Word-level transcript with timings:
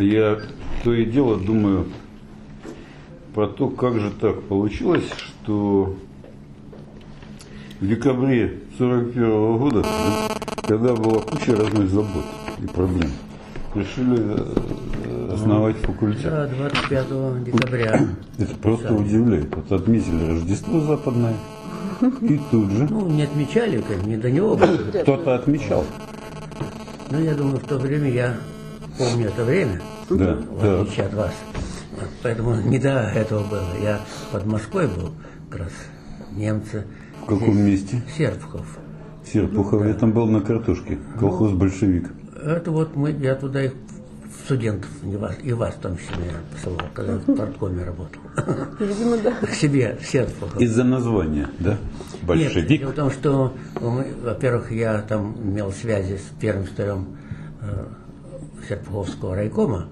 Я 0.00 0.38
то 0.82 0.94
и 0.94 1.04
дело 1.04 1.36
думаю 1.36 1.86
про 3.34 3.46
то, 3.46 3.68
как 3.68 4.00
же 4.00 4.10
так 4.10 4.42
получилось, 4.44 5.04
что 5.42 5.94
в 7.80 7.86
декабре 7.86 8.60
41 8.78 9.58
года, 9.58 9.84
когда 10.66 10.94
была 10.94 11.20
куча 11.20 11.54
разных 11.54 11.90
забот 11.90 12.24
и 12.62 12.66
проблем, 12.66 13.10
решили 13.74 14.36
э, 15.06 15.32
основать 15.34 15.76
факультет. 15.76 16.24
Да, 16.24 16.46
25 16.46 17.44
декабря. 17.44 18.00
Это 18.38 18.54
просто 18.56 18.94
удивляет. 18.94 19.54
Вот 19.54 19.70
отметили 19.70 20.30
Рождество 20.30 20.80
западное, 20.80 21.34
и 22.22 22.40
тут 22.50 22.70
же 22.70 22.86
Ну, 22.90 23.06
не 23.10 23.22
отмечали, 23.22 23.82
как 23.82 24.02
не 24.06 24.16
до 24.16 24.30
него 24.30 24.56
было. 24.56 24.76
кто-то 24.76 25.34
отмечал. 25.34 25.84
Но 27.10 27.20
я 27.20 27.34
думаю, 27.34 27.58
в 27.58 27.64
то 27.64 27.76
время 27.76 28.10
я 28.10 28.36
помню 29.00 29.28
это 29.28 29.44
время, 29.44 29.80
Да, 30.10 30.34
в 30.34 30.62
да. 30.62 30.80
отличие 30.82 31.06
от 31.06 31.14
вас. 31.14 31.32
Поэтому 32.22 32.54
не 32.60 32.78
до 32.78 33.00
этого 33.14 33.42
было. 33.44 33.68
Я 33.82 34.00
под 34.32 34.46
Москвой 34.46 34.86
был, 34.88 35.12
как 35.50 35.60
раз 35.60 35.72
немцы. 36.32 36.84
В 37.22 37.26
каком 37.26 37.56
месте? 37.58 38.02
Серпухов. 38.16 38.78
Серпухов, 39.30 39.86
я 39.86 39.94
там 39.94 40.12
был 40.12 40.26
на 40.26 40.40
картошке, 40.40 40.98
колхоз 41.18 41.52
большевик. 41.52 42.10
Это 42.42 42.70
вот 42.70 42.96
мы, 42.96 43.10
я 43.12 43.34
туда 43.34 43.64
их 43.64 43.72
студентов, 44.44 44.90
и 45.04 45.16
вас, 45.16 45.36
и 45.42 45.52
вас 45.52 45.74
в 45.74 45.78
том 45.80 45.96
числе 45.98 46.24
я 46.26 46.56
посылал, 46.56 46.80
когда 46.94 47.18
в 47.18 47.36
парткоме 47.36 47.84
работал. 47.84 48.20
Видимо, 48.80 49.18
да. 49.18 49.32
К 49.46 49.50
себе 49.50 49.98
в 50.00 50.06
Серпухов. 50.06 50.60
Из-за 50.60 50.84
названия, 50.84 51.48
да? 51.58 51.70
Нет, 51.72 51.78
Большевик. 52.22 52.66
дело 52.80 52.90
в 52.92 52.94
том, 52.94 53.10
что, 53.10 53.52
во-первых, 53.74 54.72
я 54.72 55.02
там 55.02 55.36
имел 55.42 55.72
связи 55.72 56.16
с 56.16 56.40
первым 56.40 56.66
старем 56.66 57.16
э, 57.60 57.86
Серпуховского 58.68 59.34
райкома 59.34 59.88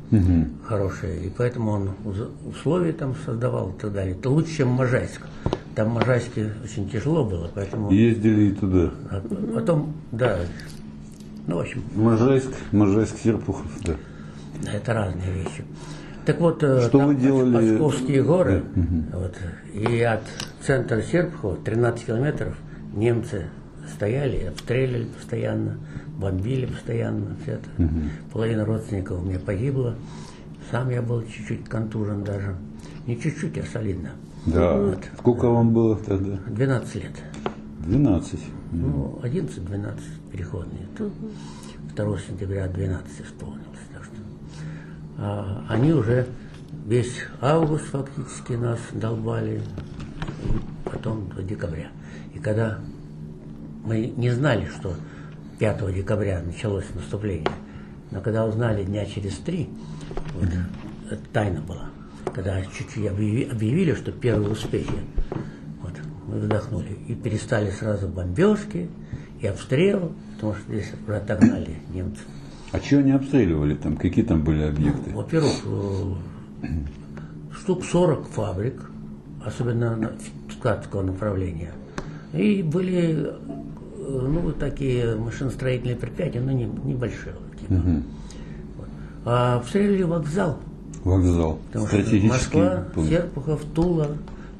хорошие, 0.64 1.26
и 1.26 1.30
поэтому 1.30 1.70
он 1.72 1.90
условия 2.46 2.92
там 2.92 3.14
создавал 3.24 3.70
и 3.70 3.80
так 3.80 3.92
далее. 3.92 4.14
Это 4.14 4.30
лучше, 4.30 4.58
чем 4.58 4.68
Можайск. 4.68 5.22
Там 5.74 5.90
в 5.90 5.94
Можайске 5.94 6.52
очень 6.64 6.88
тяжело 6.90 7.24
было, 7.24 7.50
поэтому... 7.54 7.92
Ездили 7.92 8.50
и 8.50 8.52
туда. 8.52 8.90
А 9.10 9.22
потом, 9.54 9.94
да, 10.10 10.38
ну, 11.46 11.56
в 11.56 11.60
общем, 11.60 11.82
Можайск, 11.94 12.50
Можайск, 12.72 13.16
Серпухов, 13.18 13.66
да. 13.84 13.94
это 14.70 14.92
разные 14.92 15.32
вещи. 15.32 15.64
Так 16.26 16.40
вот, 16.40 16.62
э, 16.62 16.80
Что 16.80 16.98
там 16.98 17.06
вы 17.06 17.14
делали? 17.14 17.70
Московские 17.70 18.22
горы, 18.22 18.64
вот, 19.14 19.34
и 19.72 20.02
от 20.02 20.24
центра 20.60 21.00
Серпухова 21.00 21.56
13 21.56 22.06
километров 22.06 22.54
немцы 22.92 23.46
стояли, 23.94 24.44
обстреливали 24.44 25.04
постоянно, 25.04 25.78
бомбили 26.18 26.66
постоянно, 26.66 27.36
все 27.42 27.52
это. 27.52 27.68
Половина 28.32 28.64
родственников 28.64 29.22
у 29.22 29.24
меня 29.24 29.38
погибла. 29.38 29.94
Сам 30.70 30.90
я 30.90 31.00
был 31.00 31.22
чуть-чуть 31.22 31.66
контужен 31.68 32.24
даже. 32.24 32.56
Не 33.06 33.18
чуть-чуть, 33.18 33.56
а 33.58 33.62
солидно. 33.64 34.10
Да. 34.44 34.96
Сколько 35.18 35.48
вам 35.48 35.72
было 35.72 35.96
тогда? 35.96 36.38
12 36.46 36.94
лет. 36.96 37.12
12. 37.86 38.40
Ну, 38.72 39.18
11-12 39.22 40.00
переходные. 40.30 40.82
Это 40.94 41.10
2 41.96 42.18
сентября 42.18 42.68
12 42.68 43.08
исполнилось. 43.24 43.64
Так 43.94 44.04
что. 44.04 44.14
А, 45.18 45.64
они 45.68 45.92
уже 45.92 46.26
весь 46.86 47.24
август 47.40 47.86
фактически 47.86 48.52
нас 48.54 48.78
долбали, 48.92 49.62
потом 50.84 51.30
до 51.34 51.42
декабря. 51.42 51.88
И 52.34 52.38
когда 52.38 52.78
мы 53.84 54.12
не 54.16 54.30
знали, 54.30 54.66
что 54.66 54.94
5 55.58 55.94
декабря 55.94 56.40
началось 56.44 56.84
наступление, 56.94 57.48
но 58.10 58.20
когда 58.20 58.46
узнали 58.46 58.84
дня 58.84 59.04
через 59.06 59.36
три, 59.38 59.68
вот, 60.34 60.48
это 61.10 61.20
тайна 61.32 61.60
была, 61.60 61.90
когда 62.32 62.60
чуть-чуть 62.62 63.04
объяви- 63.06 63.50
объявили, 63.50 63.94
что 63.94 64.12
первые 64.12 64.50
успехи, 64.52 64.92
вот, 65.82 65.92
мы 66.28 66.38
вздохнули 66.40 66.96
и 67.08 67.14
перестали 67.14 67.70
сразу 67.70 68.08
бомбежки 68.08 68.88
и 69.40 69.46
обстрелы, 69.46 70.12
потому 70.36 70.54
что 70.54 70.72
здесь 70.72 70.92
отогнали 71.08 71.78
немцев. 71.92 72.24
А 72.70 72.80
чего 72.80 73.00
они 73.00 73.12
обстреливали 73.12 73.74
там? 73.74 73.96
Какие 73.96 74.24
там 74.24 74.44
были 74.44 74.62
объекты? 74.62 75.10
Во-первых, 75.10 75.52
э, 75.64 76.68
штук 77.58 77.84
40 77.84 78.28
фабрик, 78.28 78.90
особенно 79.44 79.96
на- 79.96 80.12
ткацкого 80.52 81.02
направления. 81.02 81.72
И 82.34 82.62
были 82.62 83.26
э, 83.26 83.38
ну, 84.08 84.52
такие 84.52 85.16
машиностроительные 85.16 85.96
предприятия, 85.96 86.40
но 86.40 86.52
не, 86.52 86.64
небольшие. 86.64 87.34
типа. 87.60 87.74
Вот. 88.76 88.88
А 89.24 89.56
обстреливали 89.56 90.02
вокзал. 90.02 90.58
Вокзал. 91.04 91.58
Потому 91.72 91.86
что. 91.86 91.96
Москва, 92.26 92.84
пункт. 92.94 93.10
Серпухов, 93.10 93.64
Тула, 93.74 94.08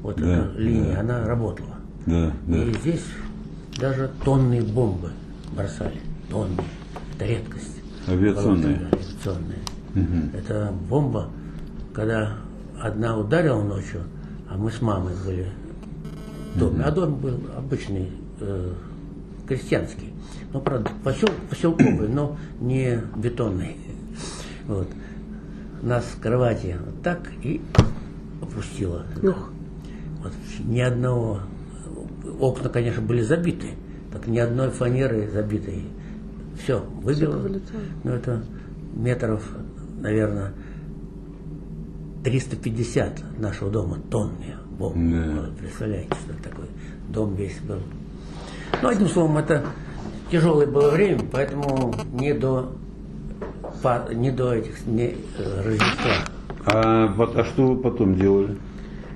вот 0.01 0.17
Да, 0.17 0.45
эта 0.45 0.57
линия, 0.57 0.99
она 0.99 1.25
работала. 1.25 1.75
Да, 2.05 2.31
да. 2.47 2.63
И 2.63 2.73
здесь 2.75 3.03
даже 3.79 4.09
тонные 4.23 4.61
бомбы 4.61 5.11
бросали. 5.55 5.99
Тонные. 6.29 6.65
Это 7.15 7.25
редкость. 7.25 7.81
Авиационные. 8.07 8.75
Да, 8.91 8.97
авиационные. 8.97 9.59
Это 10.33 10.73
бомба, 10.89 11.29
когда 11.93 12.37
одна 12.81 13.17
ударила 13.17 13.61
ночью, 13.61 14.01
а 14.49 14.57
мы 14.57 14.71
с 14.71 14.81
мамой 14.81 15.13
были 15.25 15.47
в 16.55 16.59
доме. 16.59 16.83
А 16.83 16.91
дом 16.91 17.15
был 17.15 17.39
обычный, 17.57 18.09
э, 18.39 18.73
крестьянский. 19.49 20.13
Ну, 20.53 20.61
правда, 20.61 20.91
посел, 21.03 21.29
поселковый, 21.49 22.07
но 22.07 22.37
не 22.61 23.01
бетонный. 23.17 23.75
Вот. 24.67 24.87
Нас 25.81 26.05
с 26.05 26.21
кровати 26.21 26.77
вот 26.85 27.01
так 27.01 27.29
и 27.43 27.61
опустило. 28.41 29.05
Ух. 29.21 29.51
Вот, 30.21 30.33
ни 30.65 30.79
одного, 30.79 31.39
окна, 32.39 32.69
конечно, 32.69 33.01
были 33.01 33.21
забиты, 33.21 33.71
так 34.11 34.27
ни 34.27 34.37
одной 34.37 34.69
фанеры 34.69 35.29
забитой. 35.31 35.85
Все, 36.61 36.79
выбило. 37.01 37.49
Ну, 38.03 38.11
это 38.11 38.43
метров, 38.93 39.49
наверное, 39.99 40.53
350 42.23 43.19
от 43.19 43.39
нашего 43.39 43.71
дома 43.71 43.97
тонны 44.11 44.55
бомб. 44.77 44.95
Да. 44.95 45.49
Представляете, 45.57 46.09
что 46.23 46.33
это 46.33 46.43
такой 46.43 46.65
дом 47.09 47.35
весь 47.35 47.59
был. 47.59 47.79
Ну, 48.81 48.87
одним 48.89 49.09
словом, 49.09 49.37
это 49.37 49.65
тяжелое 50.31 50.67
было 50.67 50.91
время, 50.91 51.21
поэтому 51.31 51.93
не 52.13 52.33
до, 52.33 52.71
не 54.13 54.31
до 54.31 54.53
этих, 54.53 54.85
не, 54.85 55.15
э, 55.37 55.61
Рождества. 55.63 56.11
А, 56.65 57.13
а 57.35 57.43
что 57.43 57.67
вы 57.67 57.77
потом 57.77 58.15
делали 58.15 58.57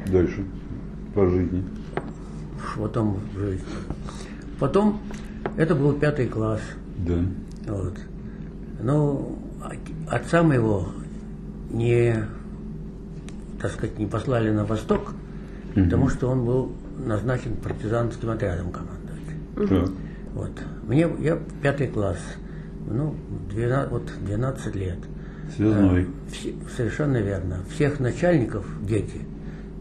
дальше 0.08 0.46
по 1.14 1.30
жизни? 1.30 1.64
потом 2.76 3.20
в 3.36 3.40
жизни. 3.40 3.66
Потом, 4.60 5.00
это 5.58 5.76
был 5.76 5.94
пятый 5.94 6.28
класс. 6.28 6.62
Да. 6.98 7.20
Вот. 7.68 7.94
Ну, 8.82 9.38
от- 9.64 10.14
отца 10.22 10.42
моего 10.44 10.88
не, 11.72 12.26
так 13.62 13.72
сказать, 13.72 14.00
не 14.00 14.06
послали 14.08 14.50
на 14.52 14.66
восток, 14.66 15.14
потому 15.76 16.10
что 16.10 16.30
он 16.30 16.46
был 16.46 16.72
назначен 17.06 17.56
партизанским 17.58 18.30
отрядом 18.30 18.72
командовать. 18.72 19.03
Так. 19.56 19.90
Вот. 20.34 20.52
Мне, 20.88 21.08
я 21.20 21.40
пятый 21.62 21.88
класс, 21.88 22.18
ну, 22.90 23.16
12, 23.52 23.92
вот 23.92 24.12
12 24.26 24.76
лет. 24.76 24.98
Связной. 25.56 26.04
Э, 26.04 26.06
все- 26.32 26.54
совершенно 26.76 27.18
верно. 27.18 27.60
Всех 27.70 28.00
начальников, 28.00 28.66
дети, 28.82 29.22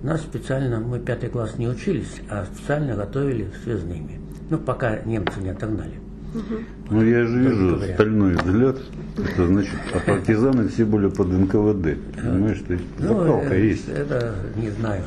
нас 0.02 0.20
специально, 0.20 0.80
мы 0.80 0.98
пятый 0.98 1.30
класс 1.30 1.56
не 1.58 1.68
учились, 1.68 2.20
а 2.28 2.44
специально 2.44 2.94
готовили 2.96 3.48
связными. 3.64 4.20
Ну, 4.50 4.58
пока 4.58 4.98
немцы 5.04 5.40
не 5.40 5.50
отогнали. 5.50 5.94
Ну, 6.90 7.02
я 7.04 7.24
же 7.26 7.38
вижу 7.40 7.76
говоря. 7.76 7.94
стальной 7.94 8.34
взгляд. 8.34 8.78
Это 9.18 9.46
значит, 9.46 9.74
а 9.94 9.98
партизаны 10.00 10.68
все 10.68 10.84
были 10.84 11.08
под 11.08 11.28
НКВД. 11.28 11.98
Понимаешь, 12.20 12.62
то 12.66 12.72
есть 12.72 12.84
Ну, 12.98 13.08
закалка 13.08 13.54
э, 13.54 13.66
есть. 13.66 13.88
Это 13.88 14.34
не 14.56 14.70
знаю. 14.70 15.04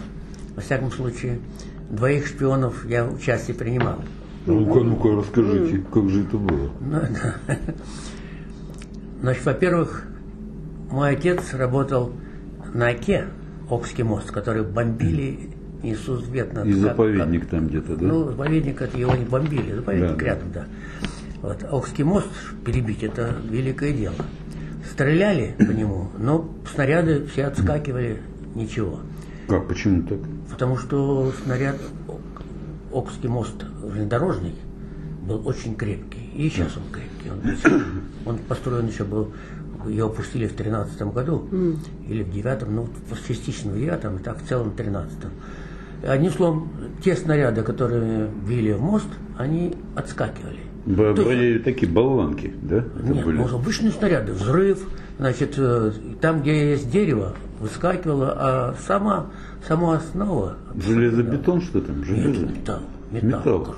Во 0.55 0.61
всяком 0.61 0.91
случае, 0.91 1.39
двоих 1.89 2.27
шпионов 2.27 2.85
я 2.87 3.05
участие 3.05 3.55
принимал. 3.55 3.97
Ну-ка, 4.45 4.79
ну-ка, 4.81 5.09
расскажите, 5.15 5.83
как 5.91 6.09
же 6.09 6.21
это 6.23 6.37
было? 6.37 6.69
Ну, 6.79 6.91
да. 7.01 7.57
Значит, 9.21 9.45
во-первых, 9.45 10.05
мой 10.91 11.11
отец 11.11 11.53
работал 11.53 12.11
на 12.73 12.89
Оке, 12.89 13.25
Окский 13.69 14.03
мост, 14.03 14.29
который 14.31 14.63
бомбили 14.63 15.49
несусветно. 15.81 16.59
И 16.61 16.71
как- 16.73 16.81
заповедник 16.81 17.47
там 17.47 17.67
где-то, 17.67 17.95
да? 17.95 18.05
Ну, 18.05 18.25
заповедник 18.25 18.81
это 18.81 18.97
его 18.97 19.15
не 19.15 19.25
бомбили, 19.25 19.73
заповедник 19.73 20.17
Да. 20.17 20.25
рядом, 20.25 20.51
да. 20.53 20.65
Вот, 21.41 21.63
Окский 21.71 22.03
мост 22.03 22.27
перебить 22.63 23.03
это 23.03 23.35
великое 23.49 23.93
дело. 23.93 24.15
Стреляли 24.91 25.55
по 25.57 25.71
нему, 25.71 26.09
но 26.19 26.47
снаряды 26.73 27.25
все 27.25 27.45
отскакивали, 27.45 28.21
ничего. 28.53 28.99
Как, 29.47 29.67
почему 29.67 30.03
так? 30.03 30.19
Потому 30.51 30.77
что 30.77 31.31
снаряд 31.43 31.77
Окский 32.95 33.27
мост 33.29 33.65
железнодорожный 33.81 34.55
был 35.27 35.45
очень 35.47 35.75
крепкий. 35.75 36.31
И 36.35 36.49
сейчас 36.49 36.77
он 36.77 36.83
крепкий. 36.91 37.31
Он, 37.31 37.81
он 38.25 38.37
построен 38.47 38.87
еще 38.87 39.03
был 39.03 39.31
ее 39.87 40.09
пустили 40.09 40.47
в 40.47 40.53
тринадцатом 40.53 41.11
году, 41.11 41.47
или 42.07 42.23
в 42.23 42.31
девятом, 42.31 42.75
ну, 42.75 42.89
частично 43.27 43.71
в 43.71 43.77
девятом, 43.77 44.17
так 44.19 44.41
в 44.41 44.47
целом 44.47 44.71
в 44.71 44.75
тринадцатом. 44.75 45.29
Одним 46.03 46.31
словом, 46.31 46.69
те 47.03 47.15
снаряды, 47.15 47.61
которые 47.61 48.27
били 48.47 48.71
в 48.73 48.81
мост, 48.81 49.07
они 49.37 49.75
отскакивали. 49.95 50.59
Б- 50.85 51.13
То 51.13 51.21
есть- 51.21 51.25
Были 51.27 51.59
такие 51.59 51.91
болванки, 51.91 52.53
да? 52.61 52.77
Это 52.77 53.13
Нет, 53.13 53.25
были? 53.25 53.37
может, 53.37 53.55
обычные 53.55 53.91
снаряды, 53.91 54.33
взрыв, 54.33 54.87
значит, 55.19 55.53
э, 55.57 55.91
там, 56.21 56.41
где 56.41 56.71
есть 56.71 56.89
дерево, 56.91 57.35
выскакивало, 57.59 58.33
а 58.37 58.75
сама, 58.87 59.27
сама 59.67 59.97
основа... 59.97 60.57
Железобетон, 60.75 61.61
что 61.61 61.81
там? 61.81 62.03
Железо? 62.03 62.45
Нет, 62.45 62.57
металл, 62.57 62.79
металл. 63.11 63.39
Металл. 63.39 63.75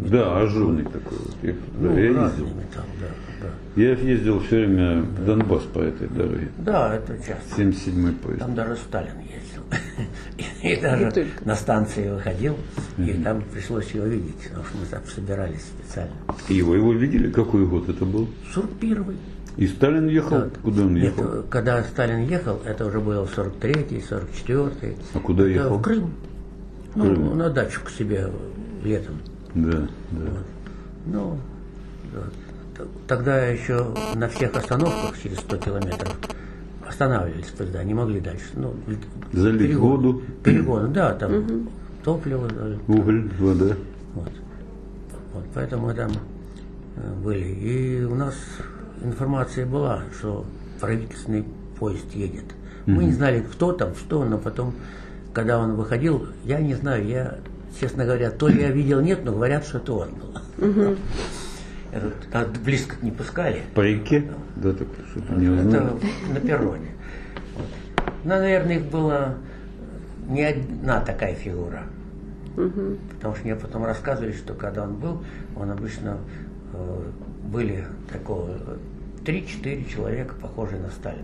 Да, 0.00 0.40
ажурный 0.40 0.84
такой. 0.84 1.18
вот. 1.18 1.34
Я, 1.42 1.52
да, 1.52 1.58
Ну, 1.80 1.98
я 1.98 2.12
разный 2.14 2.44
ездил. 2.44 2.46
металл, 2.60 2.84
да, 3.00 3.06
да. 3.42 3.82
Я 3.82 3.90
ездил 3.94 4.40
все 4.40 4.56
время 4.66 5.02
в 5.02 5.24
Донбасс 5.24 5.62
по 5.64 5.80
этой 5.80 6.08
дороге. 6.08 6.48
Да, 6.58 6.94
это 6.94 7.16
часто. 7.18 7.60
77-й 7.62 8.12
поезд. 8.14 8.40
Там 8.40 8.54
даже 8.54 8.76
Сталин 8.76 9.18
ездил. 9.20 9.62
И 10.62 10.76
даже 10.80 11.26
на 11.44 11.54
станции 11.56 12.08
выходил, 12.10 12.56
и 12.98 13.12
там 13.14 13.42
пришлось 13.52 13.90
его 13.92 14.06
видеть, 14.06 14.36
потому 14.48 14.64
что 14.64 14.78
мы 14.78 14.86
там 14.86 15.00
собирались 15.12 15.62
специально. 15.62 16.12
И 16.48 16.54
его, 16.54 16.74
его 16.76 16.92
видели? 16.92 17.30
Какой 17.30 17.66
год 17.66 17.88
это 17.88 18.04
был? 18.04 18.28
41-й. 18.54 19.16
И 19.56 19.66
Сталин 19.66 20.08
ехал? 20.08 20.50
Куда 20.62 20.82
он 20.82 20.94
Нет, 20.94 21.16
ехал? 21.16 21.42
когда 21.48 21.82
Сталин 21.82 22.26
ехал, 22.28 22.60
это 22.64 22.84
уже 22.86 23.00
было 23.00 23.24
43-й, 23.24 24.00
44-й. 24.08 24.96
А 25.14 25.18
куда 25.20 25.44
Это 25.44 25.52
ехал? 25.52 25.78
В 25.78 25.82
Крым. 25.82 26.10
Ну, 26.94 27.04
Крым. 27.04 27.38
на 27.38 27.48
дачу 27.50 27.80
к 27.84 27.90
себе 27.90 28.28
летом. 28.82 29.14
Да, 29.54 29.88
да. 30.10 30.30
Ну, 31.06 31.38
да. 32.12 32.84
Тогда 33.08 33.46
еще 33.46 33.86
на 34.14 34.28
всех 34.28 34.54
остановках 34.54 35.18
через 35.22 35.38
100 35.38 35.56
километров 35.56 36.14
останавливались 36.86 37.46
поезда, 37.46 37.82
не 37.82 37.94
могли 37.94 38.20
дальше. 38.20 38.44
Ну, 38.54 38.74
Залить 39.32 39.60
перегон. 39.62 39.80
воду. 39.90 40.22
Перегон, 40.44 40.92
да, 40.92 41.14
там 41.14 41.68
топливо. 42.04 42.46
да, 42.48 42.76
Уголь, 42.92 43.30
вода. 43.38 43.74
Вот. 44.14 44.28
Вот, 45.32 45.44
поэтому 45.54 45.86
мы 45.86 45.94
там 45.94 46.10
э, 46.96 47.14
были. 47.24 47.44
И 47.44 48.04
у 48.04 48.14
нас 48.14 48.34
информация 49.06 49.66
была, 49.66 50.02
что 50.18 50.44
правительственный 50.80 51.44
поезд 51.78 52.14
едет. 52.14 52.44
Мы 52.86 53.04
не 53.04 53.12
знали, 53.12 53.40
кто 53.40 53.72
там, 53.72 53.94
что, 53.96 54.24
но 54.24 54.38
потом, 54.38 54.74
когда 55.32 55.58
он 55.58 55.74
выходил, 55.74 56.28
я 56.44 56.60
не 56.60 56.74
знаю, 56.74 57.04
я, 57.06 57.38
честно 57.80 58.04
говоря, 58.04 58.30
то 58.30 58.46
ли 58.46 58.60
я 58.60 58.70
видел, 58.70 59.00
нет, 59.00 59.24
но 59.24 59.32
говорят, 59.32 59.64
что 59.64 59.78
это 59.78 59.92
он 59.92 60.08
был. 60.10 60.96
Это 61.92 62.12
так 62.30 62.50
близко 62.64 62.96
не 63.02 63.10
пускали. 63.10 63.62
По 63.74 63.80
реке? 63.80 64.28
Да, 64.56 64.72
так 64.72 64.86
что-то 65.10 65.34
не. 65.34 65.46
Это 65.46 65.96
на 66.32 66.40
перроне. 66.40 66.90
Вот. 67.56 67.66
Ну, 68.24 68.30
наверное, 68.30 68.76
их 68.76 68.86
было 68.86 69.34
не 70.28 70.44
одна 70.44 71.00
такая 71.00 71.34
фигура. 71.34 71.84
Потому 72.54 73.34
что 73.34 73.44
мне 73.44 73.54
потом 73.54 73.84
рассказывали, 73.84 74.32
что 74.32 74.54
когда 74.54 74.84
он 74.84 74.94
был, 74.94 75.22
он 75.56 75.70
обычно 75.70 76.18
э, 76.72 77.02
были 77.44 77.86
такого 78.12 78.56
3-4 79.26 79.92
человека, 79.92 80.34
похожие 80.40 80.80
на 80.80 80.90
Сталина. 80.90 81.22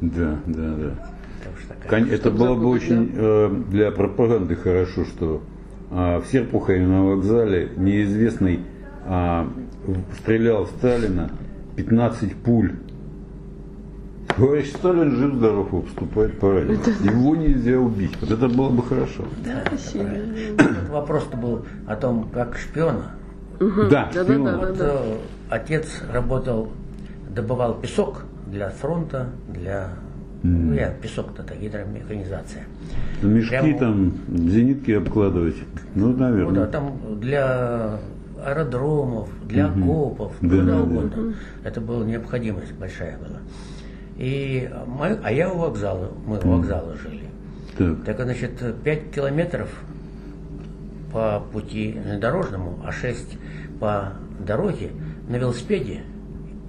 Да, 0.00 0.38
да, 0.46 0.74
да. 0.74 0.90
Такая- 1.82 2.06
Это 2.06 2.30
было 2.30 2.54
бы 2.54 2.66
очень 2.68 3.12
э, 3.14 3.62
для 3.70 3.90
пропаганды 3.90 4.56
хорошо, 4.56 5.04
что 5.04 5.42
а, 5.90 6.20
в 6.20 6.26
Серпухове 6.26 6.86
на 6.86 7.04
вокзале 7.04 7.70
неизвестный 7.76 8.60
в- 9.06 9.46
стрелял 10.20 10.64
в 10.64 10.68
Сталина 10.78 11.30
15 11.76 12.36
пуль. 12.36 12.72
Товарищ 14.36 14.68
Сталин 14.70 15.16
жив-здоров, 15.16 15.68
вступает 15.88 16.38
по 16.38 16.52
радио. 16.52 16.74
Его 17.02 17.34
нельзя 17.36 17.78
убить. 17.78 18.12
Вот 18.20 18.30
это 18.30 18.48
было 18.48 18.70
бы 18.70 18.82
хорошо. 18.82 19.24
Да, 19.44 19.64
правильно. 19.92 20.34
Вопрос-то 20.90 21.36
был 21.36 21.66
о 21.86 21.96
том, 21.96 22.28
как 22.32 22.56
шпиона. 22.56 23.12
Да, 23.90 24.08
шпион. 24.12 24.56
Вот 24.58 24.76
э, 24.80 25.16
отец 25.50 26.00
работал, 26.12 26.70
добывал 27.34 27.74
песок 27.74 28.24
для 28.46 28.70
фронта, 28.70 29.26
для... 29.48 29.88
Ну, 30.42 30.72
я 30.72 30.88
песок 30.90 31.38
это 31.38 31.54
гидромеханизация. 31.54 32.64
Мешки 33.22 33.50
Прямо- 33.56 33.78
там, 33.78 34.12
зенитки 34.28 34.92
обкладывать. 34.92 35.56
Ну, 35.94 36.08
Ну 36.08 36.12
да, 36.14 36.30
наверное. 36.30 36.66
там 36.66 37.20
для 37.20 37.98
аэродромов, 38.42 39.28
для 39.46 39.66
окопов, 39.66 40.32
Да, 40.40 40.48
куда 40.48 40.62
да, 40.62 40.72
да. 40.76 40.80
угодно. 40.82 41.34
Это 41.62 41.80
была 41.82 42.04
необходимость 42.06 42.72
большая 42.72 43.18
была. 43.18 43.38
И 44.16 44.70
мы, 44.86 45.18
а 45.22 45.30
я 45.30 45.52
у 45.52 45.58
вокзала, 45.58 46.10
мы 46.26 46.38
у 46.42 46.56
вокзала 46.56 46.96
жили. 46.96 47.24
Так. 47.76 48.04
Так, 48.04 48.22
значит, 48.24 48.62
5 48.82 49.10
километров 49.14 49.68
по 51.12 51.42
пути 51.52 51.98
дорожному, 52.18 52.78
а 52.84 52.92
6 52.92 53.36
по 53.78 54.14
дороге 54.46 54.90
на 55.28 55.36
велосипеде. 55.36 56.00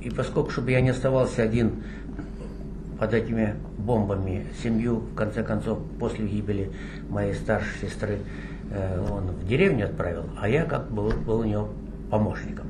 И 0.01 0.09
поскольку, 0.09 0.49
чтобы 0.49 0.71
я 0.71 0.81
не 0.81 0.89
оставался 0.89 1.43
один 1.43 1.83
под 2.99 3.13
этими 3.13 3.55
бомбами, 3.77 4.47
семью, 4.63 4.97
в 4.97 5.15
конце 5.15 5.43
концов, 5.43 5.79
после 5.99 6.27
гибели 6.27 6.71
моей 7.09 7.33
старшей 7.33 7.87
сестры, 7.87 8.19
э, 8.71 9.07
он 9.09 9.27
в 9.27 9.47
деревню 9.47 9.85
отправил, 9.85 10.23
а 10.39 10.49
я 10.49 10.65
как 10.65 10.91
был, 10.91 11.11
был 11.11 11.39
у 11.39 11.43
него 11.43 11.69
помощником. 12.09 12.65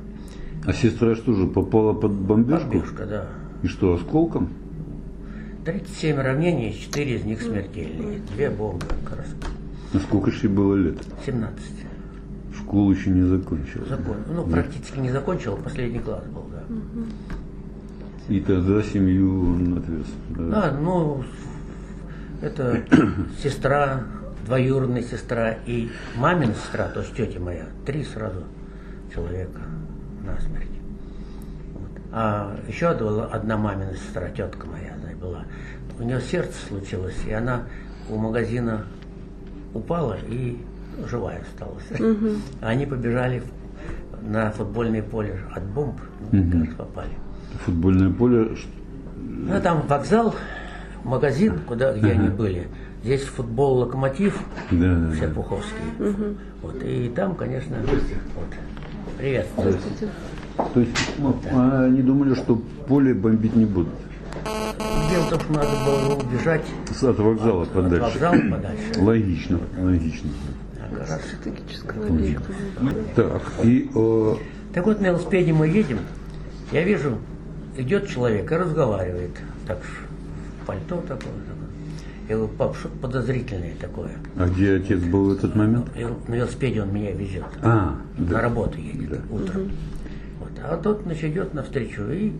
А 0.64 0.72
сестра 0.72 1.14
что 1.16 1.34
же, 1.34 1.46
попала 1.46 1.92
под 1.92 2.12
бомбежку? 2.12 2.68
Бомбежка, 2.68 3.06
да. 3.06 3.26
И 3.62 3.66
что, 3.66 3.94
осколком? 3.94 4.50
37 5.64 6.16
равнений, 6.16 6.72
4 6.72 7.16
из 7.16 7.24
них 7.24 7.40
смертельные. 7.42 8.20
Две 8.34 8.50
бомбы 8.50 8.86
как 9.04 9.18
раз. 9.18 9.26
А 9.94 9.98
сколько 9.98 10.30
же 10.30 10.46
ей 10.46 10.52
было 10.52 10.74
лет? 10.74 10.98
17. 11.24 11.62
Школу 12.56 12.90
еще 12.90 13.10
не 13.10 13.22
закончила. 13.22 13.86
Закон. 13.86 14.16
Ну, 14.28 14.44
практически 14.44 14.98
не 14.98 15.10
закончил, 15.10 15.56
последний 15.56 15.98
класс 16.00 16.24
был. 16.26 16.51
И 18.28 18.40
тогда 18.40 18.82
семью 18.82 19.54
он 19.54 19.78
отвез. 19.78 20.06
Да. 20.30 20.68
А, 20.68 20.78
ну, 20.78 21.24
это 22.40 22.82
сестра, 23.42 24.04
двоюродная 24.46 25.02
сестра 25.02 25.56
и 25.66 25.90
мамина 26.16 26.54
сестра, 26.54 26.88
то 26.88 27.00
есть 27.00 27.14
тетя 27.16 27.40
моя, 27.40 27.66
три 27.84 28.04
сразу 28.04 28.44
человека 29.12 29.60
насмерть. 30.24 30.68
Вот. 31.74 31.90
А 32.12 32.56
еще 32.68 32.88
одна, 32.88 33.24
одна 33.26 33.56
мамина 33.56 33.94
сестра, 33.94 34.28
тетка 34.28 34.66
моя, 34.66 34.94
она 34.94 35.14
была. 35.20 35.44
У 35.98 36.02
нее 36.04 36.20
сердце 36.20 36.54
случилось, 36.68 37.16
и 37.26 37.32
она 37.32 37.62
у 38.08 38.16
магазина 38.16 38.84
упала 39.74 40.16
и 40.28 40.58
живая 41.08 41.42
осталась. 41.42 41.84
А 42.60 42.68
Они 42.68 42.86
побежали 42.86 43.40
в- 43.40 43.61
на 44.26 44.50
футбольное 44.50 45.02
поле 45.02 45.38
от 45.54 45.62
бомб, 45.64 46.00
ну, 46.30 46.50
как 46.50 46.60
раз 46.60 46.74
попали. 46.76 47.10
Футбольное 47.64 48.10
поле. 48.10 48.56
Ну, 49.16 49.60
там 49.60 49.82
вокзал, 49.86 50.34
магазин, 51.04 51.60
куда, 51.66 51.92
где 51.92 52.12
они 52.12 52.28
были. 52.28 52.68
Здесь 53.02 53.22
футбол 53.24 53.78
«Локомотив», 53.78 54.38
Да, 54.70 54.94
да, 54.94 55.12
все 55.12 55.26
да. 55.26 55.34
Пуховские. 55.34 56.36
Вот, 56.62 56.76
и 56.84 57.08
там, 57.14 57.34
конечно, 57.34 57.76
вот. 57.84 58.46
Привет. 59.18 59.46
То 60.74 60.80
есть 60.80 60.92
ну, 61.18 61.36
а 61.52 61.84
они 61.84 62.02
думали, 62.02 62.34
что 62.34 62.56
поле 62.86 63.14
бомбить 63.14 63.56
не 63.56 63.64
будут. 63.64 63.92
Дело 65.10 65.22
в 65.24 65.30
том, 65.30 65.40
что 65.40 65.52
надо 65.52 65.68
было 65.84 66.14
убежать 66.16 66.64
От 67.02 67.18
вокзала 67.18 67.62
от 67.62 67.70
подальше. 67.70 68.04
вокзала 68.04 68.50
подальше. 68.50 69.00
Логично, 69.00 69.58
логично. 69.78 70.30
А 71.00 71.18
Стратегическая 71.18 72.00
логика. 72.00 72.42
Так, 73.16 73.42
и 73.62 73.90
э, 73.94 74.34
Так 74.74 74.86
вот, 74.86 75.00
на 75.00 75.06
велосипеде 75.06 75.52
мы 75.52 75.68
едем, 75.68 75.98
я 76.70 76.82
вижу, 76.82 77.18
идет 77.76 78.08
человек 78.08 78.50
и 78.50 78.54
разговаривает. 78.54 79.32
Так, 79.66 79.78
в 79.82 80.66
пальто 80.66 80.96
такое, 80.96 81.16
такое. 81.18 81.62
Я 82.28 82.36
говорю, 82.36 82.52
пап, 82.54 82.76
что 82.76 82.88
подозрительное 82.88 83.74
такое. 83.80 84.12
а 84.36 84.46
где 84.46 84.76
отец 84.76 85.00
был 85.00 85.30
в 85.30 85.32
этот 85.32 85.54
момент? 85.54 85.88
И 85.96 86.04
на 86.04 86.34
велосипеде 86.34 86.82
он 86.82 86.94
меня 86.94 87.12
везет. 87.12 87.44
А, 87.62 87.96
на 88.16 88.26
да. 88.26 88.40
работу 88.40 88.78
едет 88.78 89.20
утром. 89.30 89.72
Вот. 90.38 90.50
А 90.64 90.76
тот 90.76 91.02
значит, 91.02 91.24
идет 91.24 91.52
навстречу 91.52 92.02
и 92.10 92.32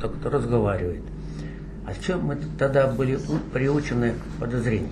так 0.00 0.10
вот 0.14 0.32
разговаривает. 0.32 1.02
А 1.86 1.92
в 1.92 2.00
чем 2.04 2.24
мы 2.24 2.36
тогда 2.58 2.86
были 2.88 3.18
приучены 3.52 4.12
к 4.12 4.40
подозрению? 4.40 4.90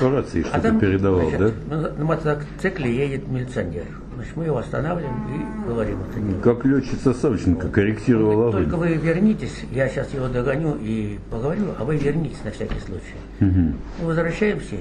Рации 0.00 0.42
А 0.42 0.46
что-то 0.46 0.60
там 0.62 0.78
передавал, 0.80 1.30
значит, 1.30 1.54
да? 1.68 1.76
на, 1.76 1.90
на 1.90 2.04
мотоцикле 2.04 2.94
едет 2.94 3.28
милиционер. 3.28 3.84
Значит, 4.14 4.36
мы 4.36 4.44
его 4.44 4.58
останавливаем 4.58 5.14
и 5.34 5.68
говорим 5.68 5.98
это 6.10 6.20
дело. 6.20 6.40
Как 6.40 6.64
летчица 6.64 7.12
Савченко 7.12 7.68
корректировал 7.68 8.48
огонь. 8.48 8.64
Только 8.64 8.76
вы 8.76 8.94
вернитесь, 8.94 9.64
я 9.72 9.88
сейчас 9.88 10.12
его 10.14 10.28
догоню 10.28 10.76
и 10.80 11.18
поговорю, 11.30 11.66
а 11.78 11.84
вы 11.84 11.96
вернитесь 11.96 12.42
на 12.44 12.50
всякий 12.50 12.78
случай. 12.80 13.14
Мгм. 13.40 13.76
Мы 14.00 14.06
возвращаемся, 14.06 14.76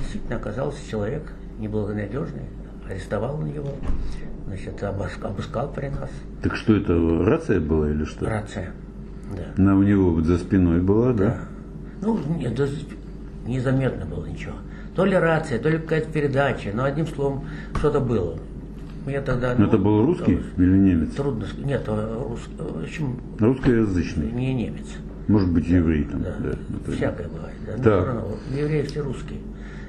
действительно 0.00 0.36
оказался 0.36 0.78
человек 0.90 1.22
неблагонадежный, 1.58 2.42
арестовал 2.88 3.36
он 3.36 3.46
его, 3.46 3.70
значит, 4.46 4.82
обыск- 4.82 5.22
обыскал 5.24 5.72
при 5.72 5.86
нас. 5.88 6.10
Так 6.42 6.56
что 6.56 6.74
это, 6.76 6.94
рация 7.24 7.60
была 7.60 7.88
или 7.90 8.04
что? 8.04 8.26
Рация. 8.28 8.70
Да. 9.36 9.42
Она 9.62 9.76
у 9.76 9.82
него 9.82 10.10
вот 10.12 10.24
за 10.26 10.38
спиной 10.38 10.80
была, 10.80 11.12
да? 11.12 11.38
Ну, 12.00 12.18
нет, 12.38 12.54
да, 12.54 12.66
незаметно 13.46 14.04
было 14.06 14.26
ничего. 14.26 14.54
То 14.94 15.04
ли 15.04 15.14
рация, 15.16 15.58
то 15.58 15.68
ли 15.68 15.78
какая-то 15.78 16.10
передача, 16.12 16.70
но 16.74 16.84
одним 16.84 17.06
словом, 17.06 17.44
что-то 17.76 18.00
было. 18.00 18.38
Я 19.06 19.20
тогда... 19.20 19.54
Но 19.56 19.66
это 19.66 19.78
ну, 19.78 19.84
был 19.84 20.06
русский 20.06 20.36
трудно- 20.36 20.62
или 20.62 20.78
немец? 20.78 21.14
Трудно 21.14 21.46
сказать. 21.46 21.66
Нет, 21.66 21.88
русский. 21.88 22.52
В 22.58 22.82
общем, 22.82 23.20
Русскоязычный. 23.38 24.30
не 24.30 24.54
немец. 24.54 24.86
Может 25.28 25.50
быть, 25.52 25.66
еврей 25.66 26.04
там, 26.04 26.22
Да. 26.22 26.34
да. 26.38 26.58
например. 26.68 26.96
Всякое 26.96 27.28
бывает. 27.28 27.54
Да. 27.66 27.76
Но 27.76 27.82
Так. 27.82 28.06
равно, 28.06 28.28
евреи 28.56 28.82
все 28.82 29.00
русские. 29.02 29.40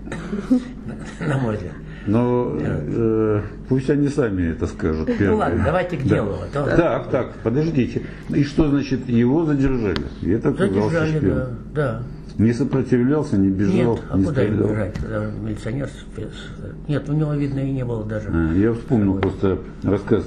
На 1.20 1.38
мой 1.38 1.56
взгляд. 1.56 1.74
Но 2.06 2.58
э, 2.60 3.42
пусть 3.70 3.90
они 3.90 4.08
сами 4.10 4.52
это 4.52 4.68
скажут 4.68 5.08
Ну 5.08 5.16
первые. 5.18 5.38
ладно, 5.40 5.62
давайте 5.66 5.98
к 5.98 6.04
Да. 6.04 6.16
делу. 6.16 6.34
а 6.42 6.54
то- 6.54 6.76
Так, 6.76 7.10
так, 7.10 7.34
подождите. 7.44 8.02
И 8.30 8.44
что 8.44 8.70
значит 8.70 9.08
его 9.10 9.46
задержали? 9.46 9.96
Оказался 10.38 10.90
Задержали, 11.00 11.20
да. 11.30 11.48
да. 11.74 12.04
Не 12.38 12.52
сопротивлялся, 12.52 13.38
не 13.38 13.50
бежал, 13.50 13.94
Нет, 13.96 14.04
а 14.10 14.18
не 14.18 14.24
куда 14.26 14.42
стрелял. 14.42 14.68
бежать, 14.70 14.94
когда 14.96 15.26
милиционер 15.44 15.88
спец- 15.88 16.88
Нет, 16.88 17.08
у 17.08 17.14
него, 17.14 17.34
видно, 17.36 17.60
и 17.60 17.72
не 17.72 17.86
было 17.86 18.04
даже. 18.04 18.30
А, 18.34 18.54
Я 18.54 18.74
вспомнил 18.74 19.16
просто 19.20 19.60
рассказ 19.84 20.26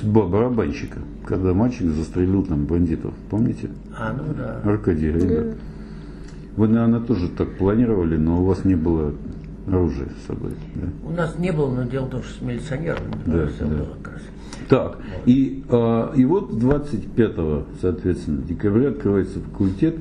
«Судьба 0.00 0.26
барабанщика», 0.26 0.98
когда 1.26 1.54
мальчик 1.54 1.88
застрелил 1.90 2.44
там 2.44 2.66
бандитов. 2.66 3.14
Помните? 3.30 3.70
А, 3.98 4.12
ну 4.12 4.34
да. 4.34 4.60
Аркадий 4.70 5.10
Гайдар. 5.10 5.54
Вы, 6.56 6.68
наверное, 6.68 7.00
тоже 7.00 7.28
так 7.30 7.56
планировали, 7.56 8.16
но 8.18 8.42
у 8.42 8.44
вас 8.44 8.64
не 8.66 8.74
было 8.74 9.14
оружия 9.66 10.08
с 10.22 10.26
собой. 10.26 10.52
да? 10.74 10.88
У 11.08 11.12
нас 11.12 11.38
не 11.38 11.52
было, 11.52 11.72
но 11.74 11.82
дело 11.84 12.06
в 12.06 12.10
том, 12.10 12.22
что 12.22 12.38
с 12.38 12.40
милиционером 12.42 13.02
Да, 13.26 13.48
да. 13.58 13.66
было 13.66 13.88
как 14.02 14.12
раз. 14.14 14.22
Так, 14.68 14.98
и, 15.26 15.64
а, 15.68 16.12
и 16.14 16.24
вот 16.24 16.58
25 16.58 17.32
соответственно, 17.80 18.42
декабря 18.42 18.90
открывается 18.90 19.40
факультет. 19.40 19.96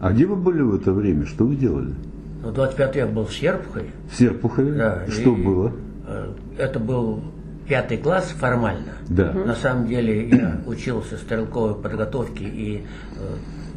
А 0.00 0.12
где 0.12 0.26
вы 0.26 0.36
были 0.36 0.60
в 0.60 0.74
это 0.74 0.92
время? 0.92 1.24
Что 1.24 1.44
вы 1.46 1.56
делали? 1.56 1.94
Ну, 2.42 2.52
25 2.52 2.96
я 2.96 3.06
был 3.06 3.24
в 3.24 3.32
Серпухове. 3.32 3.86
В 4.10 4.16
Серпухове? 4.16 4.72
Да, 4.72 5.06
Что 5.08 5.34
и, 5.34 5.42
было? 5.42 5.72
э, 6.06 6.32
Это 6.58 6.78
был 6.78 7.22
пятый 7.66 7.96
класс 7.96 8.34
формально. 8.38 8.92
Да. 9.08 9.32
На 9.32 9.54
самом 9.54 9.86
деле 9.86 10.28
я 10.28 10.60
учился 10.66 11.16
стрелковой 11.16 11.74
подготовке 11.80 12.44
и 12.44 12.82
э, 12.82 12.82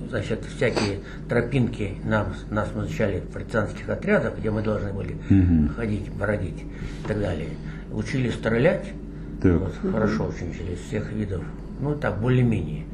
значит, 0.09 0.43
всякие 0.55 0.99
тропинки 1.29 1.95
нам, 2.03 2.33
нас 2.49 2.69
назначали 2.73 3.19
в 3.19 3.27
партизанских 3.33 3.89
отрядах, 3.89 4.37
где 4.37 4.51
мы 4.51 4.61
должны 4.61 4.93
были 4.93 5.17
ходить, 5.75 6.11
бродить 6.11 6.63
и 7.03 7.07
так 7.07 7.19
далее. 7.19 7.49
Учили 7.91 8.29
стрелять, 8.29 8.87
Так. 9.41 9.59
вот, 9.59 9.91
хорошо 9.91 10.25
очень 10.25 10.51
учили 10.51 10.77
всех 10.87 11.11
видов, 11.11 11.43
ну 11.79 11.95
так, 11.95 12.19
более-менее. 12.19 12.85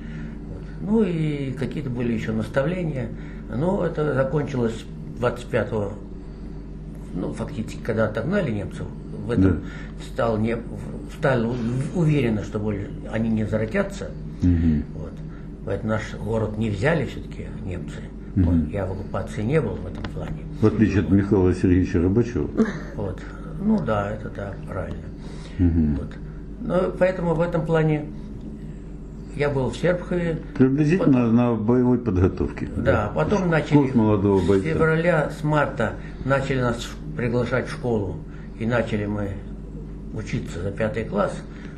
Вот. 0.50 0.64
Ну 0.82 1.04
и 1.04 1.52
какие-то 1.52 1.90
были 1.90 2.14
еще 2.14 2.32
наставления. 2.32 3.10
Но 3.56 3.86
это 3.86 4.14
закончилось 4.14 4.86
25 5.20 5.70
ну, 7.14 7.32
фактически, 7.34 7.80
когда 7.84 8.06
отогнали 8.06 8.52
немцев, 8.52 8.88
в 9.26 9.32
этом 9.32 9.64
стал 10.12 10.38
не, 10.38 10.58
стали 11.18 11.48
уверены, 11.96 12.44
что 12.44 12.60
более 12.60 12.90
они 13.12 13.30
не 13.30 13.44
возвратятся. 13.44 14.10
Вот. 14.96 15.03
Поэтому 15.66 15.94
наш 15.94 16.14
город 16.16 16.58
не 16.58 16.70
взяли 16.70 17.06
все-таки 17.06 17.48
немцы. 17.66 17.98
Вот. 18.36 18.56
Я 18.72 18.86
в 18.86 18.92
оккупации 18.94 19.44
не 19.44 19.62
был 19.62 19.76
в 19.76 19.86
этом 19.86 20.04
плане. 20.12 20.44
В 20.60 20.66
отличие 20.66 21.02
от 21.02 21.12
Михаила 21.12 21.54
Сергеевича 21.54 22.00
Рыбачева. 22.00 22.50
Вот. 22.96 23.22
Ну 23.62 23.80
да, 23.80 24.12
это 24.12 24.30
да, 24.30 24.54
правильно. 24.68 25.04
Вот. 25.60 26.14
Но 26.62 26.92
поэтому 26.98 27.34
в 27.36 27.42
этом 27.42 27.66
плане 27.66 28.06
я 29.36 29.50
был 29.50 29.70
в 29.70 29.78
Серпхове. 29.78 30.40
Приблизительно 30.58 31.32
на 31.32 31.54
боевой 31.56 31.98
подготовке. 31.98 32.68
Да, 32.76 33.12
потом 33.16 33.44
Курс 33.44 33.52
начали 33.52 33.92
молодого 33.98 34.42
с 34.42 34.48
бойца. 34.48 34.68
февраля, 34.68 35.32
с 35.40 35.44
марта 35.44 35.94
начали 36.26 36.62
нас 36.62 36.88
приглашать 37.16 37.68
в 37.68 37.72
школу. 37.72 38.18
И 38.60 38.66
начали 38.66 39.06
мы 39.06 39.30
учиться 40.14 40.62
за 40.62 40.72
пятый 40.72 41.06
класс. 41.06 41.34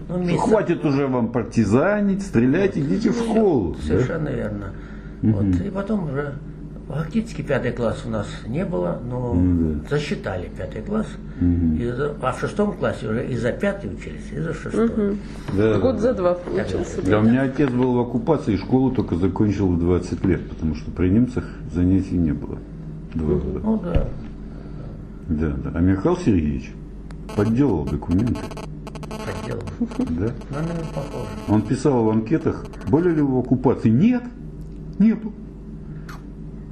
Ну, 0.07 0.23
Что 0.27 0.37
хватит 0.37 0.85
уже 0.85 1.07
вам 1.07 1.29
партизанить, 1.31 2.21
стрелять, 2.21 2.77
идите 2.77 3.09
в 3.11 3.15
школу. 3.15 3.75
да? 3.75 3.87
Совершенно 3.87 4.29
верно. 4.29 4.65
Вот. 5.23 5.45
И 5.65 5.69
потом 5.71 6.05
уже 6.11 6.33
фактически 6.87 7.41
пятый 7.41 7.71
класс 7.71 8.03
у 8.05 8.09
нас 8.09 8.27
не 8.47 8.63
было, 8.63 8.99
но 9.09 9.33
Ну 9.33 9.79
засчитали 9.89 10.51
пятый 10.55 10.83
класс. 10.83 11.07
И 11.41 11.83
за- 11.89 12.13
а 12.21 12.31
в 12.33 12.39
шестом 12.39 12.73
классе 12.73 13.07
уже 13.09 13.25
и 13.27 13.35
за 13.35 13.51
пятый 13.51 13.91
учились, 13.91 14.31
и 14.31 14.39
за 14.39 14.53
шестой. 14.53 15.17
Да, 15.57 15.79
Год 15.79 15.95
да. 15.95 16.01
за 16.01 16.13
два 16.13 16.33
получился. 16.35 17.01
Да, 17.03 17.19
у 17.19 17.23
меня 17.23 17.41
отец 17.41 17.71
был 17.71 17.93
в 17.95 17.99
оккупации, 18.01 18.53
и 18.53 18.57
школу 18.57 18.91
только 18.91 19.15
закончил 19.15 19.67
в 19.69 19.79
20 19.79 20.23
лет, 20.25 20.47
потому 20.47 20.75
что 20.75 20.91
при 20.91 21.09
немцах 21.09 21.45
занятий 21.73 22.15
не 22.17 22.31
было. 22.33 22.59
Два 23.15 23.35
года. 23.39 23.59
Ну 23.63 23.79
да, 23.83 24.07
Да, 25.27 25.47
да. 25.63 25.71
А 25.73 25.79
Михаил 25.81 26.15
Сергеевич 26.17 26.71
подделал 27.35 27.85
документы. 27.85 28.35
Поделал. 29.07 29.63
Да? 30.09 30.33
Ну, 30.49 30.55
наверное, 30.55 30.85
похоже. 30.93 31.27
Он 31.47 31.61
писал 31.61 32.03
в 32.03 32.09
анкетах, 32.09 32.65
были 32.87 33.09
ли 33.13 33.21
вы 33.21 33.35
в 33.35 33.39
оккупации? 33.39 33.89
Нет, 33.89 34.23
не 34.99 35.13
был. 35.13 35.31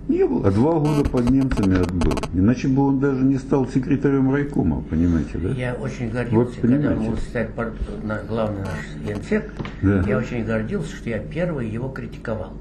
Не 0.09 0.25
был. 0.27 0.45
А 0.45 0.51
два 0.51 0.73
года 0.79 1.09
под 1.09 1.29
немцами 1.29 1.79
отбыл. 1.81 2.13
Иначе 2.33 2.67
бы 2.67 2.85
он 2.87 2.99
даже 2.99 3.23
не 3.23 3.37
стал 3.37 3.67
секретарем 3.67 4.31
райкома, 4.33 4.81
понимаете, 4.89 5.37
да? 5.37 5.49
Я 5.49 5.73
очень 5.75 6.07
Вот 6.07 6.13
гордился, 6.15 6.59
когда 6.61 6.77
понимаете. 6.89 7.21
стали 7.29 7.47
пар- 7.55 7.73
на 8.03 8.21
главный 8.23 8.61
наш 8.61 9.07
генсек, 9.07 9.53
Да. 9.81 10.03
я 10.05 10.17
очень 10.17 10.43
гордился, 10.43 10.93
что 10.95 11.09
я 11.09 11.19
первый 11.19 11.69
его 11.69 11.87
критиковал. 11.89 12.51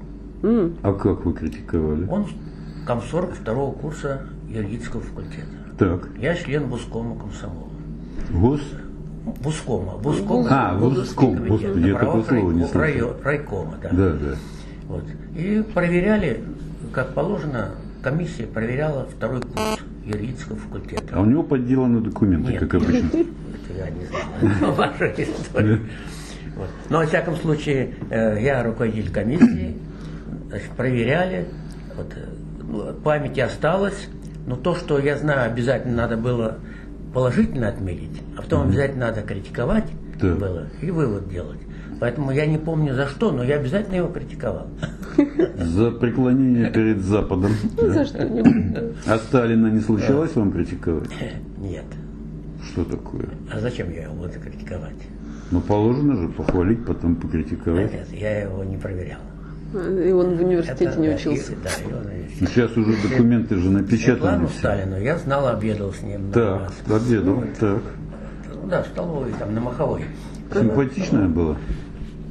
А 0.41 0.93
как 0.93 1.25
вы 1.25 1.33
критиковали? 1.33 2.07
Он 2.07 2.25
комсорг 2.87 3.33
второго 3.33 3.73
курса 3.73 4.21
юридического 4.49 5.01
факультета. 5.01 5.47
Так, 5.77 6.09
Я 6.19 6.35
член 6.35 6.67
Бускома 6.69 7.17
комсомола. 7.19 7.69
гос... 8.31 8.61
Бускома. 9.25 9.97
Бускома. 9.97 10.47
А, 10.51 10.75
Буском, 10.77 11.35
господи, 11.47 11.87
я 11.87 11.97
такое 11.97 12.23
слово 12.23 12.51
не 12.51 12.63
райко- 12.63 12.71
слышал. 12.71 12.81
райо- 12.81 13.23
Райкома, 13.23 13.75
да. 13.81 13.89
Да, 13.91 14.09
да. 14.11 14.35
Вот. 14.87 15.03
И 15.35 15.63
проверяли, 15.73 16.43
как 16.91 17.13
положено, 17.13 17.69
комиссия 18.01 18.45
проверяла 18.45 19.05
второй 19.05 19.41
курс 19.41 19.79
юридического 20.05 20.57
факультета. 20.57 21.05
А 21.13 21.21
у 21.21 21.25
него 21.25 21.43
подделаны 21.43 22.01
документы, 22.01 22.51
Нет. 22.51 22.59
как 22.61 22.75
обычно. 22.75 23.07
Это 23.13 23.77
я 23.77 23.89
не 23.89 24.05
знаю. 24.05 24.73
Ваша 24.75 25.05
история. 25.17 25.79
Вот. 26.57 26.67
Но, 26.89 26.97
во 26.99 27.05
всяком 27.05 27.35
случае, 27.37 27.95
э, 28.09 28.37
я 28.41 28.61
руководитель 28.63 29.11
комиссии, 29.11 29.77
значит, 30.49 30.69
проверяли, 30.71 31.47
вот, 31.95 32.07
э, 32.15 32.25
ну, 32.61 32.93
памяти 32.93 33.39
осталось, 33.39 34.07
но 34.45 34.55
то, 34.57 34.75
что 34.75 34.99
я 34.99 35.17
знаю, 35.17 35.49
обязательно 35.49 35.95
надо 35.95 36.17
было 36.17 36.57
положительно 37.13 37.69
отметить, 37.69 38.21
а 38.37 38.41
потом 38.41 38.67
обязательно 38.67 39.07
надо 39.07 39.21
критиковать 39.21 39.85
Да. 40.21 40.35
было 40.35 40.67
и 40.81 40.91
вывод 40.91 41.29
делать. 41.29 41.59
Поэтому 41.99 42.31
я 42.31 42.45
не 42.45 42.57
помню 42.57 42.93
за 42.95 43.07
что, 43.07 43.31
но 43.31 43.43
я 43.43 43.55
обязательно 43.57 43.95
его 43.95 44.07
критиковал. 44.09 44.67
За 45.57 45.91
преклонение 45.91 46.69
перед 46.71 47.01
Западом. 47.01 47.51
За 47.77 48.03
что-нибудь. 48.05 48.95
А 49.07 49.17
Сталина 49.17 49.67
не 49.67 49.79
случалось 49.79 50.35
вам 50.35 50.51
критиковать? 50.51 51.09
Нет. 51.59 51.85
Что 52.71 52.83
такое? 52.83 53.29
А 53.53 53.59
зачем 53.59 53.91
я 53.91 54.03
его 54.03 54.15
буду 54.15 54.33
критиковать? 54.43 54.95
Ну, 55.51 55.61
положено 55.61 56.15
же 56.19 56.29
похвалить, 56.29 56.83
потом 56.85 57.15
покритиковать. 57.15 57.93
Нет, 57.93 58.07
я 58.11 58.41
его 58.41 58.63
не 58.63 58.77
проверял. 58.77 59.19
И 59.73 60.11
он 60.11 60.35
в 60.37 60.41
университете 60.43 60.85
Это, 60.85 60.99
не 60.99 61.09
да, 61.09 61.15
учился. 61.15 61.51
и- 61.53 61.55
да, 61.63 61.69
и 61.89 61.93
он 61.93 62.01
и- 62.03 62.23
Ну, 62.41 62.47
Сейчас 62.47 62.77
уже 62.77 62.95
документы 63.07 63.55
же 63.57 63.69
напечатаны 63.71 64.47
Светлану. 64.47 64.47
Сталину 64.49 64.99
я 64.99 65.17
знал, 65.17 65.47
обедал 65.47 65.93
с 65.93 66.01
ним. 66.01 66.31
Так, 66.31 66.61
раз. 66.87 67.01
обедал, 67.03 67.43
так. 67.59 67.81
Ну 68.53 68.67
Да, 68.69 68.83
в 68.83 68.87
столовой, 68.87 69.31
там, 69.39 69.53
на 69.53 69.61
Маховой. 69.61 70.03
Симпатичная 70.53 71.27
была? 71.27 71.57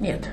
Нет, 0.00 0.28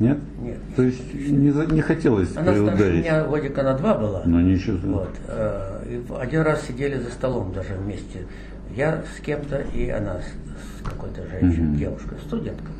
Нет? 0.00 0.18
нет. 0.40 0.58
То 0.76 0.82
есть 0.82 1.12
не, 1.14 1.50
за- 1.50 1.66
не 1.66 1.80
хотелось 1.80 2.36
Она 2.36 2.52
приударить? 2.52 3.04
меня 3.04 3.24
годика 3.24 3.62
на 3.62 3.74
два 3.74 3.94
была. 3.94 4.22
Ну 4.24 4.40
ничего. 4.40 4.78
Вот. 5.00 5.10
э, 5.28 5.84
и 5.88 6.02
один 6.20 6.42
раз 6.42 6.62
сидели 6.66 6.98
за 6.98 7.10
столом 7.10 7.52
даже 7.52 7.74
вместе. 7.74 8.26
Я 8.74 9.02
с 9.16 9.20
кем-то 9.20 9.62
и 9.74 9.88
она 9.90 10.20
с, 10.20 10.82
какой-то 10.88 11.22
женщиной, 11.28 11.76
девушкой, 11.76 12.18
студентка. 12.26 12.70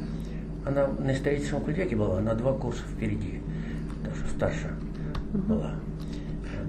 Она 0.64 0.86
на 0.98 1.12
историческом 1.12 1.58
факультете 1.60 1.94
была, 1.96 2.20
на 2.20 2.34
два 2.34 2.52
курса 2.54 2.82
впереди. 2.96 3.40
Старше 4.36 4.70
была. 5.32 5.72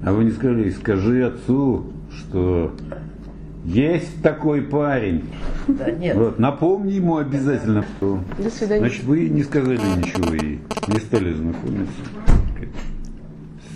А 0.06 0.12
вы 0.12 0.26
не 0.26 0.32
сказали, 0.32 0.70
скажи 0.72 1.24
отцу, 1.24 1.94
что 2.12 2.76
есть 3.66 4.22
такой 4.22 4.62
парень. 4.62 5.30
Да, 5.68 5.90
нет, 5.92 6.18
Вот, 6.18 6.40
напомни 6.40 6.94
ему 6.94 7.18
обязательно. 7.18 7.86
До 8.02 8.50
свидания. 8.50 8.82
Значит, 8.82 9.04
вы 9.06 9.30
не 9.30 9.44
сказали 9.44 9.78
ничего 9.98 10.34
и 10.34 10.60
не 10.88 11.00
стали 11.00 11.34
знакомиться 11.34 12.02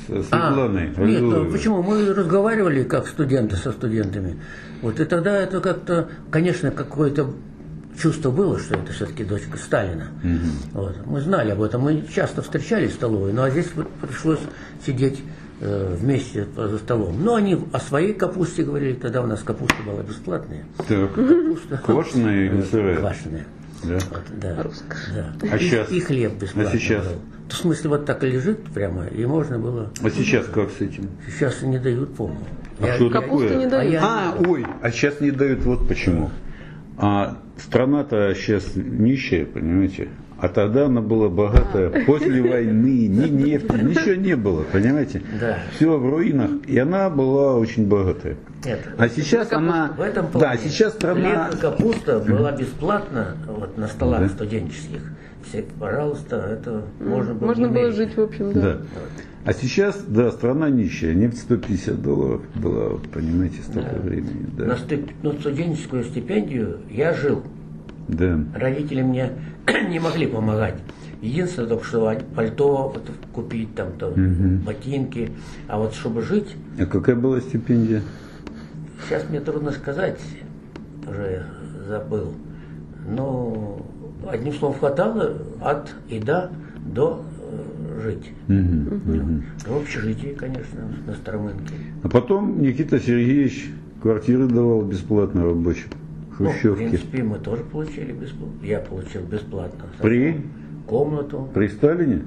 с 0.07 0.27
Светланой. 0.27 0.91
А, 0.95 1.01
нет, 1.03 1.21
ну, 1.21 1.51
почему? 1.51 1.81
Мы 1.81 2.13
разговаривали 2.13 2.83
как 2.83 3.07
студенты 3.07 3.55
со 3.55 3.71
студентами. 3.71 4.37
Вот, 4.81 4.99
и 4.99 5.05
тогда 5.05 5.35
это 5.35 5.59
как-то, 5.59 6.09
конечно, 6.31 6.71
какое-то 6.71 7.33
чувство 7.99 8.31
было, 8.31 8.59
что 8.59 8.75
это 8.75 8.91
все-таки 8.91 9.23
дочка 9.23 9.57
Сталина. 9.57 10.07
Вот. 10.73 10.95
Мы 11.05 11.21
знали 11.21 11.51
об 11.51 11.61
этом, 11.61 11.81
мы 11.81 12.03
часто 12.13 12.41
встречались 12.41 12.91
в 12.91 12.95
столовой, 12.95 13.33
ну 13.33 13.43
а 13.43 13.49
здесь 13.49 13.67
вот 13.75 13.89
пришлось 14.01 14.39
сидеть 14.85 15.21
э, 15.61 15.95
вместе 15.99 16.47
за 16.55 16.77
столом. 16.77 17.23
Но 17.23 17.35
они 17.35 17.57
о 17.71 17.79
своей 17.79 18.13
капусте 18.13 18.63
говорили, 18.63 18.93
тогда 18.93 19.21
у 19.21 19.25
нас 19.27 19.41
капуста 19.41 19.81
была 19.85 20.03
бесплатная. 20.03 20.65
Так. 20.87 21.13
Капуста. 21.13 21.77
Квашеная 21.85 22.45
или 22.45 22.61
сырая? 22.61 22.97
Квашеная. 22.97 23.45
Да. 23.83 23.99
Вот, 24.09 24.23
да. 24.41 24.63
Роскошь. 24.63 25.07
Да. 25.13 25.33
А 25.51 25.55
и, 25.57 25.59
щас? 25.59 25.91
и 25.91 25.99
хлеб 25.99 26.33
бесплатно. 26.39 26.71
А 26.71 26.77
сейчас? 26.77 27.05
был. 27.05 27.13
В 27.49 27.53
смысле, 27.53 27.89
вот 27.91 28.05
так 28.05 28.23
и 28.23 28.27
лежит 28.27 28.63
прямо, 28.73 29.05
и 29.07 29.25
можно 29.25 29.57
было. 29.57 29.89
А 30.03 30.09
сейчас 30.09 30.47
как 30.47 30.69
с 30.71 30.81
этим? 30.81 31.09
Сейчас 31.27 31.61
не 31.61 31.77
дают, 31.79 32.13
помню. 32.15 32.39
А 32.79 32.87
Я- 32.87 32.95
что 32.95 33.09
Капусту 33.09 33.47
такое? 33.47 33.57
не 33.57 33.65
А 33.65 33.69
дают. 33.69 33.93
я- 33.93 34.01
А, 34.03 34.35
ой, 34.45 34.65
а 34.81 34.91
сейчас 34.91 35.21
не 35.21 35.31
дают 35.31 35.59
вот 35.63 35.87
почему. 35.87 36.29
А 36.97 37.37
страна-то 37.57 38.33
сейчас 38.35 38.75
нищая, 38.75 39.45
понимаете? 39.45 40.09
А 40.39 40.49
тогда 40.49 40.85
она 40.85 41.01
была 41.01 41.29
богатая. 41.29 42.05
После 42.05 42.41
войны 42.41 43.07
ни 43.07 43.27
нефти, 43.27 43.73
ничего 43.73 44.15
не 44.15 44.35
было, 44.35 44.63
понимаете? 44.63 45.21
Да. 45.39 45.59
Все 45.75 45.97
в 45.97 46.07
руинах. 46.09 46.51
И 46.67 46.77
она 46.77 47.09
была 47.09 47.55
очень 47.55 47.87
богатая. 47.87 48.37
Нет. 48.63 48.79
А 48.97 49.09
сейчас 49.09 49.47
капусту. 49.47 49.57
она... 49.57 49.93
В 49.97 50.01
этом 50.01 50.27
Да, 50.33 50.55
сейчас 50.57 50.93
страна... 50.93 51.49
и 51.51 51.57
капуста 51.57 52.19
была 52.19 52.51
бесплатна 52.51 53.35
вот, 53.47 53.77
на 53.77 53.87
столах 53.87 54.29
студенческих. 54.29 55.01
Все, 55.47 55.65
пожалуйста, 55.79 56.35
это 56.35 56.83
можно 56.99 57.33
было 57.33 57.47
Можно 57.47 57.69
было 57.69 57.91
жить, 57.91 58.15
в 58.17 58.21
общем, 58.21 58.53
да. 58.53 58.61
Да. 58.61 58.77
А 59.47 59.53
сейчас, 59.53 60.03
да, 60.09 60.29
страна 60.31 60.69
нищая. 60.69 61.13
Нефть 61.13 61.37
150 61.39 62.01
долларов 62.01 62.41
была, 62.55 62.97
понимаете, 63.13 63.61
столько 63.61 63.95
времени. 63.95 64.45
На, 64.57 64.65
Да. 64.65 64.73
стып- 64.75 65.09
на 65.23 65.31
студенческую 65.39 66.03
стипендию 66.03 66.79
я 66.91 67.13
жил. 67.13 67.43
да. 68.09 68.37
Родители 68.53 69.01
мне 69.03 69.31
не 69.89 69.99
могли 69.99 70.27
помогать. 70.27 70.75
Единственное, 71.21 71.69
только 71.69 71.85
что 71.85 72.13
пальто 72.35 72.91
вот 72.93 73.09
купить, 73.31 73.73
там, 73.73 73.93
то, 73.97 74.13
ботинки. 74.65 75.31
А 75.69 75.77
вот 75.79 75.93
чтобы 75.93 76.21
жить, 76.23 76.53
А 76.77 76.85
какая 76.85 77.15
была 77.15 77.39
стипендия? 77.39 78.01
сейчас 79.07 79.23
мне 79.29 79.39
трудно 79.39 79.71
сказать, 79.71 80.19
уже 81.09 81.45
забыл. 81.87 82.33
Но 83.09 83.81
одним 84.29 84.53
словом 84.55 84.77
хватало 84.77 85.37
от 85.61 85.95
и 86.09 86.19
до 86.19 86.51
до 86.93 87.23
жить. 87.99 88.31
В 88.47 89.77
общежитии, 89.77 90.33
конечно, 90.37 90.79
на 91.05 91.13
Старомынке. 91.13 91.73
А 92.03 92.09
потом 92.09 92.61
Никита 92.61 92.99
Сергеевич 92.99 93.69
квартиры 94.01 94.47
давал 94.47 94.83
бесплатно 94.83 95.43
рабочим. 95.45 95.87
Ну, 96.39 96.49
в 96.49 96.51
Хрущевки. 96.51 96.77
принципе, 96.89 97.23
мы 97.23 97.39
тоже 97.39 97.63
получили 97.63 98.11
бесплатно. 98.11 98.63
Я 98.65 98.79
получил 98.79 99.21
бесплатно. 99.23 99.85
При? 100.01 100.41
Комнату 100.85 101.49
При 101.53 101.67
Сталине? 101.67 102.21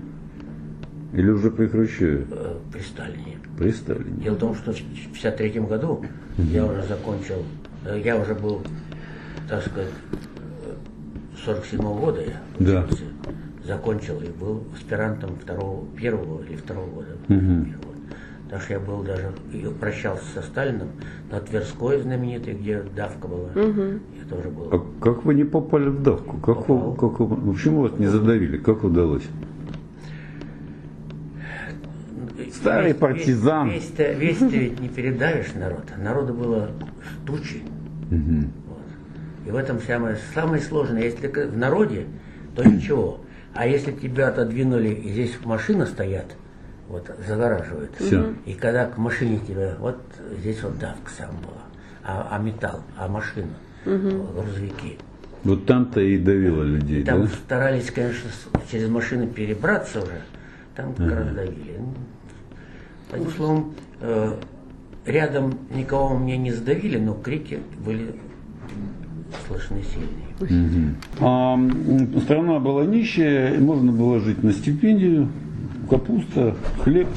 Или 1.15 1.31
уже 1.31 1.51
при 1.51 1.67
Хрущеве? 1.67 2.27
э, 2.31 2.57
при 2.73 2.81
Сталине. 2.81 3.39
При 3.57 3.71
Сталине. 3.71 4.23
Дело 4.23 4.35
в 4.35 4.39
том, 4.39 4.55
что 4.55 4.73
в 4.73 4.77
1953 4.77 5.61
году 5.61 6.05
я 6.39 6.67
уже 6.67 6.83
закончил, 6.83 7.43
э, 7.87 8.01
я 8.05 8.17
уже 8.21 8.35
был, 8.35 8.63
так 9.49 9.63
сказать, 9.65 9.91
э, 10.67 10.73
47 11.45 11.81
года 11.99 12.21
я 12.21 12.41
Да. 12.59 12.87
Закончил 13.65 14.21
и 14.21 14.29
был 14.29 14.63
аспирантом 14.75 15.37
второго, 15.37 15.87
первого 15.97 16.43
или 16.43 16.57
второго 16.57 16.87
года. 16.91 17.17
Первого. 17.29 17.91
Так 18.51 18.63
что 18.63 18.73
я 18.75 18.81
был 18.81 19.03
даже, 19.05 19.33
и 19.53 19.65
прощался 19.79 20.25
со 20.35 20.43
Сталином 20.43 20.89
на 21.31 21.39
Тверской 21.41 22.01
знаменитой, 22.01 22.55
где 22.55 22.83
давка 22.97 23.29
была. 23.29 23.49
Я 23.55 24.25
тоже 24.29 24.49
был. 24.49 24.69
А 24.73 24.85
как 25.01 25.25
вы 25.25 25.35
не 25.35 25.45
попали 25.45 25.89
в 25.89 26.03
давку? 26.03 26.37
Как 26.39 26.69
вы, 26.69 26.95
как 26.97 27.21
вы, 27.21 27.37
ну, 27.37 27.53
почему 27.53 27.83
вас 27.83 27.93
не 27.99 28.07
задавили? 28.07 28.57
Как 28.59 28.83
удалось? 28.83 29.23
Старый 32.53 32.89
Весь- 32.89 32.97
партизан. 32.97 33.69
Весь, 33.69 33.83
весь-то, 33.85 34.13
весь-то 34.13 34.47
ведь 34.47 34.81
не 34.81 34.89
передавишь 34.89 35.55
народ. 35.55 35.85
Народу 36.03 36.35
было 36.35 36.71
тучи. 37.27 37.63
Вот. 38.11 39.47
И 39.47 39.51
в 39.51 39.57
этом 39.57 39.79
самое, 39.81 40.17
самое 40.35 40.61
сложное. 40.61 41.05
Если 41.05 41.29
в 41.29 41.57
народе, 41.57 42.07
то 42.57 42.65
ничего. 42.65 43.21
А 43.55 43.67
если 43.67 43.93
тебя 43.93 44.29
отодвинули, 44.29 44.91
и 44.91 45.11
здесь 45.11 45.37
машина 45.45 45.87
стоят, 45.87 46.27
вот, 46.89 47.11
загораживают. 47.27 47.93
Всё. 47.99 48.35
И 48.47 48.55
когда 48.55 48.87
к 48.87 48.97
машине 48.97 49.41
тебя, 49.47 49.77
вот 49.79 49.99
здесь 50.39 50.63
вот 50.63 50.79
давка 50.79 51.11
сам 51.17 51.31
была. 51.37 51.63
А, 52.03 52.29
а 52.31 52.39
металл, 52.39 52.83
а 52.97 53.09
машина, 53.09 53.53
грузовики. 53.85 54.99
Вот 55.45 55.67
там-то 55.67 56.01
и 56.01 56.19
давило 56.19 56.63
людей, 56.63 57.03
Там 57.03 57.23
да? 57.23 57.29
старались, 57.29 57.91
конечно, 57.91 58.31
через 58.71 58.89
машины 58.89 59.27
перебраться 59.27 60.03
уже. 60.03 60.21
Там 60.77 60.95
как 60.95 61.11
раз 61.11 61.29
давили. 61.35 61.77
Ну, 61.79 61.95
Одним 63.13 63.31
словом, 63.31 63.75
э, 64.01 64.35
рядом 65.07 65.59
никого 65.71 66.17
мне 66.17 66.37
не 66.37 66.53
сдавили, 66.53 66.99
но 66.99 67.15
крики 67.15 67.61
были 67.85 68.15
слышны 69.47 69.83
сильные. 69.83 70.30
А, 71.21 71.55
м, 71.55 72.21
страна 72.23 72.59
была 72.61 72.85
нищая, 72.87 73.59
можно 73.59 73.93
было 73.93 74.21
жить 74.21 74.43
на 74.43 74.53
стипендию, 74.53 75.29
капуста, 75.89 76.55
хлеб. 76.83 77.09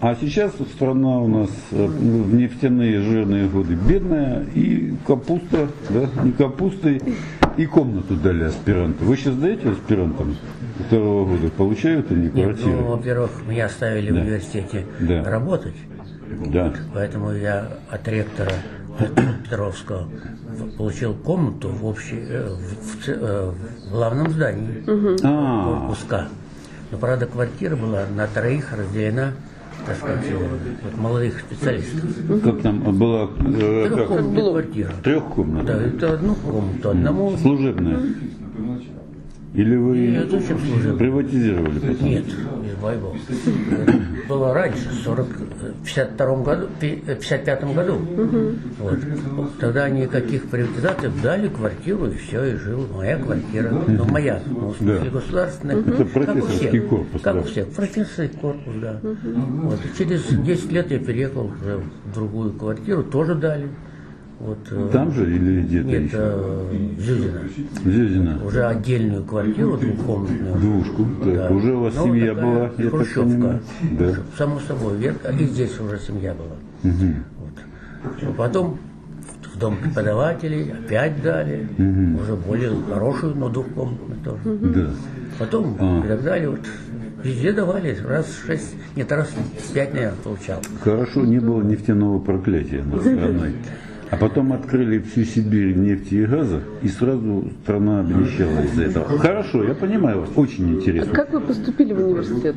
А 0.00 0.14
сейчас 0.14 0.52
страна 0.74 1.20
у 1.20 1.26
нас 1.26 1.50
э, 1.72 1.84
в 1.86 2.32
нефтяные 2.34 3.00
жирные 3.00 3.48
годы 3.48 3.74
бедная, 3.74 4.44
и 4.54 4.94
капуста, 5.06 5.68
да, 5.90 6.08
не 6.22 6.30
капустой, 6.30 7.02
и 7.56 7.66
комнату 7.66 8.14
дали 8.14 8.44
аспиранту. 8.44 9.04
Вы 9.04 9.16
сейчас 9.16 9.34
даете 9.34 9.70
аспирантам 9.70 10.36
второго 10.86 11.26
года? 11.36 11.50
Получают 11.50 12.12
они 12.12 12.24
Нет, 12.26 12.32
квартиры? 12.32 12.76
ну, 12.76 12.90
во-первых, 12.96 13.30
меня 13.48 13.66
оставили 13.66 14.12
в 14.12 14.14
университете 14.14 14.84
Да. 15.00 15.24
работать, 15.24 15.74
Да. 16.46 16.72
поэтому 16.94 17.32
я 17.32 17.66
от 17.90 18.06
ректора 18.06 18.52
Петровского 19.44 20.08
получил 20.76 21.14
комнату 21.14 21.68
в, 21.68 21.84
общей, 21.86 22.18
э, 22.20 22.48
в, 22.48 23.04
в 23.04 23.08
э, 23.08 23.52
в 23.86 23.90
главном 23.92 24.30
здании. 24.30 24.84
А, 25.22 25.64
корпуска. 25.80 26.28
Но, 26.90 26.98
правда, 26.98 27.26
квартира 27.26 27.76
была 27.76 28.04
на 28.14 28.26
троих 28.26 28.72
разделена, 28.76 29.32
так 29.86 29.96
сказать, 29.96 30.24
э, 30.28 30.48
вот 30.84 30.96
молодых 30.96 31.40
специалистов. 31.40 32.42
как 32.42 32.62
там 32.62 32.80
была? 32.98 33.28
Трехкомнатная 33.28 34.50
квартира. 34.50 34.92
трехкомнатная, 35.04 35.76
Да, 35.76 35.82
это 35.84 36.12
одну 36.14 36.34
комнату 36.34 36.90
одному. 36.90 37.36
служебная. 37.38 37.98
Или 39.58 39.74
вы 39.74 40.94
приватизировали 40.98 41.78
потом? 41.80 42.08
Нет, 42.08 42.24
без 42.26 42.74
байбол. 42.80 43.16
Это 43.28 43.98
Было 44.28 44.54
раньше, 44.54 44.88
в 44.88 45.02
40, 45.02 45.26
в 45.26 45.84
52 45.84 46.42
году, 46.44 46.66
пи- 46.80 47.02
э, 47.08 47.16
55 47.16 47.64
году. 47.74 47.94
Вот. 48.78 48.98
Тогда 49.58 49.88
никаких 49.88 50.44
приватизаций 50.48 51.10
дали 51.24 51.48
квартиру, 51.48 52.06
и 52.06 52.14
все, 52.18 52.44
и 52.44 52.56
жил. 52.56 52.86
Моя 52.94 53.18
квартира. 53.18 53.70
Ну, 53.88 54.04
моя, 54.04 54.40
ну, 54.46 54.68
в 54.68 54.76
смысле, 54.76 55.00
Да. 55.06 55.10
государственная. 55.10 55.76
Это 55.80 55.90
Как 55.90 56.00
у 56.00 56.04
профессорский 56.10 56.68
всех. 56.68 56.86
корпус, 56.88 57.20
Как 57.22 57.34
да. 57.34 57.40
у 57.40 57.42
всех. 57.42 57.66
Профессорский 57.70 58.38
корпус, 58.38 58.74
да. 58.80 59.00
Вот. 59.02 59.78
И 59.84 59.98
Через 59.98 60.22
10 60.28 60.70
лет 60.70 60.88
я 60.92 61.00
переехал 61.00 61.46
уже 61.46 61.80
в 62.04 62.14
другую 62.14 62.52
квартиру, 62.52 63.02
тоже 63.02 63.34
дали. 63.34 63.66
Вот, 64.40 64.58
э, 64.70 64.88
Там 64.92 65.10
же 65.12 65.24
или 65.34 65.62
где-то 65.62 65.88
Нет, 65.88 66.02
еще? 66.04 66.16
э, 66.16 66.66
в 66.96 67.00
Зюзино. 67.00 67.40
Зюзина. 67.84 68.44
Уже 68.44 68.64
отдельную 68.66 69.24
квартиру 69.24 69.76
двухкомнатную. 69.76 70.54
Двушку. 70.56 71.06
Так, 71.24 71.34
Да. 71.34 71.50
уже 71.50 71.74
у 71.74 71.80
вас 71.80 71.94
Ну, 71.96 72.04
семья 72.06 72.34
была, 72.34 72.70
я 72.78 72.90
так 72.90 73.14
понимаю. 73.14 73.60
Да. 73.98 74.14
Само 74.36 74.60
собой, 74.60 74.96
верно. 74.98 75.18
И 75.40 75.44
здесь 75.44 75.80
уже 75.80 75.98
семья 75.98 76.34
была. 76.34 76.56
Вот. 76.84 78.12
Ну, 78.22 78.32
Потом 78.34 78.78
в- 79.54 79.58
дом 79.58 79.76
преподавателей 79.82 80.70
опять 80.72 81.20
дали, 81.20 81.66
уже 82.22 82.36
более 82.36 82.70
хорошую, 82.88 83.34
но 83.34 83.48
двухкомнатную 83.48 84.20
тоже. 84.24 84.58
Да. 84.62 84.90
Потом 85.40 85.76
А. 85.80 86.04
и 86.04 86.08
так 86.08 86.22
далее. 86.22 86.50
Вот. 86.50 86.60
Везде 87.24 87.52
давали, 87.52 87.98
раз 88.06 88.26
шесть, 88.46 88.76
нет, 88.94 89.10
раз 89.10 89.28
пять, 89.74 89.92
наверное, 89.92 90.14
получал. 90.22 90.60
Хорошо, 90.84 91.22
не 91.24 91.40
было 91.40 91.60
нефтяного 91.62 92.20
проклятия 92.20 92.84
над 92.84 93.00
страной. 93.00 93.54
А 94.10 94.16
потом 94.16 94.52
открыли 94.52 95.00
всю 95.00 95.24
Сибирь 95.24 95.74
нефти 95.76 96.14
и 96.14 96.24
газа, 96.26 96.62
и 96.82 96.88
сразу 96.88 97.50
страна 97.62 98.00
обнищала 98.00 98.64
из-за 98.64 98.84
этого. 98.84 99.18
Хорошо, 99.18 99.64
я 99.64 99.74
понимаю 99.74 100.20
вас, 100.20 100.30
очень 100.36 100.76
интересно. 100.76 101.12
Как 101.12 101.32
вы 101.32 101.40
поступили 101.40 101.92
в 101.92 101.98
университет? 102.04 102.56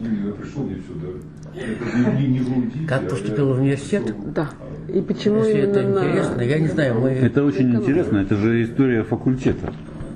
Как 2.88 3.10
поступил 3.10 3.54
в 3.54 3.60
университет? 3.60 4.14
Да. 4.34 4.50
И 4.94 5.02
почему 5.02 5.40
Если 5.40 5.60
это 5.62 5.82
именно 5.82 6.02
на- 6.02 6.08
интересно, 6.10 6.42
я 6.42 6.60
не 6.60 6.68
знаю, 6.68 7.00
мы... 7.00 7.10
Это 7.10 7.44
очень 7.44 7.74
интересно, 7.76 8.18
это 8.20 8.36
же 8.36 8.64
история 8.64 9.04
факультета. 9.04 9.74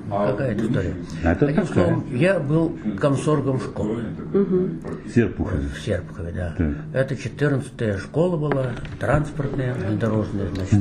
Какая 0.08 0.52
это 0.52 0.66
история? 0.66 0.94
А 1.24 1.32
это 1.32 1.46
Одним 1.46 1.66
такая. 1.66 1.84
словом, 1.86 2.04
я 2.16 2.38
был 2.38 2.78
комсоргом 3.00 3.60
школы 3.60 4.04
Серпухов. 5.14 5.58
в 5.60 5.80
Серпухове, 5.80 6.32
да. 6.32 6.54
Так. 6.56 6.74
Это 6.94 7.14
14-я 7.14 7.98
школа 7.98 8.36
была, 8.36 8.66
транспортная, 9.00 9.74
внедорожная, 9.74 10.48
значит. 10.54 10.80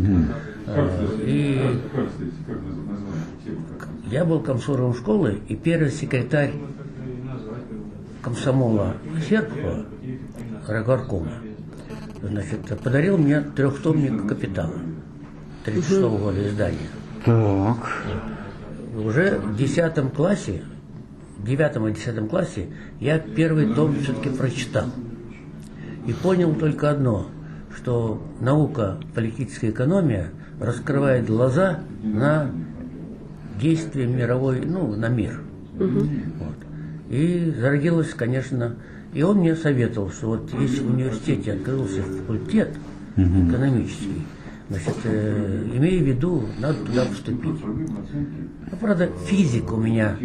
Э, 0.67 1.07
И 1.25 1.59
я 4.11 4.25
был 4.25 4.41
комсором 4.41 4.93
школы, 4.93 5.39
и 5.47 5.55
первый 5.55 5.89
секретарь 5.91 6.53
комсомола 8.21 8.95
Серпова, 9.27 9.85
Рогоркома, 10.67 11.31
значит, 12.21 12.59
подарил 12.83 13.17
мне 13.17 13.41
трехтомник 13.41 14.27
«Капитала» 14.27 14.73
36 15.65 16.01
года 16.01 16.47
издания. 16.47 16.77
Так. 17.23 17.77
Уже 18.95 19.39
в 19.39 19.57
10 19.57 20.13
классе, 20.13 20.61
в 21.37 21.45
9 21.45 21.91
и 21.91 21.93
10 21.93 22.29
классе 22.29 22.67
я 22.99 23.19
первый 23.19 23.73
том 23.73 23.95
все-таки 23.99 24.29
прочитал. 24.29 24.85
И 26.07 26.13
понял 26.13 26.53
только 26.55 26.89
одно, 26.89 27.27
что 27.75 28.21
наука 28.39 28.97
политическая 29.13 29.71
экономия 29.71 30.31
раскрывает 30.61 31.25
глаза 31.27 31.79
на 32.03 32.51
действие 33.59 34.07
мировой, 34.07 34.61
ну, 34.61 34.95
на 34.95 35.09
мир. 35.09 35.41
Вот. 35.73 36.55
И 37.09 37.53
зародилось, 37.59 38.13
конечно, 38.13 38.75
и 39.13 39.23
он 39.23 39.39
мне 39.39 39.55
советовал, 39.55 40.09
что 40.09 40.27
вот 40.27 40.53
если 40.59 40.81
в 40.81 40.93
университете 40.93 41.53
открылся 41.53 42.01
факультет 42.01 42.69
экономический, 43.15 44.25
значит, 44.69 44.95
э, 45.03 45.67
имея 45.75 46.01
в 46.03 46.07
виду, 46.07 46.43
надо 46.59 46.77
туда 46.85 47.05
поступить. 47.05 47.63
Ну, 47.63 48.77
правда, 48.79 49.09
физик 49.25 49.71
у 49.71 49.77
меня 49.77 50.17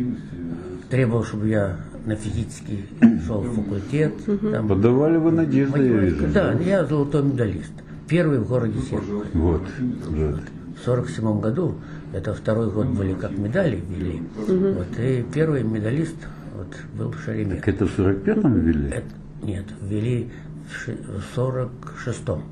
требовал, 0.88 1.24
чтобы 1.24 1.48
я 1.48 1.76
на 2.06 2.16
физический 2.16 2.86
шел 3.26 3.40
в 3.40 3.54
факультет. 3.54 4.14
Там, 4.52 4.68
Подавали 4.68 5.18
вы 5.18 5.32
надежды, 5.32 5.84
я 5.86 5.98
вижу. 5.98 6.26
Да, 6.32 6.52
я 6.54 6.84
золотой 6.84 7.22
медалист. 7.22 7.72
Первый 8.08 8.38
в 8.38 8.48
городе 8.48 8.80
Серпухов. 8.80 9.26
Вот. 9.34 9.62
да. 10.10 10.40
В 10.80 10.84
47 10.84 11.40
году, 11.40 11.74
это 12.12 12.32
второй 12.34 12.70
год 12.70 12.86
были 12.86 13.12
как 13.12 13.36
медали 13.36 13.80
ввели, 13.88 14.22
вот, 14.36 14.98
и 14.98 15.24
первый 15.32 15.62
медалист 15.62 16.16
вот, 16.56 16.74
был 16.98 17.12
Шеремет. 17.12 17.58
Так 17.58 17.68
это 17.68 17.86
в 17.86 17.98
45-м 17.98 18.60
ввели? 18.60 18.88
Это- 18.88 19.06
нет, 19.42 19.64
ввели 19.82 20.30
в 20.68 20.88
в 20.88 21.38
46-м, 21.38 22.42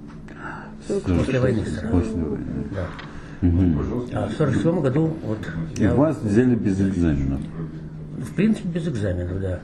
после 0.86 1.40
войны 1.40 1.64
сразу. 1.66 1.88
После 2.00 2.22
войны. 2.22 2.44
Да. 2.72 2.86
А 4.14 4.28
в 4.28 4.32
47 4.32 4.80
году 4.80 5.12
вот 5.24 5.38
И 5.76 5.82
я, 5.82 5.94
вас 5.94 6.18
взяли 6.22 6.54
без 6.56 6.80
экзаменов. 6.80 7.40
в 8.18 8.34
принципе, 8.34 8.68
без 8.68 8.88
экзаменов, 8.88 9.40
да. 9.40 9.60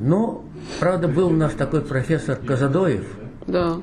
Но, 0.00 0.44
правда, 0.80 1.08
был 1.08 1.28
у 1.28 1.36
нас 1.36 1.52
такой 1.54 1.80
профессор 1.80 2.36
Казадоев, 2.36 3.04
Да. 3.46 3.76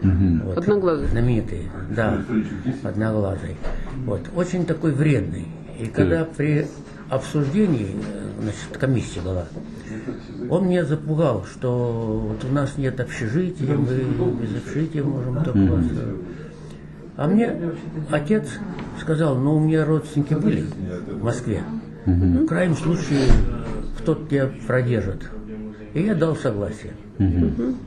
вот, 0.43 0.58
Одноглазый. 0.58 1.08
знаменитый, 1.08 1.69
да, 1.96 2.22
одноглазый. 2.84 3.56
Вот, 4.06 4.22
очень 4.36 4.65
такой 4.65 4.91
вредный. 4.91 5.48
И 5.80 5.86
когда 5.88 6.26
при 6.26 6.67
обсуждении, 7.10 7.96
э, 7.96 8.41
значит, 8.41 8.78
комиссия 8.78 9.22
была, 9.22 9.46
он 10.50 10.68
меня 10.68 10.86
запугал, 10.86 11.46
что 11.52 12.28
вот 12.30 12.44
у 12.44 12.54
нас 12.54 12.78
нет 12.78 13.00
общежития, 13.00 13.76
мы 13.76 14.32
без 14.42 14.56
общежития 14.56 15.04
можем 15.04 15.44
только 15.44 15.60
вас. 15.60 15.86
А 17.16 17.28
мне 17.28 17.52
отец 18.10 18.48
сказал, 19.00 19.38
ну 19.38 19.56
у 19.56 19.60
меня 19.60 19.86
родственники 19.86 20.34
были 20.34 20.66
в 21.08 21.24
Москве. 21.24 21.64
В 22.06 22.46
крайнем 22.48 22.76
случае 22.76 23.28
кто-то 24.00 24.26
тебя 24.28 24.52
продержит. 24.68 25.30
И 25.94 26.02
я 26.02 26.16
дал 26.16 26.36
согласие. 26.36 26.94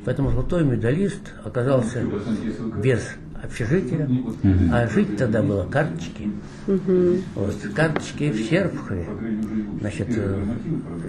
Поэтому 0.05 0.31
золотой 0.31 0.65
медалист 0.65 1.35
оказался 1.45 2.03
без 2.83 3.01
общежития, 3.47 4.09
а 4.73 4.87
жить 4.89 5.17
тогда 5.17 5.43
было 5.43 5.65
карточки. 5.65 6.31
Вот, 7.35 7.55
карточки 7.75 8.31
в 8.31 8.37
Серпухове. 8.49 9.07
Значит, 9.81 10.09
э, 10.11 10.45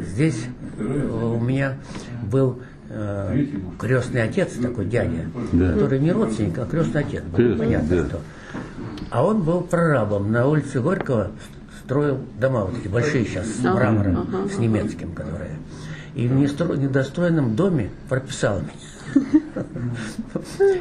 здесь 0.07 0.45
у 0.79 1.39
меня 1.39 1.77
был 2.31 2.59
э, 2.89 3.45
крестный 3.79 4.23
отец, 4.23 4.53
такой 4.53 4.85
дядя, 4.85 5.25
Да. 5.51 5.73
который 5.73 5.99
не 5.99 6.11
родственник, 6.11 6.57
а 6.59 6.65
крестный 6.65 7.01
отец 7.01 7.23
был, 7.23 7.35
Крестный, 7.37 7.57
понятно 7.57 7.95
да. 7.97 8.05
что. 8.07 8.21
А 9.09 9.25
он 9.25 9.43
был 9.43 9.61
прорабом 9.61 10.31
на 10.31 10.47
улице 10.47 10.79
Горького, 10.79 11.31
строил 11.83 12.19
дома 12.39 12.65
вот 12.65 12.77
эти 12.77 12.87
большие 12.87 13.25
сейчас, 13.25 13.47
с 13.47 13.63
мрамором, 13.63 14.27
ага, 14.29 14.49
с 14.53 14.57
немецким, 14.57 15.11
которые. 15.13 15.51
И 16.15 16.27
в 16.27 16.33
недостроенном 16.33 17.55
доме 17.55 17.89
прописал 18.09 18.59
меня. 18.59 18.71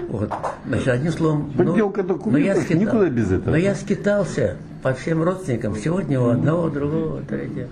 Вот. 0.09 0.31
Значит, 0.67 0.89
одним 0.89 1.13
словом, 1.13 1.53
ну, 1.57 1.77
но 1.77 1.91
документов, 2.03 2.65
скита- 2.65 2.79
никуда 2.79 3.09
без 3.09 3.33
этого. 3.33 3.51
Но 3.51 3.57
я 3.57 3.75
скитался 3.75 4.57
по 4.83 4.93
всем 4.95 5.23
родственникам. 5.23 5.77
Сегодня 5.77 6.21
у 6.21 6.29
одного, 6.29 6.69
другого, 6.69 7.23
третьего. 7.23 7.69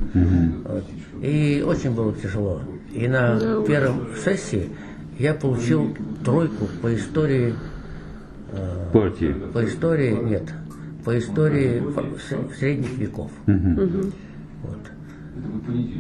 Вот. 0.65 0.85
И 1.23 1.65
очень 1.67 1.91
было 1.95 2.13
тяжело. 2.15 2.61
И 2.93 3.09
на 3.09 3.63
первом 3.67 4.09
сессии 4.25 4.71
я 5.19 5.35
получил 5.35 5.97
тройку 6.25 6.67
по 6.83 6.95
истории 6.95 7.55
Партии. 8.93 9.35
по 9.53 9.65
истории 9.65 10.13
нет, 10.13 10.45
по 11.05 11.19
истории 11.19 11.83
средних 12.59 12.97
веков. 12.99 13.31
Вот. 13.47 14.79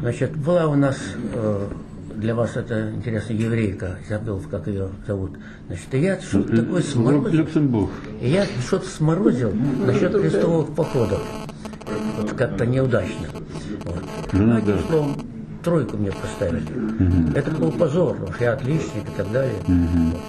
Значит, 0.00 0.36
была 0.36 0.66
у 0.68 0.74
нас 0.76 0.96
э, 1.32 1.66
для 2.16 2.34
вас 2.34 2.56
это 2.56 2.90
интересно 2.92 3.32
еврейка, 3.32 3.98
забыл, 4.08 4.42
как 4.50 4.66
ее 4.66 4.88
зовут. 5.06 5.32
Значит, 5.66 5.94
и 5.94 5.98
я 5.98 6.20
что-то 6.20 6.56
такое 6.56 6.82
сморозил. 6.82 7.32
Люксембург. 7.32 7.90
И 8.20 8.28
я 8.28 8.46
что-то 8.66 8.88
сморозил 8.88 9.52
насчет 9.52 10.12
крестовых 10.12 10.74
походов. 10.74 11.20
Вот 12.18 12.32
как-то 12.32 12.66
неудачно. 12.66 13.28
Вот. 13.84 14.02
Ну, 14.32 14.56
Одним 14.56 14.76
да. 14.76 14.82
словом, 14.88 15.16
тройку 15.62 15.96
мне 15.96 16.12
поставили. 16.12 17.36
Это 17.36 17.50
был 17.50 17.72
позор, 17.72 18.14
потому 18.14 18.32
что 18.32 18.44
я 18.44 18.52
отличник 18.52 19.08
и 19.08 19.16
так 19.16 19.30
далее. 19.32 19.56
Вот. 19.66 20.20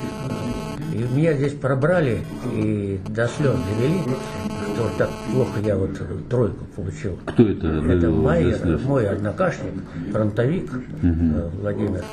И 0.94 0.98
меня 1.14 1.34
здесь 1.34 1.54
пробрали 1.54 2.26
и 2.54 3.00
до 3.08 3.28
слез 3.28 3.56
довели, 3.78 4.02
что 4.76 4.90
так 4.98 5.10
плохо 5.32 5.60
я 5.64 5.78
вот 5.78 5.92
тройку 6.30 6.66
получил. 6.76 7.18
Кто 7.26 7.44
это? 7.44 7.68
Это 7.68 8.10
Майер, 8.10 8.80
мой 8.86 9.08
однокашник, 9.08 9.74
фронтовик 10.12 10.70
э, 11.02 11.50
Владимир 11.62 12.04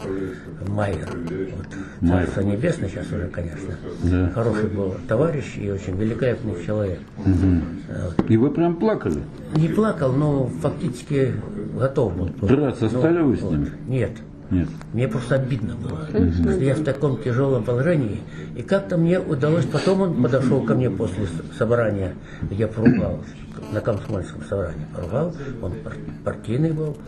Майер. 0.68 1.08
Вот. 1.10 1.66
Майер. 2.00 2.26
Царство 2.26 2.40
небесное 2.42 2.88
сейчас 2.88 3.06
уже, 3.06 3.28
конечно. 3.28 3.74
Да. 4.04 4.30
Хороший 4.34 4.68
был 4.68 4.94
товарищ 5.08 5.56
и 5.56 5.70
очень 5.70 5.96
великолепный 5.96 6.64
человек. 6.64 7.00
Вот. 7.16 8.30
И 8.30 8.36
вы 8.36 8.50
прям 8.50 8.76
плакали? 8.76 9.22
Не 9.56 9.68
плакал, 9.68 10.12
но 10.12 10.46
фактически 10.60 11.34
готов 11.78 12.16
был. 12.16 12.30
Драться 12.46 12.88
стали 12.88 13.22
вы 13.22 13.36
с 13.36 13.40
вот. 13.40 13.52
ним? 13.52 13.68
Нет. 13.88 14.12
Нет. 14.52 14.68
Мне 14.92 15.08
просто 15.08 15.36
обидно 15.36 15.74
было, 15.76 16.06
что 16.06 16.50
я 16.50 16.74
в 16.74 16.84
таком 16.84 17.16
тяжелом 17.22 17.64
положении. 17.64 18.20
И 18.54 18.62
как-то 18.62 18.98
мне 18.98 19.18
удалось, 19.18 19.64
потом 19.64 20.02
он 20.02 20.22
подошел 20.22 20.60
ко 20.62 20.74
мне 20.74 20.90
после 20.90 21.26
собрания, 21.58 22.14
я 22.50 22.68
поругал, 22.68 23.24
на 23.72 23.80
комсомольском 23.80 24.42
собрании 24.44 24.86
поругал, 24.94 25.34
он 25.62 25.72
пар- 25.82 25.96
партийный 26.24 26.72
был. 26.72 26.98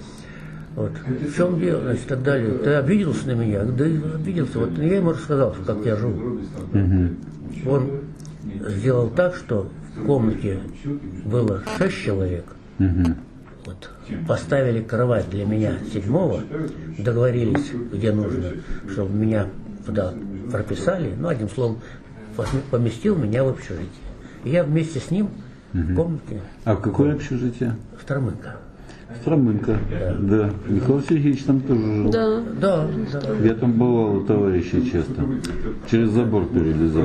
Вот. 0.74 0.92
В 1.06 1.36
чем 1.36 1.60
дело, 1.60 1.82
значит, 1.82 2.06
и 2.06 2.08
так 2.08 2.22
далее. 2.22 2.52
Ты 2.58 2.70
обиделся 2.70 3.26
на 3.28 3.32
меня? 3.32 3.62
Да 3.64 3.86
и 3.86 3.96
обиделся. 3.96 4.58
Вот 4.58 4.76
я 4.78 4.96
ему 4.96 5.10
рассказал, 5.10 5.54
что 5.54 5.74
как 5.74 5.84
я 5.84 5.96
живу. 5.96 6.40
Он 7.66 7.90
сделал 8.68 9.08
так, 9.10 9.36
что 9.36 9.68
в 9.96 10.06
комнате 10.06 10.58
было 11.26 11.62
шесть 11.78 12.02
человек. 12.02 12.46
Вот. 13.64 13.90
Поставили 14.28 14.82
кровать 14.82 15.30
для 15.30 15.44
меня 15.44 15.78
седьмого, 15.92 16.42
договорились, 16.98 17.70
где 17.92 18.12
нужно, 18.12 18.52
чтобы 18.90 19.14
меня 19.14 19.48
туда 19.86 20.14
прописали, 20.50 21.14
ну, 21.16 21.28
одним 21.28 21.48
словом, 21.48 21.80
поместил 22.70 23.16
меня 23.16 23.44
в 23.44 23.48
общежитие. 23.48 23.88
И 24.44 24.50
я 24.50 24.64
вместе 24.64 25.00
с 25.00 25.10
ним 25.10 25.30
в 25.72 25.94
комнате 25.94 26.40
А 26.64 26.74
в 26.74 26.80
какое 26.80 27.14
общежитие? 27.14 27.76
Стромынка. 28.00 28.56
Стромынка. 29.20 29.76
Да. 30.20 30.50
Михаил 30.68 31.02
Сергеевич 31.02 31.44
там 31.44 31.60
тоже 31.60 31.80
жил. 31.80 32.10
Да. 32.10 32.40
Да, 32.60 32.86
да. 33.12 33.46
Я 33.46 33.54
там 33.54 33.72
бывал 33.72 34.16
у 34.16 34.20
товарища 34.24 34.82
часто. 34.82 35.22
Через 35.90 36.10
забор 36.10 36.46
перелезал. 36.46 37.04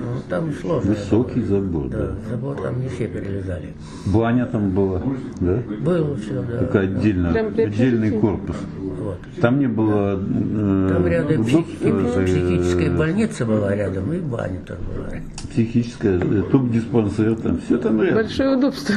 Ну, 0.00 0.02
там 0.28 0.52
сложно. 0.52 0.90
Высокий 0.90 1.42
забор, 1.42 1.88
Да, 1.88 1.98
да. 1.98 2.14
забор 2.30 2.56
там 2.60 2.80
не 2.80 2.88
все 2.88 3.06
перелезали. 3.06 3.74
Баня 4.06 4.46
там 4.46 4.70
была, 4.70 5.02
да? 5.40 5.62
Было 5.84 6.16
все, 6.16 6.42
да. 6.42 6.58
Такая 6.58 6.84
отдельно, 6.84 7.32
при 7.54 7.62
отдельный 7.62 8.12
корпус. 8.12 8.56
Вот. 8.78 9.18
Там 9.40 9.58
не 9.58 9.66
было 9.66 10.18
э, 10.20 10.90
Там 10.92 11.06
рядом 11.06 11.40
удобства, 11.40 12.24
психическая 12.24 12.88
э, 12.88 12.96
больница 12.96 13.46
была 13.46 13.74
рядом, 13.74 14.12
и 14.12 14.18
баня 14.20 14.60
тоже 14.60 14.80
была 14.96 15.20
психическая, 15.50 16.18
э, 16.18 16.42
топ-диспансер, 16.50 17.36
там 17.36 17.58
все 17.60 17.78
там 17.78 18.00
рядом. 18.00 18.22
Большое 18.22 18.56
удобство. 18.56 18.94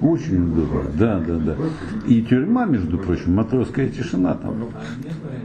Очень 0.00 0.44
удобно, 0.44 0.82
да, 0.98 1.20
да, 1.26 1.36
да. 1.36 1.56
И 2.06 2.22
тюрьма, 2.22 2.64
между 2.66 2.98
прочим, 2.98 3.34
матросская 3.34 3.88
тишина 3.88 4.34
там. 4.34 4.68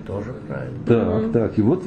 Тоже 0.06 0.34
правильно. 0.48 0.78
Так, 0.86 1.32
так. 1.32 1.60
И 1.60 1.62
вот 1.62 1.84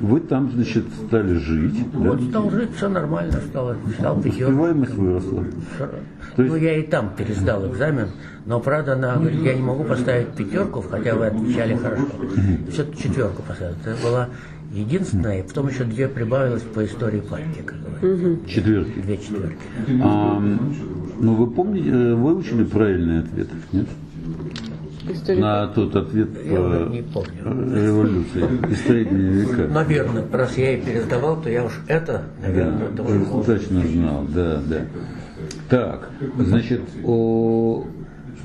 вы 0.00 0.20
там, 0.20 0.50
значит, 0.52 0.84
стали 1.06 1.34
жить. 1.34 1.84
Да? 1.92 1.98
Вот 2.10 2.22
стал 2.22 2.50
жить, 2.50 2.70
все 2.76 2.88
нормально 2.88 3.32
стало. 3.48 3.76
Стал. 3.98 4.18
Успеваемость 4.18 4.94
выросла. 4.94 5.44
То 6.36 6.42
есть- 6.42 6.54
Ну, 6.54 6.56
я 6.60 6.76
и 6.78 6.82
там 6.82 7.10
пересдал 7.16 7.66
экзамен, 7.70 8.08
но, 8.46 8.58
правда, 8.60 8.94
она 8.94 9.16
говорит, 9.16 9.40
я 9.42 9.54
не 9.54 9.62
могу 9.62 9.84
поставить 9.84 10.28
пятерку, 10.28 10.80
хотя 10.82 11.14
вы 11.14 11.26
отвечали 11.26 11.74
хорошо. 11.76 12.06
Все-таки 12.70 13.02
четверку 13.02 13.42
поставил. 13.42 13.74
Это 13.84 13.96
была 14.02 14.28
единственная, 14.72 15.40
и 15.40 15.42
потом 15.46 15.68
еще 15.68 15.84
две 15.84 16.08
прибавилось 16.08 16.62
по 16.62 16.84
истории 16.84 17.20
партии, 17.20 17.62
как 17.64 17.76
говорят. 17.80 18.46
Четверки. 18.48 19.00
Две 19.00 19.18
четверки. 19.18 19.58
А, 20.02 20.40
ну, 21.20 21.34
вы 21.34 21.46
помните, 21.50 21.90
э, 21.90 22.14
выучили 22.14 22.64
правильный 22.64 23.20
ответ? 23.20 23.48
Нет? 23.72 23.86
История. 25.12 25.40
На 25.40 25.66
тот 25.68 25.94
ответ 25.96 26.28
Я 26.44 26.56
по 26.56 26.88
не 26.90 27.02
помню. 27.02 27.74
революции 27.74 28.44
и 28.70 28.74
средние 28.74 29.30
века. 29.32 29.68
Наверное, 29.68 30.24
раз 30.32 30.56
я 30.56 30.74
и 30.74 30.80
пересдавал, 30.80 31.40
то 31.40 31.48
я 31.50 31.64
уж 31.64 31.80
это, 31.88 32.22
наверное, 32.40 32.88
Да, 32.90 33.02
тоже 33.02 33.20
помню. 33.20 33.44
точно 33.44 33.80
знал, 33.86 34.24
да, 34.28 34.60
да. 34.68 34.80
Так, 35.68 36.10
значит, 36.38 36.82
о, 37.04 37.84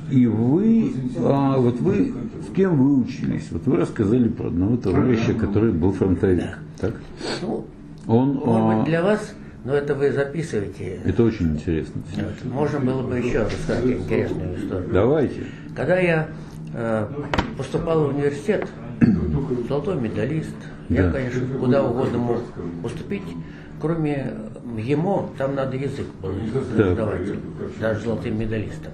и 0.09 0.25
вы, 0.25 0.93
а, 1.19 1.57
вот 1.57 1.79
вы, 1.79 2.13
с 2.49 2.53
кем 2.55 2.77
вы 2.77 3.01
учились? 3.03 3.47
Вот 3.51 3.65
вы 3.65 3.77
рассказали 3.77 4.29
про 4.29 4.47
одного 4.47 4.77
товарища, 4.77 5.33
который 5.33 5.71
был 5.71 5.91
фронтовик, 5.91 6.57
так? 6.79 6.93
Ну, 7.41 7.65
Он, 8.07 8.33
может 8.35 8.47
а, 8.47 8.77
быть, 8.79 8.85
для 8.87 9.03
вас, 9.03 9.33
но 9.65 9.73
это 9.73 9.93
вы 9.95 10.11
записываете. 10.11 10.99
это 11.03 11.23
очень 11.23 11.53
интересно. 11.53 12.01
Вот. 12.15 12.51
Можно 12.53 12.79
было 12.79 13.01
бы 13.03 13.17
еще 13.19 13.43
рассказать 13.43 13.85
интересную 13.85 14.57
историю. 14.57 14.89
Давайте. 14.93 15.43
Когда 15.75 15.99
я 15.99 16.23
э, 16.23 16.46
поступал 17.57 18.05
в 18.05 18.15
университет, 18.15 18.67
золотой 19.67 19.95
медалист, 19.95 20.55
я, 20.89 21.03
Да. 21.03 21.11
конечно, 21.11 21.41
куда 21.59 21.83
угодно 21.83 22.17
мог 22.17 22.39
поступить, 22.81 23.23
кроме 23.81 24.33
ГИМО, 24.77 25.29
там 25.37 25.55
надо 25.55 25.77
язык 25.77 26.07
был 26.21 26.33
сдавать, 26.73 27.29
даже 27.79 28.01
золотым 28.01 28.39
медалистом. 28.39 28.91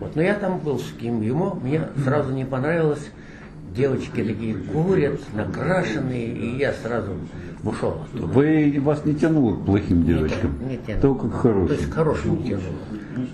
Вот. 0.00 0.16
Но 0.16 0.22
я 0.22 0.34
там 0.34 0.58
был 0.58 0.78
с 0.78 0.92
ГИМО, 1.00 1.54
мне 1.62 1.82
сразу 2.04 2.32
не 2.32 2.44
понравилось, 2.44 3.10
девочки 3.74 4.22
такие 4.22 4.54
курят, 4.54 5.20
накрашенные, 5.34 6.26
и 6.28 6.56
я 6.58 6.72
сразу 6.72 7.12
ушел 7.64 8.02
оттуда. 8.04 8.26
Вы, 8.26 8.76
вас 8.80 9.04
не 9.04 9.14
тянуло 9.14 9.56
к 9.56 9.64
плохим 9.64 10.04
девочкам, 10.04 10.54
не 10.68 10.76
тянуло. 10.78 11.00
только 11.02 11.28
к 11.28 11.32
То 11.32 11.38
хорошим. 11.38 11.72
есть 11.76 11.90
к 11.90 11.94
хорошему 11.94 12.36
не 12.36 12.42
тянуло. 12.50 12.76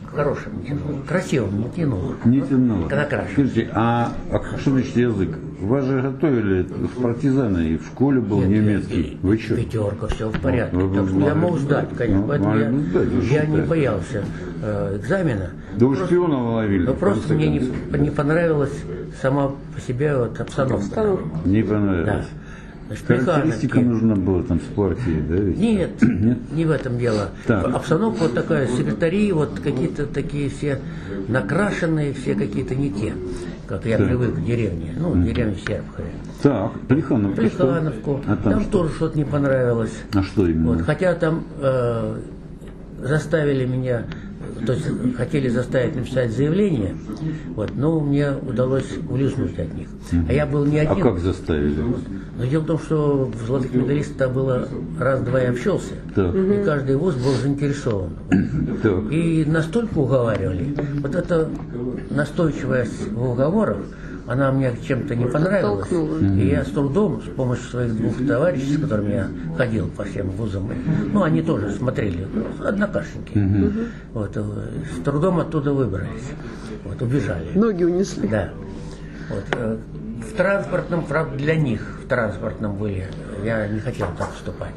К 0.07 0.15
хорошему 0.15 0.61
не 0.61 0.67
тянуло. 0.67 1.03
Красивому 1.07 1.59
не 1.59 1.71
тянуло. 1.71 2.15
Не 2.25 2.41
тянуло. 2.41 2.89
Накрашен. 2.89 3.33
Скажите, 3.33 3.71
а, 3.73 4.13
а 4.31 4.59
что 4.59 4.71
значит 4.71 4.97
язык? 4.97 5.39
Вас 5.61 5.85
же 5.85 6.01
готовили 6.03 6.63
в 6.63 7.03
партизаны, 7.03 7.69
и 7.71 7.77
в 7.79 7.87
школе 7.87 8.21
был 8.21 8.41
Нет, 8.41 8.49
немецкий. 8.51 8.97
нет, 8.97 9.19
Вы 9.23 9.39
что? 9.39 9.57
Пятерка, 9.57 10.07
все 10.09 10.29
в 10.29 10.41
порядке. 10.41 10.77
Ну, 10.77 10.89
вы 10.89 10.97
так 10.97 11.09
что 11.09 11.21
я 11.21 11.35
мог 11.35 11.59
сдать, 11.59 11.89
конечно. 11.97 12.21
Ну, 12.21 12.29
Поэтому 12.29 12.57
я, 12.59 12.73
сдать, 12.73 13.09
я 13.31 13.47
не 13.47 13.61
боялся 13.63 14.25
э, 14.63 14.99
экзамена. 15.01 15.51
Да 15.77 15.87
вы 15.87 15.97
шпиона 15.97 16.55
ловили. 16.55 16.87
Но 16.87 16.93
в 16.93 16.99
просто 16.99 17.35
мне 17.35 17.49
не, 17.49 17.71
не 17.99 18.11
понравилась 18.11 18.73
сама 19.23 19.53
по 19.75 19.81
себе 19.81 20.17
вот 20.17 20.39
обстановка. 20.41 20.85
Обстановка. 20.85 21.25
Не 21.45 21.63
Да. 21.63 21.69
понравилось. 21.75 22.27
Значит, 22.87 23.07
Характеристика 23.25 23.81
нужна 23.81 24.15
была 24.15 24.43
там 24.43 24.61
с 24.61 24.75
партией, 24.75 25.23
да? 25.27 25.37
ведь? 25.37 25.59
Нет, 25.59 25.91
не 26.53 26.67
в 26.67 26.71
этом 26.71 26.99
дело. 26.99 27.31
Так. 27.47 27.75
Обстановка 27.75 28.25
вот 28.25 28.35
такая, 28.35 28.67
секретари, 28.67 29.33
вот 29.33 29.59
какие-то 29.61 30.05
такие 30.07 30.51
все 30.51 30.81
накрашенные, 31.29 32.13
все 32.13 32.35
какие-то 32.35 32.75
не 32.75 32.91
те, 32.91 33.15
как 33.67 33.85
я 33.87 33.99
Так. 33.99 34.07
привык 34.07 34.31
в 34.31 34.45
деревне. 34.45 34.95
Ну, 34.97 35.11
в 35.11 35.25
деревне 35.25 35.57
Сербхове. 35.57 36.09
Так, 36.43 36.73
Плехановка? 36.89 37.41
Плехановку. 37.41 38.21
А 38.27 38.37
там, 38.37 38.53
там 38.53 38.61
что? 38.63 38.71
тоже 38.71 38.95
что-то 38.95 39.17
не 39.19 39.25
понравилось. 39.25 39.93
А 40.15 40.23
что 40.23 40.47
именно? 40.47 40.73
Вот, 40.73 40.83
хотя 40.83 41.15
там 41.15 41.45
э, 41.61 42.17
заставили 43.03 43.65
меня, 43.65 44.05
то 44.67 44.73
есть 44.73 44.87
хотели 45.17 45.49
заставить 45.49 45.97
написать 45.97 46.31
заявление, 46.33 46.97
вот, 47.55 47.73
но 47.75 48.01
мне 48.01 48.31
удалось 48.33 48.89
улизнуть 49.09 49.59
от 49.59 49.75
них. 49.75 49.89
А 50.29 50.33
я 50.33 50.47
был 50.47 50.65
не 50.65 50.79
А 50.81 50.91
один. 50.91 51.03
как 51.03 51.19
заставили? 51.19 51.77
Но 52.37 52.45
дело 52.47 52.63
в 52.63 52.67
том, 52.67 52.79
что 52.79 53.31
в 53.33 53.47
золотых 53.47 53.73
медалистах 53.75 54.33
было 54.33 54.69
раз-два 54.99 55.41
я 55.41 55.51
общался, 55.51 55.93
Так. 56.15 56.35
и 56.35 56.63
каждый 56.65 56.97
вуз 56.97 57.15
был 57.15 57.33
заинтересован. 57.33 58.11
Так. 58.83 59.13
И 59.13 59.45
настолько 59.47 59.99
уговаривали, 59.99 60.75
вот 61.01 61.15
эта 61.15 61.49
настойчивость 62.11 63.11
в 63.13 63.31
уговорах, 63.31 63.79
она 64.27 64.51
мне 64.53 64.75
чем-то 64.87 65.15
не 65.15 65.27
понравилась. 65.27 65.89
Толкнула. 65.89 66.19
И 66.19 66.49
я 66.49 66.65
с 66.65 66.69
трудом, 66.69 67.23
с 67.23 67.29
помощью 67.29 67.65
своих 67.69 67.97
двух 67.97 68.27
товарищей, 68.27 68.77
с 68.77 68.81
которыми 68.81 69.13
я 69.13 69.29
ходил 69.57 69.89
по 69.89 70.05
всем 70.05 70.31
вузам, 70.31 70.71
ну, 71.13 71.23
они 71.23 71.43
тоже 71.43 71.71
смотрели, 71.71 72.27
однокашники. 72.65 73.39
Вот, 74.13 74.37
э, 74.37 74.43
с 74.97 75.03
трудом 75.05 75.41
оттуда 75.41 75.73
выбрались. 75.73 76.31
Вот, 76.85 77.01
убежали. 77.03 77.47
Ноги 77.55 77.85
унесли. 77.85 78.29
Да. 78.29 78.51
Вот, 79.29 79.45
э, 79.53 79.77
в 80.31 80.37
транспортном, 80.37 81.05
правда, 81.05 81.37
для 81.37 81.57
них 81.57 81.81
в 82.05 82.09
транспортном 82.09 82.77
были. 82.77 83.07
Я 83.45 83.69
не 83.69 83.81
хотел 83.81 84.09
так 84.19 84.33
вступать. 84.33 84.75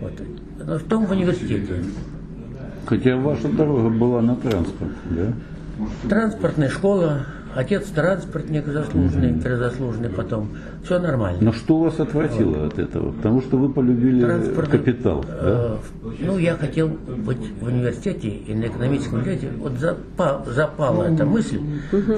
Вот. 0.00 0.12
Но 0.64 0.78
в 0.78 0.82
том 0.82 1.06
в 1.06 1.10
университете. 1.12 1.84
Хотя 2.86 3.16
ваша 3.16 3.48
дорога 3.48 3.88
была 3.88 4.20
на 4.20 4.36
транспорт, 4.36 4.92
да? 5.10 5.32
Транспортная 6.08 6.68
школа, 6.68 7.26
отец 7.54 7.86
транспортник 7.88 8.66
заслуженный, 8.66 9.34
перезаслуженный 9.40 10.08
потом. 10.10 10.48
Все 10.84 10.98
нормально. 10.98 11.38
Но 11.40 11.52
что 11.52 11.78
вас 11.78 11.98
отвратило 12.00 12.66
от 12.66 12.78
этого? 12.78 13.12
Потому 13.12 13.40
что 13.42 13.56
вы 13.56 13.68
полюбили 13.72 14.22
Транспортный- 14.24 14.78
капитал, 14.78 15.24
да? 15.26 15.36
Э, 15.40 15.76
Ну, 16.20 16.38
я 16.38 16.56
хотел 16.56 16.88
быть 16.88 17.38
в 17.60 17.66
университете 17.66 18.28
и 18.28 18.54
на 18.54 18.64
экономическом 18.66 19.20
университете. 19.20 19.52
Вот 19.58 19.72
запа- 19.74 20.42
запала 20.52 21.04
эта 21.04 21.24
мысль, 21.24 21.60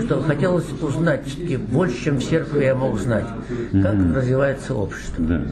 что 0.05 0.23
хотелось 0.23 0.67
узнать 0.83 1.27
все-таки 1.27 1.57
больше, 1.57 2.05
чем 2.05 2.17
в 2.19 2.25
Серпе 2.25 2.65
я 2.65 2.75
мог 2.75 2.99
знать, 2.99 3.27
как 3.73 3.95
развивается 4.15 4.75
общество. 4.75 5.25
Да. 5.25 5.43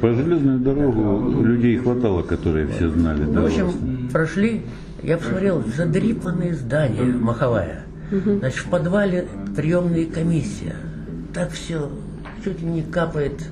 По 0.00 0.12
железную 0.12 0.58
дорогу 0.60 1.42
людей 1.42 1.76
хватало, 1.78 2.22
которые 2.22 2.66
все 2.68 2.88
знали. 2.88 3.22
Ну, 3.24 3.32
да, 3.32 3.40
в 3.42 3.44
общем, 3.46 4.08
прошли, 4.12 4.62
я 5.02 5.16
посмотрел, 5.18 5.62
задрипанные 5.76 6.54
здания, 6.54 7.02
маховая. 7.02 7.84
Значит, 8.10 8.66
в 8.66 8.70
подвале 8.70 9.26
приемная 9.56 10.06
комиссия. 10.06 10.76
Так 11.32 11.52
все 11.52 11.90
чуть 12.44 12.60
ли 12.60 12.66
не 12.66 12.82
капает 12.82 13.42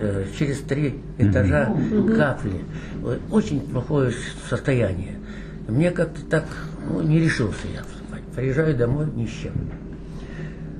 э, 0.00 0.26
через 0.38 0.60
три 0.60 1.00
этажа 1.18 1.74
капли. 2.16 2.60
Вот, 3.00 3.18
Очень 3.30 3.60
плохое 3.60 4.12
состояние. 4.48 5.18
Мне 5.68 5.90
как-то 5.90 6.20
так 6.26 6.44
ну, 6.88 7.00
не 7.02 7.20
решился 7.20 7.66
я 7.72 7.82
вступать. 7.82 8.22
Приезжаю 8.34 8.76
домой 8.76 9.06
ни 9.14 9.26
с 9.26 9.30
чем. 9.30 9.52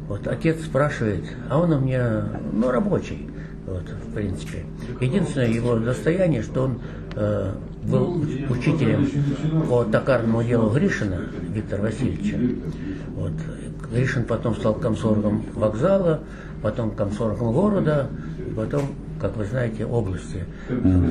Вот 0.09 0.27
отец 0.27 0.63
спрашивает, 0.63 1.25
а 1.49 1.59
он 1.59 1.73
у 1.73 1.81
меня, 1.81 2.29
ну, 2.53 2.71
рабочий, 2.71 3.31
вот, 3.67 3.85
в 3.89 4.13
принципе. 4.13 4.65
Единственное 5.01 5.49
его 5.49 5.79
достояние, 5.79 6.43
что 6.43 6.65
он 6.65 6.81
э, 7.17 7.55
был 7.85 8.23
учителем 8.51 9.09
по 9.67 9.85
токарному 9.85 10.43
делу 10.43 10.71
Гришина 10.71 11.23
Виктора 11.55 11.85
Васильевича. 11.85 12.37
Вот. 13.17 13.33
Гришин 13.93 14.25
потом 14.25 14.55
стал 14.57 14.75
комсоргом 14.75 15.43
вокзала, 15.55 16.21
потом 16.63 16.91
комсоргом 16.91 17.53
города, 17.53 18.09
и 18.39 18.51
потом, 18.55 18.83
как 19.21 19.37
вы 19.37 19.45
знаете, 19.45 19.85
области 19.87 20.45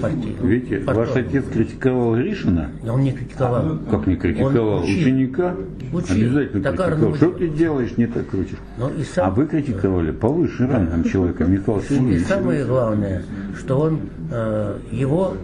партии. 0.02 0.36
Видите, 0.42 0.80
ваш 0.86 1.10
Партии. 1.10 1.28
отец 1.30 1.46
критиковал 1.52 2.16
Гришина, 2.16 2.72
Он 2.90 3.02
не 3.02 3.14
критиковал. 3.14 3.80
как 3.90 4.06
не 4.08 4.16
критиковал, 4.18 4.78
Он 4.78 4.84
учил. 4.84 4.98
ученика, 5.00 5.56
Учил. 5.94 6.16
обязательно 6.16 6.64
Токарному 6.64 7.12
критиковал. 7.14 7.16
Что 7.36 7.40
ты 7.40 7.50
делаешь, 7.50 7.98
не 7.98 8.08
так 8.08 8.28
крутишь. 8.28 8.58
Ну, 8.78 8.90
и 8.90 9.02
А 9.02 9.06
сам, 9.06 9.34
вы 9.36 9.48
критиковали 9.48 10.12
повыше 10.12 10.68
рангом 10.68 11.04
человека, 11.06 11.46
Михаил 11.46 11.80
И 11.80 11.84
Сергеевич. 11.84 12.28
самое 12.28 12.66
главное, 12.66 13.24
что 13.58 13.80
он 13.80 14.00
э, 14.32 14.78
его 14.92 15.36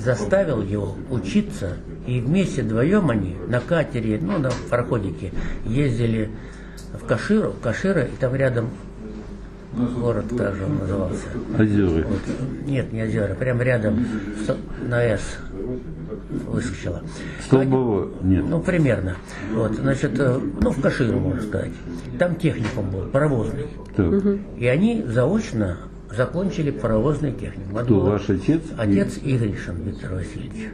заставил 0.00 0.62
его 0.62 0.94
учиться, 1.10 1.74
и 2.06 2.20
вместе 2.20 2.62
вдвоем 2.62 3.10
они 3.10 3.36
на 3.48 3.60
катере, 3.60 4.18
ну, 4.20 4.38
на 4.38 4.50
пароходике 4.70 5.32
ездили 5.64 6.30
в 6.92 7.06
Каширу, 7.06 7.54
Кашира, 7.62 8.02
и 8.02 8.16
там 8.18 8.34
рядом 8.34 8.70
город, 9.98 10.26
как 10.36 10.54
же 10.54 10.64
он 10.64 10.78
назывался. 10.78 11.26
Озеры. 11.58 12.06
Вот, 12.08 12.20
нет, 12.66 12.92
не 12.92 13.02
озера, 13.02 13.34
прям 13.34 13.60
рядом 13.60 14.06
на 14.82 15.02
С 15.02 15.38
выскочила. 16.46 17.02
Столбово 17.44 18.08
нет. 18.22 18.44
Ну, 18.48 18.60
примерно. 18.60 19.16
Вот, 19.52 19.74
значит, 19.74 20.18
э, 20.18 20.40
ну, 20.60 20.70
в 20.70 20.80
Каширу, 20.80 21.18
можно 21.18 21.42
сказать. 21.42 21.72
Там 22.18 22.36
техникум 22.36 22.90
был, 22.90 23.02
паровозный. 23.06 23.66
Так. 23.94 24.12
И 24.56 24.66
они 24.66 25.04
заочно 25.06 25.78
закончили 26.14 26.70
паровозный 26.70 27.32
техникум. 27.32 27.78
Кто, 27.78 28.00
ваш 28.00 28.28
отец? 28.30 28.62
Отец 28.76 29.18
Игоришин 29.22 29.76
Виктор 29.82 30.14
Васильевич. 30.14 30.70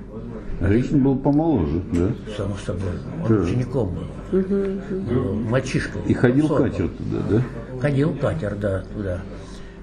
Гришин 0.61 1.03
был 1.03 1.17
помоложе, 1.17 1.83
да? 1.93 2.11
Само 2.37 2.57
собой. 2.57 2.93
Он 3.23 3.29
Да. 3.29 3.43
учеником 3.43 3.95
был. 3.95 4.41
Был 4.41 5.35
Мальчишкой. 5.35 6.03
И 6.07 6.15
ходил 6.15 6.49
катер 6.49 6.89
туда, 6.89 7.19
да? 7.31 7.43
Ходил 7.81 8.15
катер, 8.15 8.55
да, 8.57 8.85
туда. 8.95 9.21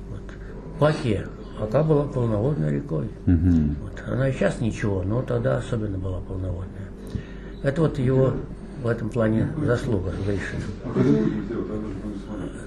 Вот. 0.09 0.21
По 0.79 0.87
Оке. 0.89 1.27
Ока 1.59 1.83
была 1.83 2.05
полноводной 2.05 2.71
рекой. 2.75 3.09
Вот. 3.25 4.03
Она 4.07 4.29
и 4.29 4.31
сейчас 4.31 4.61
ничего, 4.61 5.03
но 5.03 5.21
тогда 5.21 5.57
особенно 5.57 5.97
была 5.97 6.21
полноводная. 6.21 6.89
Это 7.63 7.81
вот 7.81 7.99
его 7.99 8.33
в 8.81 8.87
этом 8.87 9.09
плане 9.09 9.49
заслуга 9.65 10.11
Гришина. 10.25 10.63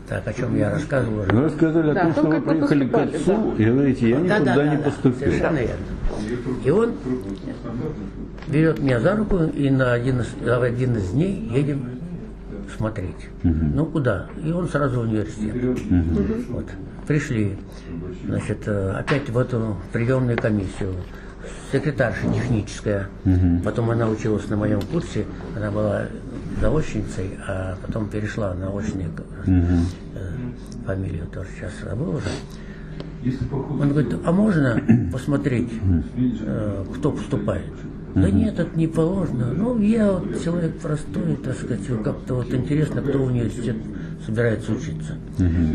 Так, 0.09 0.27
о 0.27 0.33
чем 0.33 0.57
я 0.57 0.71
рассказывал 0.71 1.21
уже. 1.21 1.31
Вы 1.33 1.45
рассказали 1.45 1.91
о 1.91 1.95
Да, 1.95 2.03
том, 2.03 2.13
что 2.13 2.23
вы 2.23 2.41
приехали 2.43 2.89
к 2.89 2.95
отцу 2.95 3.55
и 3.57 3.65
говорите, 3.65 4.11
я 4.11 4.17
никуда 4.17 4.39
Да-да-да, 4.41 4.69
не 4.69 4.77
да, 4.77 4.83
поступил. 4.83 5.19
Совершенно 5.19 5.59
верно. 5.59 5.85
И 6.65 6.71
он 6.71 6.93
берет 8.49 8.79
меня 8.81 9.01
за 9.01 9.17
руку 9.17 9.39
и 9.45 9.71
на 9.71 9.93
один 9.93 10.21
из, 10.21 10.27
в 10.41 10.63
один 10.63 10.97
из 10.97 11.11
дней 11.11 11.49
едем 11.55 11.89
смотреть. 12.77 13.29
Ну 13.43 13.87
куда? 13.87 14.27
И 14.45 14.51
он 14.51 14.69
сразу 14.69 15.01
в 15.01 15.03
университет. 15.05 15.55
Вот. 16.51 16.67
Пришли, 17.07 17.59
значит, 18.27 18.63
э, 18.67 18.93
опять 18.93 19.29
в 19.29 19.37
эту 19.37 19.77
приемную 19.93 20.39
комиссию. 20.39 20.95
Секретарша 21.73 22.33
техническая. 22.33 23.09
Потом 23.65 23.91
она 23.91 24.09
училась 24.09 24.49
на 24.49 24.57
моем 24.57 24.81
курсе. 24.83 25.25
Она 25.57 25.71
была 25.71 26.03
заочницей, 26.61 27.39
а 27.47 27.77
потом 27.85 28.09
перешла 28.09 28.55
на 28.55 28.71
очник. 28.71 29.11
Фамилию 30.87 31.27
тоже 31.27 31.49
сейчас 31.57 31.73
забыл 31.83 32.17
уже. 32.17 32.29
Он 33.53 33.89
говорит, 33.89 34.15
а 34.25 34.33
можно 34.33 34.81
посмотреть, 35.13 35.71
э, 36.45 36.85
кто 36.97 37.13
поступает? 37.13 37.73
Да 38.15 38.29
нет, 38.31 38.59
это 38.59 38.77
не 38.77 38.89
положено. 38.89 39.53
Ну, 39.57 39.81
я 39.81 40.13
вот 40.13 40.43
человек 40.43 40.79
простой, 40.79 41.37
так 41.43 41.57
сказать, 41.57 41.81
как-то 42.05 42.35
вот 42.35 42.53
интересно, 42.53 43.01
кто 43.01 43.19
в 43.19 43.27
университет 43.27 43.77
собирается 44.27 44.73
учиться. 44.73 45.17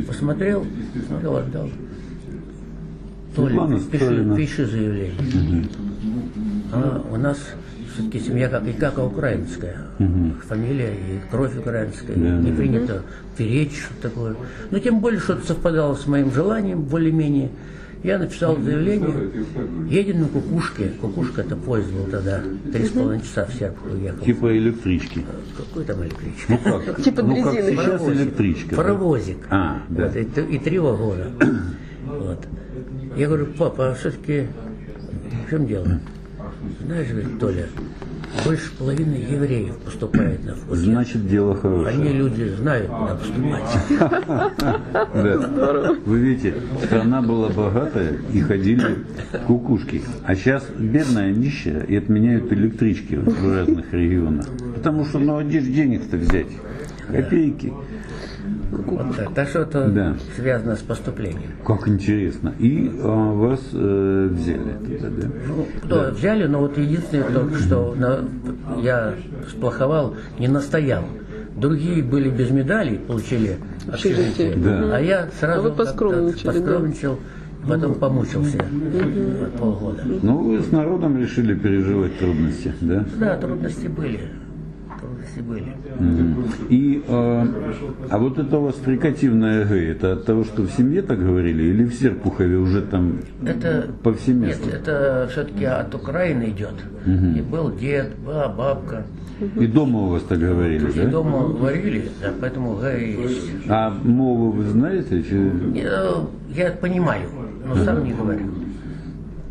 Посмотрел, 0.08 0.66
смотрел, 1.08 1.38
отдал. 1.38 1.70
Светлана 3.36 3.80
пиши, 3.80 4.34
пиши 4.36 4.66
заявление. 4.66 5.68
А 6.74 7.06
у 7.12 7.18
нас 7.18 7.38
все-таки 7.97 8.19
семья 8.19 8.47
как 8.49 8.67
и 8.67 8.73
как 8.73 8.97
украинская. 8.99 9.77
Фамилия 10.47 10.93
и 10.93 11.19
кровь 11.31 11.57
украинская. 11.57 12.15
не 12.15 12.51
принято 12.51 13.03
перечь, 13.38 13.83
что 13.83 14.10
такое. 14.10 14.36
Но 14.71 14.79
тем 14.79 14.99
более, 14.99 15.19
что 15.19 15.33
это 15.33 15.47
совпадало 15.47 15.95
с 15.95 16.05
моим 16.07 16.31
желанием, 16.31 16.83
более-менее. 16.83 17.49
Я 18.03 18.19
написал 18.19 18.55
заявление, 18.62 19.31
едем 19.89 20.21
на 20.21 20.27
кукушке. 20.27 20.91
Кукушка 21.01 21.41
это 21.41 21.55
поезд 21.55 21.91
был 21.91 22.05
тогда. 22.05 22.43
Три 22.71 22.86
с 22.86 22.91
половиной 22.91 23.23
часа 23.23 23.45
в 23.45 23.53
Серпухов 23.53 23.91
уехал. 23.91 24.23
Типа 24.23 24.55
электрички. 24.55 25.25
Какой 25.57 25.83
там 25.83 26.03
электричка? 26.03 26.60
Ну 26.63 26.83
как? 26.86 27.01
Типа 27.03 27.23
ну 27.23 27.43
как 27.43 27.53
сейчас 27.53 28.07
электричка. 28.07 28.69
да? 28.69 28.75
Паровозик. 28.77 29.38
А, 29.49 29.81
да. 29.89 30.05
Вот, 30.05 30.15
и, 30.15 30.55
и 30.55 30.60
три 30.60 30.77
вагона. 30.77 31.25
вот. 32.05 32.47
Я 33.17 33.27
говорю, 33.27 33.47
папа, 33.57 33.89
а 33.89 33.95
все-таки 33.95 34.45
в 35.47 35.49
чем 35.49 35.65
дело? 35.65 35.99
Знаешь, 36.86 37.10
говорит, 37.10 37.39
Толя, 37.39 37.65
больше 38.45 38.71
половины 38.77 39.15
евреев 39.15 39.77
поступает 39.77 40.43
на 40.45 40.56
факультет. 40.56 40.84
Значит, 40.86 41.27
дело 41.27 41.51
Они 41.53 41.60
хорошее. 41.62 42.13
люди 42.13 42.43
знают, 42.58 42.88
куда 42.88 43.15
поступать. 43.15 43.63
Вы 46.06 46.19
видите, 46.19 46.53
страна 46.86 47.21
была 47.21 47.49
богатая 47.49 48.17
и 48.34 48.41
ходили 48.41 48.97
кукушки. 49.45 50.01
А 50.23 50.36
сейчас 50.36 50.65
бедная, 50.77 51.32
нищая 51.32 51.84
и 51.84 51.95
отменяют 51.95 52.51
электрички 52.51 53.15
в 53.15 53.53
разных 53.53 53.93
регионах. 53.93 54.45
Потому 54.75 55.06
что, 55.06 55.19
ну, 55.19 55.41
где 55.47 55.60
ж 55.60 55.65
денег-то 55.65 56.17
взять? 56.17 56.47
Копейки. 57.08 57.73
Вот 58.86 59.34
так. 59.36 59.48
Что 59.50 59.60
это 59.62 59.88
Да. 59.90 60.16
связано 60.36 60.76
с 60.76 60.80
поступлением. 60.80 61.52
Как 61.66 61.88
интересно. 61.88 62.54
И 62.60 62.92
а, 63.02 63.32
вас 63.34 63.60
э, 63.74 64.30
взяли 64.32 64.74
туда, 64.80 65.10
да? 65.10 65.28
Ну, 65.48 65.68
кто 65.84 66.12
взяли, 66.12 66.46
но 66.48 66.60
вот 66.60 66.78
единственное, 66.78 67.30
только 67.32 67.56
что 67.58 67.96
на- 67.96 68.22
я 68.82 69.13
сплоховал, 69.50 70.16
не 70.40 70.48
настоял. 70.48 71.04
Другие 71.56 72.04
были 72.04 72.30
без 72.30 72.52
медалей, 72.52 72.98
получили 73.00 73.58
общежитие. 73.92 74.56
Да. 74.56 74.96
А 74.98 75.00
я 75.02 75.28
сразу 75.40 75.60
А 75.68 75.70
вы 75.70 75.76
поскромничали, 75.76 76.44
да. 76.46 76.52
поскромничал, 76.52 77.20
потом 77.68 77.96
помучился 77.96 78.60
полгода. 79.58 80.04
Ну, 80.22 80.38
вы 80.40 80.60
с 80.62 80.72
народом 80.72 81.18
решили 81.20 81.56
переживать 81.56 82.18
трудности, 82.20 82.74
да? 82.82 83.06
Да, 83.20 83.38
трудности 83.38 83.88
были. 83.88 84.20
Трудности 85.38 85.41
были. 85.41 85.73
Мгм. 86.00 86.36
И, 86.69 87.04
а, 87.08 87.47
а 88.10 88.17
вот 88.17 88.38
это 88.38 88.58
у 88.58 88.62
вас 88.63 88.76
фрикативное 88.76 89.65
Г, 89.65 89.76
это 89.91 90.13
от 90.13 90.26
того, 90.26 90.43
что 90.43 90.63
в 90.63 90.71
семье 90.71 91.02
так 91.02 91.19
говорили, 91.19 91.63
или 91.63 91.86
в 91.86 91.93
Серпухове 91.93 92.58
уже 92.58 92.82
там 92.82 93.19
Это 93.45 93.73
нет, 93.88 93.95
повсеместно? 94.04 94.69
это 94.71 95.28
все-таки 95.32 95.65
от 95.65 95.93
Украины 95.95 96.50
идет. 96.50 96.76
И 97.06 97.41
был 97.41 97.71
дед, 97.76 98.15
была 98.26 98.47
бабка. 98.50 99.06
И 99.60 99.67
дома 99.67 100.00
у 100.00 100.08
вас 100.10 100.23
так 100.23 100.39
говорили, 100.39 100.89
И 100.89 100.93
да? 101.06 101.06
дома 101.12 101.47
говорили, 101.47 102.10
да, 102.21 102.30
поэтому 102.41 102.76
Г 102.76 102.97
и 103.00 103.21
есть. 103.21 103.50
А 103.69 103.91
мову 104.04 104.52
вы 104.52 104.63
знаете? 104.65 105.21
Чи- 105.23 105.82
Э, 105.84 106.26
Я 106.56 106.71
понимаю, 106.71 107.30
но 107.67 107.76
сам 107.84 108.04
не 108.04 108.13
говорю. 108.13 108.45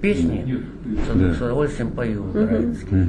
Песни 0.01 0.59
с, 0.85 1.16
Да. 1.18 1.33
с 1.35 1.37
удовольствием 1.40 1.90
пою 1.92 2.25
украинские. 2.25 3.07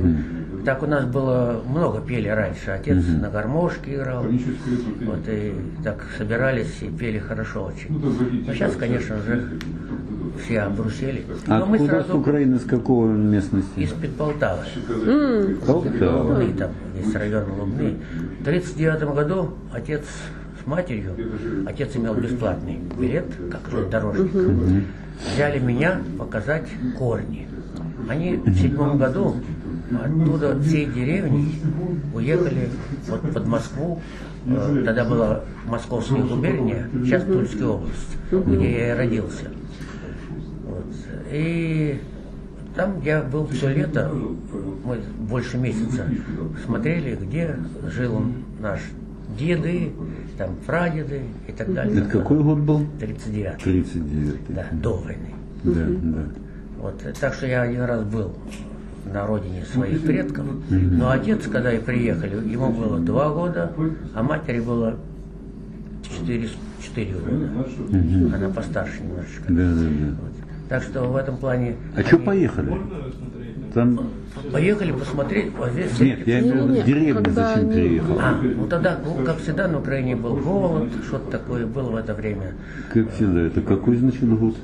Так 0.67 0.83
у 0.83 0.85
нас 0.85 1.05
было 1.05 1.63
много 1.65 2.01
пели 2.01 2.27
раньше. 2.27 2.71
Отец 2.71 3.01
на 3.21 3.29
гармошке 3.29 3.95
играл. 3.95 4.25
Вот 4.25 5.19
и 5.29 5.53
так 5.81 6.03
собирались 6.17 6.81
и 6.81 6.89
пели 6.89 7.19
хорошо 7.19 7.71
очень. 7.71 7.97
Но 8.45 8.53
сейчас, 8.53 8.75
конечно 8.75 9.15
же, 9.15 9.47
все 10.43 10.59
обрусели. 10.59 11.23
А 11.47 11.59
Но 11.59 11.67
мы 11.67 11.77
откуда 11.77 12.01
с 12.01 12.05
сразу 12.07 12.19
Украины, 12.19 12.59
с 12.59 12.65
какого 12.65 13.07
местности? 13.07 13.79
из-под 13.79 14.13
Полтавы. 14.17 14.65
Полтава. 15.65 16.33
Лубны, 16.33 16.51
там 16.51 16.71
есть 17.01 17.15
район 17.15 17.45
Лубны. 17.57 17.95
В 18.39 18.41
1939 18.41 19.15
году 19.15 19.53
отец 19.71 20.03
с 20.61 20.67
матерью, 20.67 21.13
отец 21.65 21.95
имел 21.95 22.13
бесплатный 22.15 22.77
билет, 22.99 23.27
как 23.49 23.61
железнодорожник, 23.71 24.31
взяли 25.33 25.59
меня 25.59 26.01
показать 26.19 26.67
корни. 26.99 27.47
Они 28.09 28.35
в 28.35 28.53
седьмом 28.53 28.97
году 28.97 29.37
оттуда 29.91 30.59
всей 30.61 30.85
деревни 30.85 31.53
уехали 32.13 32.69
вот 33.07 33.21
под 33.33 33.47
Москву. 33.47 34.01
Э, 34.45 34.83
Тогда 34.85 35.05
была 35.05 35.43
Московская 35.65 36.23
губерния, 36.23 36.89
сейчас 37.03 37.23
Тульская 37.23 37.67
область, 37.67 38.17
где 38.31 38.71
я 38.71 38.93
и 38.93 38.97
родился. 38.97 39.51
Вот. 40.65 40.85
И 41.31 41.99
там 42.75 43.01
я 43.01 43.23
был 43.23 43.47
все 43.47 43.73
лето, 43.73 44.11
мы 44.85 44.99
больше 45.19 45.57
месяца 45.57 46.05
смотрели, 46.65 47.15
где 47.15 47.57
жил 47.91 48.21
наш 48.59 48.79
деды, 49.37 49.91
там 50.37 50.55
прадеды 50.65 51.21
и 51.47 51.51
так 51.51 51.73
далее. 51.73 52.01
Это 52.01 52.09
какой 52.19 52.41
год 52.43 52.59
был? 52.59 52.85
39 52.99 53.57
39 53.57 54.39
да, 54.49 54.65
до 54.71 54.93
войны. 54.97 55.33
Да, 55.63 55.85
да. 55.87 56.23
Вот, 56.79 57.03
так 57.19 57.33
что 57.33 57.47
я 57.47 57.63
один 57.63 57.81
раз 57.81 58.03
был 58.03 58.33
на 59.13 59.25
родине 59.25 59.63
своих 59.65 60.01
предков. 60.03 60.45
Но 60.69 61.09
отец, 61.09 61.47
когда 61.47 61.73
и 61.73 61.79
приехали, 61.79 62.35
ему 62.49 62.71
было 62.71 62.99
два 62.99 63.29
года, 63.29 63.71
а 64.13 64.23
матери 64.23 64.59
было 64.59 64.95
четыре, 66.03 66.49
четыре 66.81 67.13
года. 67.13 67.49
Она 68.35 68.49
постарше 68.49 69.01
немножечко. 69.01 69.43
Да, 69.49 69.63
да, 69.63 69.81
да. 69.81 70.15
Вот. 70.21 70.47
Так 70.69 70.83
что 70.83 71.03
в 71.03 71.15
этом 71.15 71.37
плане... 71.37 71.75
А 71.95 72.01
что 72.01 72.17
они 72.17 72.25
поехали? 72.25 72.77
Там... 73.73 73.99
Поехали 74.51 74.91
посмотреть. 74.91 75.51
вот 75.57 75.71
здесь 75.71 75.99
Нет, 75.99 76.27
я 76.27 76.39
имею 76.39 76.65
в 76.65 76.71
виду, 76.71 76.85
деревню 76.85 77.15
когда 77.15 77.47
зачем 77.47 77.69
они- 77.69 77.73
переехал? 77.73 78.19
А, 78.19 78.39
ну 78.41 78.67
тогда, 78.67 78.99
ну, 79.03 79.25
как 79.25 79.39
всегда, 79.39 79.67
на 79.67 79.79
Украине 79.79 80.15
был 80.15 80.35
голод, 80.37 80.89
что-то 81.07 81.31
такое 81.31 81.65
было 81.65 81.89
в 81.89 81.95
это 81.95 82.13
время. 82.13 82.53
Как 82.93 83.11
всегда, 83.13 83.41
это 83.41 83.61
какой, 83.61 83.97
значит, 83.97 84.29
год? 84.29 84.55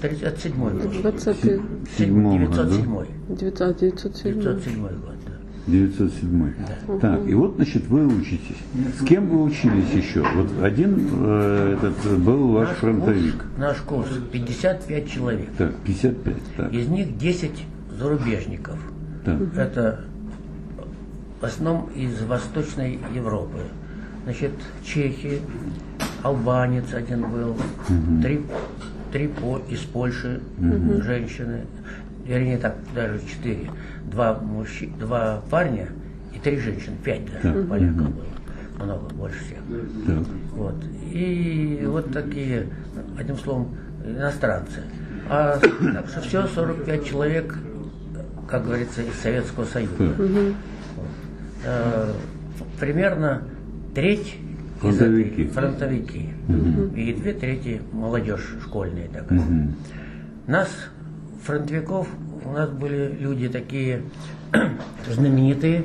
37 0.00 0.54
год. 0.56 1.02
20 1.02 1.36
седьмом 1.96 2.38
году. 2.46 2.52
907 2.64 3.06
907 3.28 4.34
907 4.40 4.82
год, 4.82 5.14
да. 5.26 5.32
907. 5.66 6.52
Так, 7.00 7.28
и 7.28 7.34
вот, 7.34 7.54
значит, 7.56 7.86
вы 7.88 8.06
учитесь. 8.06 8.56
С 8.98 9.04
кем 9.04 9.28
вы 9.28 9.42
учились 9.44 9.90
еще? 9.92 10.22
Вот 10.34 10.62
один 10.62 11.08
э, 11.12 11.76
этот 11.78 12.18
был 12.20 12.48
ваш 12.52 12.68
Наш 12.68 12.78
фронтовик. 12.78 13.34
курс, 13.36 13.46
наш 13.58 13.76
курс 13.78 14.08
55 14.32 15.08
человек. 15.10 15.48
Так, 15.58 15.74
55. 15.84 16.34
Так, 16.56 16.72
Из 16.72 16.88
них 16.88 17.16
10 17.18 17.50
зарубежников. 17.98 18.78
так. 19.24 19.40
Это 19.56 20.04
в 21.40 21.44
основном 21.44 21.88
из 21.94 22.20
Восточной 22.22 22.98
Европы. 23.14 23.58
Значит, 24.24 24.52
чехи, 24.84 25.40
албанец 26.22 26.92
один 26.92 27.22
был, 27.30 27.56
три 28.22 28.42
три 29.12 29.28
по, 29.28 29.58
из 29.68 29.80
Польши 29.80 30.40
женщины, 31.02 31.62
вернее 32.24 32.58
так, 32.58 32.76
даже 32.94 33.20
четыре. 33.26 33.70
Два, 34.10 34.34
мужчи, 34.34 34.86
два 34.98 35.42
парня 35.50 35.88
и 36.34 36.38
три 36.38 36.58
женщины, 36.58 36.96
пять 37.04 37.22
даже 37.26 37.64
поляков 37.64 38.14
было. 38.14 38.84
Много, 38.84 39.14
больше 39.14 39.38
всех. 39.44 39.58
Так. 40.06 40.26
Вот. 40.52 40.74
И 41.12 41.82
вот 41.86 42.12
такие, 42.12 42.66
одним 43.18 43.36
словом, 43.36 43.76
иностранцы. 44.04 44.80
А 45.28 45.58
так 45.58 46.08
что 46.08 46.20
все 46.22 46.46
45 46.46 47.04
человек, 47.04 47.58
как 48.48 48.64
говорится, 48.64 49.02
из 49.02 49.14
Советского 49.20 49.64
Союза. 49.64 49.94
Вот. 49.98 51.06
Э, 51.64 52.12
примерно 52.80 53.42
треть 53.94 54.38
Фронтовики. 54.80 55.46
фронтовики. 55.46 56.30
И 56.96 57.12
две 57.12 57.32
трети 57.34 57.82
молодежь 57.92 58.56
школьная 58.64 59.08
такая. 59.08 59.42
Нас, 60.46 60.68
фронтовиков, 61.44 62.08
у 62.44 62.52
нас 62.52 62.70
были 62.70 63.16
люди 63.18 63.48
такие 63.48 64.02
знаменитые. 65.08 65.84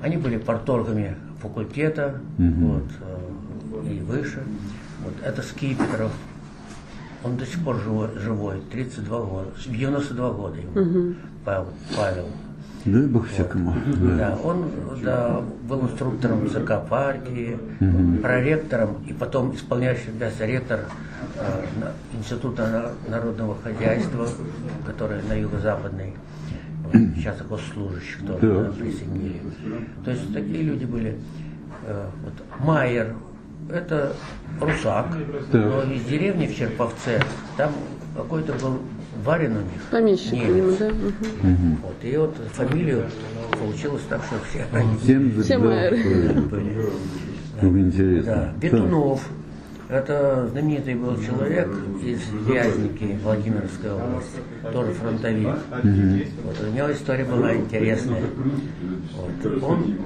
Они 0.00 0.16
были 0.16 0.36
порторгами 0.36 1.16
факультета, 1.42 2.20
вот, 2.38 2.84
э, 3.00 3.92
и 3.92 4.00
выше. 4.00 4.42
Вот 5.04 5.14
это 5.24 5.42
Скипетров. 5.42 6.12
Он 7.24 7.36
до 7.36 7.44
сих 7.44 7.64
пор 7.64 7.80
живой, 7.82 8.08
живой 8.18 8.62
32 8.70 9.20
года, 9.24 9.50
92 9.66 10.30
года 10.30 10.56
ему, 10.56 11.14
Павел. 11.44 11.66
Павел. 11.96 12.28
Дай 12.84 13.06
бог 13.06 13.26
всякому. 13.28 13.74
Да. 13.96 14.16
Да, 14.16 14.38
он 14.44 14.64
да, 15.02 15.40
был 15.68 15.82
инструктором 15.82 16.48
ЦК 16.48 16.88
партии, 16.88 17.58
проректором 18.22 18.96
и 19.06 19.12
потом 19.12 19.54
исполняющий 19.54 20.08
обязанности 20.10 20.42
ректор 20.42 20.80
э, 21.36 21.64
Института 22.18 22.94
на- 23.06 23.10
народного 23.10 23.56
хозяйства, 23.62 24.26
который 24.86 25.22
на 25.28 25.34
юго-западной, 25.34 26.14
вот, 26.84 26.92
сейчас 27.16 27.40
госслужащих 27.42 28.26
тоже 28.26 28.38
Да. 28.40 28.62
да, 28.64 28.70
присоединили. 28.72 29.40
То 30.04 30.10
есть 30.12 30.32
такие 30.32 30.62
люди 30.62 30.84
были. 30.84 31.16
Э, 31.86 32.06
вот, 32.24 32.64
Майер, 32.66 33.14
это 33.70 34.12
русак, 34.60 35.06
Так. 35.52 35.64
но 35.64 35.82
из 35.92 36.04
деревни 36.04 36.46
в 36.46 36.56
Черповце, 36.56 37.20
там 37.56 37.70
какой-то 38.16 38.52
был 38.54 38.78
барин 39.24 39.56
у 39.56 39.60
них. 39.60 39.82
Помещик, 39.90 40.32
немец. 40.32 40.76
да? 40.78 40.88
Мгм. 40.88 41.78
Вот, 41.82 41.96
и 42.02 42.16
вот 42.16 42.36
фамилию 42.52 43.04
получилось 43.58 44.02
так, 44.08 44.22
что 44.24 44.36
все 44.50 44.66
они 44.72 44.96
Всем 44.98 45.42
Все 45.42 45.58
были. 45.58 46.82
Как 47.60 47.70
интересно. 47.70 48.32
Да. 48.32 48.52
Бетунов. 48.60 49.28
Это 49.88 50.46
знаменитый 50.52 50.94
был 50.96 51.16
человек 51.16 51.66
из 52.04 52.20
Вязники, 52.46 53.18
Владимирской 53.22 53.90
области, 53.90 54.38
тоже 54.70 54.92
фронтовик. 54.92 55.48
Вот, 56.44 56.56
у 56.60 56.76
него 56.76 56.92
история 56.92 57.24
была 57.24 57.54
интересная. 57.54 58.22
Вот. 59.16 59.62
Он 59.62 59.96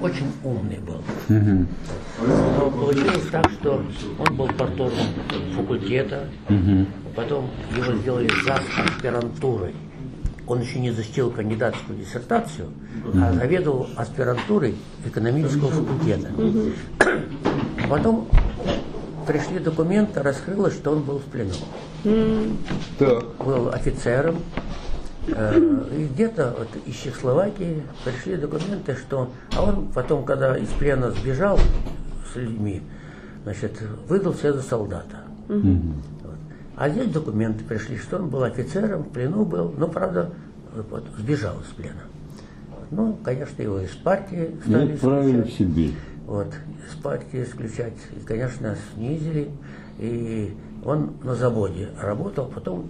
очень 0.00 0.30
умный 0.44 0.78
был. 0.78 1.02
Но 1.28 2.70
получилось 2.70 3.26
так, 3.30 3.50
что 3.52 3.82
он 4.18 4.36
был 4.36 4.48
портором 4.48 4.92
факультета, 5.54 6.28
потом 7.14 7.50
его 7.76 7.92
сделали 7.98 8.30
за 8.44 8.54
аспирантурой. 8.54 9.74
Он 10.48 10.60
еще 10.60 10.78
не 10.78 10.92
защитил 10.92 11.30
кандидатскую 11.30 11.98
диссертацию, 11.98 12.68
а 13.14 13.32
заведовал 13.32 13.88
аспирантурой 13.96 14.76
экономического 15.04 15.70
факультета. 15.70 16.30
А 17.00 17.88
потом 17.88 18.28
пришли 19.26 19.58
документы, 19.58 20.22
раскрылось, 20.22 20.74
что 20.74 20.92
он 20.92 21.02
был 21.02 21.18
в 21.18 21.24
плену. 21.24 21.52
Так. 22.98 23.24
Был 23.44 23.70
офицером. 23.70 24.36
Э, 25.26 25.86
И 25.96 26.06
где-то 26.06 26.54
вот 26.58 26.68
из 26.86 26.94
Чехословакии 26.94 27.82
пришли 28.04 28.36
документы, 28.36 28.94
что... 28.94 29.30
А 29.54 29.62
он 29.62 29.88
потом, 29.92 30.24
когда 30.24 30.56
из 30.56 30.68
плена 30.68 31.10
сбежал 31.10 31.58
с 32.32 32.36
людьми, 32.36 32.82
значит, 33.44 33.80
выдал 34.08 34.34
себя 34.34 34.52
за 34.52 34.62
солдата. 34.62 35.18
Вот. 35.48 36.34
А 36.76 36.88
здесь 36.90 37.10
документы 37.10 37.64
пришли, 37.64 37.96
что 37.96 38.16
он 38.16 38.28
был 38.28 38.42
офицером, 38.42 39.04
в 39.04 39.10
плену 39.10 39.44
был, 39.44 39.74
но, 39.78 39.88
правда, 39.88 40.30
вот, 40.90 41.04
сбежал 41.18 41.60
из 41.60 41.74
плена. 41.74 42.02
Ну, 42.90 43.18
конечно, 43.24 43.62
его 43.62 43.80
из 43.80 43.90
партии 43.90 44.50
И 44.64 44.68
стали 44.68 44.92
отправили 44.92 45.42
в. 45.42 45.50
Сибирь. 45.50 45.94
Вот, 46.26 46.48
из 46.88 46.96
партии 47.02 47.42
исключать. 47.42 47.94
И, 48.16 48.24
конечно, 48.24 48.76
снизили. 48.94 49.50
И 49.98 50.54
он 50.84 51.14
на 51.22 51.34
заводе 51.34 51.88
работал, 52.00 52.46
потом 52.46 52.86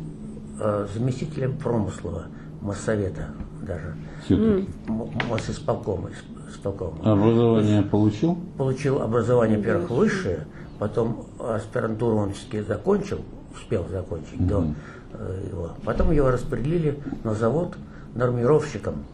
э, 0.60 0.86
заместителем 0.94 1.56
промыслова 1.56 2.24
Моссовета 2.60 3.28
даже. 3.62 3.94
Все-таки. 4.24 4.68
М- 4.88 5.10
Мосисполкома. 5.30 6.08
исп- 6.10 6.50
исполкома. 6.50 6.98
Образование 7.12 7.82
получил? 7.82 8.38
Получил 8.56 9.02
образование, 9.02 9.58
во-первых, 9.58 9.90
высшее, 9.90 10.46
потом 10.78 11.26
аспирантуру 11.38 12.16
он 12.16 12.32
все-таки 12.32 12.62
закончил, 12.62 13.20
успел 13.54 13.86
закончить 13.90 14.46
до 14.46 14.66
э, 15.12 15.44
его. 15.50 15.70
Потом 15.84 16.10
его 16.12 16.30
распределили 16.30 16.98
на 17.24 17.34
завод 17.34 17.76
нормировщиком 18.14 19.04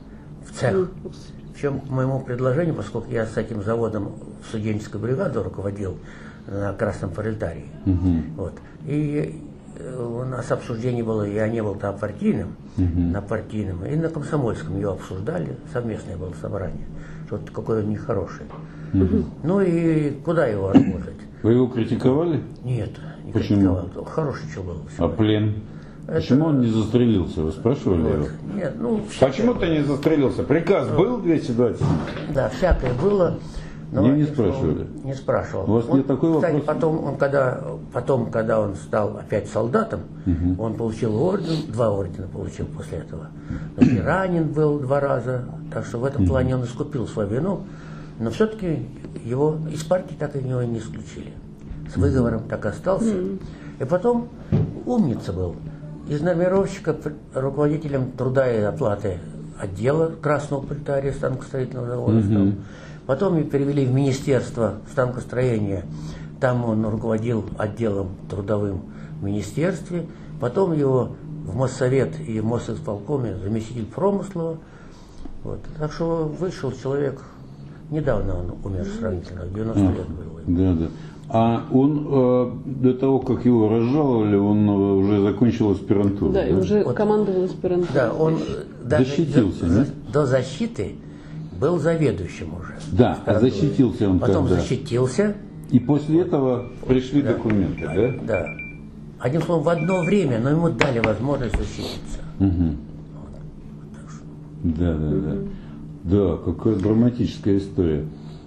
в 0.48 0.52
цех. 0.58 0.88
В 1.54 1.60
чем 1.60 1.80
к 1.80 1.90
моему 1.90 2.20
предложению, 2.20 2.74
поскольку 2.74 3.10
я 3.10 3.26
с 3.26 3.36
этим 3.36 3.62
заводом 3.62 4.12
студенческой 4.48 5.00
бригаду 5.00 5.42
руководил 5.42 5.96
на 6.46 6.72
Красном 6.72 7.10
Пролетарии. 7.10 7.66
Вот. 8.36 8.54
И 8.86 9.38
э, 9.46 9.51
у 9.98 10.24
нас 10.24 10.50
обсуждение 10.50 11.04
было, 11.04 11.22
я 11.22 11.48
не 11.48 11.62
был 11.62 11.74
там 11.74 11.98
партийным, 11.98 12.56
на 12.76 13.20
партийном, 13.20 13.84
и 13.84 13.96
на 13.96 14.08
комсомольском 14.08 14.78
его 14.78 14.92
обсуждали, 14.92 15.56
совместное 15.72 16.16
было 16.16 16.32
собрание, 16.40 16.86
что 17.26 17.36
вот 17.36 17.50
какой 17.50 17.82
он 17.82 17.90
нехороший. 17.90 18.46
Ну 19.42 19.60
и 19.60 20.10
куда 20.24 20.46
его 20.46 20.72
работать? 20.72 21.14
Вы 21.42 21.52
его 21.52 21.66
критиковали? 21.66 22.40
Нет, 22.62 22.90
не 23.24 23.32
Почему? 23.32 23.58
критиковал. 23.58 24.04
Хороший 24.04 24.52
человек 24.54 24.82
был. 24.96 25.04
А 25.04 25.08
плен? 25.08 25.54
Почему 26.06 26.46
он 26.46 26.60
не 26.60 26.68
застрелился? 26.68 27.42
Вы 27.42 27.52
спрашивали 27.52 28.00
его? 28.00 28.22
Вот. 28.22 28.30
Нет, 28.54 28.74
ну, 28.78 29.00
Почему 29.20 29.54
ты 29.54 29.68
не 29.68 29.82
застрелился? 29.82 30.42
Приказ 30.42 30.88
был 30.88 31.18
220? 31.20 31.82
Да, 32.34 32.48
всякое 32.48 32.92
было. 32.94 33.38
Не, 33.92 33.98
не 34.00 34.10
одним 34.10 34.26
спрашивали? 34.26 34.86
Не 35.04 35.14
спрашивал. 35.14 35.70
У 35.70 35.74
вас 35.74 35.84
Он, 35.88 35.98
нет 35.98 36.06
такой 36.06 36.34
кстати, 36.34 36.54
вопрос? 36.54 36.66
потом, 36.74 37.04
он, 37.04 37.16
когда, 37.16 37.60
потом, 37.92 38.30
когда 38.30 38.60
он 38.60 38.74
стал 38.76 39.18
опять 39.18 39.48
солдатом, 39.48 40.00
он 40.58 40.74
получил 40.74 41.22
орден, 41.22 41.70
два 41.70 41.90
ордена 41.90 42.26
получил 42.26 42.66
после 42.66 42.98
этого. 42.98 43.26
Значит, 43.76 44.04
ранен 44.04 44.48
был 44.48 44.78
два 44.78 44.98
раза, 45.00 45.44
так 45.72 45.84
что 45.84 45.98
в 45.98 46.04
этом 46.04 46.26
плане 46.26 46.56
он 46.56 46.64
искупил 46.64 47.06
свою 47.06 47.28
вину, 47.28 47.60
но 48.18 48.30
все-таки 48.30 48.88
его 49.24 49.56
из 49.70 49.82
партии 49.84 50.14
так 50.18 50.34
и 50.36 50.38
его 50.38 50.62
не 50.62 50.78
исключили. 50.78 51.32
С 51.92 51.96
выговором 51.96 52.44
так 52.48 52.64
и 52.64 52.68
остался. 52.68 53.14
И 53.78 53.84
потом 53.84 54.28
умница 54.86 55.32
был. 55.32 55.56
Из 56.08 56.20
нормировщика 56.22 56.94
пр- 56.94 57.14
руководителем 57.34 58.12
труда 58.12 58.50
и 58.50 58.60
оплаты 58.62 59.18
отдела 59.60 60.10
Красного 60.20 60.62
Пролетария 60.62 61.12
станкостроительного 61.12 61.86
завода 61.88 62.22
стал. 62.22 62.46
Потом 63.06 63.36
его 63.38 63.48
перевели 63.48 63.84
в 63.84 63.92
Министерство 63.92 64.74
станкостроения. 64.90 65.84
Там 66.40 66.64
он 66.64 66.84
руководил 66.86 67.44
отделом 67.58 68.10
трудовым 68.30 68.82
в 69.20 69.24
министерстве. 69.24 70.06
Потом 70.40 70.72
его 70.72 71.12
в 71.46 71.56
Моссовет 71.56 72.18
и 72.20 72.40
в 72.40 72.44
Мосисполкоме 72.44 73.36
заместитель 73.42 73.86
промысла. 73.86 74.58
Вот. 75.44 75.60
Так 75.78 75.92
что 75.92 76.32
вышел 76.38 76.72
человек, 76.72 77.20
недавно 77.90 78.38
он 78.38 78.54
умер 78.64 78.86
сравнительно, 78.98 79.46
90 79.46 79.80
лет 79.80 80.08
было. 80.08 80.40
Да, 80.46 80.74
да. 80.74 80.86
А 81.28 81.64
он 81.72 82.06
э, 82.10 82.52
до 82.66 82.94
того, 82.94 83.18
как 83.20 83.44
его 83.44 83.68
разжаловали, 83.68 84.36
он 84.36 84.68
э, 84.68 84.72
уже 84.72 85.22
закончил 85.22 85.70
аспирантуру. 85.70 86.32
Да, 86.32 86.46
и 86.46 86.52
уже 86.52 86.84
Вот. 86.84 86.94
командовал 86.94 87.44
аспирантурой. 87.44 87.94
Да, 87.94 88.12
он 88.12 88.34
э, 88.34 88.38
даже 88.84 89.04
Защитился, 89.04 89.66
до, 89.66 89.74
да? 89.74 89.86
до 90.12 90.26
защиты 90.26 90.96
был 91.62 91.78
заведующим 91.78 92.54
уже. 92.56 92.74
Да, 92.90 93.20
а 93.24 93.38
защитился 93.38 94.10
он 94.10 94.18
Потом 94.18 94.48
когда? 94.48 94.60
защитился, 94.60 95.36
И 95.70 95.78
после 95.78 96.22
этого 96.22 96.66
пришли 96.88 97.22
документы, 97.22 97.86
да? 97.86 98.24
да. 98.26 98.46
Одним 99.20 99.42
словом, 99.42 99.62
в 99.62 99.68
одно 99.68 100.02
время, 100.02 100.40
но 100.40 100.50
ему 100.50 100.70
дали 100.70 100.98
возможность 100.98 101.56
защититься. 101.56 102.18
Мгм. 102.40 102.76
Да, 104.64 104.94
да, 104.94 105.10
да. 105.10 105.36
Да, 106.02 106.36
какая 106.44 106.74
драматическая 106.74 107.58
история. 107.58 108.06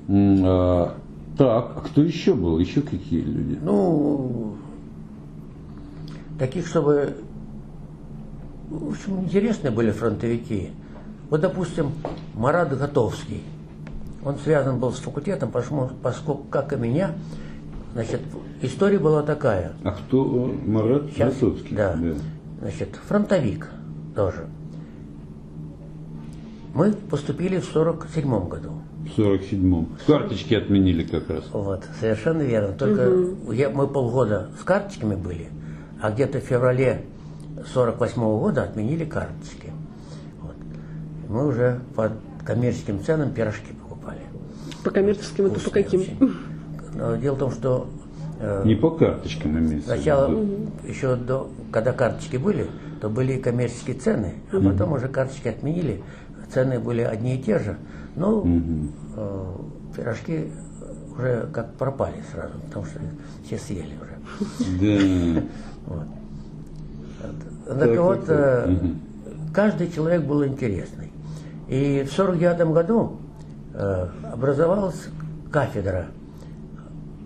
А, 0.09 0.93
так, 1.38 1.72
а 1.78 1.82
кто 1.86 2.03
еще 2.03 2.34
был? 2.34 2.59
Еще 2.59 2.82
какие 2.82 3.22
люди? 3.22 3.57
Ну, 3.61 4.55
таких, 6.38 6.68
чтобы... 6.68 7.16
В 8.70 8.89
общем, 8.89 9.22
интересные 9.22 9.72
были 9.72 9.91
фронтовики. 9.91 10.72
Вот, 11.30 11.41
допустим, 11.41 11.91
Марат 12.36 12.78
Готовский. 12.78 13.43
Он 14.23 14.38
связан 14.38 14.80
был 14.80 14.91
с 14.91 14.99
факультетом, 14.99 15.51
поскольку, 15.51 16.43
как 16.49 16.73
и 16.73 16.76
меня, 16.76 17.11
Значит, 17.93 18.19
история 18.61 18.99
была 18.99 19.23
такая. 19.23 19.71
А 19.86 19.91
кто 19.91 20.49
э, 20.49 20.67
Марат 20.69 21.11
Сейчас, 21.11 21.34
Высоцкий? 21.36 21.73
да. 21.76 21.97
Значит, 22.59 22.89
фронтовик 23.07 23.69
тоже. 24.13 24.47
Мы 26.73 26.91
поступили 26.91 27.57
в 27.59 27.63
47 27.65 28.49
году. 28.49 28.71
В 29.15 29.17
47-м. 29.17 29.95
Карточки 30.07 30.55
отменили 30.55 31.03
как 31.03 31.30
раз. 31.30 31.45
Вот, 31.53 31.86
совершенно 32.01 32.41
верно. 32.41 32.73
Только 32.73 33.53
я- 33.53 33.69
мы 33.69 33.88
полгода 33.88 34.49
с 34.59 34.63
карточками 34.65 35.15
были, 35.15 35.47
а 36.01 36.11
где-то 36.11 36.39
в 36.41 36.43
феврале 36.43 37.05
48 37.73 38.21
года 38.39 38.63
отменили 38.63 39.05
карточки. 39.05 39.64
Мы 41.28 41.47
уже 41.47 41.80
по 41.95 42.11
коммерческим 42.45 43.03
ценам 43.03 43.32
пирожки 43.32 43.73
покупали. 43.73 44.19
По 44.84 44.91
коммерческим 44.91 45.47
это 45.47 45.59
по 45.59 45.69
каким? 45.71 46.01
очень. 46.01 46.36
Но 46.95 47.15
Дело 47.17 47.36
в 47.36 47.39
том, 47.39 47.51
что 47.51 47.88
э, 48.39 48.63
Не 48.65 48.76
по 48.76 48.91
карточкам 48.91 49.57
имеется. 49.59 49.95
Сначала, 49.95 50.30
виду. 50.30 50.71
еще 50.88 51.15
до, 51.15 51.49
когда 51.71 51.91
карточки 51.91 52.38
были, 52.38 52.67
то 53.01 53.09
были 53.09 53.34
и 53.34 53.41
коммерческие 53.41 53.97
цены, 53.97 54.36
а 54.51 54.61
потом 54.61 54.93
уже 54.93 55.07
карточки 55.07 55.47
отменили, 55.47 56.01
цены 56.53 56.80
были 56.80 57.01
одни 57.01 57.36
и 57.36 57.41
те 57.41 57.59
же. 57.59 57.78
Ну, 58.15 58.61
э, 59.17 59.55
пирожки 59.97 60.51
уже 61.15 61.49
как 61.51 61.73
пропали 61.73 62.23
сразу, 62.32 62.53
потому 62.67 62.86
что 62.86 62.99
все 63.45 63.57
съели 63.57 63.93
уже. 64.01 64.15
Да. 64.80 65.41
Вот. 65.86 66.07
Так, 67.21 67.80
Так, 67.80 67.99
вот, 67.99 68.26
э, 68.28 68.76
каждый 69.53 69.91
человек 69.91 70.23
был 70.23 70.43
интересный. 70.43 71.11
И 71.68 72.03
в 72.03 72.11
49 72.11 72.68
году 72.72 73.18
э, 73.74 74.07
образовалась 74.32 75.09
кафедра 75.51 76.07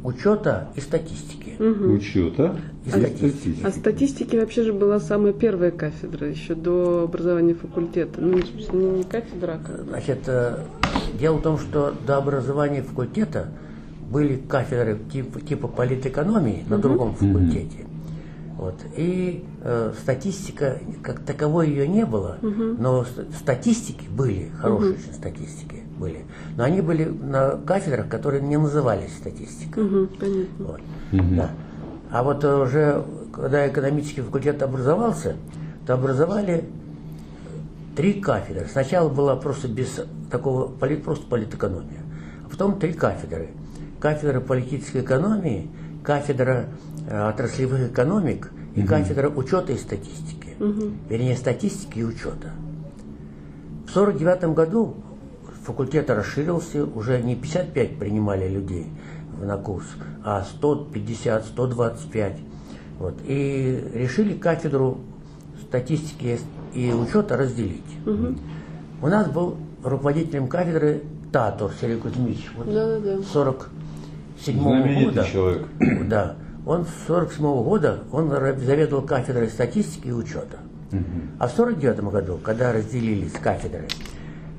учета 0.04 0.70
и 0.76 0.82
статистики. 0.82 1.56
Учета 1.60 2.56
и 2.86 2.90
статистики. 2.90 3.62
А 3.64 3.72
статистики 3.72 4.36
вообще 4.36 4.64
же 4.64 4.74
была 4.74 5.00
самая 5.00 5.34
первая 5.34 5.72
кафедра 5.72 6.28
еще 6.28 6.56
до 6.56 7.04
образования 7.04 7.54
факультета. 7.54 8.22
Ну, 8.22 8.38
не, 8.38 9.04
кафедра, 9.04 9.60
а 9.62 9.66
как. 9.66 9.86
Значит, 9.88 10.20
э, 10.28 10.60
дело 11.20 11.38
в 11.38 11.42
том, 11.42 11.58
что 11.58 11.94
до 12.06 12.18
образования 12.18 12.82
факультета 12.82 13.48
были 14.10 14.38
кафедры 14.38 15.00
типа, 15.12 15.42
типа 15.42 15.68
политэкономии 15.68 16.66
на 16.68 16.78
другом 16.78 17.14
факультете. 17.16 17.86
Вот. 18.60 18.76
И 18.98 19.46
э, 19.64 19.94
статистика, 20.02 20.80
как 21.02 21.22
таковой 21.22 21.70
ее 21.70 21.88
не 21.88 22.06
было, 22.06 22.38
но 22.42 23.06
ст- 23.06 23.34
статистики 23.40 24.06
были, 24.10 24.52
хорошие 24.62 24.96
очень 24.96 25.14
статистики 25.14 25.84
были. 25.98 26.26
Но 26.58 26.66
они 26.66 26.82
были 26.82 27.06
на 27.06 27.52
кафедрах, 27.52 28.10
которые 28.10 28.42
не 28.44 28.58
назывались 28.58 29.16
статистикой. 29.16 29.84
Мгм, 29.84 30.08
понятно. 30.20 30.66
Вот. 30.66 30.82
Да. 31.38 31.50
А 32.12 32.24
вот 32.24 32.44
э, 32.44 32.54
уже, 32.54 33.06
когда 33.32 33.66
экономический 33.66 34.20
факультет 34.22 34.62
образовался, 34.62 35.38
то 35.88 35.94
образовали 35.94 36.66
три 37.96 38.14
кафедры. 38.20 38.68
Сначала 38.70 39.08
была 39.08 39.38
просто 39.38 39.70
без 39.70 40.02
такого, 40.30 40.68
поли- 40.70 40.98
просто 41.02 41.26
политэкономия. 41.28 42.02
А 42.46 42.50
потом 42.50 42.78
три 42.78 42.92
кафедры. 42.92 43.52
Кафедра 44.02 44.42
политической 44.42 45.02
экономии, 45.02 45.70
кафедра 46.04 46.66
отраслевых 47.10 47.92
экономик 47.92 48.52
и 48.76 48.84
кафедра 48.84 49.30
учета 49.30 49.74
и 49.74 49.78
статистики. 49.78 50.56
Вернее, 51.10 51.36
статистики 51.36 52.00
и 52.00 52.04
учета. 52.04 52.52
В 53.88 53.92
1949 53.98 54.54
году 54.56 54.96
факультет 55.64 56.10
расширился, 56.10 56.86
уже 56.86 57.22
не 57.22 57.36
55 57.36 57.98
принимали 57.98 58.48
людей 58.48 58.88
на 59.42 59.58
курс, 59.58 59.86
а 60.24 60.44
150, 60.44 61.46
125. 61.46 62.38
Вот. 63.00 63.16
И 63.26 63.84
решили 63.94 64.34
кафедру 64.34 65.00
статистики 65.62 66.40
и 66.74 66.92
учета 66.92 67.38
разделить. 67.38 67.84
У 69.02 69.08
нас 69.08 69.28
был 69.30 69.58
руководителем 69.84 70.48
кафедры 70.48 71.04
Татур 71.32 71.72
Сергей 71.80 71.98
Кузьмич. 71.98 72.50
Вот 72.58 72.66
Да-да-да. 72.68 73.22
с 73.22 73.28
47 73.28 74.60
Знаменитый 74.62 75.06
года. 75.06 75.24
человек. 75.26 75.68
Да. 76.08 76.36
Он 76.70 76.86
с 76.86 77.08
47 77.08 77.64
года 77.64 78.02
он 78.12 78.30
заведовал 78.30 79.02
кафедрой 79.02 79.50
статистики 79.50 80.10
и 80.10 80.12
учета. 80.12 80.58
А 81.40 81.48
в 81.48 81.52
49 81.52 82.02
году, 82.12 82.38
когда 82.38 82.72
разделились 82.72 83.32
кафедры, 83.32 83.88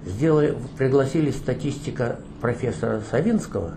сделали, 0.05 0.57
пригласили 0.77 1.31
статистика 1.31 2.17
профессора 2.41 3.01
Савинского, 3.09 3.75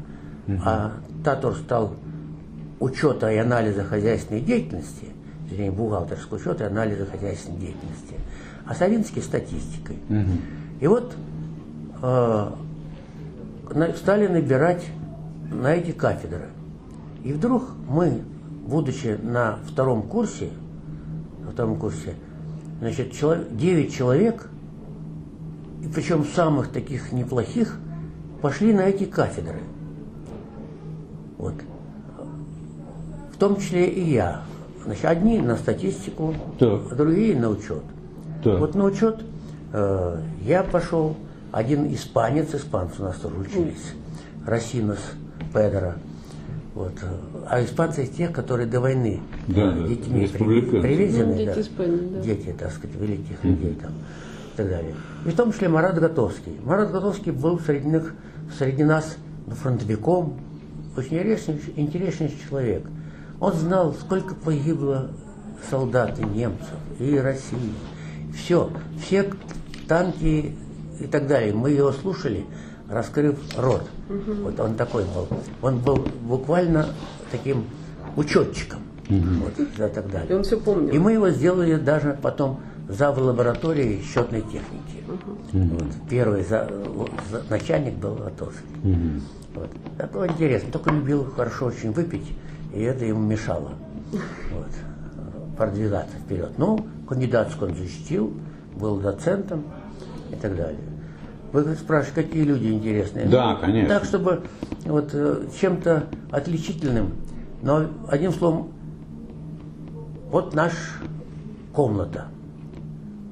а 0.66 0.94
Татур 1.24 1.56
стал 1.56 1.94
учета 2.80 3.32
и 3.32 3.38
анализа 3.38 3.84
хозяйственной 3.84 4.42
деятельности, 4.42 5.10
вернее, 5.52 5.70
бухгалтерского 5.70 6.38
учета 6.38 6.64
и 6.64 6.68
анализа 6.68 7.06
хозяйственной 7.06 7.60
деятельности, 7.60 8.16
а 8.66 8.74
Савинский 8.74 9.22
статистикой. 9.22 9.98
И 10.80 10.88
вот 10.88 11.14
э, 12.02 12.50
стали 13.96 14.26
набирать 14.26 14.88
на 15.52 15.76
эти 15.76 15.92
кафедры. 15.92 16.50
И 17.24 17.32
вдруг 17.32 17.64
мы, 17.88 18.22
будучи 18.68 19.18
на 19.22 19.60
втором 19.68 20.04
курсе, 20.04 20.50
на 21.44 21.52
втором 21.52 21.78
курсе, 21.78 22.16
значит, 22.80 23.14
чело- 23.14 23.44
9 23.52 23.94
человек, 23.94 24.50
и 25.84 25.88
причем 25.88 26.26
самых 26.26 26.70
таких 26.70 27.12
неплохих, 27.12 27.78
пошли 28.42 28.74
на 28.74 28.82
эти 28.82 29.06
кафедры. 29.06 29.62
Вот. 31.38 31.54
В 33.34 33.38
том 33.38 33.58
числе 33.58 33.88
и 33.88 34.02
я. 34.12 34.42
Значит, 34.86 35.06
одни 35.06 35.40
на 35.40 35.56
статистику, 35.56 36.34
Так. 36.60 36.92
а 36.92 36.96
другие 36.96 37.40
на 37.40 37.50
учет. 37.50 37.84
Так. 38.44 38.60
Вот 38.60 38.76
на 38.76 38.84
учет 38.86 39.24
э, 39.72 40.18
я 40.46 40.64
пошел, 40.64 41.16
один 41.54 41.94
испанец, 41.94 42.54
испанцы 42.54 43.02
у 43.02 43.04
нас 43.06 43.16
тоже 43.16 43.36
учились, 43.38 43.94
Росинос 44.46 45.00
Педро. 45.54 45.94
Вот. 46.76 46.94
А 47.48 47.64
испанцы 47.64 48.04
из 48.04 48.10
тех, 48.10 48.32
которые 48.32 48.68
до 48.68 48.80
войны 48.80 49.22
Да, 49.48 49.72
да, 49.72 49.88
детьми 49.88 50.28
привезены. 50.28 51.34
Ну, 51.34 51.38
дети 51.38 51.46
да. 51.54 51.62
Испании, 51.62 52.10
да. 52.10 52.22
Дети, 52.22 52.56
так 52.58 52.72
сказать, 52.72 52.96
великих 52.96 53.44
людей 53.44 53.78
там 53.80 53.92
и 53.92 54.58
так 54.58 54.70
далее. 54.70 54.96
И 55.26 55.30
в 55.30 55.36
том 55.36 55.52
числе 55.52 55.70
Марат 55.70 56.00
Готовский. 56.00 56.60
Марат 56.64 56.92
Готовский 56.92 57.32
был 57.32 57.60
среди, 57.60 57.88
них, 57.88 58.16
среди 58.58 58.84
нас 58.84 59.18
фронтовиком, 59.48 60.40
очень 60.98 61.18
интересный, 61.18 61.60
интересный 61.76 62.34
человек. 62.50 62.84
Он 63.40 63.54
знал, 63.54 63.94
сколько 63.94 64.36
погибло 64.36 65.12
солдат 65.70 66.20
и 66.20 66.24
немцев, 66.24 66.78
и 67.00 67.18
России. 67.18 67.74
Все, 68.36 68.72
все 69.00 69.30
танки 69.88 70.56
и 71.00 71.08
так 71.08 71.28
далее. 71.28 71.54
Мы 71.54 71.72
его 71.72 71.92
слушали, 71.92 72.46
раскрыв 72.90 73.38
рот. 73.58 73.84
Вот 74.10 74.60
он 74.60 74.76
такой 74.76 75.04
был. 75.06 75.28
Он 75.62 75.80
был 75.80 76.06
буквально 76.22 76.88
таким 77.32 77.66
учетчиком. 78.16 78.80
Вот, 79.10 79.60
и 79.60 79.66
так 79.94 80.10
далее. 80.10 80.30
И 80.30 80.34
он 80.34 80.44
все 80.44 80.58
помнил. 80.60 80.94
И 80.94 80.98
мы 80.98 81.12
его 81.14 81.30
сделали 81.30 81.76
даже 81.76 82.18
потом 82.22 82.60
зав. 82.88 83.18
лабораторией 83.18 84.02
счетной 84.02 84.42
техники. 84.42 85.04
Вот. 85.52 85.84
Первый 86.10 86.44
за- 86.44 86.70
за- 87.32 87.44
начальник 87.50 87.96
был 87.96 88.14
Латовский. 88.14 88.66
Вот. 89.56 89.70
Это 89.98 90.08
было 90.14 90.28
интересно. 90.28 90.72
Только 90.72 90.90
любил 90.92 91.26
хорошо 91.26 91.66
очень 91.68 91.92
выпить, 91.92 92.26
и 92.74 92.82
это 92.82 93.06
ему 93.06 93.20
мешало 93.22 93.74
вот, 94.12 94.68
продвигаться 95.58 96.16
вперед. 96.18 96.52
Ну, 96.58 96.86
кандидатскую 97.08 97.72
он 97.72 97.78
защитил, 97.78 98.34
был 98.76 98.98
доцентом 99.00 99.64
и 100.32 100.36
так 100.36 100.56
далее. 100.56 100.80
Вы 101.54 101.76
спрашиваете, 101.76 102.24
какие 102.24 102.44
люди 102.46 102.66
интересные? 102.66 103.28
Да, 103.28 103.54
конечно. 103.54 103.88
Так, 103.88 104.06
чтобы 104.06 104.42
вот 104.86 105.12
э, 105.14 105.46
чем-то 105.62 106.08
отличительным, 106.32 107.14
но 107.62 107.90
одним 108.08 108.32
словом, 108.32 108.74
вот 110.32 110.56
наша 110.56 110.76
комната. 111.72 112.26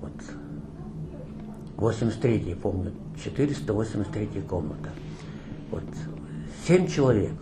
Вот. 0.02 0.12
83 1.78 2.56
помню, 2.62 2.92
483 3.24 4.42
комната. 4.48 4.90
Вот. 5.72 5.84
Семь 6.68 6.86
человек. 6.86 7.34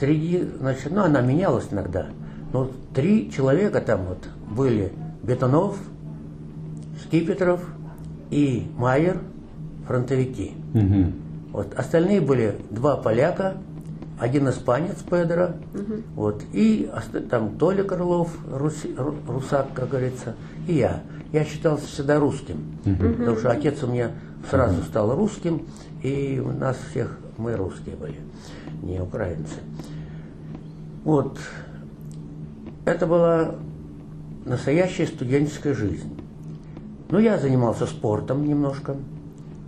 Среди, 0.00 0.42
значит, 0.58 0.90
ну, 0.90 1.02
она 1.02 1.20
менялась 1.20 1.68
иногда. 1.70 2.06
Но 2.54 2.70
три 2.94 3.30
человека 3.30 3.82
там 3.82 4.06
вот 4.06 4.26
были. 4.50 4.90
Бетонов, 5.22 5.78
Скипетров 7.02 7.62
и 8.30 8.66
Майер, 8.78 9.20
фронтовики. 9.86 10.52
Мгм. 10.72 11.12
Вот. 11.52 11.74
Остальные 11.74 12.20
были 12.20 12.56
два 12.70 12.96
поляка, 12.96 13.54
один 14.18 14.48
испанец 14.48 14.96
Педро, 15.08 15.50
вот, 16.14 16.42
и 16.52 16.88
там 17.30 17.56
Толя 17.58 17.82
Крылов, 17.84 18.30
руси- 18.48 18.94
ру- 18.96 19.16
русак, 19.28 19.68
как 19.74 19.88
говорится, 19.90 20.34
и 20.68 20.74
я. 20.74 21.02
Я 21.32 21.44
считался 21.44 21.86
всегда 21.86 22.20
русским, 22.20 22.58
потому 22.84 23.36
что 23.36 23.50
отец 23.50 23.82
у 23.82 23.88
меня 23.88 24.12
сразу 24.50 24.82
стал 24.82 25.14
русским, 25.16 25.62
и 26.02 26.40
у 26.44 26.52
нас 26.52 26.76
всех 26.90 27.18
мы 27.38 27.56
русские 27.56 27.96
были, 27.96 28.20
не 28.82 29.00
украинцы. 29.00 29.54
Вот. 31.04 31.38
Это 32.84 33.06
была 33.06 33.56
настоящая 34.44 35.06
студенческая 35.06 35.74
жизнь. 35.74 36.20
Ну, 37.10 37.18
я 37.18 37.38
занимался 37.38 37.86
спортом 37.86 38.46
немножко. 38.46 38.94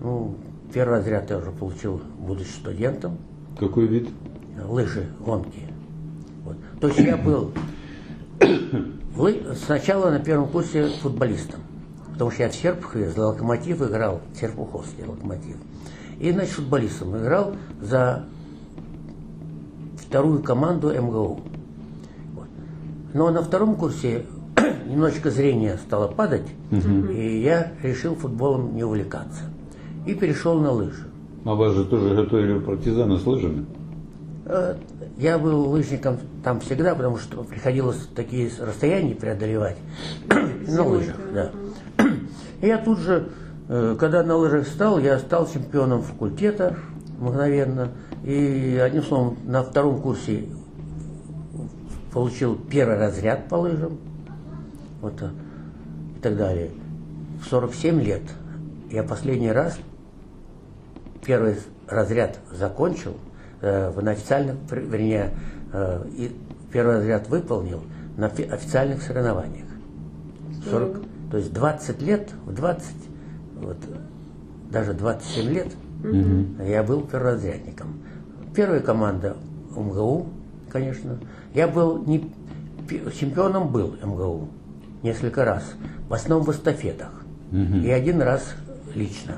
Ну, 0.00 0.36
первый 0.72 0.98
разряд 0.98 1.30
я 1.30 1.38
уже 1.38 1.50
получил, 1.50 2.00
будучи 2.18 2.48
студентом. 2.48 3.18
Какой 3.58 3.86
вид? 3.86 4.08
Лыжи, 4.68 5.06
гонки. 5.24 5.62
Вот. 6.44 6.56
То 6.80 6.88
есть 6.88 7.00
я 7.00 7.16
был 7.16 7.52
в 8.40 9.20
лы- 9.22 9.54
сначала 9.54 10.10
на 10.10 10.18
первом 10.20 10.48
курсе 10.48 10.88
футболистом. 11.02 11.60
Потому 12.12 12.30
что 12.30 12.44
я 12.44 12.48
в 12.50 12.54
Серпухове 12.54 13.10
за 13.10 13.26
локомотив 13.26 13.82
играл, 13.82 14.20
Серпуховский 14.38 15.04
локомотив. 15.04 15.56
И, 16.18 16.32
значит, 16.32 16.52
футболистом 16.54 17.16
играл 17.18 17.54
за 17.80 18.24
вторую 19.98 20.42
команду 20.42 20.90
МГУ. 20.90 21.40
Вот. 22.34 22.46
Но 23.12 23.30
на 23.30 23.42
втором 23.42 23.76
курсе 23.76 24.24
немножечко 24.88 25.30
зрение 25.30 25.76
стало 25.78 26.08
падать, 26.08 26.46
и 27.12 27.40
я 27.42 27.72
решил 27.82 28.14
футболом 28.14 28.74
не 28.74 28.84
увлекаться. 28.84 29.42
И 30.06 30.14
перешел 30.14 30.60
на 30.60 30.70
лыжи. 30.70 31.06
А 31.44 31.54
вас 31.54 31.74
же 31.74 31.84
тоже 31.84 32.14
готовили 32.14 32.58
партизаны 32.58 33.18
с 33.18 33.26
лыжами? 33.26 33.66
Э, 34.46 34.76
Я 35.18 35.38
был 35.38 35.68
лыжником 35.70 36.18
там 36.44 36.60
всегда, 36.60 36.94
потому 36.94 37.18
что 37.18 37.42
приходилось 37.42 38.08
такие 38.14 38.50
расстояния 38.60 39.14
преодолевать 39.14 39.76
на 40.68 40.84
лыжах. 40.84 41.16
Да. 41.32 41.50
И 42.60 42.66
я 42.66 42.78
тут 42.78 42.98
же, 43.00 43.28
э, 43.68 43.96
когда 43.98 44.22
на 44.22 44.36
лыжах 44.36 44.66
стал, 44.68 44.98
я 44.98 45.18
стал 45.18 45.48
чемпионом 45.48 46.02
факультета 46.02 46.76
мгновенно. 47.18 47.92
И, 48.24 48.80
одним 48.82 49.02
словом, 49.02 49.36
на 49.44 49.62
втором 49.62 50.00
курсе 50.00 50.44
получил 52.12 52.56
первый 52.56 52.98
разряд 52.98 53.48
по 53.48 53.56
лыжам. 53.56 53.98
Вот, 55.00 55.14
э, 55.20 55.30
и 56.16 56.20
так 56.20 56.36
далее. 56.36 56.70
В 57.42 57.48
47 57.48 58.00
лет 58.02 58.22
я 58.90 59.02
последний 59.02 59.50
раз 59.52 59.78
первый 61.26 61.56
разряд 61.88 62.38
закончил, 62.52 63.16
э, 63.60 63.90
в- 63.90 64.02
пр- 64.68 64.80
вернее, 64.80 65.30
э, 65.72 66.06
и 66.16 66.36
первый 66.72 66.96
разряд 66.96 67.28
выполнил 67.28 67.82
на 68.16 68.28
фи- 68.28 68.44
официальных 68.44 69.02
соревнованиях. 69.02 69.66
40, 70.70 71.00
то 71.30 71.36
есть 71.38 71.52
20 71.52 72.00
лет, 72.02 72.30
в 72.44 72.52
20, 72.54 72.94
вот, 73.60 73.76
даже 74.70 74.92
27 74.94 75.48
лет 75.50 75.68
я 76.68 76.82
был 76.82 77.02
перворазрядником. 77.02 78.00
Первая 78.54 78.80
команда 78.80 79.36
МГУ, 79.74 80.26
конечно. 80.70 81.18
Я 81.54 81.68
был 81.68 82.02
не 82.04 82.32
пи- 82.88 83.02
чемпионом 83.18 83.68
был 83.72 83.96
МГУ 84.02 84.48
несколько 85.02 85.44
раз, 85.44 85.64
в 86.08 86.14
основном 86.14 86.46
в 86.46 86.50
эстафетах. 86.52 87.10
И 87.84 87.90
один 87.90 88.22
раз 88.22 88.54
лично. 88.94 89.36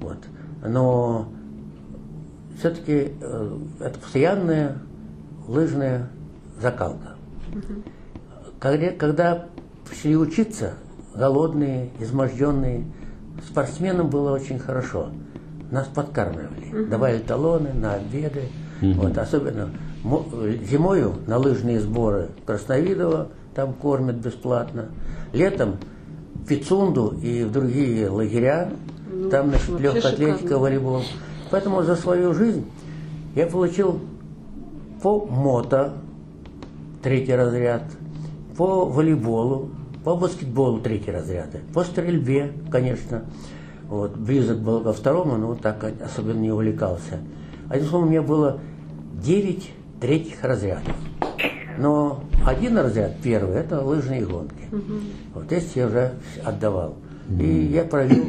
Вот. 0.00 0.18
Но 0.66 1.28
все-таки 2.58 3.12
э, 3.20 3.58
это 3.80 3.98
постоянная 3.98 4.78
лыжная 5.48 6.08
закалка. 6.60 7.16
Когда, 8.58 8.90
когда 8.90 9.46
шли 10.00 10.16
учиться, 10.16 10.74
голодные, 11.14 11.90
изможденные, 11.98 12.84
спортсменам 13.48 14.08
было 14.08 14.32
очень 14.32 14.58
хорошо. 14.58 15.08
Нас 15.70 15.88
подкармливали, 15.88 16.86
давали 16.88 17.18
талоны 17.18 17.72
на 17.72 17.94
обеды. 17.94 18.42
Вот, 18.94 19.16
особенно 19.18 19.70
мо- 20.02 20.24
зимою 20.68 21.14
на 21.26 21.38
лыжные 21.38 21.80
сборы 21.80 22.28
Красновидово 22.46 23.28
там 23.54 23.72
кормят 23.72 24.16
бесплатно. 24.16 24.86
Летом 25.32 25.76
в 26.34 26.46
Пицунду 26.46 27.16
и 27.22 27.44
в 27.44 27.52
другие 27.52 28.08
лагеря, 28.08 28.70
там 29.32 29.48
значит, 29.48 29.68
вообще 29.68 29.84
легкоатлетика, 29.84 30.38
шикарно. 30.38 30.58
волейбол. 30.58 31.02
Поэтому 31.50 31.82
за 31.82 31.96
свою 31.96 32.34
жизнь 32.34 32.66
я 33.34 33.46
получил 33.46 33.98
по 35.02 35.24
мото 35.24 35.94
третий 37.02 37.34
разряд, 37.34 37.82
по 38.56 38.84
волейболу, 38.84 39.70
по 40.04 40.16
баскетболу 40.16 40.80
третий 40.80 41.10
разряд, 41.10 41.48
по 41.72 41.82
стрельбе, 41.82 42.52
конечно. 42.70 43.22
Вот, 43.88 44.16
близок 44.16 44.58
был 44.58 44.80
ко 44.80 44.92
второму, 44.92 45.36
но 45.36 45.54
так 45.54 45.84
особенно 46.04 46.38
не 46.38 46.50
увлекался. 46.50 47.18
Одним 47.68 47.88
словом, 47.88 48.08
у 48.08 48.10
меня 48.10 48.22
было 48.22 48.60
9 49.14 49.70
третьих 50.00 50.44
разрядов. 50.44 50.94
Но 51.78 52.22
один 52.46 52.76
разряд, 52.76 53.16
первый, 53.22 53.56
это 53.56 53.80
лыжные 53.80 54.26
гонки. 54.26 54.68
Вот 55.34 55.50
эти 55.50 55.78
я 55.78 55.86
уже 55.86 56.12
отдавал. 56.44 56.96
И 57.40 57.70
я 57.72 57.84
провел, 57.84 58.26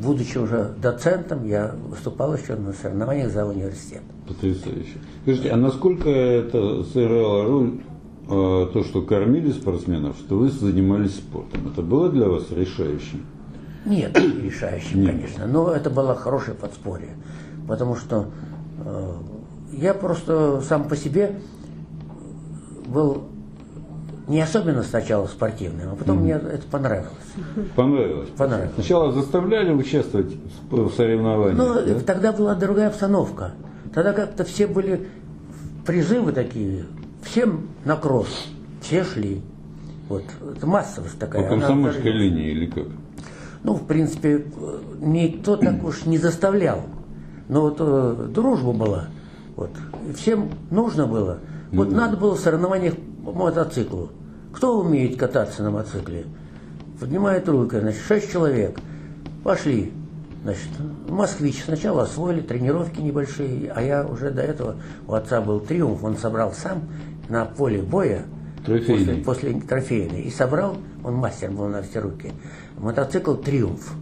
будучи 0.00 0.38
уже 0.38 0.74
доцентом, 0.80 1.46
я 1.46 1.74
выступал 1.88 2.34
еще 2.34 2.56
на 2.56 2.72
соревнованиях 2.72 3.30
за 3.30 3.46
университет. 3.46 4.02
Потрясающе. 4.26 4.98
Скажите, 5.22 5.50
а 5.50 5.56
насколько 5.56 6.08
это 6.08 6.84
сыграло 6.84 7.44
роль 7.44 7.80
э, 8.28 8.68
то, 8.72 8.84
что 8.84 9.02
кормили 9.02 9.50
спортсменов, 9.52 10.16
что 10.16 10.36
вы 10.36 10.50
занимались 10.50 11.16
спортом? 11.16 11.68
Это 11.72 11.82
было 11.82 12.08
для 12.08 12.28
вас 12.28 12.50
решающим? 12.50 13.26
Нет, 13.84 14.16
не 14.16 14.42
решающим, 14.42 15.06
конечно, 15.06 15.46
но 15.46 15.72
это 15.72 15.90
было 15.90 16.14
хорошее 16.14 16.56
подспорье, 16.56 17.16
потому 17.66 17.96
что 17.96 18.26
э, 18.84 19.12
я 19.72 19.92
просто 19.92 20.60
сам 20.60 20.88
по 20.88 20.96
себе 20.96 21.40
был 22.86 23.24
не 24.32 24.40
особенно 24.40 24.82
сначала 24.82 25.26
спортивным, 25.26 25.92
а 25.92 25.94
потом 25.94 26.20
мне 26.22 26.32
это 26.32 26.66
понравилось. 26.70 27.12
Понравилось? 27.76 28.30
Понравилось. 28.30 28.72
Сначала 28.76 29.12
заставляли 29.12 29.72
участвовать 29.72 30.34
в 30.70 30.90
соревнованиях, 30.92 31.58
Но 31.58 31.74
да? 31.74 32.00
тогда 32.00 32.32
была 32.32 32.54
другая 32.54 32.88
обстановка. 32.88 33.52
Тогда 33.94 34.14
как-то 34.14 34.44
все 34.44 34.66
были 34.66 35.06
призывы 35.84 36.32
такие, 36.32 36.86
всем 37.22 37.68
на 37.84 37.96
кросс, 37.96 38.46
все 38.80 39.04
шли. 39.04 39.42
Вот, 40.08 40.24
это 40.56 40.66
массовость 40.66 41.18
По 41.18 41.26
такая. 41.26 41.46
она 41.46 41.50
комсомольской 41.50 42.10
линии 42.10 42.52
или 42.52 42.66
как? 42.66 42.86
Ну, 43.62 43.74
в 43.74 43.86
принципе, 43.86 44.46
э, 44.56 44.78
никто 45.00 45.56
так 45.56 45.84
уж 45.84 46.06
не 46.06 46.16
заставлял. 46.16 46.80
Но 47.48 47.60
вот 47.60 47.76
э, 47.80 48.28
дружба 48.30 48.72
была. 48.72 49.04
Вот. 49.56 49.70
Всем 50.16 50.48
нужно 50.70 51.06
было. 51.06 51.40
Вот 51.70 51.92
надо 51.92 52.16
было 52.16 52.34
в 52.34 52.40
соревнованиях 52.40 52.94
по 53.24 53.32
мотоциклу. 53.32 54.10
Кто 54.52 54.80
умеет 54.80 55.18
кататься 55.18 55.62
на 55.62 55.70
мотоцикле? 55.70 56.24
Поднимает 57.00 57.48
руку, 57.48 57.78
значит, 57.80 58.00
шесть 58.06 58.30
человек. 58.32 58.78
Пошли. 59.42 59.92
Значит, 60.44 60.68
москвич 61.08 61.62
сначала 61.64 62.02
освоили 62.02 62.40
тренировки 62.40 63.00
небольшие, 63.00 63.70
а 63.70 63.80
я 63.80 64.04
уже 64.04 64.30
до 64.30 64.42
этого, 64.42 64.76
у 65.06 65.14
отца 65.14 65.40
был 65.40 65.60
триумф, 65.60 66.02
он 66.02 66.16
собрал 66.16 66.52
сам 66.52 66.82
на 67.28 67.44
поле 67.44 67.80
боя, 67.80 68.24
Трофейный. 68.66 69.22
после, 69.22 69.50
после 69.52 69.60
трофейной, 69.60 70.22
и 70.22 70.30
собрал, 70.30 70.76
он 71.04 71.14
мастер 71.14 71.50
был 71.52 71.68
на 71.68 71.82
все 71.82 72.00
руки, 72.00 72.32
мотоцикл 72.76 73.34
«Триумф». 73.34 73.94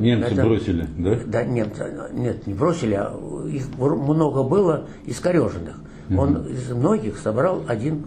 Немцы 0.00 0.32
Это- 0.32 0.42
бросили, 0.44 0.86
да? 0.96 1.18
Да, 1.26 1.44
нет, 1.44 1.68
нет, 2.12 2.46
не 2.46 2.54
бросили, 2.54 2.94
а 2.94 3.12
их 3.46 3.64
много 3.76 4.42
было 4.42 4.86
искореженных. 5.04 5.76
Он 6.16 6.46
из 6.46 6.70
многих 6.70 7.18
собрал 7.18 7.62
один. 7.68 8.04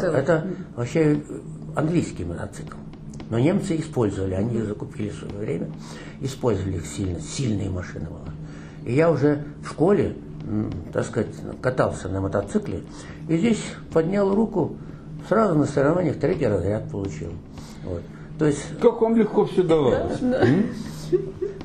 Целый. 0.00 0.20
Это 0.20 0.46
вообще 0.76 1.20
английский 1.74 2.24
мотоцикл. 2.24 2.76
Но 3.28 3.38
немцы 3.38 3.76
использовали, 3.76 4.34
они 4.34 4.56
их 4.58 4.66
закупили 4.66 5.08
в 5.08 5.14
свое 5.14 5.34
время, 5.34 5.70
использовали 6.20 6.76
их 6.76 6.86
сильно, 6.86 7.20
сильные 7.20 7.70
машины 7.70 8.06
было. 8.06 8.32
И 8.84 8.92
я 8.94 9.10
уже 9.10 9.42
в 9.64 9.70
школе, 9.70 10.14
так 10.92 11.04
сказать, 11.04 11.34
катался 11.60 12.08
на 12.08 12.20
мотоцикле, 12.20 12.82
и 13.28 13.36
здесь 13.36 13.60
поднял 13.92 14.32
руку, 14.32 14.76
сразу 15.28 15.58
на 15.58 15.66
соревнованиях 15.66 16.18
третий 16.18 16.46
разряд 16.46 16.88
получил. 16.88 17.32
Вот. 17.84 18.02
То 18.38 18.46
есть 18.46 18.78
Как 18.80 19.00
вам 19.00 19.16
легко 19.16 19.46
все 19.46 19.62
давалось? 19.62 20.20
М? 20.20 20.66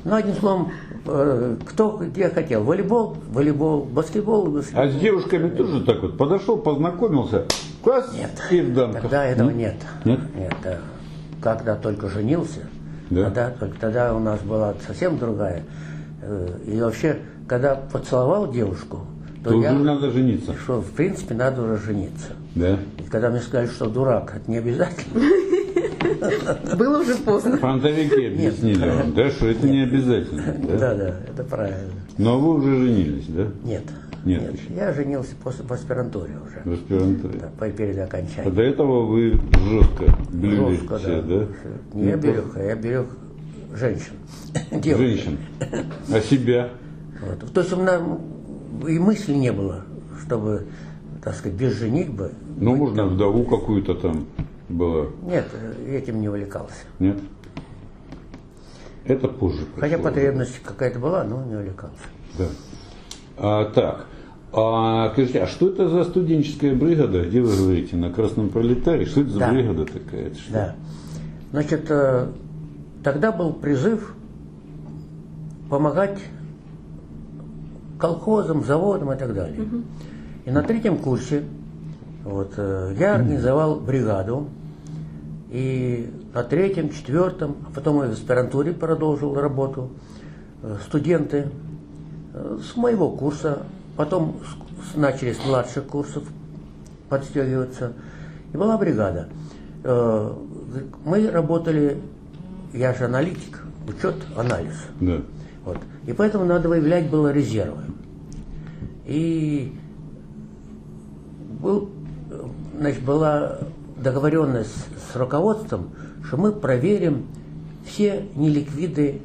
ну, 0.04 0.14
одним 0.14 0.34
словом, 0.36 0.72
э, 1.06 1.56
кто 1.66 1.98
где 1.98 2.28
хотел. 2.28 2.64
Волейбол, 2.64 3.16
волейбол, 3.30 3.84
баскетбол, 3.84 4.46
баскетбол. 4.46 4.82
А 4.82 4.88
с 4.88 4.96
девушками 4.96 5.48
тоже 5.50 5.84
так 5.84 6.02
вот 6.02 6.16
подошел, 6.16 6.56
познакомился, 6.56 7.46
класс 7.82 8.10
Нет, 8.14 8.30
и 8.50 8.60
в 8.60 8.74
дамках. 8.74 9.02
тогда 9.02 9.24
этого 9.24 9.50
М? 9.50 9.58
нет. 9.58 9.76
Нет? 10.04 10.20
э, 10.64 10.76
Когда 11.40 11.74
только 11.76 12.08
женился, 12.08 12.60
Да. 13.10 13.24
тогда, 13.24 13.50
только 13.50 13.78
тогда 13.80 14.14
у 14.14 14.18
нас 14.20 14.40
была 14.40 14.74
совсем 14.86 15.18
другая. 15.18 15.62
Э, 16.22 16.48
И 16.66 16.80
вообще, 16.80 17.18
когда 17.48 17.74
поцеловал 17.74 18.50
девушку, 18.50 19.00
то, 19.42 19.50
То 19.50 19.60
я, 19.60 19.72
уже 19.74 19.82
надо 19.82 20.10
жениться. 20.12 20.54
что 20.54 20.80
в 20.80 20.90
принципе 20.92 21.34
надо 21.34 21.62
уже 21.62 21.76
жениться. 21.78 22.28
Да? 22.54 22.78
И 22.98 23.02
когда 23.10 23.28
мне 23.30 23.40
сказали, 23.40 23.66
что 23.66 23.86
дурак, 23.88 24.34
это 24.36 24.48
не 24.50 24.58
обязательно. 24.58 25.20
Было 26.76 27.00
уже 27.00 27.16
поздно. 27.16 27.56
Фронтовики 27.56 28.26
объяснили 28.26 28.88
вам, 28.88 29.14
да, 29.14 29.30
что 29.30 29.48
это 29.48 29.66
не 29.68 29.82
обязательно. 29.82 30.54
Да? 30.68 30.78
Да, 30.78 30.94
да, 30.94 31.14
это 31.32 31.42
правильно. 31.44 31.90
Но 32.18 32.38
вы 32.38 32.54
уже 32.60 32.76
женились, 32.76 33.26
да? 33.28 33.46
Нет, 33.64 33.82
Нет, 34.24 34.42
Нет, 34.42 34.54
еще. 34.54 34.74
я 34.74 34.92
женился 34.92 35.34
после, 35.42 35.64
в 35.64 35.72
аспирантуре 35.72 36.34
уже. 36.46 36.62
В 36.64 36.72
аспирантуре. 36.74 37.40
Да, 37.40 37.70
перед 37.70 37.98
А 37.98 38.04
окончанием. 38.04 38.54
до 38.54 38.62
этого 38.62 39.04
вы 39.06 39.40
жестко 39.52 40.04
блюли 40.30 40.76
Жестко, 40.76 40.98
все, 40.98 41.22
да. 41.22 41.38
да? 41.38 41.46
Не 41.94 42.06
я 42.08 42.16
Ну, 42.16 42.22
берег, 42.22 42.44
а 42.54 42.62
я 42.62 42.76
берег 42.76 43.06
женщин. 43.74 44.12
Девушек. 44.70 44.98
Женщин. 44.98 45.38
А 46.12 46.20
себя? 46.20 46.70
Вот. 47.20 47.52
То 47.52 47.60
есть 47.62 47.72
у 47.72 47.76
меня 47.76 48.00
и 48.88 48.98
мысли 48.98 49.34
не 49.34 49.52
было, 49.52 49.84
чтобы, 50.24 50.66
так 51.22 51.34
сказать, 51.34 51.58
без 51.58 51.72
женитьбы. 51.74 52.30
Ну, 52.58 52.76
можно 52.76 53.06
вдову 53.06 53.44
какую-то 53.44 53.94
там 53.94 54.26
было. 54.68 55.10
Нет, 55.22 55.46
этим 55.88 56.20
не 56.20 56.28
увлекался. 56.28 56.74
Нет? 57.00 57.18
Это 59.04 59.26
позже. 59.26 59.64
Хотя 59.78 59.98
потребность 59.98 60.60
какая-то 60.62 61.00
была, 61.00 61.24
но 61.24 61.44
не 61.44 61.56
увлекался. 61.56 61.96
Да. 62.38 62.44
А, 63.36 63.64
так. 63.72 64.06
А, 64.54 65.10
скажите, 65.12 65.42
а 65.42 65.46
что 65.46 65.68
это 65.70 65.88
за 65.88 66.04
студенческая 66.04 66.74
бригада? 66.74 67.24
Где 67.24 67.40
вы 67.40 67.56
говорите? 67.56 67.96
На 67.96 68.10
Красном 68.10 68.50
Пролетарии? 68.50 69.06
Что 69.06 69.22
это 69.22 69.30
за 69.30 69.38
Да. 69.38 69.50
бригада 69.52 69.86
такая? 69.86 70.26
Это 70.26 70.36
что? 70.38 70.52
Да. 70.52 70.74
Значит, 71.52 71.86
э, 71.90 72.26
тогда 73.02 73.32
был 73.32 73.54
призыв 73.54 74.14
помогать 75.70 76.18
колхозам, 77.98 78.62
заводам 78.64 79.12
и 79.12 79.16
так 79.16 79.34
далее. 79.34 79.66
И 80.44 80.50
на 80.50 80.62
третьем 80.62 80.98
курсе 80.98 81.44
вот, 82.24 82.52
э, 82.58 82.94
я 82.98 83.14
организовал 83.14 83.76
бригаду. 83.80 84.48
И 85.50 86.10
на 86.34 86.42
третьем, 86.42 86.90
четвертом, 86.90 87.56
а 87.68 87.74
потом 87.74 88.02
и 88.04 88.08
в 88.08 88.12
аспирантуре 88.12 88.72
продолжил 88.72 89.34
работу. 89.34 89.90
Э, 90.62 90.76
Студенты 90.86 91.48
с 92.34 92.76
моего 92.76 93.10
курса, 93.10 93.58
потом 93.96 94.40
начали 94.94 95.32
с 95.32 95.44
младших 95.44 95.86
курсов 95.86 96.24
подстегиваться. 97.08 97.92
И 98.52 98.56
была 98.56 98.78
бригада. 98.78 99.28
Э, 99.84 100.32
Мы 101.04 101.30
работали, 101.30 102.00
я 102.72 102.94
же 102.94 103.04
аналитик, 103.04 103.62
учет, 103.86 104.14
анализ. 104.36 104.74
Да. 105.00 105.20
Вот. 105.64 105.78
И 106.06 106.12
поэтому 106.12 106.44
надо 106.44 106.68
выявлять 106.68 107.10
было 107.10 107.32
резервы. 107.32 107.82
И 109.04 109.78
был, 111.60 111.90
значит, 112.78 113.04
была 113.04 113.58
договоренность 113.96 114.86
с 115.12 115.16
руководством, 115.16 115.90
что 116.24 116.36
мы 116.36 116.52
проверим 116.52 117.26
все 117.84 118.26
неликвиды 118.34 119.20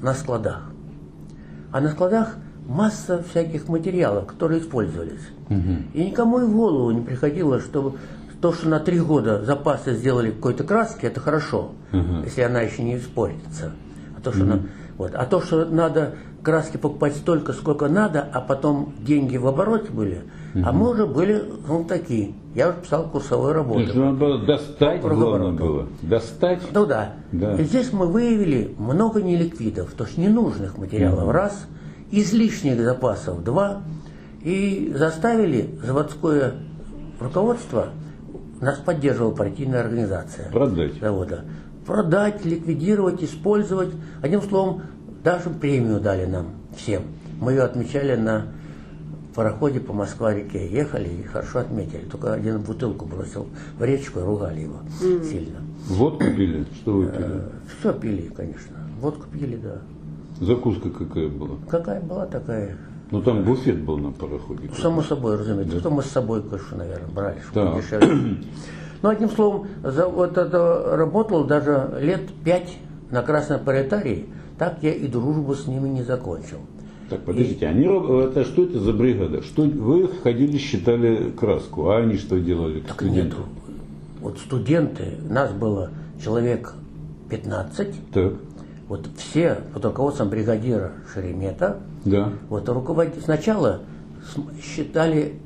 на 0.00 0.14
складах. 0.14 0.70
А 1.72 1.80
на 1.80 1.90
складах 1.90 2.36
масса 2.66 3.22
всяких 3.30 3.68
материалов, 3.68 4.26
которые 4.26 4.60
использовались. 4.60 5.28
И 5.92 6.04
никому 6.04 6.40
и 6.40 6.44
в 6.44 6.54
голову 6.54 6.90
не 6.90 7.02
приходило, 7.02 7.60
что 7.60 7.96
то, 8.40 8.52
что 8.52 8.68
на 8.68 8.80
три 8.80 9.00
года 9.00 9.44
запасы 9.44 9.94
сделали 9.94 10.30
какой-то 10.30 10.64
краски, 10.64 11.06
это 11.06 11.20
хорошо, 11.20 11.72
если 12.24 12.42
она 12.42 12.60
еще 12.60 12.82
не 12.82 12.96
испортится. 12.96 13.72
А 14.16 14.20
то, 14.20 14.32
что, 14.32 14.44
на- 14.44 14.62
вот. 14.98 15.12
а 15.14 15.24
то, 15.24 15.40
что 15.40 15.64
надо 15.64 16.14
краски 16.42 16.76
покупать 16.76 17.16
столько, 17.16 17.52
сколько 17.54 17.88
надо, 17.88 18.20
а 18.20 18.40
потом 18.40 18.92
деньги 19.00 19.36
в 19.38 19.46
обороте 19.46 19.90
были, 19.90 20.24
а 20.62 20.72
мы 20.72 20.90
уже 20.90 21.06
были 21.06 21.42
ну, 21.66 21.84
такие. 21.84 22.34
Я 22.54 22.68
уже 22.68 22.78
писал 22.82 23.08
курсовую 23.08 23.48
То 23.48 23.54
работу. 23.54 23.80
есть 23.80 23.94
надо 23.94 24.16
было 24.16 24.38
достать, 24.46 25.00
главное 25.00 25.52
было. 25.52 25.88
Достать. 26.02 26.62
Ну 26.72 26.86
да. 26.86 27.14
Да. 27.32 27.54
И 27.56 27.64
здесь 27.64 27.92
мы 27.92 28.06
выявили 28.06 28.74
много 28.78 29.22
неликвидов, 29.22 29.92
то 29.92 30.04
есть 30.04 30.18
ненужных 30.18 30.78
материалов, 30.78 31.28
раз, 31.30 31.66
излишних 32.20 32.80
запасов, 32.80 33.42
два, 33.44 33.82
и 34.42 34.92
заставили 34.94 35.78
заводское 35.82 36.54
руководство, 37.20 37.88
нас 38.60 38.78
поддерживала 38.78 39.32
партийная 39.34 39.80
организация 39.80 40.50
Продать. 40.50 40.94
завода, 41.00 41.44
продать, 41.86 42.44
ликвидировать, 42.44 43.22
использовать. 43.22 43.90
Одним 44.22 44.42
словом, 44.42 44.82
даже 45.22 45.50
премию 45.50 46.00
дали 46.00 46.26
нам 46.26 46.48
всем. 46.76 47.02
Мы 47.40 47.52
ее 47.52 47.62
отмечали 47.62 48.16
на 48.16 48.46
пароходе 49.34 49.80
по 49.80 49.92
Москва-реке. 49.92 50.68
Ехали 50.68 51.08
и 51.08 51.22
хорошо 51.24 51.60
отметили. 51.60 52.02
Только 52.10 52.32
один 52.34 52.60
бутылку 52.60 53.04
бросил 53.06 53.48
в 53.78 53.84
речку 53.84 54.20
и 54.20 54.22
ругали 54.22 54.60
его 54.60 54.80
сильно. 55.00 55.60
Водку 55.88 56.24
пили? 56.24 56.66
Что 56.80 56.92
вы 56.92 57.06
пили? 57.08 57.42
Все 57.78 57.92
пили, 57.92 58.30
конечно. 58.34 58.76
Водку 59.00 59.26
пили, 59.30 59.56
да. 59.56 59.80
Закуска 60.40 60.90
какая 60.90 61.28
была? 61.28 61.56
Какая 61.68 62.00
была 62.00 62.26
такая? 62.26 62.76
Ну 63.10 63.22
там 63.22 63.44
буфет 63.44 63.80
был 63.80 63.98
на 63.98 64.10
пароходе. 64.10 64.70
Само 64.80 65.02
собой, 65.02 65.36
разумеется. 65.36 65.78
Что 65.78 65.90
мы 65.90 66.02
с 66.02 66.06
собой 66.06 66.42
кое-что, 66.42 66.76
наверное, 66.76 67.08
брали, 67.08 67.38
чтобы 67.50 67.80
дешевле. 67.80 68.38
Ну, 69.02 69.10
одним 69.10 69.28
словом, 69.28 69.66
за, 69.82 70.08
вот 70.08 70.38
это 70.38 70.96
работал 70.96 71.44
даже 71.44 71.98
лет 72.00 72.22
пять 72.42 72.78
на 73.10 73.20
Красной 73.20 73.58
Пролетарии. 73.58 74.30
Так 74.58 74.78
я 74.80 74.94
и 74.94 75.06
дружбу 75.08 75.54
с 75.54 75.66
ними 75.66 75.90
не 75.90 76.02
закончил. 76.02 76.56
Так, 77.10 77.20
подождите, 77.24 77.66
они 77.66 77.84
это 77.84 78.44
что 78.44 78.64
это 78.64 78.80
за 78.80 78.94
бригада? 78.94 79.42
Что 79.42 79.64
вы 79.64 80.08
ходили, 80.08 80.56
считали 80.56 81.30
краску, 81.32 81.90
а 81.90 81.98
они 81.98 82.16
что 82.16 82.40
делали? 82.40 82.80
Так 82.80 82.94
студенты? 82.94 83.36
нет, 83.36 83.46
вот 84.22 84.38
студенты, 84.38 85.18
нас 85.28 85.52
было 85.52 85.90
человек 86.22 86.72
15, 87.28 88.10
Так, 88.10 88.32
вот 88.88 89.08
все 89.16 89.58
под 89.72 89.84
руководством 89.84 90.28
бригадира 90.28 90.92
Шеремета, 91.12 91.78
да. 92.04 92.30
Вот 92.48 92.68
руководитель 92.68 93.22
сначала 93.22 93.80
считали, 94.62 95.38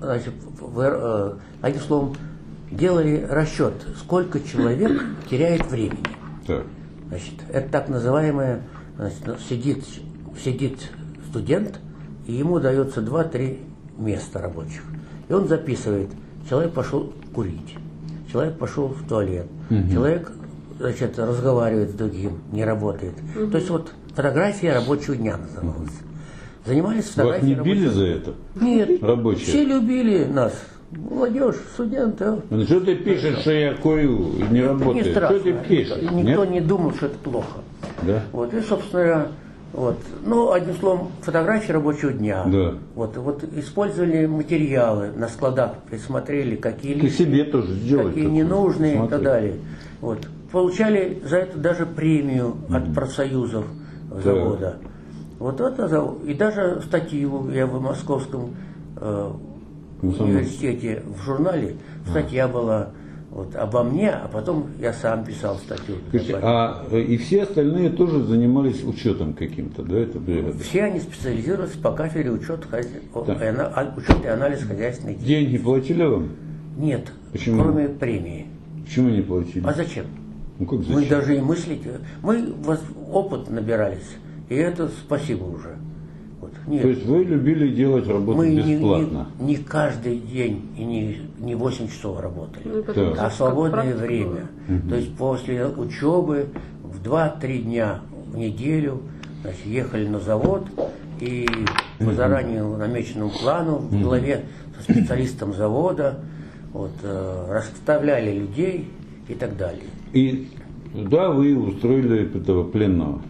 значит, 0.00 0.32
в- 0.60 0.80
э, 0.80 1.34
одним 1.62 1.82
словом, 1.82 2.14
делали 2.70 3.26
расчет, 3.30 3.74
сколько 3.98 4.40
человек 4.40 5.00
теряет 5.30 5.66
времени. 5.70 6.02
Так. 6.46 6.64
Значит, 7.08 7.34
это 7.52 7.68
так 7.70 7.88
называемое, 7.88 8.62
значит, 8.96 9.18
ну, 9.26 9.34
сидит, 9.48 9.84
сидит 10.42 10.90
студент, 11.28 11.78
и 12.26 12.32
ему 12.32 12.58
дается 12.58 13.00
2-3 13.00 13.60
места 13.96 14.40
рабочих. 14.40 14.82
И 15.28 15.32
он 15.32 15.46
записывает, 15.48 16.10
человек 16.48 16.72
пошел 16.72 17.12
курить, 17.34 17.76
человек 18.30 18.58
пошел 18.58 18.88
в 18.88 19.06
туалет, 19.08 19.46
человек 19.92 20.32
значит, 20.78 21.18
разговаривает 21.18 21.90
с 21.90 21.94
другим, 21.94 22.38
не 22.52 22.64
работает. 22.64 23.14
То 23.50 23.58
есть 23.58 23.70
вот 23.70 23.92
фотография 24.14 24.72
рабочего 24.74 25.16
дня 25.16 25.36
называлась. 25.36 25.90
Занимались 26.64 27.04
Вас 27.04 27.14
фотографией 27.14 27.54
не 27.54 27.60
били 27.62 27.86
за 27.86 28.06
это? 28.06 28.34
Нет, 28.60 29.02
Рабочие? 29.02 29.46
все 29.46 29.64
любили 29.64 30.24
нас. 30.24 30.52
Молодежь, 30.90 31.56
студенты. 31.74 32.24
а. 32.24 32.40
Ну, 32.48 32.64
Что 32.64 32.80
ты 32.80 32.94
пишешь, 32.96 33.38
что 33.40 33.50
я 33.52 33.72
и 33.72 33.76
не 33.76 34.48
Не 34.50 34.62
работаю? 34.62 35.02
Что 35.04 35.12
страшно. 35.12 35.38
ты 35.40 35.52
пишешь? 35.52 36.02
Никто 36.02 36.44
Нет? 36.44 36.50
не 36.50 36.60
думал, 36.60 36.92
что 36.94 37.06
это 37.06 37.18
плохо. 37.18 37.58
Да? 38.02 38.22
Вот, 38.32 38.54
и, 38.54 38.60
собственно, 38.60 39.28
вот. 39.72 39.98
Ну, 40.24 40.52
одним 40.52 40.74
словом, 40.76 41.08
фотографии 41.22 41.72
рабочего 41.72 42.12
дня. 42.12 42.44
Да. 42.46 42.74
Вот, 42.94 43.16
вот 43.16 43.44
использовали 43.56 44.26
материалы 44.26 45.10
на 45.10 45.28
складах, 45.28 45.72
присмотрели, 45.90 46.54
какие 46.56 46.94
лишние, 46.94 47.10
себе 47.12 47.44
тоже 47.44 47.74
сделай. 47.74 48.08
какие 48.08 48.26
ненужные 48.26 48.92
и 48.94 48.96
Смотри. 48.96 49.10
так 49.10 49.22
далее. 49.22 49.54
Вот. 50.00 50.18
Получали 50.52 51.20
за 51.24 51.38
это 51.38 51.58
даже 51.58 51.86
премию 51.86 52.56
от 52.70 52.94
профсоюзов 52.94 53.64
завода. 54.22 54.78
Вот 55.38 55.60
это 55.60 56.14
и 56.26 56.34
даже 56.34 56.80
статью 56.86 57.50
я 57.50 57.66
в 57.66 57.80
московском 57.80 58.54
э, 58.96 59.30
Комсомольск. 60.00 60.20
университете 60.22 61.02
в 61.04 61.22
журнале 61.22 61.76
статья 62.08 62.48
была 62.48 62.90
вот, 63.30 63.54
обо 63.54 63.82
мне, 63.82 64.10
а 64.12 64.28
потом 64.28 64.68
я 64.80 64.94
сам 64.94 65.24
писал 65.24 65.56
статью. 65.56 65.96
Скажите, 66.08 66.38
а 66.40 66.86
э, 66.90 67.00
и 67.00 67.18
все 67.18 67.42
остальные 67.42 67.90
тоже 67.90 68.24
занимались 68.24 68.82
учетом 68.82 69.34
каким-то, 69.34 69.82
да, 69.82 69.98
это 69.98 70.18
бригада? 70.18 70.56
Все 70.58 70.84
они 70.84 71.00
специализировались 71.00 71.72
по 71.72 71.90
кафедре 71.92 72.30
учет, 72.30 72.66
хозя- 72.70 72.86
и 72.86 73.44
ана- 73.44 73.70
а- 73.74 73.92
учет 73.94 74.24
и 74.24 74.28
анализ 74.28 74.62
хозяйственной 74.62 75.16
деятельности. 75.16 75.26
Деньги 75.26 75.58
платили 75.58 76.02
вам? 76.04 76.28
Нет, 76.78 77.12
Почему? 77.32 77.62
кроме 77.62 77.88
премии. 77.88 78.46
Почему 78.84 79.10
не 79.10 79.20
платили? 79.20 79.66
А 79.66 79.74
зачем? 79.74 80.06
Ну 80.58 80.66
как 80.66 80.80
зачем? 80.80 80.94
Мы 80.94 81.06
даже 81.06 81.36
и 81.36 81.40
мыслить. 81.40 81.82
Мы 82.22 82.52
воз- 82.62 82.80
опыт 83.10 83.50
набирались, 83.50 84.16
и 84.48 84.54
это 84.54 84.88
спасибо 84.88 85.44
уже. 85.44 85.76
Вот. 86.40 86.52
Нет. 86.66 86.82
То 86.82 86.88
есть 86.88 87.04
вы 87.06 87.24
любили 87.24 87.74
делать 87.74 88.06
работу 88.06 88.38
мы 88.38 88.48
не, 88.50 88.62
не- 88.62 88.74
бесплатно? 88.74 89.28
не 89.40 89.56
каждый 89.56 90.18
день 90.18 90.68
и 90.76 90.84
не, 90.84 91.20
не 91.38 91.54
8 91.54 91.88
часов 91.88 92.20
работали. 92.20 92.62
Ну, 92.64 92.82
Так. 92.82 92.96
а 92.96 93.14
как 93.14 93.32
свободное 93.32 93.94
время. 93.94 94.48
была. 94.68 94.80
То 94.90 94.96
есть 94.96 95.14
после 95.16 95.66
учебы 95.66 96.48
в 96.82 97.02
2-3 97.06 97.62
дня 97.62 98.00
в 98.32 98.36
неделю 98.36 99.02
значит, 99.42 99.66
ехали 99.66 100.06
на 100.08 100.20
завод 100.20 100.66
и 101.20 101.46
по 101.98 102.12
заранее 102.12 102.62
намеченному 102.64 103.30
плану 103.30 103.76
в 103.78 104.00
главе 104.02 104.44
со 104.76 104.92
специалистом 104.92 105.54
завода 105.54 106.20
вот, 106.72 106.92
э, 107.02 107.46
расставляли 107.50 108.38
людей 108.38 108.90
и 109.28 109.34
так 109.34 109.56
далее. 109.56 109.84
И 110.16 110.48
туда 110.94 111.30
вы 111.30 111.54
устроили 111.58 112.34
этого 112.38 112.64
пленного. 112.64 113.20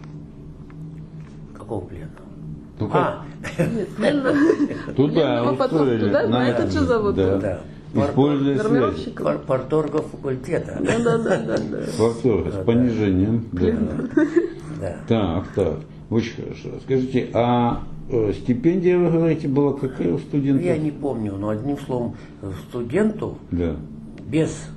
Какого 1.53 1.81
плена? 1.85 2.07
Ну 2.79 2.89
А, 2.93 3.25
Нет, 3.57 3.89
Лена. 3.99 4.33
Туда 4.95 5.41
Лена 5.41 5.53
потом 5.57 5.81
устроили. 5.81 6.05
туда, 6.05 6.27
на 6.29 6.47
этот 6.49 6.71
же 6.71 6.79
завод. 6.85 7.15
Да. 7.15 7.37
Да. 7.93 8.05
Используя. 8.05 8.57
Пар- 9.21 9.39
Парторгов 9.39 10.05
факультета. 10.11 10.79
Да, 10.81 10.97
да, 11.03 11.17
да, 11.17 11.37
да, 11.41 11.57
да. 11.57 11.77
Повтор, 11.97 12.51
с 12.53 12.63
понижением. 12.65 13.43
Да. 13.51 13.73
Да. 14.79 14.95
Так, 15.09 15.47
так. 15.55 15.79
Очень 16.09 16.41
хорошо. 16.41 16.69
Скажите, 16.85 17.27
а 17.33 17.83
э, 18.09 18.31
стипендия, 18.33 18.97
вы 18.97 19.11
говорите, 19.11 19.49
была 19.49 19.73
какая 19.73 20.13
у 20.13 20.19
студентов? 20.19 20.63
Я 20.65 20.77
не 20.77 20.91
помню, 20.91 21.33
но 21.37 21.49
одним 21.49 21.77
словом, 21.79 22.15
студенту 22.69 23.37
Да. 23.51 23.75
без, 24.25 24.69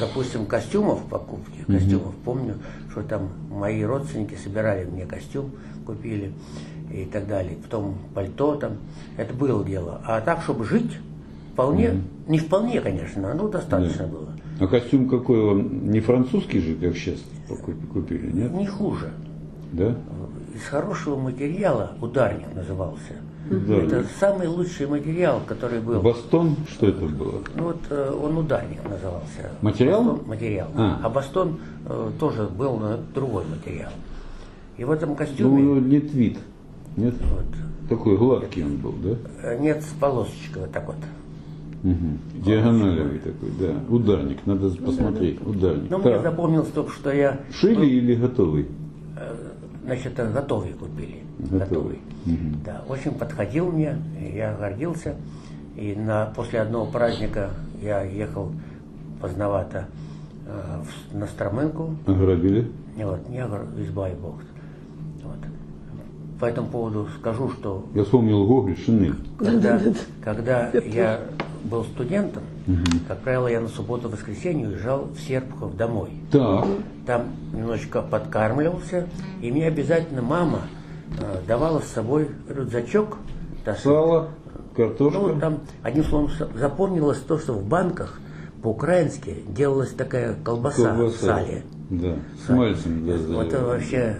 допустим, 0.00 0.46
костюмов 0.46 1.02
покупки, 1.04 1.64
костюмов, 1.66 2.14
помню, 2.24 2.54
что 2.90 3.02
там 3.02 3.30
мои 3.50 3.82
родственники 3.82 4.34
собирали 4.34 4.84
мне 4.84 5.06
костюм, 5.06 5.50
купили 5.86 6.32
и 6.92 7.04
так 7.04 7.26
далее, 7.26 7.56
потом 7.62 7.96
пальто 8.14 8.56
там, 8.56 8.78
это 9.16 9.34
было 9.34 9.64
дело. 9.64 10.00
А 10.04 10.20
так, 10.20 10.42
чтобы 10.42 10.64
жить, 10.64 10.98
вполне, 11.52 12.02
не 12.26 12.38
вполне, 12.38 12.80
конечно, 12.80 13.34
но 13.34 13.48
достаточно 13.48 14.06
было. 14.06 14.28
А 14.60 14.66
костюм 14.66 15.08
какой 15.08 15.42
вам? 15.42 15.90
Не 15.90 16.00
французский 16.00 16.60
же, 16.60 16.74
как 16.74 16.96
сейчас 16.96 17.18
купили, 17.92 18.30
нет? 18.32 18.52
Не 18.52 18.66
хуже. 18.66 19.10
Да? 19.72 19.96
Из 20.54 20.62
хорошего 20.64 21.16
материала 21.18 21.92
ударник 22.00 22.54
назывался. 22.54 23.14
Да. 23.50 23.74
Это 23.76 24.04
самый 24.20 24.46
лучший 24.46 24.86
материал, 24.86 25.40
который 25.46 25.80
был. 25.80 26.00
Бастон, 26.00 26.56
что 26.70 26.86
это 26.86 27.04
было? 27.06 27.40
Ну 27.56 27.64
вот 27.64 27.78
э, 27.90 28.10
он 28.22 28.38
ударник 28.38 28.78
назывался. 28.88 29.50
Материал? 29.62 30.02
Бастон- 30.04 30.26
материал. 30.28 30.68
А. 30.76 31.00
А, 31.02 31.08
бастон 31.10 31.58
э, 31.86 32.10
тоже 32.20 32.44
был 32.44 32.76
на 32.76 32.98
другой 33.14 33.44
материал. 33.44 33.90
И 34.78 34.84
в 34.84 34.90
этом 34.90 35.10
Ну, 35.10 35.16
костюме 35.16 35.80
не 35.80 36.00
твит. 36.00 36.38
Нет? 36.96 37.14
вот, 37.20 37.88
Такой 37.88 38.16
гладкий 38.16 38.64
он 38.64 38.76
был, 38.76 38.94
да? 39.02 39.16
э, 39.42 39.58
нет 39.58 39.82
с 39.82 39.92
полосочкой 39.98 40.62
вот 40.62 40.72
так 40.72 40.86
вот. 40.86 40.96
Мгм. 41.82 42.18
Диагональный 42.44 43.18
такой, 43.18 43.50
да. 43.58 43.74
Ударник, 43.92 44.46
надо 44.46 44.70
посмотреть. 44.70 45.44
Ударник. 45.44 45.90
Но 45.90 45.98
Ну, 45.98 46.04
мне 46.04 46.20
запомнилось 46.20 46.68
только, 46.68 46.92
что 46.92 47.10
я, 47.12 47.40
Шили 47.52 47.86
или 47.86 48.14
готовый? 48.14 48.68
значит, 49.84 50.12
э, 50.16 50.32
готовый 50.32 50.72
купили. 50.74 51.22
Готовый. 51.40 51.58
Готовый. 51.60 51.98
Да, 52.64 52.82
очень 52.88 53.12
подходил 53.12 53.70
мне, 53.72 53.96
я 54.34 54.54
гордился. 54.54 55.16
И 55.76 55.94
на, 55.94 56.26
после 56.36 56.60
одного 56.60 56.86
праздника 56.86 57.50
я 57.80 58.02
ехал 58.02 58.52
поздновато 59.20 59.86
э, 60.46 60.82
в, 60.82 61.16
на 61.16 61.26
Строменку, 61.26 61.96
Ограбили? 62.06 62.70
Вот, 62.96 63.28
негр, 63.28 63.66
изба 63.78 64.10
и 64.10 64.14
бог. 64.14 64.34
Вот. 65.22 65.38
По 66.38 66.44
этому 66.44 66.68
поводу 66.68 67.08
скажу, 67.18 67.50
что 67.50 67.86
Я 67.94 68.04
вспомнил 68.04 68.46
Гоголь, 68.46 68.76
Шинель. 68.76 69.14
когда, 69.38 69.80
когда 70.22 70.70
я 70.70 71.20
был 71.64 71.84
студентом, 71.84 72.42
как 73.08 73.20
правило, 73.20 73.46
я 73.48 73.60
на 73.60 73.68
субботу-воскресенье 73.68 74.68
уезжал 74.68 75.04
в 75.06 75.20
Серпухов 75.20 75.76
домой. 75.76 76.10
Так. 76.30 76.66
Там 77.06 77.22
немножечко 77.52 78.02
подкармливался, 78.02 79.06
и 79.40 79.50
мне 79.50 79.66
обязательно 79.68 80.22
мама 80.22 80.62
давала 81.46 81.80
с 81.80 81.86
собой 81.88 82.28
рюкзачок. 82.48 83.18
сказать. 83.62 83.80
Сало, 83.80 84.28
Ну, 84.54 84.60
картошка. 84.76 85.18
вот 85.18 85.40
там, 85.40 85.58
одним 85.82 86.04
словом, 86.04 86.30
запомнилось 86.58 87.18
то, 87.18 87.38
что 87.38 87.52
в 87.52 87.64
банках 87.64 88.20
по-украински 88.62 89.36
делалась 89.48 89.90
такая 89.90 90.34
колбаса, 90.44 90.94
в 90.94 91.10
сале. 91.10 91.62
Да, 91.90 92.16
с 92.44 92.48
мальцем, 92.48 93.06
да, 93.06 93.12
Вот 93.34 93.46
это 93.48 93.58
да. 93.58 93.64
вообще 93.66 94.16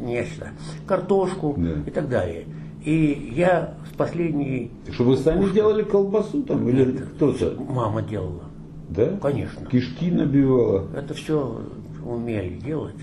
нечто. 0.00 0.48
Картошку 0.86 1.54
Да. 1.56 1.80
и 1.86 1.90
так 1.90 2.08
далее. 2.08 2.44
И 2.84 3.32
я 3.34 3.74
с 3.92 3.96
последней... 3.96 4.70
Что 4.92 5.04
вы 5.04 5.16
сами 5.16 5.48
делали 5.52 5.82
колбасу 5.82 6.42
там 6.42 6.68
или 6.68 6.92
кто-то? 6.98 7.56
Мама 7.58 8.02
делала. 8.02 8.44
Да? 8.88 9.16
Конечно. 9.20 9.66
Кишки 9.66 10.10
набивала. 10.10 10.86
Это 10.94 11.14
все 11.14 11.60
умели 12.04 12.58
делать. 12.60 12.94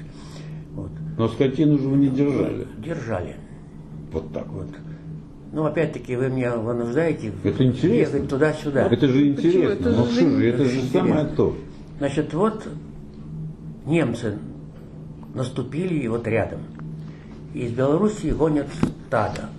Вот. 0.75 0.91
Но 1.17 1.27
скотину 1.27 1.77
же 1.77 1.87
вы 1.87 1.97
не 1.97 2.09
держали. 2.09 2.67
Держали. 2.77 3.35
Вот 4.11 4.31
так 4.33 4.47
вот. 4.47 4.67
Ну, 5.51 5.65
опять-таки, 5.65 6.15
вы 6.15 6.29
меня 6.29 6.55
вынуждаете 6.57 7.31
Это 7.43 7.63
интересно. 7.63 8.15
ехать 8.15 8.29
туда-сюда. 8.29 8.87
Это 8.87 9.07
же 9.07 9.27
интересно. 9.29 9.73
Это 9.73 9.91
ну 9.91 10.05
же 10.07 10.29
же, 10.29 10.49
это 10.49 10.65
же 10.65 10.77
интересно. 10.77 10.99
самое 10.99 11.25
то. 11.27 11.55
Значит, 11.99 12.33
вот 12.33 12.67
немцы 13.85 14.39
наступили 15.35 15.95
и 15.95 16.07
вот 16.07 16.27
рядом. 16.27 16.61
Из 17.53 17.71
Белоруссии 17.71 18.31
гонят 18.31 18.67
стадо. 19.07 19.49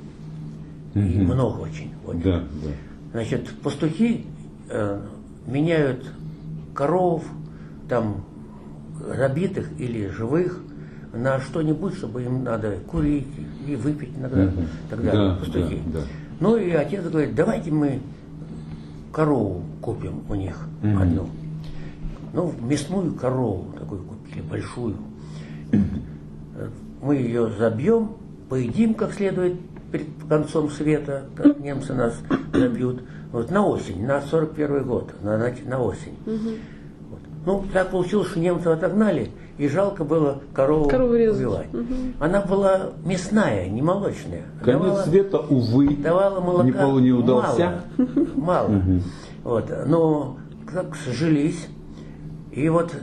И 0.95 0.99
много 0.99 1.61
очень 1.61 1.93
гонят. 2.05 2.23
Да, 2.25 2.41
да. 2.41 2.71
Значит, 3.13 3.49
пастухи 3.63 4.27
э, 4.69 5.01
меняют 5.47 6.11
коров, 6.75 7.25
там, 7.89 8.25
забитых 9.17 9.71
или 9.79 10.09
живых, 10.09 10.61
на 11.15 11.41
что-нибудь, 11.41 11.95
чтобы 11.95 12.23
им 12.25 12.45
надо 12.45 12.77
курить 12.91 13.27
и 13.67 13.77
выпить 13.77 14.11
иногда, 14.17 14.51
так 14.91 15.03
далее, 15.05 15.31
Да, 15.31 15.37
пастухи. 15.37 15.83
да, 15.87 16.01
да. 16.01 16.05
Ну 16.41 16.57
и 16.57 16.71
отец 16.73 17.05
говорит, 17.05 17.35
давайте 17.35 17.71
мы 17.71 18.01
корову 19.13 19.63
купим 19.81 20.23
у 20.29 20.35
них 20.35 20.57
Мгм. 20.83 20.99
одну. 21.03 21.29
Ну, 22.33 22.53
мясную 22.61 23.15
корову 23.15 23.67
такую 23.79 24.03
купили, 24.03 24.43
большую. 24.43 24.97
Мы 27.03 27.17
ее 27.17 27.51
забьем, 27.59 28.13
поедим 28.49 28.95
как 28.95 29.13
следует 29.13 29.55
перед 29.93 30.07
концом 30.29 30.71
света, 30.71 31.25
как 31.37 31.61
немцы 31.61 31.93
нас 31.95 32.15
забьют. 32.53 33.03
Вот 33.31 33.51
на 33.51 33.67
осень, 33.67 34.05
на 34.07 34.21
41 34.23 34.85
год, 34.85 35.13
на, 35.23 35.37
на, 35.39 35.53
на 35.67 35.81
осень. 35.81 36.15
Вот. 37.11 37.21
Ну, 37.47 37.65
так 37.73 37.91
получилось, 37.91 38.29
что 38.29 38.41
немцы 38.41 38.67
отогнали, 38.69 39.31
и 39.59 39.69
жалко 39.69 40.05
было 40.05 40.41
корову, 40.53 40.89
Корову 40.89 41.13
убивать. 41.13 41.69
Она 42.19 42.41
была 42.41 42.91
мясная, 43.05 43.69
не 43.69 43.83
молочная. 43.83 44.43
Конец 44.63 44.83
Давала- 44.83 45.03
света, 45.05 45.39
увы, 45.39 45.97
давала 45.97 46.41
молока 46.41 46.65
не, 46.65 46.73
полу- 46.73 47.01
не 47.01 47.13
удался. 47.13 47.83
Мало. 48.37 48.69
мало. 48.69 48.81
Вот. 49.45 49.73
Но 49.87 50.37
как 50.67 50.97
сжились. 50.97 51.69
И 52.51 52.69
вот 52.69 52.95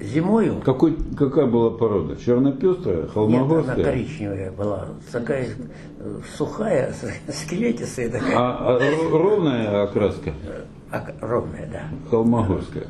зимою 0.00 0.60
Какой, 0.64 0.96
какая 1.16 1.46
была 1.46 1.70
порода? 1.70 2.16
Чернопестрая, 2.16 3.02
нет, 3.02 3.10
холмогорская? 3.12 3.74
она 3.74 3.84
коричневая 3.84 4.52
была, 4.52 4.86
такая 5.10 5.48
э, 5.98 6.20
сухая, 6.36 6.92
скелетистая 7.32 8.10
такая, 8.10 8.36
А, 8.36 8.76
а 8.76 9.10
ровная 9.10 9.84
окраска? 9.84 10.32
а, 10.92 11.04
ровная, 11.20 11.68
да. 11.72 11.82
Холмогорская. 12.10 12.86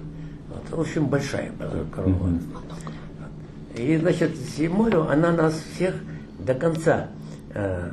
Вот, 0.70 0.78
в 0.78 0.80
общем, 0.80 1.06
большая 1.06 1.50
была 1.58 1.70
корова. 1.94 2.30
И, 3.76 3.96
значит, 3.96 4.36
зимою 4.36 5.08
она 5.08 5.32
нас 5.32 5.54
всех 5.74 5.94
до 6.38 6.54
конца 6.54 7.08
э, 7.54 7.90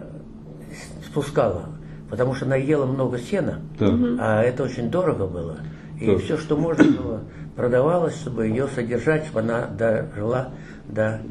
спускала, 1.06 1.66
потому 2.10 2.34
что 2.34 2.46
она 2.46 2.56
ела 2.56 2.86
много 2.86 3.20
сена, 3.20 3.62
Так. 3.78 3.92
а 4.20 4.42
это 4.42 4.64
очень 4.64 4.90
дорого 4.90 5.28
было. 5.28 5.58
И 6.00 6.08
Так. 6.08 6.22
все, 6.24 6.38
что 6.38 6.58
можно 6.58 6.84
было, 6.92 7.22
продавалось, 7.56 8.16
чтобы 8.16 8.48
ее 8.48 8.68
содержать, 8.68 9.26
чтобы 9.26 9.42
она 9.42 9.68
дожила 9.68 10.50
до 10.90 11.22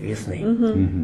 весны. 0.00 0.44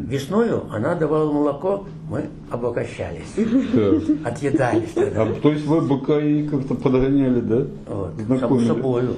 Весною 0.07 0.65
она 0.71 0.93
давала 0.93 1.31
молоко, 1.31 1.87
мы 2.07 2.25
обогащались, 2.51 3.33
Так. 3.35 4.27
отъедались 4.31 4.91
тогда. 4.93 5.23
А, 5.23 5.33
то 5.33 5.51
есть 5.51 5.65
вы 5.65 5.81
быка 5.81 6.19
и 6.19 6.47
как-то 6.47 6.75
подгоняли, 6.75 7.39
да? 7.41 7.65
Вот, 7.87 8.11
само 8.17 8.37
Знакомили? 8.37 8.67
собою. 8.67 9.15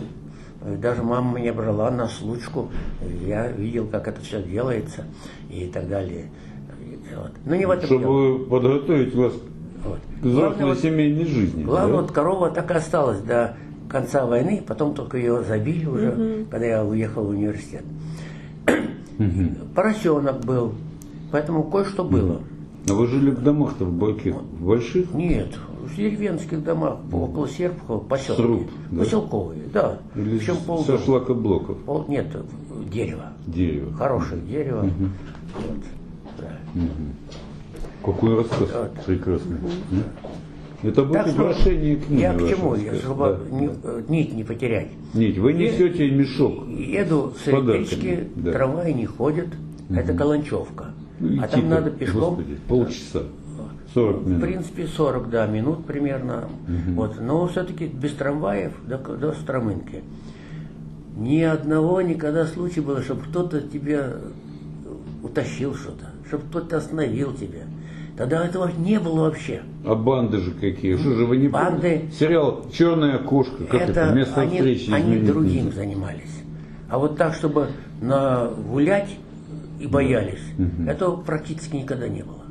Даже 0.76 1.02
мама 1.04 1.40
меня 1.40 1.54
брала 1.54 1.90
на 1.90 2.08
случку. 2.08 2.70
Я 3.26 3.48
видел, 3.48 3.88
как 3.88 4.08
это 4.08 4.20
все 4.22 4.42
делается 4.44 5.06
и 5.50 5.68
так 5.68 5.88
далее. 5.88 6.26
Вот. 7.16 7.32
Но 7.46 7.56
не 7.56 7.66
в 7.66 7.72
этом 7.72 7.88
дело. 7.90 8.02
Чтобы 8.02 8.46
подготовить 8.46 9.16
вас 9.16 9.34
Вот. 9.86 10.00
к 10.22 10.26
взрослой 10.26 10.58
Главное, 10.58 10.76
семейной 10.76 11.26
жизни. 11.26 11.64
главное, 11.64 11.96
да? 11.96 12.02
вот 12.02 12.12
корова 12.12 12.50
так 12.50 12.70
и 12.70 12.74
осталась 12.74 13.22
до 13.22 13.56
конца 13.90 14.26
войны, 14.26 14.62
потом 14.68 14.94
только 14.94 15.18
ее 15.18 15.44
забили 15.44 15.86
уже, 15.86 16.46
когда 16.52 16.66
я 16.66 16.84
уехал 16.84 17.24
в 17.24 17.30
университет. 17.30 17.84
Поросенок 19.74 20.42
был, 20.46 20.76
поэтому 21.32 21.64
кое-что 21.64 22.04
было. 22.04 22.42
А 22.90 22.94
вы 22.94 23.08
жили 23.08 23.32
в 23.32 23.42
домах-то 23.44 23.86
в 23.86 24.16
каких? 24.16 24.36
В 24.36 24.66
больших? 24.66 25.14
Нет, 25.14 25.58
в 25.84 25.96
деревенских 25.98 26.64
домах, 26.64 27.00
около 27.12 27.48
Серпухова, 27.50 28.00
поселки. 28.00 28.42
Сруб, 28.42 28.64
да? 28.92 29.00
Поселковые, 29.04 29.62
да. 29.74 30.00
Или 30.16 30.38
Причем 30.38 30.56
со 30.56 30.64
полдома. 30.64 31.00
шлакоблоков? 31.00 31.78
Пол- 31.80 32.06
нет, 32.08 32.28
дерево. 32.92 33.34
Дерево. 33.46 33.92
Хорошее 33.94 34.42
дерево. 34.42 34.82
Вот, 34.84 35.78
да. 36.40 36.82
Какой 38.06 38.38
рассказ 38.38 38.70
Вот. 38.74 39.06
прекрасный. 39.06 39.58
М? 39.92 40.04
Это 40.84 41.04
будет 41.04 41.24
Так 41.26 41.34
украшение 41.34 41.96
книги. 41.98 42.22
я 42.22 42.34
к 42.34 42.40
чему? 42.48 42.76
Я, 42.76 42.94
чтобы 42.96 43.40
да. 43.50 43.56
не- 43.60 43.70
э, 43.84 44.04
нить 44.08 44.34
не 44.34 44.44
потерять. 44.44 44.90
Нить, 45.14 45.38
вы 45.40 45.54
несете 45.54 46.10
мешок. 46.12 46.68
Еду 46.70 47.34
с 47.38 47.50
подарками, 47.50 47.78
электрички, 47.80 48.28
да. 48.36 48.52
трамваи 48.54 48.94
не 48.94 49.06
ходят. 49.08 49.48
Это 49.90 50.14
Каланчевка. 50.14 50.92
Ну, 51.20 51.42
а 51.44 51.48
там 51.48 51.70
надо 51.70 51.90
пешком. 51.92 52.36
Господи, 52.36 52.58
полчаса. 52.68 53.24
40 53.94 54.22
В 54.22 54.28
минут. 54.28 54.42
принципе, 54.42 54.88
40 54.88 55.30
да, 55.30 55.48
минут 55.48 55.86
примерно. 55.86 56.50
Вот. 56.96 57.20
Но 57.20 57.48
все-таки 57.48 57.88
без 57.88 58.12
трамваев 58.14 58.74
до, 58.86 58.98
до 58.98 59.34
Стромынки. 59.34 60.04
Ни 61.16 61.42
одного 61.42 62.02
никогда 62.02 62.46
случая 62.46 62.82
было, 62.82 63.02
чтобы 63.02 63.22
кто-то 63.24 63.62
тебя 63.62 64.14
утащил 65.24 65.74
что-то, 65.74 66.12
чтобы 66.28 66.44
кто-то 66.50 66.78
остановил 66.78 67.34
тебя. 67.34 67.62
Тогда 68.18 68.46
этого 68.46 68.70
не 68.78 69.00
было 69.00 69.22
вообще. 69.22 69.62
А 69.86 69.96
банды 69.96 70.40
же 70.40 70.52
какие? 70.52 70.96
Что 70.98 71.16
же 71.16 71.26
вы 71.26 71.38
не 71.38 71.48
Банды- 71.48 71.82
помните? 72.00 72.12
Сериал 72.20 72.66
«Черная 72.74 73.20
кошка». 73.20 73.64
Как 73.66 73.82
это? 73.90 74.02
это 74.02 74.14
Место 74.14 74.42
они, 74.42 74.58
встречи 74.58 74.90
они 74.92 75.20
другим 75.20 75.66
нельзя. 75.66 75.72
занимались. 75.82 76.42
А 76.90 76.98
вот 76.98 77.16
так, 77.18 77.36
чтобы 77.36 77.68
на 78.02 78.48
гулять 78.48 79.10
и 79.80 79.88
боялись, 79.88 80.42
этого 80.88 81.18
практически 81.18 81.76
никогда 81.78 82.08
не 82.08 82.24
было. 82.24 82.44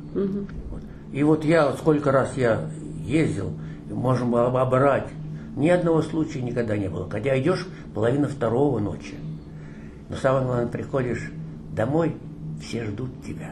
Вот. 0.71 0.81
И 1.11 1.23
вот 1.23 1.45
я, 1.45 1.73
сколько 1.73 2.11
раз 2.11 2.35
я 2.37 2.69
ездил, 3.05 3.51
можем 3.89 4.35
об- 4.35 4.55
оборать, 4.55 5.07
ни 5.55 5.69
одного 5.69 6.01
случая 6.01 6.41
никогда 6.41 6.77
не 6.77 6.89
было. 6.89 7.09
Хотя 7.09 7.39
идешь 7.39 7.65
половина 7.93 8.27
второго 8.27 8.79
ночи. 8.79 9.15
Но 10.09 10.15
самое 10.15 10.45
главное, 10.45 10.67
приходишь 10.67 11.31
домой, 11.75 12.15
все 12.61 12.85
ждут 12.85 13.09
тебя. 13.25 13.51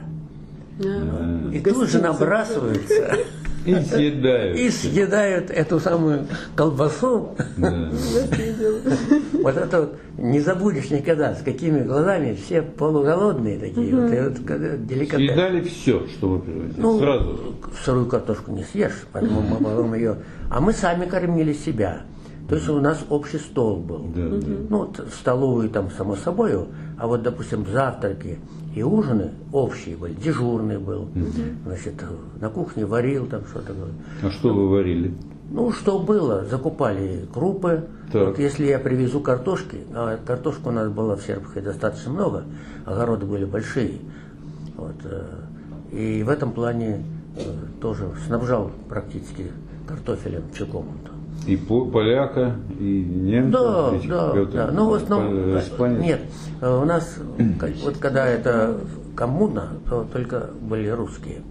А, 0.83 1.51
И 1.53 1.59
тут 1.59 1.89
же 1.89 1.99
набрасываются 2.01 3.15
И 3.65 3.75
съедают. 3.75 4.59
и 4.59 4.69
съедают 4.69 5.49
эту 5.49 5.79
самую 5.79 6.27
колбасу. 6.55 7.35
Да. 7.57 7.91
Вот 9.45 9.57
это 9.57 9.81
вот 9.81 9.95
не 10.17 10.39
забудешь 10.39 10.89
никогда, 10.89 11.35
с 11.35 11.43
какими 11.43 11.83
глазами 11.83 12.33
все 12.33 12.63
полуголодные 12.63 13.59
такие. 13.59 13.95
Вот, 13.95 14.09
деликатес. 14.87 15.17
Съедали 15.17 15.61
все, 15.61 16.07
что 16.07 16.29
вы 16.29 16.39
привозили. 16.39 16.73
Ну, 16.77 16.99
Сразу. 16.99 17.39
сырую 17.83 18.07
картошку 18.07 18.51
не 18.51 18.63
съешь, 18.63 19.05
поэтому 19.11 19.41
мы 19.41 19.57
потом 19.57 19.93
ее... 19.93 20.17
А 20.49 20.61
мы 20.61 20.73
сами 20.73 21.05
кормили 21.05 21.53
себя. 21.53 22.01
То 22.49 22.55
есть 22.55 22.69
у 22.69 22.79
нас 22.79 23.03
общий 23.09 23.39
стол 23.39 23.77
был. 23.77 24.05
Да, 24.15 24.27
да. 24.29 24.47
Ну, 24.69 24.77
вот 24.77 24.99
столовую 25.13 25.69
там, 25.69 25.89
само 25.91 26.15
собой, 26.15 26.53
а 26.97 27.07
вот, 27.07 27.23
допустим, 27.23 27.65
завтраки 27.71 28.39
и 28.75 28.83
ужины 28.83 29.31
общие 29.53 29.95
были. 29.95 30.13
Дежурный 30.13 30.77
был, 30.77 31.07
значит, 31.65 31.93
на 32.39 32.49
кухне 32.49 32.85
варил 32.85 33.25
там 33.25 33.45
что-то. 33.47 33.73
А 34.21 34.29
что 34.29 34.53
вы 34.53 34.69
варили? 34.69 35.13
Ну, 35.49 35.71
что 35.71 35.99
было, 35.99 36.43
закупали 36.45 37.25
крупы. 37.33 37.85
Так. 38.11 38.27
Вот 38.27 38.39
если 38.39 38.65
я 38.65 38.77
привезу 38.77 39.21
картошки, 39.21 39.79
а 39.93 40.17
картошка 40.17 40.67
у 40.67 40.71
нас 40.71 40.89
была 40.89 41.15
в 41.15 41.21
Серпухе 41.21 41.61
достаточно 41.61 42.11
много, 42.11 42.43
огороды 42.85 43.25
были 43.25 43.45
большие. 43.45 43.99
Вот, 44.75 44.95
э, 45.05 45.23
и 45.91 46.23
в 46.23 46.29
этом 46.29 46.51
плане 46.51 47.05
э, 47.37 47.41
тоже 47.81 48.11
снабжал 48.27 48.71
практически 48.89 49.51
картофелем 49.87 50.43
Чукомонту. 50.53 51.14
И 51.47 51.55
по- 51.57 51.85
поляка, 51.85 52.55
и 52.79 53.03
немца? 53.03 53.51
Да, 53.91 53.95
этих, 53.97 54.09
да, 54.09 54.31
это, 54.35 54.51
да. 54.51 54.71
Ну, 54.71 54.89
в 54.89 54.93
основном, 54.95 55.55
э, 55.55 55.59
испанец? 55.59 56.01
нет, 56.03 56.21
э, 56.61 56.81
у 56.81 56.85
нас, 56.85 57.17
вот 57.83 57.97
когда 57.97 58.25
это 58.25 58.77
коммуна, 59.15 59.69
то 59.89 60.07
только 60.11 60.49
были 60.61 60.87
русские. 60.89 61.41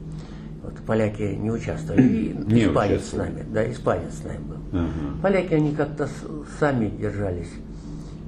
Вот, 0.64 0.72
поляки 0.86 1.22
не 1.40 1.50
участвовали. 1.50 2.02
И 2.02 2.34
Не 2.46 2.64
испанец 2.64 3.02
с 3.02 3.12
участвовали. 3.12 3.30
нами, 3.30 3.44
да, 3.52 3.70
испанец 3.70 4.14
с 4.14 4.24
нами 4.24 4.38
был. 4.38 4.56
Ага. 4.80 4.88
Поляки, 5.22 5.54
они 5.54 5.74
как-то 5.74 6.06
с- 6.06 6.58
сами 6.58 6.88
держались. 6.88 7.52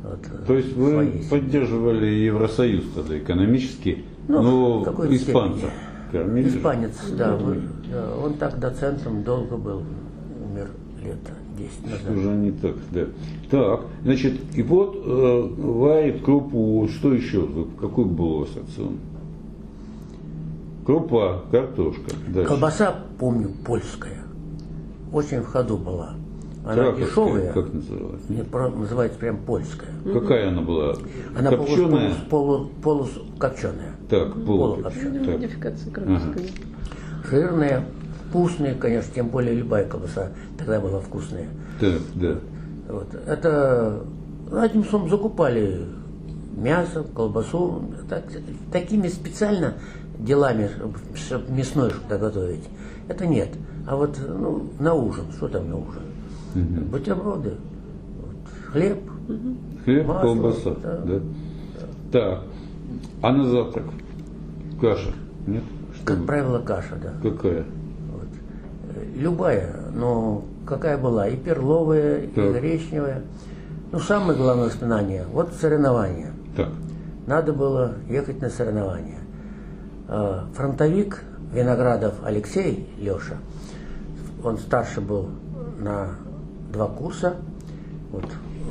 Вот, 0.05 0.21
То 0.47 0.55
есть 0.55 0.73
вы 0.77 0.91
своей 0.93 1.29
поддерживали 1.29 2.07
Евросоюз 2.07 2.85
тогда 2.95 3.19
экономически, 3.19 4.05
Ну, 4.29 4.43
но 4.43 4.83
испанца 5.11 5.59
степени. 5.59 5.73
кормили 6.13 6.49
же? 6.49 6.59
Испанец, 6.59 6.93
да, 7.19 7.35
вы- 7.35 7.61
да, 7.93 8.15
он 8.25 8.35
так 8.35 8.61
доцентом 8.61 9.25
долго 9.25 9.57
был, 9.57 9.83
лет 11.67 11.91
10 11.93 12.01
Что 12.01 12.11
назад. 12.11 12.23
же 12.23 12.31
они 12.31 12.51
так, 12.53 12.75
да. 12.93 13.07
Так, 13.51 13.81
значит, 14.03 14.35
и 14.55 14.63
вот 14.63 14.97
э, 15.05 15.49
варит 15.63 16.23
крупу, 16.23 16.89
что 16.89 17.13
еще? 17.13 17.47
Какой 17.81 18.05
был 18.05 18.33
у 18.33 18.39
вас 18.41 18.49
рацион? 18.57 18.97
Крупа, 20.85 21.43
картошка. 21.51 22.11
Дальше. 22.29 22.49
Колбаса, 22.49 22.95
помню, 23.19 23.51
польская. 23.65 24.23
Очень 25.13 25.41
в 25.41 25.47
ходу 25.47 25.77
была. 25.77 26.15
Она 26.65 26.75
Краковская, 26.75 27.07
дешевая, 27.07 27.53
Как 27.53 27.75
называлась? 27.75 28.23
нет, 28.29 28.49
про- 28.49 28.71
называется 28.71 29.19
прям 29.21 29.37
польская. 29.39 29.91
Какая 30.13 30.49
она 30.49 30.63
была? 30.63 30.97
Она 31.39 31.51
Копченая? 31.51 32.13
полус, 32.29 32.69
полус, 32.83 33.11
копченая. 33.39 33.95
Так, 34.11 34.33
полу. 34.45 34.75
полукопченая. 34.75 35.21
Ну, 35.21 35.25
Так. 35.27 35.35
Модификация 35.35 35.93
краковской. 35.93 36.51
Жирная, 37.31 37.85
вкусная, 38.29 38.75
конечно, 38.75 39.13
тем 39.15 39.29
более 39.29 39.55
любая 39.55 39.87
колбаса 39.87 40.31
тогда 40.59 40.81
была 40.81 41.01
вкусная. 41.01 41.49
Так, 41.81 42.01
да. 42.15 42.37
Вот. 42.89 43.15
Это 43.27 44.03
одним 44.53 44.85
словом 44.85 45.09
закупали 45.09 45.87
мясо, 46.57 47.05
колбасу, 47.15 47.83
так- 48.09 48.25
такими 48.73 49.09
специально 49.09 49.75
делами, 50.19 50.71
чтобы 51.15 51.51
мясное 51.53 51.91
что-то 51.91 52.19
готовить. 52.19 52.65
Это 53.09 53.27
нет. 53.27 53.51
А 53.87 53.97
вот 53.97 54.19
ну, 54.27 54.71
на 54.79 54.95
ужин, 54.95 55.25
что 55.37 55.49
там 55.49 55.69
на 55.69 55.77
ужин? 55.77 56.03
Бутерброды, 56.91 57.55
вот, 58.21 58.37
хлеб. 58.73 58.99
Хлеб, 59.85 60.07
Масло, 60.07 60.23
колбаса. 60.35 60.75
да. 60.83 60.97
Да. 61.05 61.21
Так. 62.13 62.43
А 63.23 63.33
на 63.33 63.45
завтрак? 63.51 63.85
Каша? 64.81 65.11
Нет? 65.47 65.63
Что 65.95 66.07
Как 66.07 66.25
правило, 66.27 66.59
каша, 66.61 66.97
да. 67.03 67.13
Какая? 67.23 67.65
Любая, 69.15 69.73
но 69.95 70.45
какая 70.67 70.99
была, 70.99 71.29
и 71.29 71.37
перловая, 71.37 72.23
и 72.23 72.27
Так. 72.29 72.55
гречневая. 72.55 73.23
Ну, 73.93 73.99
самое 73.99 74.37
главное 74.39 74.67
воспоминание, 74.67 75.25
вот 75.33 75.53
соревнования. 75.61 76.33
Так. 76.57 76.69
Надо 77.27 77.53
было 77.53 77.95
ехать 78.09 78.41
на 78.41 78.51
соревнования. 78.51 79.19
Э, 80.09 80.43
Фронтовик 80.55 81.23
Виноградов 81.53 82.15
Алексей 82.25 82.89
Леша, 82.99 83.37
он 84.45 84.59
старше 84.59 85.01
был 85.01 85.29
на 85.79 86.11
два 86.73 86.87
курса, 86.87 87.35
вот, 88.13 88.25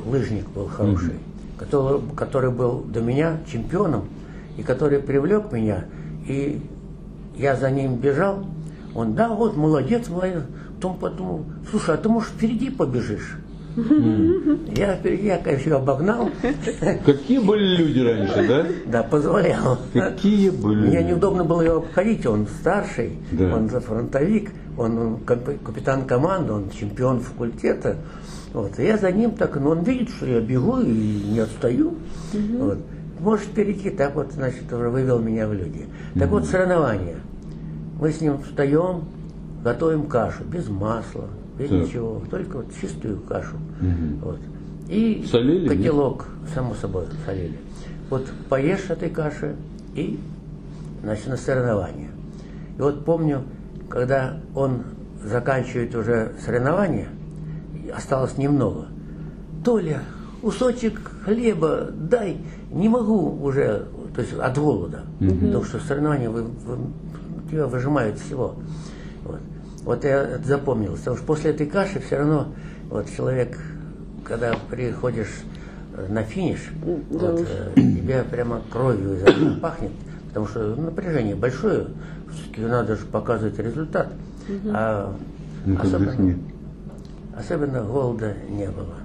лыжник 0.06 0.48
был 0.50 0.68
хороший, 0.68 1.16
который, 1.58 2.02
который 2.16 2.52
был 2.52 2.82
до 2.82 3.02
меня 3.02 3.38
чемпионом, 3.52 4.06
и 4.58 4.64
который 4.64 5.00
привлек 5.00 5.52
меня, 5.52 5.86
и 6.28 6.62
я 7.36 7.56
за 7.56 7.70
ним 7.72 7.96
бежал, 7.96 8.46
он, 8.96 9.14
да, 9.14 9.30
вот, 9.30 9.56
молодец, 9.58 10.08
молодец. 10.10 10.44
Потом 10.76 10.98
подумал, 10.98 11.46
слушай, 11.70 11.94
а 11.96 11.98
ты, 11.98 12.10
может, 12.10 12.30
впереди 12.30 12.70
побежишь? 12.70 13.38
Я 14.76 14.96
впереди, 14.96 15.28
я, 15.28 15.38
конечно, 15.38 15.76
обогнал, 15.76 16.30
Какие 17.06 17.40
были 17.40 17.76
люди 17.76 18.00
раньше, 18.00 18.48
да? 18.48 18.66
да, 18.86 19.04
позволял. 19.04 19.80
Какие 19.94 20.50
были 20.50 20.88
Мне 20.88 21.04
неудобно 21.04 21.44
было 21.44 21.62
его 21.62 21.78
обходить, 21.80 22.26
он 22.26 22.48
старший, 22.62 23.18
Да. 23.34 23.54
он 23.54 23.70
за 23.70 23.82
фронтовик, 23.82 24.52
он, 24.78 24.98
он 24.98 25.18
кап- 25.26 25.62
капитан 25.64 26.06
команды, 26.06 26.54
он 26.54 26.70
чемпион 26.70 27.20
факультета. 27.20 27.98
Вот. 28.54 28.80
И 28.80 28.84
я 28.86 28.98
за 28.98 29.12
ним 29.12 29.32
так, 29.32 29.56
ну 29.60 29.72
он 29.72 29.84
видит, 29.84 30.08
что 30.10 30.26
я 30.26 30.40
бегу 30.40 30.80
и 30.80 31.24
не 31.34 31.40
отстаю. 31.40 31.96
Вот. 32.58 32.78
Может 33.20 33.48
перейти, 33.48 33.90
так 33.90 34.16
вот, 34.16 34.32
значит, 34.32 34.72
уже 34.72 34.90
вывел 34.90 35.20
меня 35.20 35.48
в 35.50 35.54
люди. 35.54 35.86
Так 36.18 36.30
вот, 36.30 36.46
соревнования. 36.46 37.16
Мы 38.00 38.12
с 38.12 38.22
ним 38.22 38.42
встаем, 38.44 39.06
готовим 39.64 40.08
кашу, 40.08 40.44
без 40.44 40.68
масла, 40.68 41.26
без 41.58 41.70
Так. 41.70 41.88
ничего, 41.88 42.22
только 42.30 42.58
вот 42.58 42.68
чистую 42.80 43.20
кашу. 43.22 43.56
Вот. 44.22 44.40
И 44.90 45.26
Солили, 45.30 45.68
нет? 45.70 45.78
котелок, 45.78 46.28
само 46.54 46.76
собой, 46.76 47.06
солили. 47.26 47.58
Вот 48.10 48.28
поешь 48.50 48.90
этой 48.90 49.10
каши 49.10 49.56
и, 49.96 50.20
значит, 51.04 51.28
на 51.28 51.38
соревнования. 51.38 52.10
И 52.78 52.82
вот 52.82 53.04
помню, 53.06 53.44
когда 53.90 54.38
он 54.54 54.84
заканчивает 55.24 55.96
уже 55.96 56.34
соревнования, 56.46 57.08
осталось 57.96 58.38
немного. 58.38 58.88
Толя, 59.64 60.02
кусочек 60.42 61.00
хлеба 61.24 61.90
дай, 61.92 62.38
не 62.72 62.90
могу 62.90 63.42
уже, 63.44 63.86
то 64.14 64.22
есть 64.22 64.34
от 64.34 64.58
голода, 64.58 65.02
потому 65.20 65.64
что 65.64 65.80
соревнования 65.80 66.30
вы, 66.30 66.44
вы- 66.44 66.78
тебя 67.50 67.68
выжимают 67.68 68.20
всего. 68.20 68.56
Вот. 69.24 69.40
Вот 69.84 70.04
я 70.04 70.24
это 70.24 70.48
запомнил, 70.48 70.96
потому 70.96 71.18
что 71.18 71.26
после 71.26 71.52
этой 71.52 71.68
каши 71.68 72.00
все 72.00 72.18
равно 72.18 72.48
вот 72.90 73.08
человек, 73.16 73.60
когда 74.24 74.56
приходишь 74.70 75.44
э, 75.96 76.08
на 76.12 76.24
финиш, 76.24 76.72
Да 77.12 77.32
вот, 77.32 77.48
э, 77.48 77.72
тебя 77.76 78.24
прямо 78.24 78.62
кровью 78.72 79.18
пахнет, 79.62 79.92
потому 80.28 80.48
что 80.48 80.76
напряжение 80.76 81.36
большое, 81.36 81.88
все-таки 82.32 82.62
надо 82.62 82.96
же 82.96 83.06
показывать 83.06 83.60
результат. 83.60 84.08
А 84.68 85.16
Ну, 85.66 85.76
как 85.76 85.86
особенно, 85.86 86.36
особенно 87.38 87.82
голода 87.82 88.34
не 88.50 88.68
было 88.68 88.96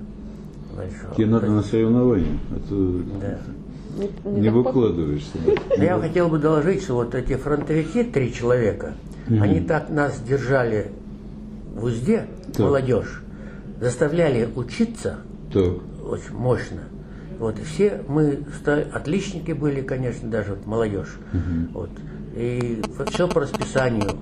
большого. 0.74 1.14
Тебе 1.14 1.26
надо 1.26 1.46
То 1.46 1.52
на 1.52 1.58
есть, 1.58 1.70
соревнования. 1.70 2.38
Это 2.56 2.74
Да. 3.20 3.38
Не 4.24 4.48
пох- 4.48 4.52
выкладываешься. 4.64 5.38
да. 5.76 5.82
Я 5.82 5.98
хотел 5.98 6.28
бы 6.28 6.38
доложить, 6.38 6.82
что 6.82 6.94
вот 6.94 7.14
эти 7.14 7.34
фронтовики, 7.36 8.04
три 8.04 8.32
человека, 8.32 8.94
они 9.28 9.60
так 9.60 9.90
нас 9.90 10.20
держали 10.20 10.90
в 11.74 11.84
узде, 11.84 12.26
Так. 12.48 12.60
молодежь, 12.66 13.22
заставляли 13.80 14.48
учиться 14.56 15.18
Так. 15.52 15.74
очень 16.04 16.34
мощно. 16.34 16.80
Вот, 17.38 17.58
и 17.58 17.62
все 17.62 18.02
мы 18.06 18.40
отличники 18.92 19.52
были, 19.52 19.80
конечно, 19.80 20.28
даже 20.28 20.50
вот 20.54 20.66
молодежь. 20.66 21.16
Вот. 21.72 21.90
И 22.36 22.82
все 23.12 23.26
по 23.28 23.40
расписанию. 23.40 24.18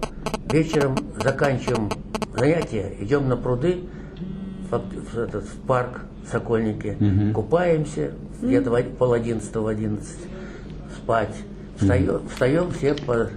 Вечером 0.51 0.97
заканчиваем 1.23 1.91
занятия, 2.37 2.93
идем 3.01 3.29
на 3.29 3.37
пруды, 3.37 3.81
в, 4.71 5.19
этот, 5.19 5.45
в 5.45 5.57
парк 5.67 6.01
Сокольники, 6.31 6.97
купаемся, 7.33 8.13
где-то 8.43 8.71
в 8.71 8.83
пол 8.99 9.13
одиннадцатого, 9.15 9.65
в 9.65 9.69
одиннадцать, 9.69 10.19
спать. 10.97 11.35
Встаем, 11.79 12.21
встаем 12.29 12.71
все 12.73 12.95
по 12.95 13.29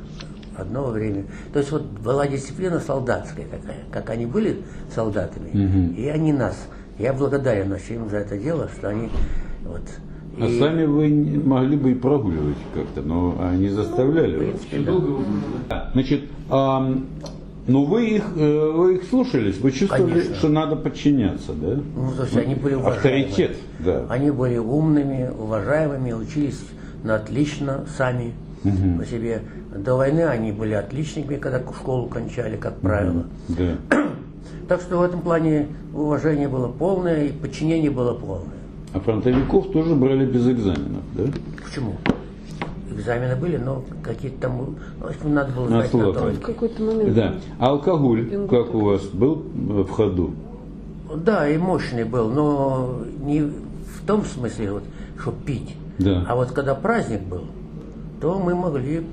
одно 0.57 0.87
время. 0.87 1.25
То 1.53 1.59
есть 1.59 1.71
вот 1.71 1.83
была 1.83 2.27
дисциплина 2.27 2.79
солдатская 2.79 3.45
такая, 3.45 3.77
как 3.91 4.09
они 4.09 4.25
были 4.25 4.61
солдатами, 4.93 5.93
и 5.97 6.07
они 6.07 6.33
нас. 6.33 6.67
Я 6.99 7.13
благодарен 7.13 7.71
очень 7.71 7.95
им 7.95 8.09
за 8.09 8.17
это 8.17 8.37
дело, 8.37 8.69
что 8.75 8.89
они 8.89 9.09
вот. 9.63 9.81
А 10.39 10.45
и- 10.47 10.59
сами 10.59 10.85
вы 10.85 11.09
не 11.09 11.37
могли 11.37 11.77
бы 11.77 11.91
и 11.91 11.95
прогуливать 11.95 12.57
как-то, 12.73 13.01
но 13.01 13.37
они 13.39 13.69
заставляли 13.69 14.35
в 14.35 14.51
вас. 14.53 14.61
принципе, 14.65 14.91
да. 15.69 15.89
Значит, 15.93 16.21
а, 16.49 16.97
ну 17.67 17.85
вы 17.85 18.09
их, 18.15 18.23
э, 18.35 18.71
вы 18.71 18.95
их 18.95 19.03
слушались, 19.03 19.59
вы 19.59 19.71
чувствовали, 19.71 20.11
Конечно. 20.13 20.35
что 20.35 20.49
надо 20.49 20.75
подчиняться, 20.75 21.53
да? 21.53 21.79
Ну, 21.95 22.11
то 22.15 22.23
есть 22.23 22.37
они 22.37 22.55
были 22.55 22.75
уважаемыми. 22.75 23.23
Авторитет, 23.25 23.57
да. 23.79 24.05
Они 24.09 24.31
были 24.31 24.57
умными, 24.57 25.29
уважаемыми, 25.37 26.13
учились 26.13 26.59
на 27.03 27.15
отлично 27.15 27.85
сами 27.97 28.33
по 28.63 29.05
себе. 29.05 29.41
До 29.75 29.95
войны 29.95 30.21
они 30.21 30.51
были 30.51 30.73
отличниками, 30.73 31.37
когда 31.37 31.59
школу 31.59 32.07
кончали, 32.07 32.57
как 32.57 32.77
правило. 32.79 33.25
Да. 33.47 33.75
Так 34.67 34.79
что 34.79 34.99
в 34.99 35.01
этом 35.01 35.19
плане 35.19 35.67
уважение 35.93 36.47
было 36.47 36.69
полное 36.69 37.25
и 37.25 37.31
подчинение 37.33 37.91
было 37.91 38.13
полное. 38.13 38.55
А 38.93 39.01
фронтовиков 39.01 39.69
тоже 39.71 39.95
брали 39.95 40.25
без 40.25 40.47
экзаменов, 40.47 41.03
да? 41.13 41.23
Почему? 41.61 41.95
Экзамены 42.91 43.35
были, 43.35 43.57
но 43.57 43.83
какие-то 44.03 44.41
там, 44.41 44.75
ну, 44.99 45.07
если 45.09 45.27
надо 45.27 45.51
было 45.53 45.63
На 45.69 45.79
знать 45.79 45.93
на. 45.93 46.09
В 46.09 46.13
тройку. 46.13 46.41
какой-то 46.41 46.83
момент. 46.83 47.13
Да. 47.15 47.35
А 47.59 47.69
алкоголь, 47.69 48.47
как 48.49 48.75
у 48.75 48.79
вас, 48.81 49.03
был 49.05 49.43
э, 49.55 49.83
в 49.83 49.89
ходу? 49.89 50.31
Да, 51.15 51.47
и 51.47 51.57
мощный 51.57 52.03
был, 52.03 52.29
но 52.29 52.99
не 53.23 53.41
в 53.41 54.05
том 54.05 54.23
смысле, 54.25 54.73
вот, 54.73 54.83
что 55.19 55.31
пить. 55.31 55.75
Да. 55.99 56.25
А 56.27 56.35
вот 56.35 56.51
когда 56.51 56.75
праздник 56.75 57.21
был, 57.21 57.43
то 58.21 58.39
мы 58.39 58.55
могли, 58.55 59.03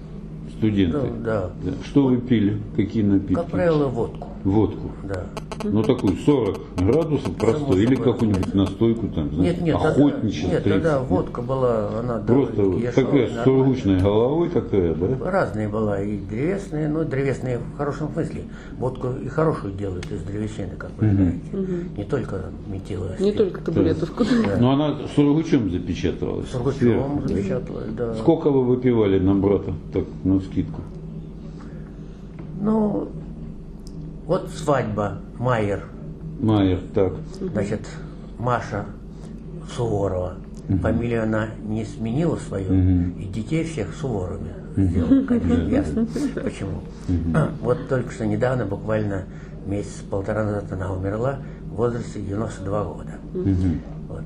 Студенты. 0.58 0.98
ну, 0.98 1.24
да, 1.24 1.50
Да. 1.62 1.72
Что 1.84 2.04
вы 2.06 2.18
пили? 2.18 2.60
Какие 2.76 3.02
напитки? 3.04 3.34
как 3.34 3.46
правило, 3.46 3.86
водку. 3.86 4.28
Водку. 4.48 4.90
Да. 5.04 5.24
Ну, 5.64 5.82
такую 5.82 6.16
40 6.16 6.58
градусов 6.76 7.34
простой, 7.34 7.82
или 7.82 7.96
какую-нибудь 7.96 8.54
настойку 8.54 9.08
там, 9.08 9.34
знаете, 9.34 9.56
Нет, 9.56 9.62
нет, 9.62 9.76
охотничья 9.76 10.48
нет, 10.48 10.62
30. 10.62 10.82
тогда 10.82 11.00
водка 11.00 11.42
была, 11.42 11.98
она 11.98 12.18
Просто 12.18 12.56
довольно-таки 12.56 12.86
вот 12.86 12.94
такая 12.94 13.28
с 13.28 13.44
сургучной 13.44 14.00
головой 14.00 14.48
такая, 14.50 14.94
да? 14.94 15.30
Разная 15.30 15.68
была, 15.68 16.00
и 16.00 16.16
древесная, 16.18 16.88
но 16.88 17.04
древесная 17.04 17.58
в 17.58 17.76
хорошем 17.76 18.12
смысле. 18.12 18.44
Водку 18.78 19.08
и 19.22 19.28
хорошую 19.28 19.74
делают 19.74 20.10
из 20.10 20.22
древесины, 20.22 20.76
как 20.78 20.90
вы 20.98 21.10
знаете. 21.10 21.40
Не 21.96 22.04
только 22.04 22.44
метиловая. 22.68 23.18
Не 23.18 23.32
только 23.32 23.60
табуретовку. 23.60 24.24
Но 24.60 24.72
она 24.72 24.96
сургучом 25.14 25.70
запечатывалась. 25.70 26.48
Сургучом 26.50 26.78
сверху. 26.78 27.22
запечатывали, 27.26 27.90
да. 27.90 28.14
Сколько 28.14 28.50
вы 28.50 28.64
выпивали 28.64 29.18
на 29.18 29.34
брата, 29.34 29.74
так, 29.92 30.04
на 30.24 30.40
скидку? 30.40 30.82
Ну, 32.60 33.08
вот 34.28 34.50
свадьба, 34.50 35.18
Майер, 35.38 35.84
Майер, 36.38 36.80
так. 36.94 37.14
значит, 37.40 37.80
Маша 38.38 38.84
Суворова. 39.74 40.34
Фамилию 40.82 41.22
она 41.22 41.48
не 41.66 41.86
сменила 41.86 42.36
свою, 42.36 43.10
и 43.18 43.24
детей 43.24 43.64
всех 43.64 43.94
Суворовыми 43.94 44.52
сделала, 44.76 45.24
конечно, 45.24 45.62
ясно. 45.62 46.06
Почему? 46.44 46.82
А, 47.34 47.50
Вот 47.62 47.88
только 47.88 48.12
что 48.12 48.26
недавно, 48.26 48.66
буквально 48.66 49.24
месяц-полтора 49.64 50.44
назад 50.44 50.70
она 50.72 50.92
умерла 50.92 51.38
в 51.70 51.76
возрасте 51.76 52.20
92 52.20 52.84
года. 52.84 53.14
Вот. 54.08 54.22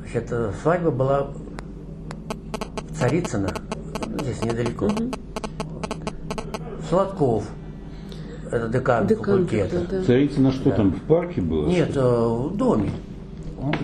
Значит, 0.00 0.28
э, 0.30 0.52
свадьба 0.62 0.90
была 0.90 1.28
в 2.90 2.98
Царицыно, 2.98 3.48
ну, 4.06 4.22
здесь 4.24 4.42
недалеко. 4.44 4.90
Сладков, 6.90 7.44
это 8.52 8.68
декан, 8.68 9.06
Декан, 9.06 9.24
факультета. 9.46 9.80
да, 9.90 9.98
да. 9.98 10.04
Царицына 10.04 10.52
что 10.52 10.70
там, 10.70 10.92
в 10.92 11.00
парке 11.02 11.40
было? 11.40 11.66
Нет, 11.66 11.96
э, 11.96 12.00
в 12.00 12.56
доме, 12.56 12.90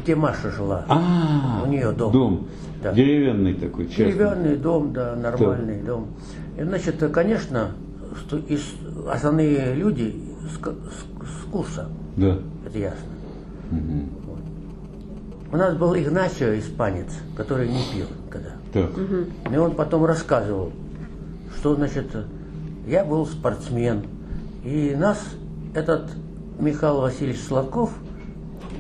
где 0.03 0.15
Маша 0.15 0.51
жила. 0.51 0.85
А, 0.89 1.63
У 1.65 1.69
нее 1.71 1.91
дом. 1.93 2.13
Дом. 2.13 2.47
Да. 2.83 2.93
Деревянный 2.93 3.55
такой, 3.55 3.87
частный. 3.89 4.07
Деревянный 4.13 4.57
дом, 4.57 4.93
да, 4.93 5.17
нормальный 5.17 5.83
дом. 5.83 6.07
И, 6.59 6.63
значит, 6.63 7.03
э, 7.03 7.09
конечно, 7.09 7.73
основные 9.11 9.75
люди 9.75 10.15
с, 10.55 10.59
к- 10.59 10.71
с- 10.73 11.29
с 11.43 11.51
курса, 11.51 11.89
Да. 12.17 12.39
это 12.67 12.79
ясно. 12.79 12.99
Вот. 13.71 14.39
У 15.53 15.57
нас 15.57 15.75
был 15.77 15.95
Игнасио, 15.97 16.59
испанец, 16.59 17.09
который 17.37 17.69
не 17.69 17.83
пил 17.93 18.07
когда. 18.31 18.51
Так. 18.73 18.91
И 19.53 19.57
он 19.57 19.73
потом 19.75 20.05
рассказывал, 20.05 20.73
что, 21.59 21.75
значит, 21.75 22.07
я 22.87 23.05
был 23.05 23.27
спортсмен, 23.27 24.03
и 24.65 24.95
нас 24.97 25.19
этот 25.75 26.11
Михаил 26.59 27.01
Васильевич 27.01 27.41
Сладков, 27.43 27.91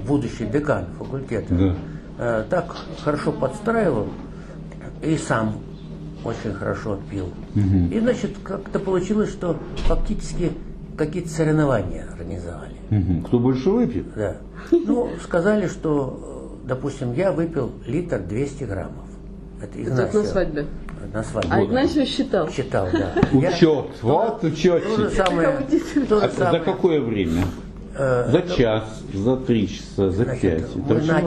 будущий 0.07 0.47
декан 0.47 0.87
факультета, 0.99 1.55
Да. 1.55 1.75
э, 2.19 2.45
так 2.51 2.75
хорошо 3.03 3.33
подстраивал 3.33 4.09
и 5.03 5.17
сам 5.17 5.61
очень 6.25 6.53
хорошо 6.53 6.99
пил. 7.11 7.29
И, 7.55 8.01
значит, 8.01 8.33
как-то 8.43 8.79
получилось, 8.81 9.31
что 9.31 9.57
фактически 9.87 10.53
какие-то 10.97 11.29
соревнования 11.29 12.07
организовали. 12.11 12.75
Мгм. 12.91 13.23
Кто 13.23 13.39
больше 13.39 13.71
выпьет? 13.71 14.07
Да. 14.17 14.37
Ну, 14.73 15.11
сказали, 15.23 15.69
что, 15.69 16.59
э, 16.65 16.69
допустим, 16.69 17.13
я 17.13 17.31
выпил 17.31 17.71
литр 17.87 18.19
200 18.19 18.65
граммов. 18.65 19.05
Это 19.63 19.79
Это 19.79 19.83
Игнасио. 19.83 20.23
на 20.23 20.27
свадьбе. 20.27 20.67
На 21.13 21.23
свадьбе. 21.23 21.51
А 21.53 21.65
Игнасио 21.65 22.05
считал. 22.05 22.49
Считал, 22.51 22.89
да. 22.93 23.15
Я- 23.33 23.51
Учет, 23.51 23.87
вот 24.03 24.41
То 24.41 24.49
же 24.49 25.11
самое, 25.11 25.59
же 25.69 26.07
А 26.11 26.53
за 26.53 26.61
какое 26.61 27.01
время? 27.01 27.45
Э, 27.97 28.31
За 28.31 28.43
час, 28.55 29.03
за 29.13 29.37
три 29.37 29.69
часа, 29.69 30.11
за 30.11 30.25
значит, 30.25 30.41
пять. 30.43 30.61
Это 30.63 30.95
мы 30.95 30.95
начали, 31.01 31.23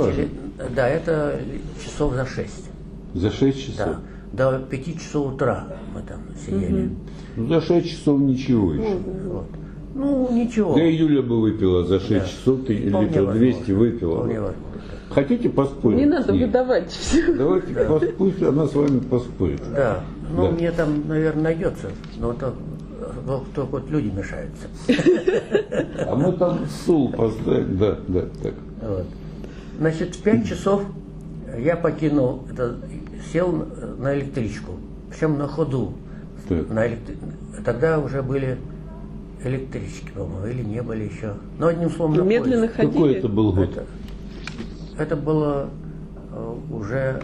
важно. 0.58 0.76
да, 0.76 0.88
это 0.88 1.40
часов 1.84 2.14
за 2.14 2.26
шесть. 2.26 2.70
За 3.14 3.30
шесть 3.32 3.66
часов. 3.66 3.96
Да. 4.32 4.52
До 4.52 4.60
пяти 4.60 4.98
часов 4.98 5.34
утра 5.34 5.68
мы 5.94 6.02
там 6.04 6.20
сидели. 6.46 6.92
Ну, 7.36 7.48
за 7.48 7.60
шесть 7.62 7.90
часов 7.92 8.22
ничего 8.22 8.74
еще. 8.74 8.96
Вот. 9.26 9.48
Ну, 9.94 10.30
ничего. 10.32 10.74
Да 10.76 10.84
и 10.86 10.96
Юля 10.96 11.22
бы 11.22 11.42
выпила 11.42 11.84
за 11.84 12.00
6 12.00 12.10
Да. 12.10 12.20
часов, 12.26 12.66
ты 12.66 12.74
литров 12.76 13.34
200 13.34 13.58
возможно. 13.60 13.76
выпила. 13.76 14.16
Вполне 14.16 14.40
возможно. 14.40 14.82
Хотите 15.14 15.50
поспорить? 15.50 15.98
Не 16.00 16.06
надо 16.06 16.34
выдавать 16.34 16.90
все. 16.92 17.34
Давайте 17.34 17.74
поспорить, 17.74 18.42
она 18.44 18.66
с 18.68 18.74
вами 18.74 19.00
поспорит. 19.00 19.62
Да. 19.76 20.02
Ну, 20.34 20.44
Да. 20.46 20.52
мне 20.52 20.72
там, 20.72 21.08
наверное, 21.08 21.44
найдется. 21.44 21.88
Но 22.18 22.34
то, 22.34 22.54
то- 23.26 23.46
только 23.54 23.72
вот 23.72 23.90
люди 23.90 24.08
мешаются. 24.08 24.68
А 26.08 26.16
мы 26.16 26.32
там 26.34 26.66
стул 26.68 27.12
поставим. 27.12 27.78
Да, 27.78 27.98
да, 28.08 28.22
так. 28.42 28.54
Вот. 28.82 29.06
Значит, 29.80 30.16
в 30.16 30.22
5 30.22 30.48
часов 30.48 30.84
я 31.58 31.76
покинул, 31.76 32.44
это, 32.52 32.78
сел 33.34 33.66
на 34.00 34.16
электричку, 34.18 34.74
причем 35.10 35.38
на 35.38 35.48
ходу. 35.48 35.94
Так. 36.48 36.70
На 36.70 36.88
электри- 36.88 37.18
Тогда 37.66 38.00
уже 38.00 38.22
были 38.24 38.58
электрички, 39.44 40.10
по-моему, 40.16 40.46
или 40.48 40.64
не 40.64 40.82
были 40.82 41.04
еще. 41.04 41.34
Но 41.60 41.68
одним 41.68 41.90
словом, 41.90 42.16
на 42.16 42.22
Медленно 42.22 42.68
ходили. 42.68 42.92
Какой 42.94 43.14
это 43.16 43.28
был 43.28 43.52
год? 43.54 43.70
Это, 43.72 43.86
это 45.02 45.16
было 45.16 45.70
э, 46.32 46.56
уже 46.70 47.24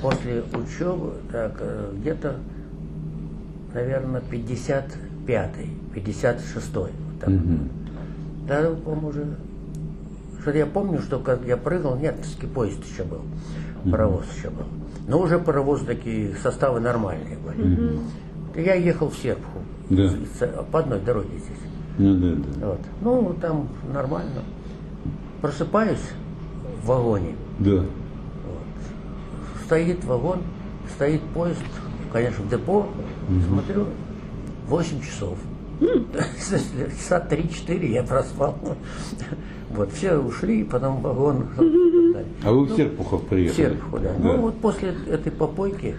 после 0.00 0.42
учебы, 0.54 1.14
так, 1.30 1.56
э, 1.60 1.92
где-то, 1.96 2.36
наверное, 3.72 4.22
55-й, 4.22 5.70
56-й. 5.94 6.74
Вот 6.74 7.20
так. 7.20 7.30
Да, 8.48 8.70
по-моему, 8.84 9.08
уже... 9.08 9.26
Что 10.40 10.50
я 10.50 10.66
помню, 10.66 11.00
что 11.00 11.18
как 11.18 11.44
я 11.46 11.56
прыгал, 11.56 11.96
нет, 11.96 12.16
поезд 12.54 12.84
еще 12.84 13.04
был, 13.04 13.22
паровоз 13.90 14.24
еще 14.36 14.50
был. 14.50 14.66
Но 15.08 15.20
уже 15.20 15.38
паровоз 15.38 15.80
такие 15.82 16.34
составы 16.42 16.80
нормальные 16.80 17.38
были. 17.38 17.98
Я 18.54 18.74
ехал 18.74 19.08
в 19.08 19.16
Серпуху, 19.16 19.60
Да. 19.88 20.10
по 20.70 20.80
одной 20.80 21.00
дороге 21.00 21.30
здесь. 21.30 21.64
Ну, 21.96 22.14
да, 22.16 22.42
да. 22.60 22.66
Вот. 22.66 22.80
Ну, 23.00 23.34
там 23.40 23.68
нормально. 23.92 24.42
Просыпаюсь 25.40 25.98
в 26.84 26.86
вагоне. 26.86 27.34
Да. 27.58 27.84
стоит 29.64 30.04
вагон, 30.04 30.40
стоит 30.94 31.22
поезд, 31.32 31.62
конечно, 32.12 32.44
в 32.44 32.50
депо, 32.50 32.86
смотрю, 33.48 33.86
8 34.68 35.00
часов. 35.00 35.38
Часа 35.80 37.26
3-4 37.28 37.86
я 37.86 38.02
проспал. 38.02 38.56
Вот, 39.70 39.90
все 39.92 40.16
ушли, 40.16 40.62
потом 40.62 41.00
вагон. 41.00 41.46
А 42.44 42.52
вы 42.52 42.64
в 42.66 42.76
Серпухов 42.76 43.22
В 43.22 43.26
приехали? 43.26 43.56
Серпухов, 43.56 44.02
да. 44.02 44.12
Ну 44.18 44.36
вот 44.42 44.60
после 44.60 44.94
этой 45.08 45.32
попойки 45.32 45.96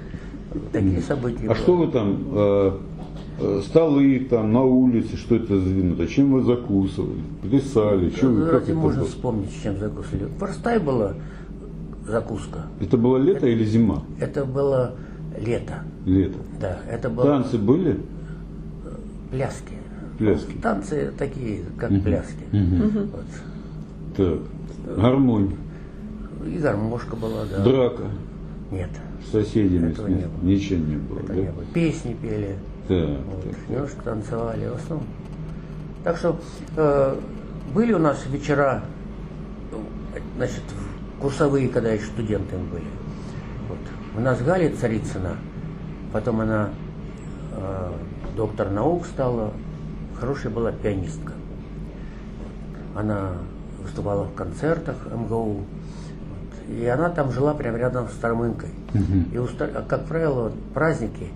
такие 0.71 1.01
события 1.01 1.49
А 1.49 1.55
что 1.55 1.75
вы 1.75 1.87
там, 1.91 2.17
э, 2.31 2.77
столы 3.63 4.19
там 4.29 4.53
на 4.53 4.63
улице, 4.63 5.17
что 5.17 5.35
это 5.35 5.59
за 5.59 5.69
вино? 5.69 6.05
Чем 6.05 6.31
вы 6.33 6.43
закусывали? 6.43 7.21
Плясали? 7.41 8.09
Что 8.11 8.27
вы, 8.27 8.45
как 8.45 8.53
Разве 8.53 8.73
это 8.73 8.81
можно 8.81 8.99
было? 9.01 9.09
вспомнить, 9.09 9.49
чем 9.63 9.77
закусили? 9.77 10.27
Простая 10.39 10.79
была 10.79 11.13
закуска. 12.07 12.65
Это 12.79 12.97
было 12.97 13.17
лето 13.17 13.47
или 13.47 13.65
зима? 13.65 14.03
Это 14.19 14.45
было 14.45 14.95
лето. 15.39 15.83
Лето. 16.05 16.37
Да, 16.59 16.79
это 16.89 17.09
было 17.09 17.25
Танцы 17.25 17.57
были? 17.57 17.99
пляски. 19.31 19.73
Пляски. 20.17 20.53
Танцы 20.61 21.11
такие, 21.17 21.61
как 21.77 21.89
пляски. 22.03 22.43
Вот. 22.53 23.25
Так. 24.15 24.39
Гармонь. 24.95 25.55
И 26.47 26.57
гармошка 26.59 27.15
была, 27.15 27.43
да. 27.51 27.63
Драка. 27.63 28.03
Нет, 28.71 28.89
С 29.27 29.31
соседями. 29.31 29.91
Этого 29.91 30.07
не 30.07 30.15
было. 30.15 30.43
Ничего 30.43 30.79
не 30.85 30.95
было. 30.95 31.19
это 31.19 31.27
да? 31.27 31.33
не 31.35 31.41
было. 31.51 31.63
Песни 31.73 32.15
пели, 32.21 32.55
Так, 33.67 34.03
танцевали, 34.03 34.67
в 34.67 34.75
основном. 34.75 35.07
Так 36.03 36.17
что 36.17 36.39
э, 36.77 37.15
были 37.73 37.93
у 37.93 37.99
нас 37.99 38.23
вечера, 38.27 38.83
значит, 40.37 40.61
курсовые, 41.19 41.67
когда 41.69 41.91
еще 41.91 42.05
студентами 42.05 42.63
были. 42.69 42.85
Вот. 43.69 43.79
У 44.17 44.19
нас 44.21 44.39
Галя 44.41 44.71
Царицына, 44.75 45.37
потом 46.13 46.41
она 46.41 46.69
э, 47.53 47.91
доктор 48.37 48.69
наук 48.69 49.05
стала, 49.07 49.51
хорошая 50.19 50.51
была 50.51 50.71
пианистка. 50.71 51.33
Она 52.95 53.31
выступала 53.81 54.23
в 54.25 54.33
концертах 54.35 54.95
МГУ. 55.11 55.53
Вот. 55.63 55.65
И 56.69 56.85
она 56.85 57.09
там 57.09 57.31
жила 57.31 57.53
прямо 57.53 57.77
рядом 57.77 58.07
с 58.09 58.13
Стармынкой. 58.13 58.69
И, 59.33 59.37
уста- 59.37 59.71
а, 59.75 59.81
как 59.87 60.05
правило, 60.05 60.51
праздники 60.73 61.27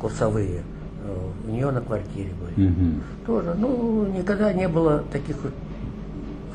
курсовые 0.00 0.62
э, 1.04 1.16
у 1.46 1.50
нее 1.50 1.70
на 1.70 1.80
квартире 1.80 2.30
были. 2.56 2.68
Мгм. 2.68 3.02
Тоже, 3.26 3.54
ну, 3.58 4.06
никогда 4.16 4.52
не 4.52 4.68
было 4.68 5.02
таких 5.12 5.36
вот, 5.42 5.52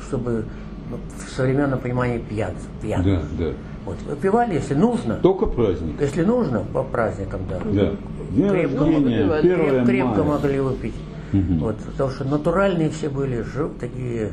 чтобы 0.08 0.44
ну, 0.90 0.96
в 1.26 1.30
современном 1.30 1.78
понимании 1.80 2.18
пьян, 2.18 2.52
пьян. 2.82 3.02
Да, 3.02 3.22
да. 3.38 3.52
Вот, 3.86 3.96
выпивали, 4.08 4.54
если 4.54 4.74
нужно, 4.74 5.16
Только 5.16 5.46
праздник. 5.46 6.00
если 6.00 6.24
нужно, 6.24 6.60
по 6.72 6.82
праздникам, 6.82 7.40
да. 7.50 7.58
Да. 7.64 7.92
День 8.30 8.48
Крепко 8.50 8.78
рождения, 8.84 9.40
первое 9.42 9.82
Креп- 9.82 9.86
крепко 9.86 10.22
мая. 10.24 10.32
могли 10.38 10.60
выпить. 10.60 10.94
Вот, 11.32 11.76
потому 11.76 12.10
что 12.10 12.24
натуральные 12.24 12.90
все 12.90 13.08
были, 13.08 13.42
жив- 13.42 13.72
такие, 13.80 14.30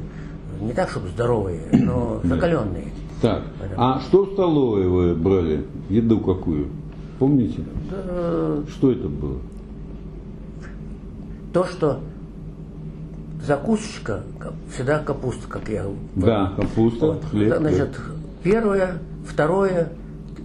не 0.61 0.71
так, 0.73 0.89
чтобы 0.89 1.07
здоровые, 1.09 1.61
но 1.71 2.19
закаленные. 2.23 2.85
Так, 3.21 3.43
а 3.77 3.99
что 4.01 4.25
в 4.25 4.33
столовой 4.33 4.87
вы 4.87 5.15
брали? 5.15 5.65
Еду 5.89 6.19
какую? 6.19 6.67
Помните? 7.21 7.61
Да, 7.91 8.63
Что 8.67 8.91
это 8.91 9.07
было? 9.07 9.37
то, 11.53 11.65
что 11.65 11.99
закусочка, 13.45 14.23
всегда 14.73 14.97
капуста, 14.97 15.47
как 15.47 15.69
я 15.69 15.85
Да, 16.15 16.53
капуста, 16.55 17.05
Вот. 17.11 17.25
хлеб. 17.25 17.57
Значит, 17.59 17.89
первое, 18.41 18.97
второе, 19.27 19.89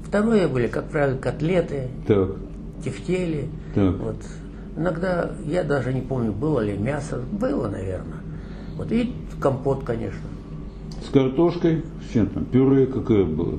второе 0.07 0.48
были, 0.48 0.66
как 0.66 0.90
правило, 0.90 1.16
котлеты, 1.16 1.89
Так, 2.07 2.32
тефтели. 2.85 3.48
Так. 3.74 3.97
Вот. 3.97 4.16
Иногда, 4.77 5.31
я 5.47 5.65
даже 5.65 5.94
не 5.94 6.03
помню, 6.03 6.32
было 6.32 6.61
ли 6.61 6.77
мясо, 6.77 7.23
было, 7.32 7.69
наверное. 7.69 8.20
Вот 8.77 8.93
и 8.93 9.15
компот, 9.40 9.82
конечно. 9.85 10.20
с 11.07 11.09
картошкой, 11.09 11.85
с 12.07 12.12
чем 12.12 12.27
там, 12.27 12.44
пюре 12.44 12.85
какое 12.86 13.24
было? 13.24 13.55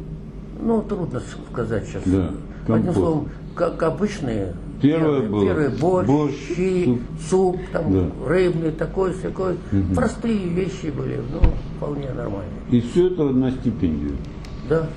Ну, 0.61 0.83
трудно 0.83 1.19
сказать 1.51 1.87
сейчас. 1.87 2.03
Да, 2.05 2.31
Одним 2.75 2.85
компот. 2.85 2.95
словом, 2.95 3.29
как 3.55 3.83
обычные. 3.83 4.53
Первое 4.81 5.27
было. 5.27 5.43
Первый 5.45 5.69
борщ, 5.69 6.07
Борщ, 6.07 6.35
щи, 6.55 6.85
суп. 6.85 6.99
суп, 7.29 7.57
там, 7.73 7.91
Да. 7.93 8.27
рыбный, 8.27 8.71
такой, 8.71 9.13
всякой. 9.13 9.55
Простые 9.95 10.37
вещи 10.49 10.93
были, 10.95 11.19
ну, 11.31 11.39
вполне 11.77 12.09
нормальные. 12.11 12.51
И 12.69 12.81
все 12.81 13.07
это 13.07 13.23
на 13.23 13.49
стипендию. 13.51 14.11
Да. 14.69 14.87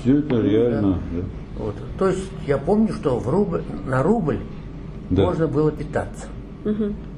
Все 0.00 0.18
это 0.18 0.40
реально. 0.40 0.98
Да. 1.12 1.64
Вот. 1.64 1.74
То 1.98 2.08
есть 2.08 2.28
я 2.46 2.58
помню, 2.58 2.92
что 2.92 3.18
в 3.18 3.28
рубль, 3.28 3.62
на 3.86 4.02
рубль 4.02 4.38
Да. 5.10 5.24
можно 5.24 5.46
было 5.48 5.70
питаться. 5.70 6.26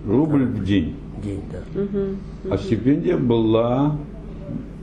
Рубль 0.07 0.45
в 0.45 0.65
день. 0.65 0.95
День, 1.23 1.43
да. 1.51 2.55
А 2.55 2.59
стипендия 2.59 3.17
была 3.17 3.97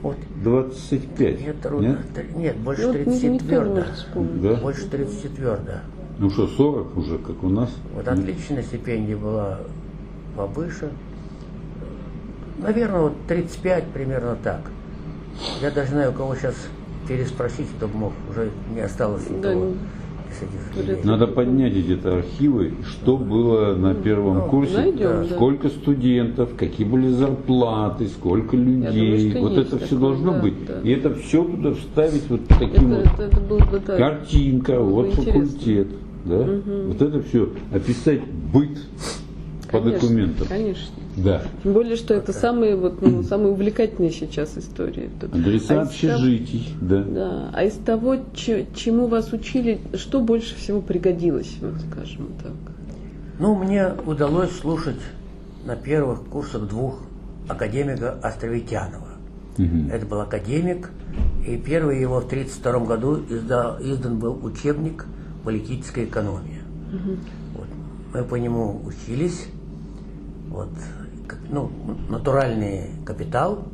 Вот. 0.02 0.16
25. 0.42 1.40
Нет, 1.40 1.60
трудно. 1.60 1.98
Т- 2.14 2.26
Нет, 2.34 2.56
больше 2.56 2.86
Ну, 2.88 2.92
30 2.92 3.06
никто 3.22 3.28
не 3.32 3.38
твердо. 3.38 3.74
может 3.74 3.94
вспомнить. 3.94 4.42
Да? 4.42 4.54
Больше 4.56 4.88
30 4.88 5.34
твердо. 5.36 5.72
Ну 6.18 6.30
что, 6.30 6.46
40 6.48 6.96
уже, 6.96 7.18
как 7.18 7.42
у 7.44 7.48
нас? 7.48 7.70
Вот 7.94 8.06
отличная 8.08 8.62
стипендия 8.62 9.16
была 9.16 9.60
повыше. 10.36 10.90
Наверное, 12.58 13.00
вот 13.02 13.14
35 13.28 13.84
примерно 13.92 14.36
так. 14.42 14.60
Я 15.60 15.70
даже 15.70 15.90
знаю, 15.90 16.10
у 16.10 16.14
кого 16.14 16.34
сейчас 16.36 16.54
переспросить, 17.08 17.66
кто 17.76 17.88
бы 17.88 17.96
мог. 17.96 18.12
Уже 18.30 18.50
не 18.74 18.80
осталось 18.80 19.24
Да, 19.28 19.34
никого 19.54 19.64
ну, 19.66 19.74
людей. 20.76 20.96
Надо 21.04 21.26
поднять 21.26 21.72
где-то 21.74 22.18
архивы, 22.18 22.72
что 22.88 23.16
было 23.16 23.74
на 23.74 23.94
первом 23.94 24.38
Ну, 24.38 24.46
курсе, 24.48 24.76
найдем, 24.76 24.98
да. 24.98 25.24
сколько 25.24 25.68
студентов, 25.68 26.50
какие 26.56 26.86
были 26.86 27.08
зарплаты, 27.08 28.08
сколько 28.08 28.56
людей. 28.56 29.30
что 29.30 29.40
вот 29.40 29.58
это 29.58 29.78
все 29.78 29.86
такое, 29.88 29.98
должно 30.00 30.32
да, 30.32 30.40
быть. 30.40 30.66
да. 30.66 30.80
И 30.82 30.90
это 30.92 31.14
все 31.14 31.44
туда 31.44 31.74
вставить 31.74 32.28
вот 32.28 32.40
таким 32.48 32.92
Это, 32.92 33.10
вот 33.10 33.14
это, 33.14 33.22
это 33.22 33.40
было 33.40 33.58
бы 33.58 33.82
да, 33.86 33.96
картинка, 33.96 34.80
вот 34.80 35.06
интересно. 35.08 35.32
факультет. 35.32 35.88
Да? 36.24 36.48
Вот 36.86 37.02
это 37.02 37.22
все. 37.22 37.48
Описать 37.72 38.20
быт 38.52 38.78
по 39.72 39.78
Конечно, 39.80 40.00
документам. 40.00 40.46
Конечно. 40.48 40.94
Да. 41.16 41.42
Тем 41.62 41.72
более, 41.72 41.96
что 41.96 42.14
это 42.14 42.32
самые, 42.32 42.76
вот, 42.76 43.00
ну, 43.02 43.22
самые 43.22 43.52
увлекательные 43.52 44.12
сейчас 44.12 44.56
истории. 44.56 45.10
Адреса 45.20 45.42
А 45.42 45.54
из 45.56 45.60
того- 45.60 45.80
общежитий. 45.82 46.68
Да. 46.80 47.02
Да. 47.02 47.50
А 47.54 47.64
из 47.64 47.72
того, 47.74 48.16
че- 48.34 48.66
чему 48.74 49.06
вас 49.06 49.32
учили, 49.32 49.80
что 49.94 50.20
больше 50.20 50.54
всего 50.56 50.80
пригодилось, 50.80 51.56
вот 51.60 51.74
скажем 51.90 52.28
так? 52.42 52.52
Ну, 53.38 53.54
мне 53.56 53.88
удалось 54.06 54.50
слушать 54.58 55.00
на 55.66 55.74
первых 55.74 56.22
курсах 56.26 56.68
двух 56.68 57.00
академика 57.48 58.12
Островитянова. 58.22 59.08
Мгм. 59.58 59.88
Это 59.90 60.06
был 60.06 60.20
академик, 60.20 60.90
и 61.46 61.56
первый 61.56 62.00
его 62.00 62.20
в 62.20 62.26
1932 62.28 62.86
году 62.86 63.20
изда- 63.28 63.76
издан 63.80 64.18
был 64.18 64.38
учебник 64.42 65.06
«Политическая 65.44 66.04
экономия». 66.04 66.60
Вот. 67.54 67.66
Мы 68.14 68.22
по 68.24 68.34
нему 68.36 68.80
учились. 68.84 69.46
Вот. 70.52 70.68
Ну, 71.50 71.70
натуральный 72.10 72.90
капитал, 73.06 73.64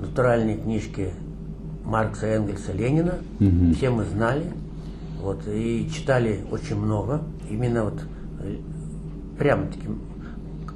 натуральные 0.00 0.58
книжки 0.58 1.10
Маркса, 1.84 2.26
Энгельса, 2.26 2.72
Ленина. 2.72 3.14
Мгм. 3.40 3.74
Все 3.74 3.90
мы 3.90 4.04
знали. 4.04 4.44
Вот, 5.20 5.40
и 5.48 5.90
читали 5.92 6.44
очень 6.52 6.76
много. 6.76 7.22
Именно 7.50 7.84
вот 7.86 8.04
э, 8.40 8.56
прямо 9.38 9.66
таки 9.66 9.88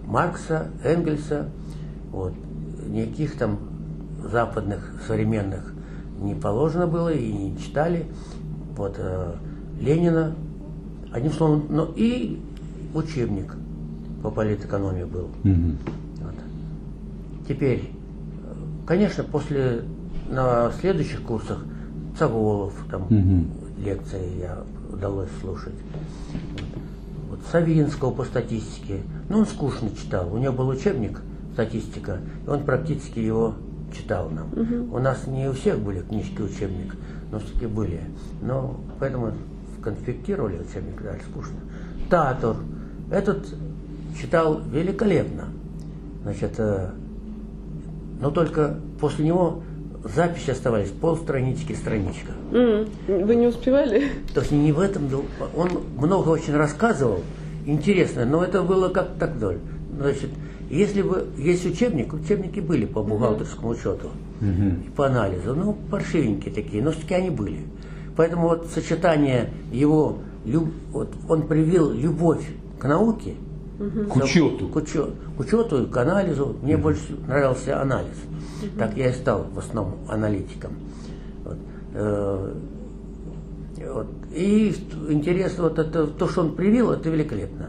Маркса, 0.06 0.68
Энгельса, 0.82 1.48
вот, 2.10 2.32
никаких 2.88 3.36
там 3.38 3.58
западных 4.24 5.00
современных 5.06 5.72
не 6.20 6.34
положено 6.34 6.88
было 6.88 7.12
и 7.12 7.30
не 7.30 7.58
читали. 7.58 8.06
Вот, 8.76 8.96
э, 8.98 9.34
Ленина, 9.80 10.34
одним 11.12 11.32
словом, 11.32 11.66
но 11.68 11.92
и 11.94 12.40
учебник 12.92 13.54
по 14.22 14.30
политэкономии 14.30 15.04
был. 15.04 15.28
Мгм. 15.44 15.78
Вот. 16.20 16.34
Теперь, 17.48 17.90
конечно, 18.86 19.24
после 19.24 19.82
на 20.30 20.70
следующих 20.80 21.22
курсах 21.22 21.64
Цаволов, 22.18 22.74
там 22.90 23.06
Мгм. 23.08 23.50
лекции 23.82 24.40
я 24.40 24.58
удалось 24.92 25.30
слушать. 25.40 25.74
Вот. 26.32 27.38
Вот 27.38 27.40
Савинского 27.52 28.10
по 28.10 28.24
статистике. 28.24 29.00
Ну, 29.28 29.38
он 29.38 29.46
скучно 29.46 29.90
читал. 29.90 30.32
У 30.32 30.38
него 30.38 30.52
был 30.52 30.68
учебник 30.68 31.20
статистика, 31.52 32.20
и 32.46 32.48
он 32.48 32.64
практически 32.64 33.18
его 33.20 33.54
читал 33.96 34.30
нам. 34.30 34.48
У 34.92 34.98
нас 34.98 35.26
не 35.26 35.48
у 35.48 35.52
всех 35.52 35.78
были 35.78 36.00
книжки 36.00 36.40
учебник, 36.40 36.96
но 37.30 37.38
все-таки 37.38 37.66
были. 37.66 38.00
Но 38.42 38.80
поэтому 38.98 39.32
конспектировали 39.82 40.58
учебник, 40.58 41.02
дальше 41.02 41.24
скучно. 41.30 41.56
Татур. 42.10 42.56
Этот 43.10 43.54
читал 44.20 44.60
великолепно. 44.72 45.48
Значит, 46.22 46.54
э, 46.58 46.90
но 48.20 48.30
только 48.30 48.78
после 49.00 49.24
него 49.26 49.62
записи 50.14 50.50
оставались 50.50 50.90
полстранички, 50.90 51.72
страничка. 51.72 52.32
М, 52.52 52.86
Вы 53.06 53.34
не 53.36 53.46
успевали? 53.46 54.04
То 54.34 54.40
есть 54.40 54.52
не 54.52 54.72
в 54.72 54.80
этом 54.80 55.06
был. 55.08 55.24
Он 55.56 55.68
много 55.96 56.28
очень 56.30 56.54
рассказывал, 56.54 57.20
интересно, 57.66 58.24
но 58.24 58.42
это 58.42 58.62
было 58.62 58.88
как 58.88 59.10
так 59.18 59.34
вдоль. 59.36 59.58
Значит, 60.00 60.30
если 60.70 61.02
бы 61.02 61.26
есть 61.38 61.64
учебник, 61.66 62.12
учебники 62.12 62.60
были 62.60 62.84
по 62.86 63.02
бухгалтерскому 63.02 63.70
учету 63.70 64.10
и 64.86 64.90
по 64.90 65.06
анализу, 65.06 65.54
ну, 65.54 65.76
паршивенькие 65.90 66.54
такие, 66.54 66.82
но 66.82 66.90
все-таки 66.92 67.14
они 67.14 67.30
были. 67.30 67.60
Поэтому 68.16 68.48
вот 68.48 68.68
сочетание 68.74 69.50
его, 69.72 70.18
люб- 70.44 70.72
вот 70.92 71.08
он 71.28 71.42
привил 71.42 71.90
любовь 71.92 72.44
к 72.78 72.84
науке, 72.86 73.34
К 73.78 74.16
учету. 74.16 74.68
к, 74.68 74.76
учё- 74.76 75.10
к 75.36 75.40
учету 75.40 75.84
и 75.84 75.86
к 75.86 75.96
анализу. 75.96 76.56
Мне 76.62 76.76
больше 76.76 77.16
нравился 77.26 77.80
анализ. 77.80 78.16
Так 78.76 78.96
я 78.96 79.10
и 79.10 79.12
стал 79.12 79.46
в 79.54 79.58
основном 79.58 79.98
аналитиком. 80.08 80.72
Вот. 81.44 81.56
Э, 81.94 82.54
вот. 83.94 84.06
И 84.34 84.74
интересно, 85.08 85.64
вот 85.64 85.78
это, 85.78 86.08
то, 86.08 86.28
что 86.28 86.40
он 86.42 86.56
привил, 86.56 86.90
это 86.90 87.08
великолепно. 87.08 87.68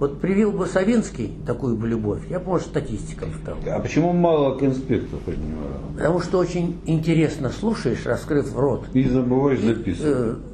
Вот 0.00 0.20
привил 0.20 0.50
бы 0.50 0.66
Савинский 0.66 1.32
такую 1.46 1.76
бы 1.76 1.86
любовь, 1.86 2.22
я 2.28 2.40
бы, 2.40 2.46
может, 2.46 2.66
статистиком 2.66 3.28
стал. 3.40 3.56
А 3.64 3.78
почему 3.78 4.12
мало 4.12 4.58
конспектов 4.58 5.20
от 5.26 5.36
него? 5.36 5.62
Потому 5.96 6.20
что 6.20 6.38
очень 6.38 6.80
интересно 6.84 7.50
слушаешь, 7.50 8.04
раскрыв 8.04 8.56
рот. 8.56 8.86
И 8.92 9.08
забываешь 9.08 9.60
записывать. 9.60 10.12
Э, 10.16 10.34
э, 10.36 10.53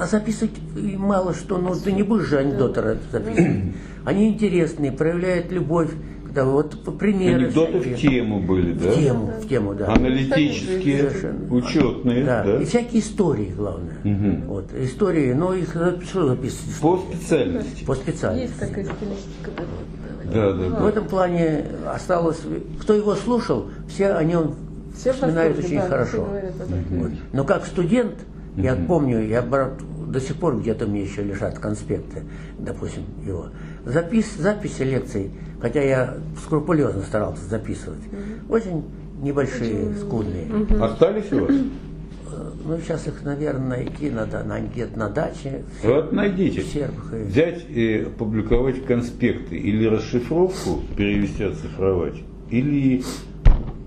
А 0.00 0.06
записывать 0.06 0.52
мало 0.96 1.34
что, 1.34 1.58
ну 1.58 1.74
ты 1.74 1.92
не 1.92 2.02
будешь 2.02 2.26
же 2.26 2.38
анекдоты 2.38 2.98
записывать. 3.12 3.74
Они 4.04 4.28
интересные, 4.28 4.92
проявляют 4.92 5.50
любовь, 5.50 5.90
когда 6.24 6.44
вот 6.44 6.98
примеры. 6.98 7.44
Анекдоты 7.46 7.78
в 7.78 7.82
всякие. 7.82 8.10
тему 8.10 8.40
были, 8.40 8.72
да? 8.72 8.90
В 8.90 8.94
тему, 8.94 9.26
в 9.42 9.48
тему, 9.48 9.74
да. 9.74 9.92
Аналитические, 9.92 10.98
Совершенно. 11.10 11.54
учетные, 11.54 12.24
Да. 12.24 12.44
да? 12.44 12.62
И 12.62 12.64
всякие 12.64 13.00
истории, 13.00 13.52
главное. 13.56 13.96
Вот. 14.46 14.66
Истории, 14.78 15.32
но 15.32 15.54
их 15.54 15.74
за- 15.74 16.00
что 16.02 16.28
записывать? 16.28 16.76
По 16.80 16.98
специальности. 16.98 17.84
По 17.84 17.94
специальности. 17.94 18.48
Есть 18.48 18.58
такая 18.60 18.84
стилистика. 18.84 19.50
да. 19.56 19.62
Да, 20.32 20.52
да, 20.52 20.68
В 20.76 20.80
да. 20.82 20.88
этом 20.88 21.04
плане 21.06 21.64
осталось, 21.86 22.40
кто 22.80 22.94
его 22.94 23.14
слушал, 23.14 23.66
все 23.88 24.08
о 24.12 24.24
нем 24.24 24.56
Все 24.96 25.12
в 25.12 25.14
вспоминают 25.14 25.58
очень 25.58 25.76
да, 25.76 25.88
хорошо. 25.88 26.10
все 26.10 26.24
говорят. 26.24 26.52
Вот. 26.90 27.10
Но 27.32 27.44
как 27.44 27.64
студент, 27.64 28.14
я 28.56 28.74
помню, 28.74 29.26
я 29.26 29.42
брал, 29.42 29.72
до 30.08 30.20
сих 30.20 30.36
пор 30.36 30.58
где-то 30.60 30.86
мне 30.86 31.02
еще 31.02 31.22
лежат 31.22 31.58
конспекты, 31.58 32.22
допустим, 32.58 33.02
его. 33.26 33.46
Запис, 33.84 34.34
записи 34.38 34.82
лекций, 34.82 35.30
хотя 35.60 35.82
я 35.82 36.14
скрупулезно 36.44 37.02
старался 37.02 37.44
записывать, 37.44 38.00
очень 38.48 38.84
небольшие, 39.22 39.94
скудные. 39.96 40.46
Остались 40.80 41.32
у 41.32 41.40
вас? 41.40 41.50
Э, 41.52 42.50
Ну, 42.66 42.78
сейчас 42.78 43.06
их, 43.06 43.22
наверное, 43.22 43.68
найти 43.78 44.10
надо 44.10 44.42
на, 44.42 44.60
где-то 44.60 44.98
на 44.98 45.08
даче. 45.08 45.62
в 45.82 45.86
Вот 45.86 46.12
найдите. 46.12 46.62
Сербах 46.62 47.14
и- 47.14 47.24
Взять 47.24 47.64
и 47.70 48.04
опубликовать 48.06 48.84
конспекты 48.84 49.56
или 49.56 49.86
расшифровку 49.86 50.80
перевести 50.96 51.44
оцифровать, 51.44 52.16
или 52.50 53.02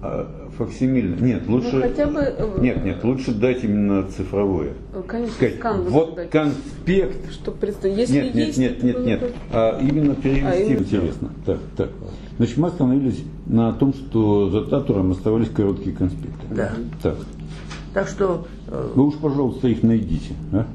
а, 0.01 0.49
факсимильно. 0.57 1.15
Нет, 1.21 1.47
лучше. 1.47 1.75
Ну, 1.75 1.81
хотя 1.81 2.05
бы, 2.07 2.19
э, 2.21 2.57
Нет, 2.61 2.83
нет, 2.85 3.03
лучше 3.03 3.33
дать 3.33 3.63
именно 3.63 4.03
цифровое. 4.07 4.73
Конечно, 5.07 5.33
Сказать, 5.35 5.55
скан 5.55 5.81
вот 5.83 6.15
дать. 6.15 6.29
конспект. 6.29 7.31
Что 7.31 7.51
представь, 7.51 7.97
если 7.97 8.13
Нет, 8.13 8.33
нет, 8.35 8.47
есть, 8.47 8.57
нет, 8.57 8.83
нет, 8.83 8.95
было 8.95 9.05
нет. 9.05 9.19
бы- 9.19 9.31
А 9.51 9.79
именно 9.81 10.15
перевести 10.15 10.45
А, 10.47 10.55
именно. 10.55 10.79
интересно. 10.79 11.29
Так, 11.45 11.59
так. 11.75 11.89
Значит, 12.37 12.57
мы 12.57 12.67
остановились 12.69 13.23
на 13.47 13.73
том, 13.73 13.93
что 13.93 14.49
за 14.49 14.61
Татуром 14.65 15.11
оставались 15.11 15.49
короткие 15.49 15.93
конспекты. 15.95 16.45
Да. 16.51 16.71
Так. 17.03 17.15
Так 17.93 18.07
что 18.07 18.47
э, 18.67 18.91
Вы 18.95 19.07
уж, 19.07 19.15
пожалуйста, 19.15 19.67
их 19.67 19.83
найдите, 19.83 20.33
а? 20.53 20.65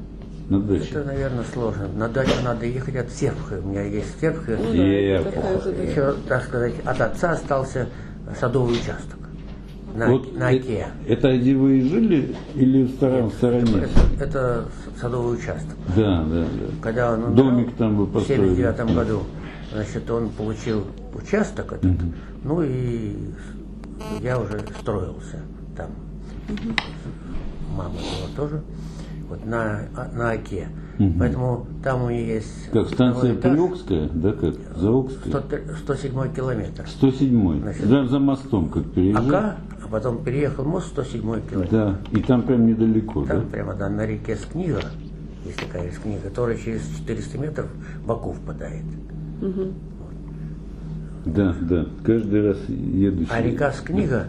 На 0.49 0.59
даче. 0.59 0.85
это, 0.91 1.05
наверное, 1.05 1.43
сложно. 1.51 1.87
На 1.97 2.07
дачу 2.07 2.33
надо 2.43 2.67
ехать 2.67 2.95
от 2.97 3.09
Сербха. 3.09 3.59
У 3.63 3.67
меня 3.69 3.81
есть 3.81 4.19
Сербха. 4.21 4.51
Ну 4.51 4.71
да. 4.77 4.83
Еще, 4.83 6.13
так 6.27 6.43
сказать, 6.43 6.75
от 6.85 7.01
отца 7.01 7.31
остался 7.31 7.87
садовый 8.39 8.73
участок 8.73 9.19
на, 9.95 10.07
Вот 10.09 10.35
на 10.35 10.51
э- 10.51 10.59
Оке. 10.59 10.87
Это 11.07 11.37
где 11.37 11.55
вы 11.55 11.79
и 11.79 11.89
жили 11.89 12.35
или 12.55 12.83
в 12.83 12.91
стороне? 12.91 13.27
В 13.29 13.33
стороне? 13.33 13.71
Это, 14.17 14.23
это 14.23 14.65
садовый 14.99 15.37
участок. 15.37 15.75
Да, 15.95 16.23
да, 16.23 16.41
да. 16.41 16.47
Когда 16.81 17.13
он 17.13 17.23
умирал 17.23 17.35
Домик 17.35 17.75
там 17.75 17.95
вы 17.97 18.05
в 18.05 18.11
построили. 18.11 18.55
79 18.55 18.95
году, 18.95 19.23
значит, 19.73 20.09
он 20.11 20.29
получил 20.29 20.85
участок 21.13 21.73
этот, 21.73 21.91
ну 22.43 22.61
и 22.61 23.15
я 24.21 24.39
уже 24.39 24.59
строился 24.79 25.39
там. 25.77 25.91
Мама 27.75 27.91
была 27.91 28.35
тоже, 28.35 28.61
вот 29.29 29.45
на, 29.45 29.81
на 30.13 30.31
Оке. 30.31 30.67
Поэтому 31.19 31.65
там 31.83 32.03
у 32.03 32.09
нее 32.09 32.35
есть 32.35 32.69
Как 32.71 32.87
станция 32.87 33.35
этаж, 33.35 33.51
Приокская, 33.51 34.09
да, 34.13 34.31
как? 34.31 34.55
Заокская? 34.77 35.33
100 35.33 35.75
107 35.83 36.33
километр. 36.33 36.87
107 36.87 37.59
Значит, 37.61 37.89
Да, 37.89 38.07
за 38.07 38.19
мостом, 38.19 38.69
как 38.69 38.85
переезжал. 38.91 39.27
Ака, 39.27 39.55
а 39.83 39.87
потом 39.89 40.23
переехал 40.23 40.63
мост 40.63 40.87
107 40.87 41.21
километр. 41.49 41.67
Да, 41.71 41.99
и 42.11 42.21
там 42.21 42.43
прям 42.43 42.65
недалеко, 42.65 43.25
Там 43.25 43.41
да? 43.41 43.45
прямо 43.51 43.73
да, 43.73 43.89
на 43.89 44.05
реке 44.05 44.37
Скнига, 44.37 44.81
есть 45.45 45.57
такая 45.59 45.85
есть 45.87 45.99
книга, 46.01 46.21
которая 46.23 46.57
через 46.57 46.81
400 46.99 47.37
метров 47.39 47.67
в 48.01 48.07
Баку 48.07 48.31
впадает. 48.31 48.83
Да, 51.25 51.55
да. 51.61 51.85
Каждый 52.05 52.47
раз 52.49 52.57
еду 52.69 53.25
А 53.31 53.41
река 53.41 53.71
Скнига, 53.71 54.27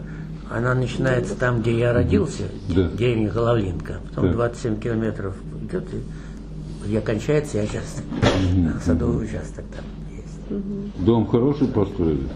она 0.51 0.73
начинается 0.73 1.37
там, 1.37 1.61
где 1.61 1.77
я 1.77 1.93
родился, 1.93 2.43
Да. 2.75 2.89
деревня 2.89 3.29
Головлинка. 3.29 3.97
Потом 4.09 4.25
Так. 4.25 4.33
27 4.35 4.79
километров 4.79 5.35
идет, 5.61 5.83
и 5.93 5.97
где 6.87 7.01
кончается, 7.01 7.57
я 7.57 7.65
сейчас 7.65 8.01
садовый 8.83 9.25
участок 9.25 9.65
там 9.75 9.85
есть. 10.15 11.05
Дом 11.05 11.27
хороший 11.27 11.67
построили? 11.67 12.27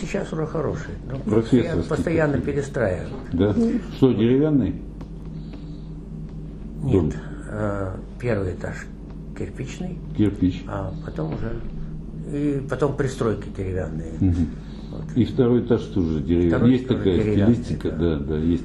Сейчас 0.00 0.32
уже 0.32 0.46
хороший. 0.46 0.94
но 1.10 1.18
Профессорский 1.18 1.60
постоянно, 1.60 1.82
постоянно 1.82 2.32
такой. 2.34 2.52
перестраивают. 2.52 3.12
Да? 3.32 3.54
Что, 3.96 4.12
деревянный? 4.12 4.74
Нет, 6.82 7.16
э, 7.50 7.96
первый 8.20 8.52
этаж 8.54 8.86
кирпичный, 9.38 9.98
Кирпич. 10.16 10.62
а 10.68 10.92
потом 11.04 11.34
уже 11.34 11.60
и 12.32 12.62
потом 12.68 12.96
пристройки 12.96 13.48
деревянные. 13.56 14.12
И 15.16 15.24
второй 15.24 15.62
этаж 15.62 15.82
тоже 15.82 16.20
деревянный. 16.20 16.50
Второй 16.50 16.72
есть 16.72 16.88
тоже 16.88 16.98
такая 17.00 17.20
стилистика, 17.20 17.90
да. 17.90 17.96
да, 17.96 18.16
да, 18.18 18.36
есть. 18.38 18.64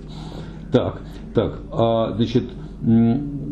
Так, 0.71 1.01
так, 1.33 1.59
а, 1.71 2.13
значит, 2.15 2.43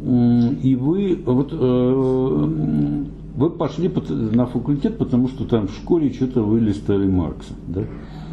и 0.08 0.76
вы 0.76 1.22
вот 1.26 1.50
э, 1.52 3.04
вы 3.36 3.50
пошли 3.50 3.92
на 4.10 4.46
факультет, 4.46 4.98
потому 4.98 5.28
что 5.28 5.46
там 5.46 5.68
в 5.68 5.74
школе 5.74 6.12
что-то 6.14 6.42
вы 6.42 6.60
листали 6.60 7.08
Маркса, 7.08 7.54
да? 7.68 7.84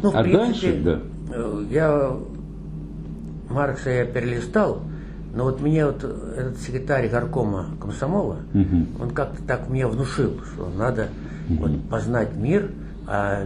Ну, 0.01 0.11
а 0.13 0.23
принципе, 0.23 0.37
дальше, 0.37 0.81
да. 0.83 1.01
э, 1.35 1.65
Я 1.71 2.17
Маркса 3.49 3.89
я 3.89 4.05
перелистал, 4.05 4.79
но 5.35 5.43
вот 5.43 5.61
мне 5.61 5.85
вот 5.85 6.03
этот 6.03 6.57
секретарь 6.59 7.09
горкома 7.09 7.65
комсомола, 7.81 8.37
он 9.01 9.09
как-то 9.09 9.43
так 9.43 9.69
мне 9.69 9.85
внушил, 9.85 10.31
что 10.53 10.69
надо 10.77 11.09
вот 11.49 11.71
познать 11.89 12.35
мир, 12.35 12.71
а 13.05 13.45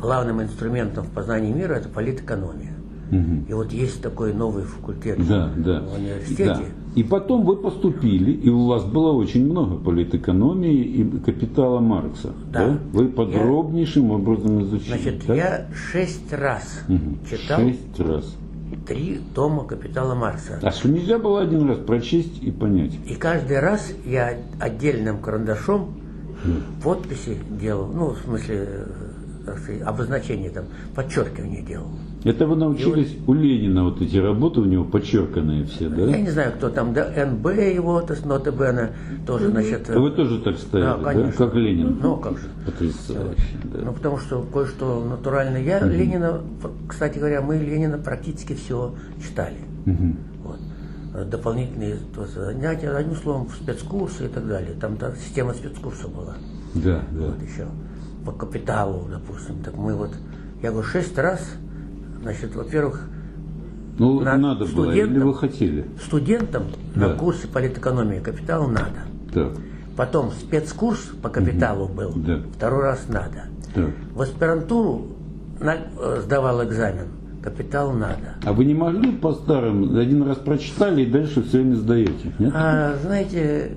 главным 0.00 0.42
инструментом 0.42 1.04
в 1.04 1.10
познании 1.10 1.52
мира 1.52 1.74
это 1.74 1.88
политэкономия. 1.88 2.72
И 3.12 3.52
вот 3.52 3.70
есть 3.72 4.00
такой 4.00 4.32
новый 4.32 4.64
факультет 4.64 5.18
Да, 5.28 5.50
да. 5.54 5.82
в 5.82 5.96
университете. 5.98 6.44
Да. 6.44 6.60
И 6.94 7.02
потом 7.02 7.44
вы 7.44 7.56
поступили, 7.56 8.30
и 8.32 8.48
у 8.48 8.66
вас 8.68 8.84
было 8.84 9.12
очень 9.12 9.44
много 9.44 9.76
политэкономии 9.76 10.74
и 10.82 11.04
капитала 11.18 11.78
Маркса. 11.80 12.32
Да. 12.50 12.78
Вы 12.94 13.08
подробнейшим 13.08 14.10
образом 14.12 14.62
изучили. 14.62 14.88
Значит, 14.96 15.26
так? 15.26 15.36
я 15.36 15.66
шесть 15.74 16.32
раз 16.32 16.80
Мгм. 16.88 17.18
читал 17.30 17.60
Шесть 17.60 18.00
раз. 18.00 18.34
три 18.86 19.20
тома 19.34 19.64
«Капитала 19.64 20.14
Маркса». 20.14 20.58
А 20.62 20.70
что 20.70 20.88
нельзя 20.88 21.18
было 21.18 21.42
один 21.42 21.68
раз 21.68 21.78
прочесть 21.78 22.42
и 22.42 22.50
понять? 22.50 22.92
И 23.06 23.14
каждый 23.14 23.60
раз 23.60 23.92
я 24.06 24.38
отдельным 24.58 25.18
карандашом 25.18 25.88
подписи 26.82 27.36
делал, 27.60 27.88
ну, 27.92 28.10
в 28.14 28.18
смысле, 28.24 28.86
э, 29.46 29.82
обозначение 29.84 30.48
там, 30.50 30.64
подчеркивание 30.94 31.62
делал. 31.62 31.88
Это 32.24 32.46
вы 32.46 32.56
научились 32.56 33.16
у 33.26 33.34
Ленина 33.34 33.84
вот 33.84 34.00
эти 34.00 34.16
работы 34.16 34.60
у 34.60 34.64
него 34.64 34.84
подчерканные 34.84 35.64
все, 35.64 35.88
да? 35.88 36.02
Я 36.02 36.20
не 36.20 36.30
знаю, 36.30 36.52
кто 36.52 36.68
там, 36.68 36.94
да, 36.94 37.04
НБ 37.08 37.46
его, 37.74 38.00
то 38.00 38.12
есть 38.12 38.24
нота 38.24 38.52
Бена, 38.52 38.90
тоже, 39.26 39.48
значит... 39.48 39.90
А 39.90 39.98
Вы 39.98 40.10
тоже 40.12 40.40
так 40.40 40.56
ставили, 40.56 40.86
Да, 40.86 40.96
да? 40.98 41.04
конечно. 41.12 41.46
Как 41.46 41.54
Ленин. 41.54 41.98
Ну, 42.00 42.16
как 42.18 42.38
же. 42.38 42.44
Потрясающе, 42.64 43.56
да. 43.64 43.80
Ну, 43.84 43.92
потому 43.92 44.18
что 44.18 44.42
кое-что 44.42 45.04
натурально. 45.04 45.56
Я 45.56 45.80
Ленина, 45.80 46.42
кстати 46.88 47.18
говоря, 47.18 47.42
мы 47.42 47.56
Ленина 47.56 47.98
практически 47.98 48.54
все 48.54 48.94
читали. 49.20 49.56
Мгм. 49.84 50.16
Вот. 50.44 51.28
Дополнительные 51.28 51.96
то 52.14 52.24
занятия, 52.26 52.90
одним 52.90 53.16
словом, 53.16 53.48
спецкурсы 53.48 54.26
и 54.26 54.28
так 54.28 54.46
далее. 54.46 54.74
Там 54.80 54.96
та 54.96 55.12
система 55.16 55.54
спецкурсов 55.54 56.14
была. 56.14 56.34
Да, 56.74 57.02
да. 57.10 57.26
Вот 57.26 57.42
еще 57.42 57.66
по 58.24 58.30
капиталу, 58.30 59.08
допустим. 59.10 59.56
Так 59.64 59.76
мы 59.76 59.94
вот, 59.96 60.10
я 60.62 60.70
говорю, 60.70 60.86
шесть 60.86 61.18
раз, 61.18 61.40
значит, 62.22 62.54
во-первых, 62.54 63.08
Ну, 63.98 64.20
на 64.20 64.36
надо 64.38 64.64
было, 64.66 64.90
или 64.92 65.18
вы 65.18 65.34
хотели? 65.34 65.84
Студентам 66.02 66.64
Да. 66.94 67.08
на 67.08 67.14
курсе 67.14 67.46
политэкономии 67.48 68.20
капитал 68.20 68.68
надо. 68.68 69.02
Так, 69.32 69.52
Потом 69.96 70.30
спецкурс 70.30 71.00
по 71.20 71.28
капиталу 71.28 71.86
был. 71.86 72.12
Да. 72.16 72.40
Второй 72.56 72.82
раз 72.84 73.04
надо. 73.08 73.44
так. 73.74 73.90
В 74.14 74.22
аспирантуру 74.22 75.08
на- 75.60 75.76
э, 75.76 76.20
сдавал 76.24 76.64
экзамен. 76.64 77.08
Капитал 77.42 77.92
надо. 77.92 78.36
А 78.44 78.52
вы 78.52 78.64
не 78.64 78.72
могли 78.74 79.12
по 79.12 79.32
старым 79.34 79.96
один 79.98 80.22
раз 80.22 80.38
прочитали 80.38 81.02
и 81.02 81.06
дальше 81.06 81.42
все 81.42 81.58
время 81.58 81.74
сдаете? 81.74 82.32
Нет? 82.38 82.52
А 82.54 82.96
знаете, 83.02 83.72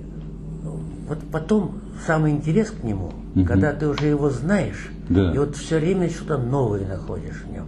вот 1.10 1.18
потом 1.32 1.80
самый 2.06 2.32
интерес 2.32 2.72
к 2.72 2.84
нему, 2.84 3.12
Мгм. 3.34 3.46
когда 3.46 3.74
ты 3.74 3.88
уже 3.88 4.06
его 4.08 4.30
знаешь, 4.30 4.90
Да. 5.10 5.34
и 5.34 5.38
вот 5.38 5.56
все 5.56 5.80
время 5.80 6.10
что-то 6.10 6.38
новое 6.38 6.88
находишь 6.88 7.44
в 7.46 7.52
нем. 7.52 7.66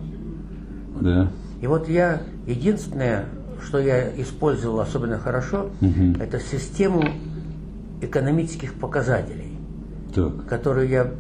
Да. 1.02 1.28
И 1.62 1.68
вот 1.68 1.90
я 1.90 2.22
единственное, 2.46 3.26
что 3.66 3.80
я 3.80 4.10
использовал 4.22 4.80
особенно 4.80 5.18
хорошо, 5.18 5.70
Мгм. 5.82 6.16
это 6.22 6.40
систему 6.40 7.04
экономических 8.02 8.74
показателей, 8.76 9.58
Так. 10.14 10.46
которую 10.48 10.88
я 10.88 11.12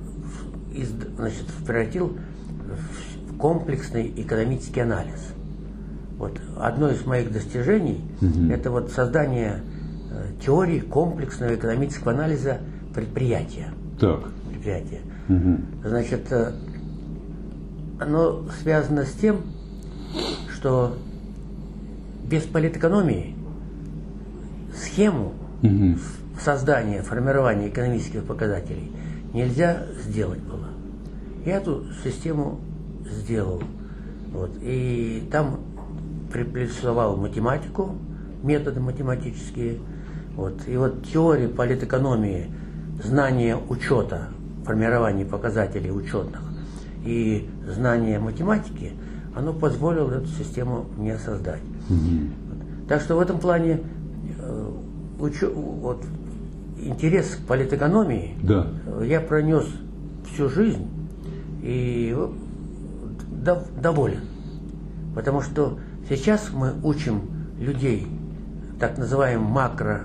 из- 0.73 0.91
значит, 1.17 1.45
превратил 1.65 2.17
в- 2.17 3.37
комплексный 3.37 4.13
экономический 4.15 4.81
анализ. 4.81 5.33
Вот 6.17 6.39
одно 6.59 6.89
из 6.89 7.05
моих 7.05 7.31
достижений 7.31 8.01
Мгм. 8.21 8.51
это 8.51 8.71
вот 8.71 8.91
создание 8.91 9.61
э, 10.09 10.29
теории 10.43 10.79
комплексного 10.79 11.53
экономического 11.55 12.11
анализа 12.13 12.57
предприятия. 12.93 13.67
Так. 13.99 14.21
предприятия. 14.49 15.01
Мгм. 15.27 15.65
Значит, 15.85 16.31
э, 16.31 16.53
оно 17.99 18.43
связано 18.61 19.03
с 19.05 19.11
тем, 19.11 19.41
что 20.53 20.95
без 22.25 22.43
политэкономии 22.43 23.35
схему 24.75 25.33
Мгм. 25.61 25.99
создания, 26.39 27.01
формирования 27.01 27.69
экономических 27.69 28.23
показателей 28.23 28.91
нельзя 29.33 29.83
сделать 30.03 30.39
было. 30.39 30.67
Я 31.45 31.57
эту 31.57 31.85
систему 32.03 32.59
сделал. 33.09 33.61
Вот, 34.33 34.51
и 34.61 35.27
там 35.31 35.61
приплюсовал 36.31 37.15
математику, 37.17 37.95
методы 38.43 38.79
математические. 38.79 39.79
Вот, 40.35 40.67
и 40.67 40.77
вот 40.77 41.05
теория 41.07 41.47
политэкономии, 41.47 42.51
знание 43.03 43.57
учета, 43.57 44.27
формирование 44.65 45.25
показателей 45.25 45.91
учетных 45.91 46.41
и 47.05 47.49
знание 47.67 48.19
математики, 48.19 48.91
оно 49.37 49.53
позволило 49.53 50.11
эту 50.11 50.27
систему 50.27 50.85
мне 50.97 51.17
создать. 51.17 51.61
Мгм. 51.89 52.31
Так 52.89 53.01
что 53.01 53.15
в 53.15 53.19
этом 53.19 53.39
плане 53.39 53.81
э, 54.39 54.71
учё- 55.19 55.53
вот, 55.53 56.03
интерес 56.81 57.35
к 57.35 57.47
политэкономии 57.47 58.35
Да. 58.41 58.67
э, 58.87 59.05
я 59.07 59.19
пронес 59.21 59.65
всю 60.31 60.49
жизнь 60.49 60.87
и 61.61 62.15
дов- 63.43 63.67
доволен. 63.81 64.21
Потому 65.15 65.41
что 65.41 65.77
сейчас 66.09 66.49
мы 66.53 66.73
учим 66.83 67.21
людей 67.59 68.07
так 68.79 68.97
называемой 68.97 69.47
макро 69.47 70.01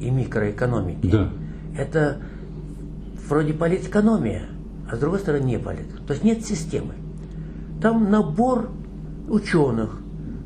и 0.00 0.10
микроэкономики. 0.10 1.06
Да. 1.06 1.30
Это 1.76 2.18
вроде 3.28 3.54
политэкономия, 3.54 4.42
а 4.90 4.96
с 4.96 4.98
другой 4.98 5.20
стороны 5.20 5.44
не 5.44 5.58
политэкономия. 5.58 6.06
То 6.06 6.12
есть 6.12 6.24
нет 6.24 6.44
системы. 6.44 6.94
Там 7.82 8.10
набор 8.10 8.70
ученых. 9.28 9.98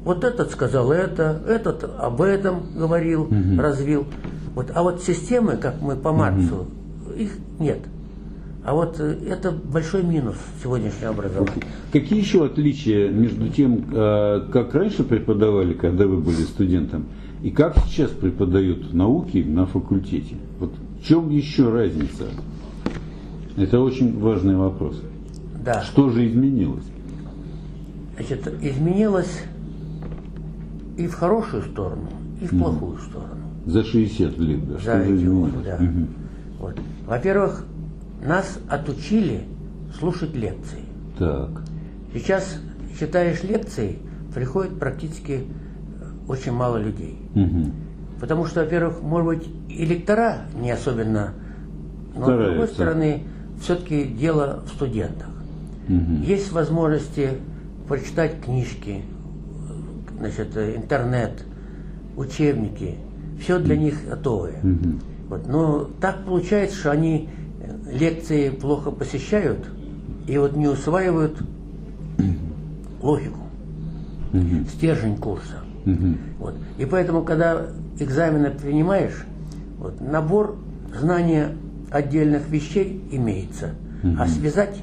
Вот 0.04 0.24
этот 0.24 0.50
сказал 0.52 0.90
это, 0.92 1.42
этот 1.46 1.84
об 1.98 2.22
этом 2.22 2.62
говорил, 2.76 3.26
Мгм. 3.26 3.60
развил. 3.60 4.06
Вот, 4.54 4.70
а 4.74 4.82
вот 4.82 5.02
системы, 5.02 5.56
как 5.56 5.82
мы 5.82 5.96
по 5.96 6.12
Марксу, 6.12 6.66
их 7.16 7.32
нет. 7.58 7.80
А 8.64 8.74
вот 8.74 8.98
э, 8.98 9.16
это 9.28 9.52
большой 9.52 10.02
минус 10.02 10.36
сегодняшнего 10.62 11.10
образования. 11.10 11.62
Какие 11.92 12.18
еще 12.20 12.44
отличия 12.46 13.10
между 13.10 13.48
тем, 13.48 13.84
э, 13.92 14.46
как 14.52 14.74
раньше 14.74 15.04
преподавали, 15.04 15.74
когда 15.74 16.06
вы 16.06 16.16
были 16.18 16.42
студентом, 16.42 17.04
и 17.42 17.50
как 17.50 17.76
сейчас 17.86 18.10
преподают 18.10 18.94
науки 18.94 19.38
на 19.38 19.66
факультете? 19.66 20.36
Вот 20.58 20.72
в 21.00 21.06
чем 21.06 21.30
еще 21.30 21.68
разница? 21.70 22.24
Это 23.56 23.80
очень 23.80 24.18
важный 24.18 24.56
вопрос. 24.56 25.00
Да. 25.64 25.82
Что 25.82 26.10
же 26.10 26.26
изменилось? 26.26 26.84
Значит, 28.16 28.48
изменилось 28.62 29.43
и 30.97 31.06
в 31.06 31.14
хорошую 31.14 31.62
сторону, 31.64 32.09
и 32.40 32.47
в 32.47 32.59
плохую 32.59 32.97
сторону. 32.98 33.34
За 33.66 33.84
60 33.84 34.38
лет, 34.38 34.66
да? 34.68 34.74
За 34.74 34.80
Что 34.80 34.98
эти 35.01 35.24
годы, 35.24 35.52
да. 35.64 35.76
Мгм. 35.78 36.09
Вот. 36.59 36.80
Во-первых, 37.06 37.64
нас 38.24 38.59
отучили 38.68 39.43
слушать 39.98 40.34
лекции. 40.34 40.80
Так. 41.18 41.62
Сейчас 42.14 42.59
читаешь 42.98 43.43
лекции, 43.43 43.98
приходит 44.34 44.78
практически 44.78 45.43
э, 45.43 46.05
очень 46.28 46.52
мало 46.52 46.78
людей. 46.78 47.18
Мгм. 47.34 47.72
Потому 48.18 48.47
что, 48.47 48.60
во-первых, 48.60 49.02
может 49.02 49.26
быть, 49.26 49.48
и 49.68 49.84
лектора 49.84 50.38
не 50.59 50.70
особенно, 50.70 51.34
но 52.14 52.24
с 52.24 52.26
другой 52.28 52.44
Стараются. 52.47 52.74
стороны, 52.74 53.22
все-таки 53.60 54.05
дело 54.05 54.62
в 54.64 54.68
студентах. 54.70 55.28
Мгм. 55.88 56.22
Есть 56.22 56.51
возможности 56.52 57.32
прочитать 57.88 58.40
книжки, 58.40 59.02
значит, 60.18 60.56
интернет, 60.56 61.44
учебники. 62.16 62.96
Все 63.40 63.58
для 63.58 63.76
них 63.76 64.08
готовое. 64.08 64.58
Мгм. 64.62 65.00
Вот. 65.28 65.46
Но 65.48 65.88
так 66.00 66.24
получается, 66.24 66.76
что 66.76 66.90
они 66.90 67.28
лекции 67.90 68.50
плохо 68.50 68.90
посещают 68.90 69.68
и 70.26 70.38
вот 70.38 70.56
не 70.56 70.68
усваивают 70.68 71.36
логику, 73.02 73.40
Мгм. 74.32 74.66
стержень 74.66 75.16
курса. 75.16 75.58
Мгм. 75.84 76.16
Вот. 76.38 76.54
И 76.78 76.84
поэтому, 76.84 77.22
когда 77.22 77.66
экзамены 77.98 78.50
принимаешь, 78.50 79.24
вот, 79.78 80.00
набор 80.00 80.56
знания 80.98 81.52
отдельных 81.90 82.48
вещей 82.48 83.02
имеется, 83.12 83.70
а 84.18 84.26
связать 84.26 84.82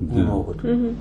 не 0.00 0.22
Да. 0.22 0.28
могут. 0.28 0.58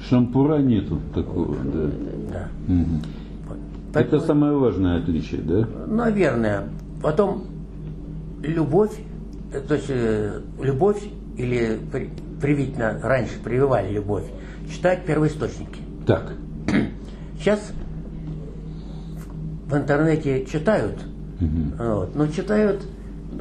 Шампура 0.09 0.57
нету 0.59 0.99
такого, 1.13 1.55
да. 1.63 1.89
Да. 2.31 2.47
Мгм. 2.67 3.01
Вот. 3.47 3.57
Это 3.57 3.93
Поэтому, 3.93 4.21
самое 4.23 4.53
важное 4.57 4.99
отличие, 4.99 5.41
да? 5.41 5.67
наверное, 5.87 6.63
потом 7.01 7.43
любовь, 8.41 8.95
э, 9.53 9.59
то 9.59 9.75
есть 9.75 9.87
э, 9.89 10.41
любовь 10.61 11.03
или 11.37 11.79
при- 11.91 12.09
привить 12.41 12.77
на- 12.77 12.99
раньше 13.01 13.33
прививали 13.43 13.91
любовь, 13.93 14.23
читать 14.71 15.05
первоисточники. 15.05 15.79
Так. 16.05 16.33
Сейчас 17.39 17.71
в 19.67 19.75
интернете 19.75 20.45
читают, 20.45 20.95
Мгм. 21.39 21.73
вот, 21.77 22.15
но 22.15 22.27
читают, 22.27 22.85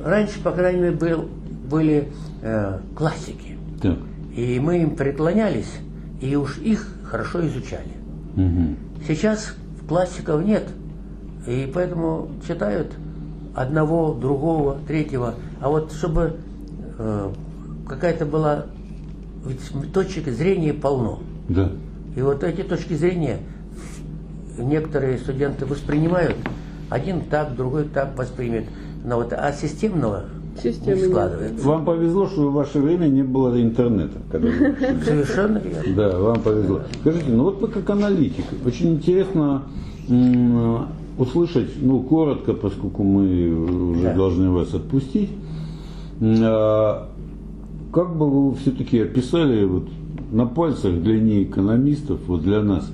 раньше, 0.03 0.41
по 0.43 0.51
крайней 0.53 0.81
мере, 0.81 0.97
был, 0.97 1.29
были 1.71 2.09
э, 2.43 2.79
классики. 2.97 3.57
Так. 3.81 3.99
И 4.37 4.59
мы 4.59 4.83
им 4.83 4.97
преклонялись, 4.97 5.73
и 6.21 6.35
уж 6.37 6.59
их 6.59 6.89
хорошо 7.05 7.47
изучали. 7.47 7.93
Мгм. 8.35 8.77
Сейчас 9.07 9.55
классиков 9.89 10.45
нет, 10.45 10.65
и 11.47 11.71
поэтому 11.73 12.29
читают 12.47 12.93
одного, 13.55 14.15
другого, 14.15 14.79
третьего. 14.87 15.35
А 15.61 15.69
вот 15.69 15.93
чтобы 15.93 16.37
э, 16.99 17.33
какая-то 17.89 18.27
была, 18.27 18.67
ведь 19.47 19.93
точек 19.93 20.29
зрения 20.29 20.73
полно. 20.73 21.21
Да. 21.49 21.71
И 22.17 22.23
вот 22.23 22.43
эти 22.43 22.63
точки 22.63 22.95
зрения 22.95 23.39
некоторые 24.59 25.19
студенты 25.19 25.67
воспринимают, 25.67 26.37
один 26.91 27.23
так, 27.23 27.55
другой 27.55 27.85
так 27.85 28.17
воспримет. 28.17 28.65
Но 29.05 29.17
вот, 29.17 29.33
а 29.33 29.53
системного 29.53 30.25
Системы 30.63 30.97
не 30.97 31.01
нет. 31.03 31.11
складывается. 31.11 31.69
Вам 31.69 31.85
повезло, 31.85 32.27
что 32.29 32.49
в 32.51 32.53
ваше 32.55 32.79
время 32.81 33.07
не 33.07 33.23
было 33.23 33.61
интернета. 33.61 34.19
Совершенно 35.05 35.59
верно. 35.59 35.95
Да, 35.97 36.19
вам 36.19 36.41
повезло. 36.41 36.81
Скажите, 37.01 37.31
ну 37.31 37.45
вот 37.45 37.61
вы 37.61 37.69
как 37.69 37.89
аналитик, 37.91 38.45
очень 38.65 38.95
интересно 38.95 39.63
услышать, 41.19 41.71
ну, 41.81 42.01
коротко, 42.01 42.55
поскольку 42.55 43.03
мы 43.05 43.93
уже 43.93 44.03
Да. 44.03 44.15
должны 44.15 44.51
вас 44.51 44.75
отпустить, 44.75 45.31
а, 46.21 47.09
как 47.93 48.17
бы 48.17 48.29
вы 48.51 48.55
все-таки 48.57 48.99
описали 49.01 49.65
вот 49.65 49.89
на 50.33 50.47
пальцах 50.47 50.93
для 51.01 51.21
неэкономистов, 51.21 52.19
вот 52.27 52.43
для 52.43 52.63
нас, 52.63 52.91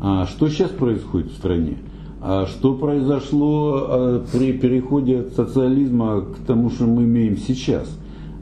а 0.00 0.26
что 0.26 0.48
сейчас 0.48 0.70
происходит 0.70 1.32
в 1.32 1.36
стране? 1.36 1.78
А 2.26 2.46
что 2.46 2.72
произошло 2.74 3.84
а, 3.86 4.24
при 4.32 4.54
переходе 4.54 5.20
от 5.20 5.34
социализма 5.34 6.22
к 6.22 6.46
тому, 6.46 6.70
что 6.70 6.84
мы 6.84 7.04
имеем 7.04 7.36
сейчас? 7.36 7.86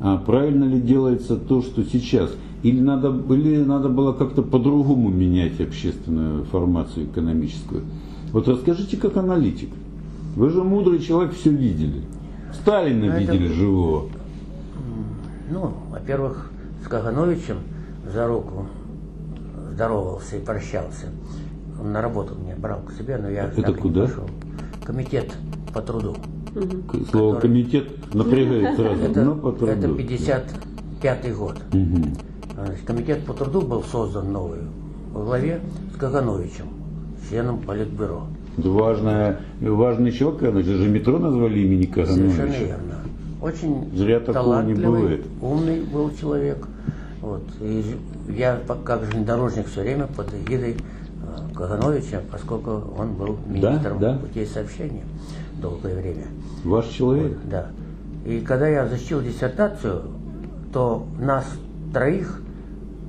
А 0.01 0.19
правильно 0.19 0.63
ли 0.63 0.81
делается 0.81 1.37
то, 1.37 1.63
что 1.63 1.83
сейчас? 1.83 2.31
Или 2.63 2.81
надо, 2.81 3.09
или 3.35 3.57
надо 3.65 3.89
было 3.89 4.13
как-то 4.13 4.43
по-другому 4.43 5.09
менять 5.09 5.61
общественную 5.61 6.45
формацию 6.45 7.07
экономическую? 7.07 7.83
Вот 8.31 8.47
расскажите, 8.47 8.97
как 8.97 9.17
аналитик. 9.17 9.71
Вы 10.37 10.51
же 10.51 10.63
мудрый 10.63 11.01
человек, 11.01 11.35
все 11.35 11.51
видели. 11.51 12.03
Сталина 12.55 13.07
Ну, 13.07 13.11
это- 13.11 13.19
видели 13.33 13.49
живого. 13.49 14.05
Ну, 15.51 15.73
во-первых, 15.91 16.53
с 16.85 16.87
Кагановичем 16.87 17.57
за 18.15 18.29
руку 18.29 18.67
здоровался 19.73 20.37
и 20.37 20.41
прощался. 20.41 21.09
Он 21.83 21.91
на 21.93 22.01
работу 22.01 22.37
меня 22.37 22.55
брал 22.57 22.79
к 22.83 22.93
себе, 22.93 23.17
но 23.17 23.29
я 23.29 23.47
Это 23.47 23.73
куда? 23.75 24.03
пошел. 24.03 24.29
Комитет 24.85 25.33
по 25.75 25.83
труду. 25.83 26.15
К- 26.55 27.11
Слово 27.11 27.35
Который- 27.35 27.41
комитет 27.41 28.15
напрягает 28.15 28.77
сразу. 28.77 29.03
Это, 29.03 29.25
но 29.25 29.35
по 29.35 29.51
труду. 29.51 29.73
это 29.73 29.89
55 29.89 31.35
год. 31.35 31.57
Значит, 31.73 32.85
комитет 32.87 33.25
по 33.25 33.33
труду 33.35 33.63
был 33.63 33.83
создан 33.83 34.31
новый 34.33 34.61
во 35.13 35.25
главе 35.25 35.61
с 35.93 35.97
Кагановичем, 35.99 36.67
членом 37.29 37.59
Политбюро. 37.59 38.27
Это 38.59 38.71
важная, 38.71 39.41
важный 39.61 40.13
человек, 40.13 40.39
Каганович. 40.41 40.67
же 40.67 40.89
метро 40.89 41.19
назвали 41.19 41.59
имени 41.61 41.87
Совершенно 41.93 42.29
Кагановича. 42.31 42.65
верно. 42.65 42.95
Очень 43.41 43.91
Зря 43.97 44.21
такого 44.21 44.63
не 44.63 44.75
талантливый, 44.77 45.01
бывает. 45.01 45.27
умный 45.41 45.81
был 45.81 46.13
человек. 46.21 46.65
Вот. 47.23 47.43
И 47.61 47.85
я 48.29 48.61
как 48.85 49.01
железнодорожник 49.05 49.67
все 49.67 49.81
время 49.81 50.07
под 50.07 50.29
эгидой 50.33 50.77
Кагановича, 51.55 52.21
поскольку 52.31 52.83
он 52.99 53.15
был 53.15 53.37
министром 53.47 53.99
да. 53.99 54.19
путей 54.19 54.47
сообщения 54.47 55.03
долгое 55.61 56.01
время. 56.01 56.27
Ваш 56.65 56.87
человек. 56.89 57.39
Да. 57.45 57.69
И 58.25 58.41
когда 58.41 58.69
я 58.69 58.87
защитил 58.87 59.23
диссертацию, 59.23 60.03
то 60.73 61.07
нас 61.19 61.45
троих 61.93 62.41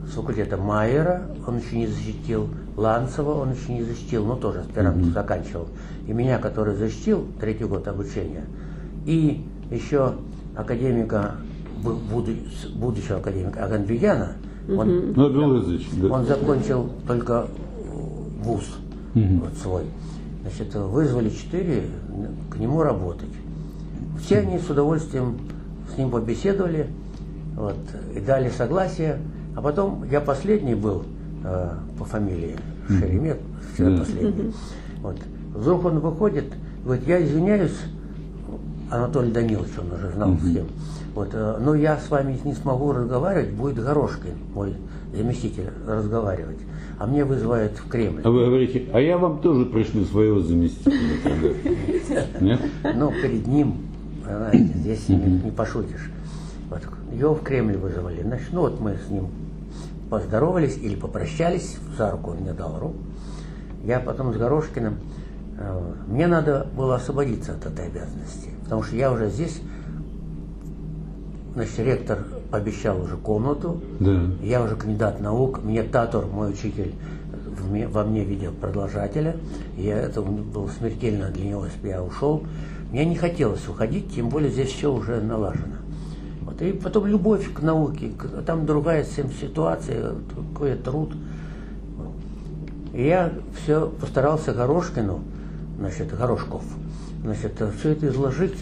с 0.08 0.14
факультета 0.14 0.58
Майера, 0.58 1.24
он 1.48 1.58
еще 1.58 1.78
не 1.78 1.88
защитил, 1.88 2.50
Ланцева 2.76 3.32
он 3.32 3.54
еще 3.54 3.74
не 3.74 3.84
защитил, 3.84 4.26
но 4.26 4.36
тоже 4.36 4.60
аспирант 4.60 5.06
заканчивал. 5.14 5.68
И 6.08 6.14
меня, 6.14 6.40
который 6.40 6.76
защитил 6.76 7.26
третий 7.40 7.66
год 7.66 7.88
обучения, 7.88 8.46
и 9.06 9.46
еще 9.70 10.14
академика, 10.56 11.36
будущего 11.82 13.18
академика 13.18 13.66
Агандвияна, 13.66 14.34
он, 14.70 15.14
да. 15.14 16.08
он 16.10 16.26
закончил 16.26 16.90
только 17.06 17.48
вуз 18.44 18.64
вот 19.16 19.54
свой. 19.62 19.84
Значит, 20.42 20.76
вызвали 20.76 21.30
четыре 21.30 21.84
к 22.50 22.58
нему 22.58 22.82
работать. 22.84 23.30
Все 24.22 24.40
они 24.40 24.60
с 24.60 24.70
удовольствием 24.70 25.38
с 25.94 25.98
ним 25.98 26.10
побеседовали 26.12 26.88
вот, 27.56 27.78
и 28.16 28.20
дали 28.20 28.50
согласие. 28.50 29.20
А 29.56 29.62
потом 29.62 30.04
я 30.10 30.20
последний 30.22 30.76
был 30.76 31.04
э, 31.44 31.70
по 31.98 32.06
фамилии 32.06 32.56
Шеремет, 32.88 33.40
вчера 33.74 33.92
Да. 33.92 33.98
последний. 34.00 34.54
Вот. 35.02 35.18
Вдруг 35.54 35.86
он 35.86 36.00
выходит, 36.00 36.46
говорит, 36.84 37.08
я 37.08 37.24
извиняюсь, 37.24 37.78
Анатолий 38.90 39.32
Данилович, 39.32 39.72
он 39.80 39.92
уже 39.94 40.12
знал 40.12 40.36
с 40.38 40.54
кем. 40.54 40.66
Вот, 41.14 41.30
э, 41.34 41.58
но 41.62 41.76
я 41.76 41.98
с 41.98 42.10
вами 42.10 42.40
не 42.44 42.54
смогу 42.54 42.92
разговаривать, 42.92 43.52
будет 43.54 43.84
Горошкин, 43.84 44.34
мой 44.56 44.76
заместитель, 45.16 45.70
разговаривать. 45.88 46.58
А 47.00 47.08
мне 47.08 47.26
вызывают 47.26 47.78
в 47.78 47.88
Кремль. 47.90 48.22
А 48.24 48.30
вы 48.30 48.46
говорите, 48.46 48.88
а 48.94 49.00
я 49.00 49.18
вам 49.18 49.42
тоже 49.42 49.66
пришлю 49.66 50.06
своего 50.06 50.40
заместителя. 50.40 50.98
тогда». 51.24 52.40
Нет? 52.40 52.62
Ну, 52.96 53.12
перед 53.22 53.48
ним, 53.48 53.78
здесь 54.76 55.10
не, 55.10 55.16
не 55.18 55.52
пошутишь. 55.52 56.12
Вот, 56.70 56.82
его 57.14 57.36
в 57.36 57.44
Кремль 57.44 57.78
вызывали. 57.78 58.22
Значит, 58.22 58.48
ну 58.52 58.62
вот 58.62 58.80
мы 58.80 58.98
с 59.06 59.10
ним 59.10 59.28
поздоровались 60.10 60.78
или 60.78 60.96
попрощались, 60.96 61.78
за 61.98 62.12
руку 62.12 62.32
он 62.32 62.38
мне 62.38 62.54
дал 62.54 62.80
руку. 62.80 62.98
Я 63.84 64.00
потом 64.00 64.34
с 64.34 64.38
Горошкиным, 64.38 64.98
э, 65.58 65.94
мне 66.08 66.28
надо 66.28 66.68
было 66.76 66.96
освободиться 66.96 67.54
от 67.54 67.66
этой 67.66 67.88
обязанности, 67.88 68.50
потому 68.64 68.84
что 68.84 68.96
я 68.96 69.12
уже 69.12 69.30
здесь, 69.30 69.62
значит, 71.54 71.80
ректор 71.80 72.20
пообещал 72.52 73.02
уже 73.02 73.18
комнату, 73.18 73.82
Да. 74.00 74.22
я 74.42 74.62
уже 74.64 74.76
кандидат 74.76 75.20
наук, 75.22 75.64
мне 75.64 75.84
Татор, 75.84 76.26
мой 76.28 76.52
учитель, 76.52 76.94
во 77.92 78.04
мне 78.04 78.24
видел 78.24 78.52
продолжателя, 78.52 79.36
я- 79.78 79.98
это 80.00 80.22
было 80.22 80.68
смертельно 80.70 81.30
для 81.30 81.50
него, 81.50 81.66
если 81.66 81.80
бы 81.80 81.88
я 81.88 82.04
ушел. 82.04 82.44
Мне 82.92 83.06
не 83.06 83.16
хотелось 83.16 83.68
уходить, 83.68 84.14
тем 84.14 84.30
более 84.30 84.52
здесь 84.52 84.70
все 84.72 84.94
уже 84.94 85.22
налажено. 85.22 85.78
Вот, 86.42 86.62
и 86.62 86.74
потом 86.74 87.06
любовь 87.08 87.52
к 87.54 87.62
науке, 87.62 88.12
там 88.46 88.66
другая 88.66 89.04
совсем 89.04 89.30
ситуация, 89.32 90.14
какой 90.54 90.76
труд. 90.76 91.14
И 92.94 93.06
я 93.08 93.32
все 93.64 93.88
постарался 93.88 94.54
Горошкину, 94.54 95.22
значит, 95.80 96.16
Горошков, 96.16 96.64
значит, 97.24 97.54
все 97.80 97.90
это 97.92 98.08
изложить, 98.10 98.58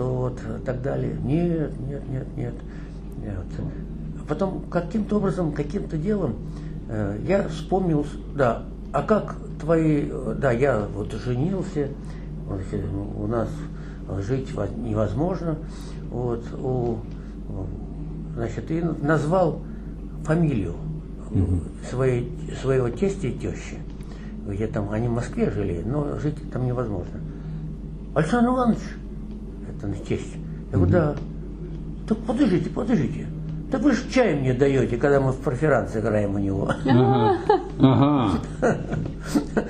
что 0.00 0.14
вот 0.14 0.40
так 0.64 0.80
далее. 0.80 1.14
Нет, 1.22 1.78
нет, 1.80 2.02
нет, 2.08 2.26
нет. 2.36 2.54
Вот. 3.18 3.66
А 4.22 4.28
потом 4.28 4.62
каким-то 4.70 5.18
образом, 5.18 5.52
каким-то 5.52 5.98
делом 5.98 6.36
э, 6.88 7.18
я 7.26 7.48
вспомнил, 7.48 8.06
да, 8.34 8.62
а 8.92 9.02
как 9.02 9.36
твои, 9.60 10.08
э, 10.10 10.36
да, 10.40 10.52
я 10.52 10.86
вот 10.94 11.12
женился, 11.12 11.88
э, 12.48 12.86
у 13.18 13.26
нас 13.26 13.48
жить 14.26 14.54
воз- 14.54 14.70
невозможно, 14.74 15.56
вот, 16.10 16.44
у, 16.58 16.96
значит, 18.34 18.70
и 18.70 18.82
назвал 19.02 19.60
фамилию 20.24 20.76
своей, 21.90 22.32
своего 22.62 22.88
тестя 22.88 23.28
и 23.28 23.32
тещи, 23.38 23.78
где 24.48 24.66
там 24.66 24.90
они 24.90 25.08
в 25.08 25.12
Москве 25.12 25.50
жили, 25.50 25.82
но 25.84 26.18
жить 26.18 26.36
там 26.50 26.64
невозможно. 26.64 27.20
Александр 28.14 28.48
Иванович, 28.48 28.80
на 29.86 29.94
тесть. 29.96 30.36
Я 30.72 30.78
говорю, 30.78 30.92
да. 30.92 31.14
Так 32.08 32.18
подождите, 32.18 32.70
подождите. 32.70 33.26
Так 33.70 33.82
вы 33.82 33.92
же 33.92 34.10
чай 34.10 34.34
мне 34.34 34.52
даете, 34.52 34.96
когда 34.96 35.20
мы 35.20 35.32
в 35.32 35.38
проферанс 35.38 35.96
играем 35.96 36.34
у 36.34 36.38
него. 36.38 36.70
Ага. 36.84 37.38
Ага. 37.78 38.40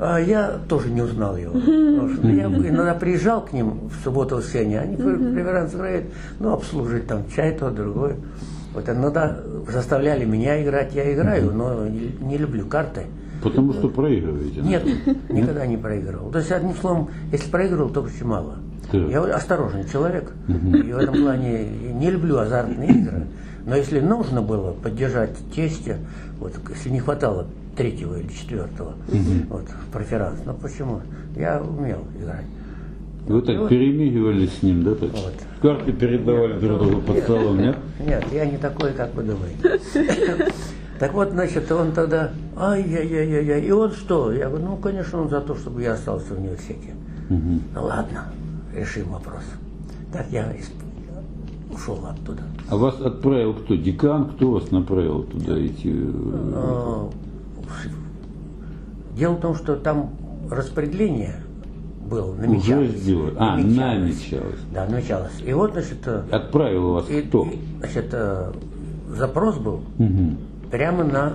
А 0.00 0.18
я 0.20 0.60
тоже 0.68 0.90
не 0.90 1.02
узнал 1.02 1.36
его. 1.36 1.58
Что 1.58 2.28
я 2.28 2.44
иногда 2.44 2.94
приезжал 2.94 3.44
к 3.44 3.52
ним 3.52 3.88
в 3.88 4.04
субботу 4.04 4.36
воскресенье, 4.36 4.80
они 4.80 4.94
преферанс 4.96 5.74
играют, 5.74 6.04
ну, 6.38 6.52
обслуживать 6.52 7.08
там 7.08 7.24
чай, 7.34 7.52
то, 7.52 7.70
другое. 7.70 8.14
Вот 8.74 8.88
иногда 8.88 9.38
заставляли 9.68 10.24
меня 10.24 10.62
играть, 10.62 10.94
я 10.94 11.12
играю, 11.12 11.52
но 11.52 11.88
не 11.88 12.12
не 12.20 12.38
люблю 12.38 12.66
карты. 12.66 13.06
Потому 13.42 13.72
что 13.72 13.88
проигрываете. 13.88 14.60
Нет, 14.60 14.84
никогда 15.30 15.66
не 15.66 15.76
проигрывал. 15.76 16.30
То 16.30 16.38
есть, 16.38 16.52
одним 16.52 16.74
словом, 16.76 17.10
если 17.32 17.50
проигрывал, 17.50 17.88
то 17.88 18.02
очень 18.02 18.26
мало. 18.26 18.56
Так. 18.90 19.10
Я 19.10 19.22
осторожный 19.34 19.84
человек, 19.88 20.32
и 20.48 20.92
в 20.92 20.96
этом 20.98 21.14
плане 21.22 21.66
не 21.94 22.10
люблю 22.10 22.38
азартные 22.38 22.90
игры. 22.90 23.22
Но 23.66 23.76
если 23.76 24.00
нужно 24.00 24.40
было 24.40 24.72
поддержать 24.72 25.36
тестя, 25.54 25.98
вот, 26.40 26.54
если 26.70 26.88
не 26.88 27.00
хватало 27.00 27.46
третьего 27.76 28.18
или 28.18 28.28
четвертого 28.28 28.94
вот, 29.50 29.64
в 29.68 29.92
проферанс, 29.92 30.38
ну 30.46 30.54
почему? 30.54 31.02
Я 31.36 31.60
умел 31.60 31.98
играть. 32.18 32.46
Вы 33.26 33.42
так 33.42 33.58
вот- 33.58 33.68
перемигивались 33.68 34.58
с 34.58 34.62
ним, 34.62 34.84
да? 34.84 34.94
Так? 34.94 35.10
Вот. 35.10 35.34
Карты 35.60 35.92
передавали 35.92 36.58
друг 36.58 36.78
другу 36.80 37.02
под 37.02 37.18
столом, 37.18 37.58
нет? 37.58 37.76
Нет, 38.00 38.24
я 38.32 38.46
не 38.46 38.56
такой, 38.56 38.92
как 38.92 39.14
вы 39.14 39.22
думаете. 39.24 39.80
Так 40.98 41.14
вот, 41.14 41.30
значит, 41.30 41.70
он 41.70 41.92
тогда, 41.92 42.32
ай-яй-яй-яй, 42.56 43.62
и 43.62 43.70
он 43.70 43.92
что? 43.92 44.32
Я 44.32 44.48
говорю, 44.48 44.64
ну, 44.64 44.76
конечно, 44.76 45.22
он 45.22 45.28
за 45.28 45.40
то, 45.40 45.54
чтобы 45.54 45.82
я 45.82 45.92
остался 45.92 46.34
в 46.34 46.38
университете. 46.40 46.94
Мгм. 47.28 47.62
Ну 47.72 47.84
ладно, 47.84 48.24
решим 48.74 49.08
вопрос. 49.10 49.42
Так 50.12 50.26
я 50.30 50.52
ушел 51.72 51.98
оттуда. 52.06 52.42
А 52.70 52.76
вас 52.76 53.00
отправил 53.00 53.54
кто? 53.54 53.74
Декан? 53.76 54.30
Кто 54.30 54.52
вас 54.52 54.70
направил 54.70 55.22
туда 55.24 55.64
идти? 55.66 55.92
Э, 55.94 57.08
Дело 59.16 59.34
в 59.34 59.40
том, 59.40 59.54
что 59.56 59.76
там 59.76 60.10
распределение 60.50 61.36
было, 62.08 62.34
намечалось. 62.34 62.90
сделали. 62.92 63.34
А, 63.38 63.56
намечалось. 63.56 64.60
Да, 64.72 64.86
намечалось. 64.86 65.32
И 65.44 65.52
вот, 65.52 65.72
значит, 65.72 65.98
э, 66.06 66.22
Отправил 66.30 66.92
вас 66.94 67.10
и- 67.10 67.22
кто? 67.22 67.44
и, 67.44 67.58
значит, 67.80 68.08
э, 68.12 68.52
запрос 69.10 69.56
был 69.58 69.80
Мгм. 69.98 70.38
прямо 70.70 71.04
на 71.04 71.34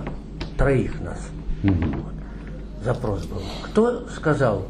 троих 0.56 1.00
нас. 1.02 1.20
Мгм. 1.62 1.92
Вот. 1.92 2.84
Запрос 2.84 3.26
был. 3.26 3.40
Кто 3.64 4.08
сказал 4.08 4.62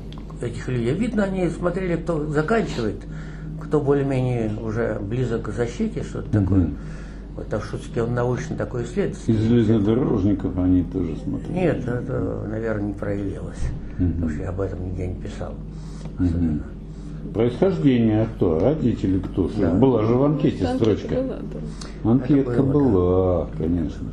этих 0.44 0.68
людей? 0.68 0.94
Видно, 0.94 1.24
они 1.24 1.48
смотрели, 1.48 1.96
кто 1.96 2.26
заканчивает, 2.26 2.96
кто 3.60 3.80
более-менее 3.80 4.52
уже 4.62 4.98
близок 5.00 5.42
к 5.42 5.52
защите, 5.52 6.02
что-то 6.02 6.30
такое. 6.30 6.70
Вот 7.36 7.62
шутки, 7.64 7.98
он 7.98 8.14
научно 8.14 8.54
такой 8.56 8.84
исследователь. 8.84 9.34
Из 9.34 9.40
железнодорожников 9.40 10.56
они 10.56 10.84
тоже 10.84 11.16
смотрели. 11.16 11.52
Нет, 11.52 11.88
это, 11.88 12.46
наверное, 12.48 12.88
не 12.88 12.92
проявилось. 12.92 13.58
Потому 13.98 14.28
что 14.28 14.42
я 14.42 14.48
об 14.50 14.60
этом 14.60 14.84
нигде 14.84 15.08
не 15.08 15.14
писал. 15.14 15.54
Особенно. 16.18 16.62
Происхождение 17.32 18.22
а 18.22 18.26
кто? 18.26 18.60
Родители 18.60 19.18
кто? 19.18 19.48
Что, 19.48 19.70
Была 19.70 20.04
же 20.04 20.14
в 20.14 20.22
анкете 20.22 20.66
строчка. 20.76 21.14
Была, 21.14 21.38
да. 22.04 22.10
Анкетка 22.10 22.52
Это 22.52 22.62
было, 22.62 22.88
была, 22.88 23.48
конечно. 23.58 24.06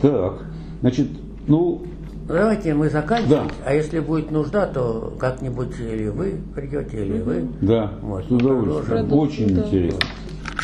Так, 0.00 0.42
значит, 0.80 1.08
ну, 1.46 1.82
Давайте 2.26 2.72
мы 2.74 2.88
заканчиваем, 2.88 3.48
Да. 3.48 3.54
а 3.66 3.74
если 3.74 3.98
будет 4.00 4.30
нужда, 4.30 4.66
то 4.66 5.12
как-нибудь 5.18 5.78
или 5.80 6.08
вы 6.08 6.40
придете, 6.54 7.04
или 7.04 7.20
вы. 7.20 7.48
Да, 7.60 7.92
Вот, 8.00 8.24
с 8.24 8.30
удовольствием. 8.30 8.84
продолжим. 8.86 9.18
Очень 9.18 9.54
Да. 9.54 9.62
интересно. 9.66 10.00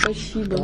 Спасибо. 0.01 0.57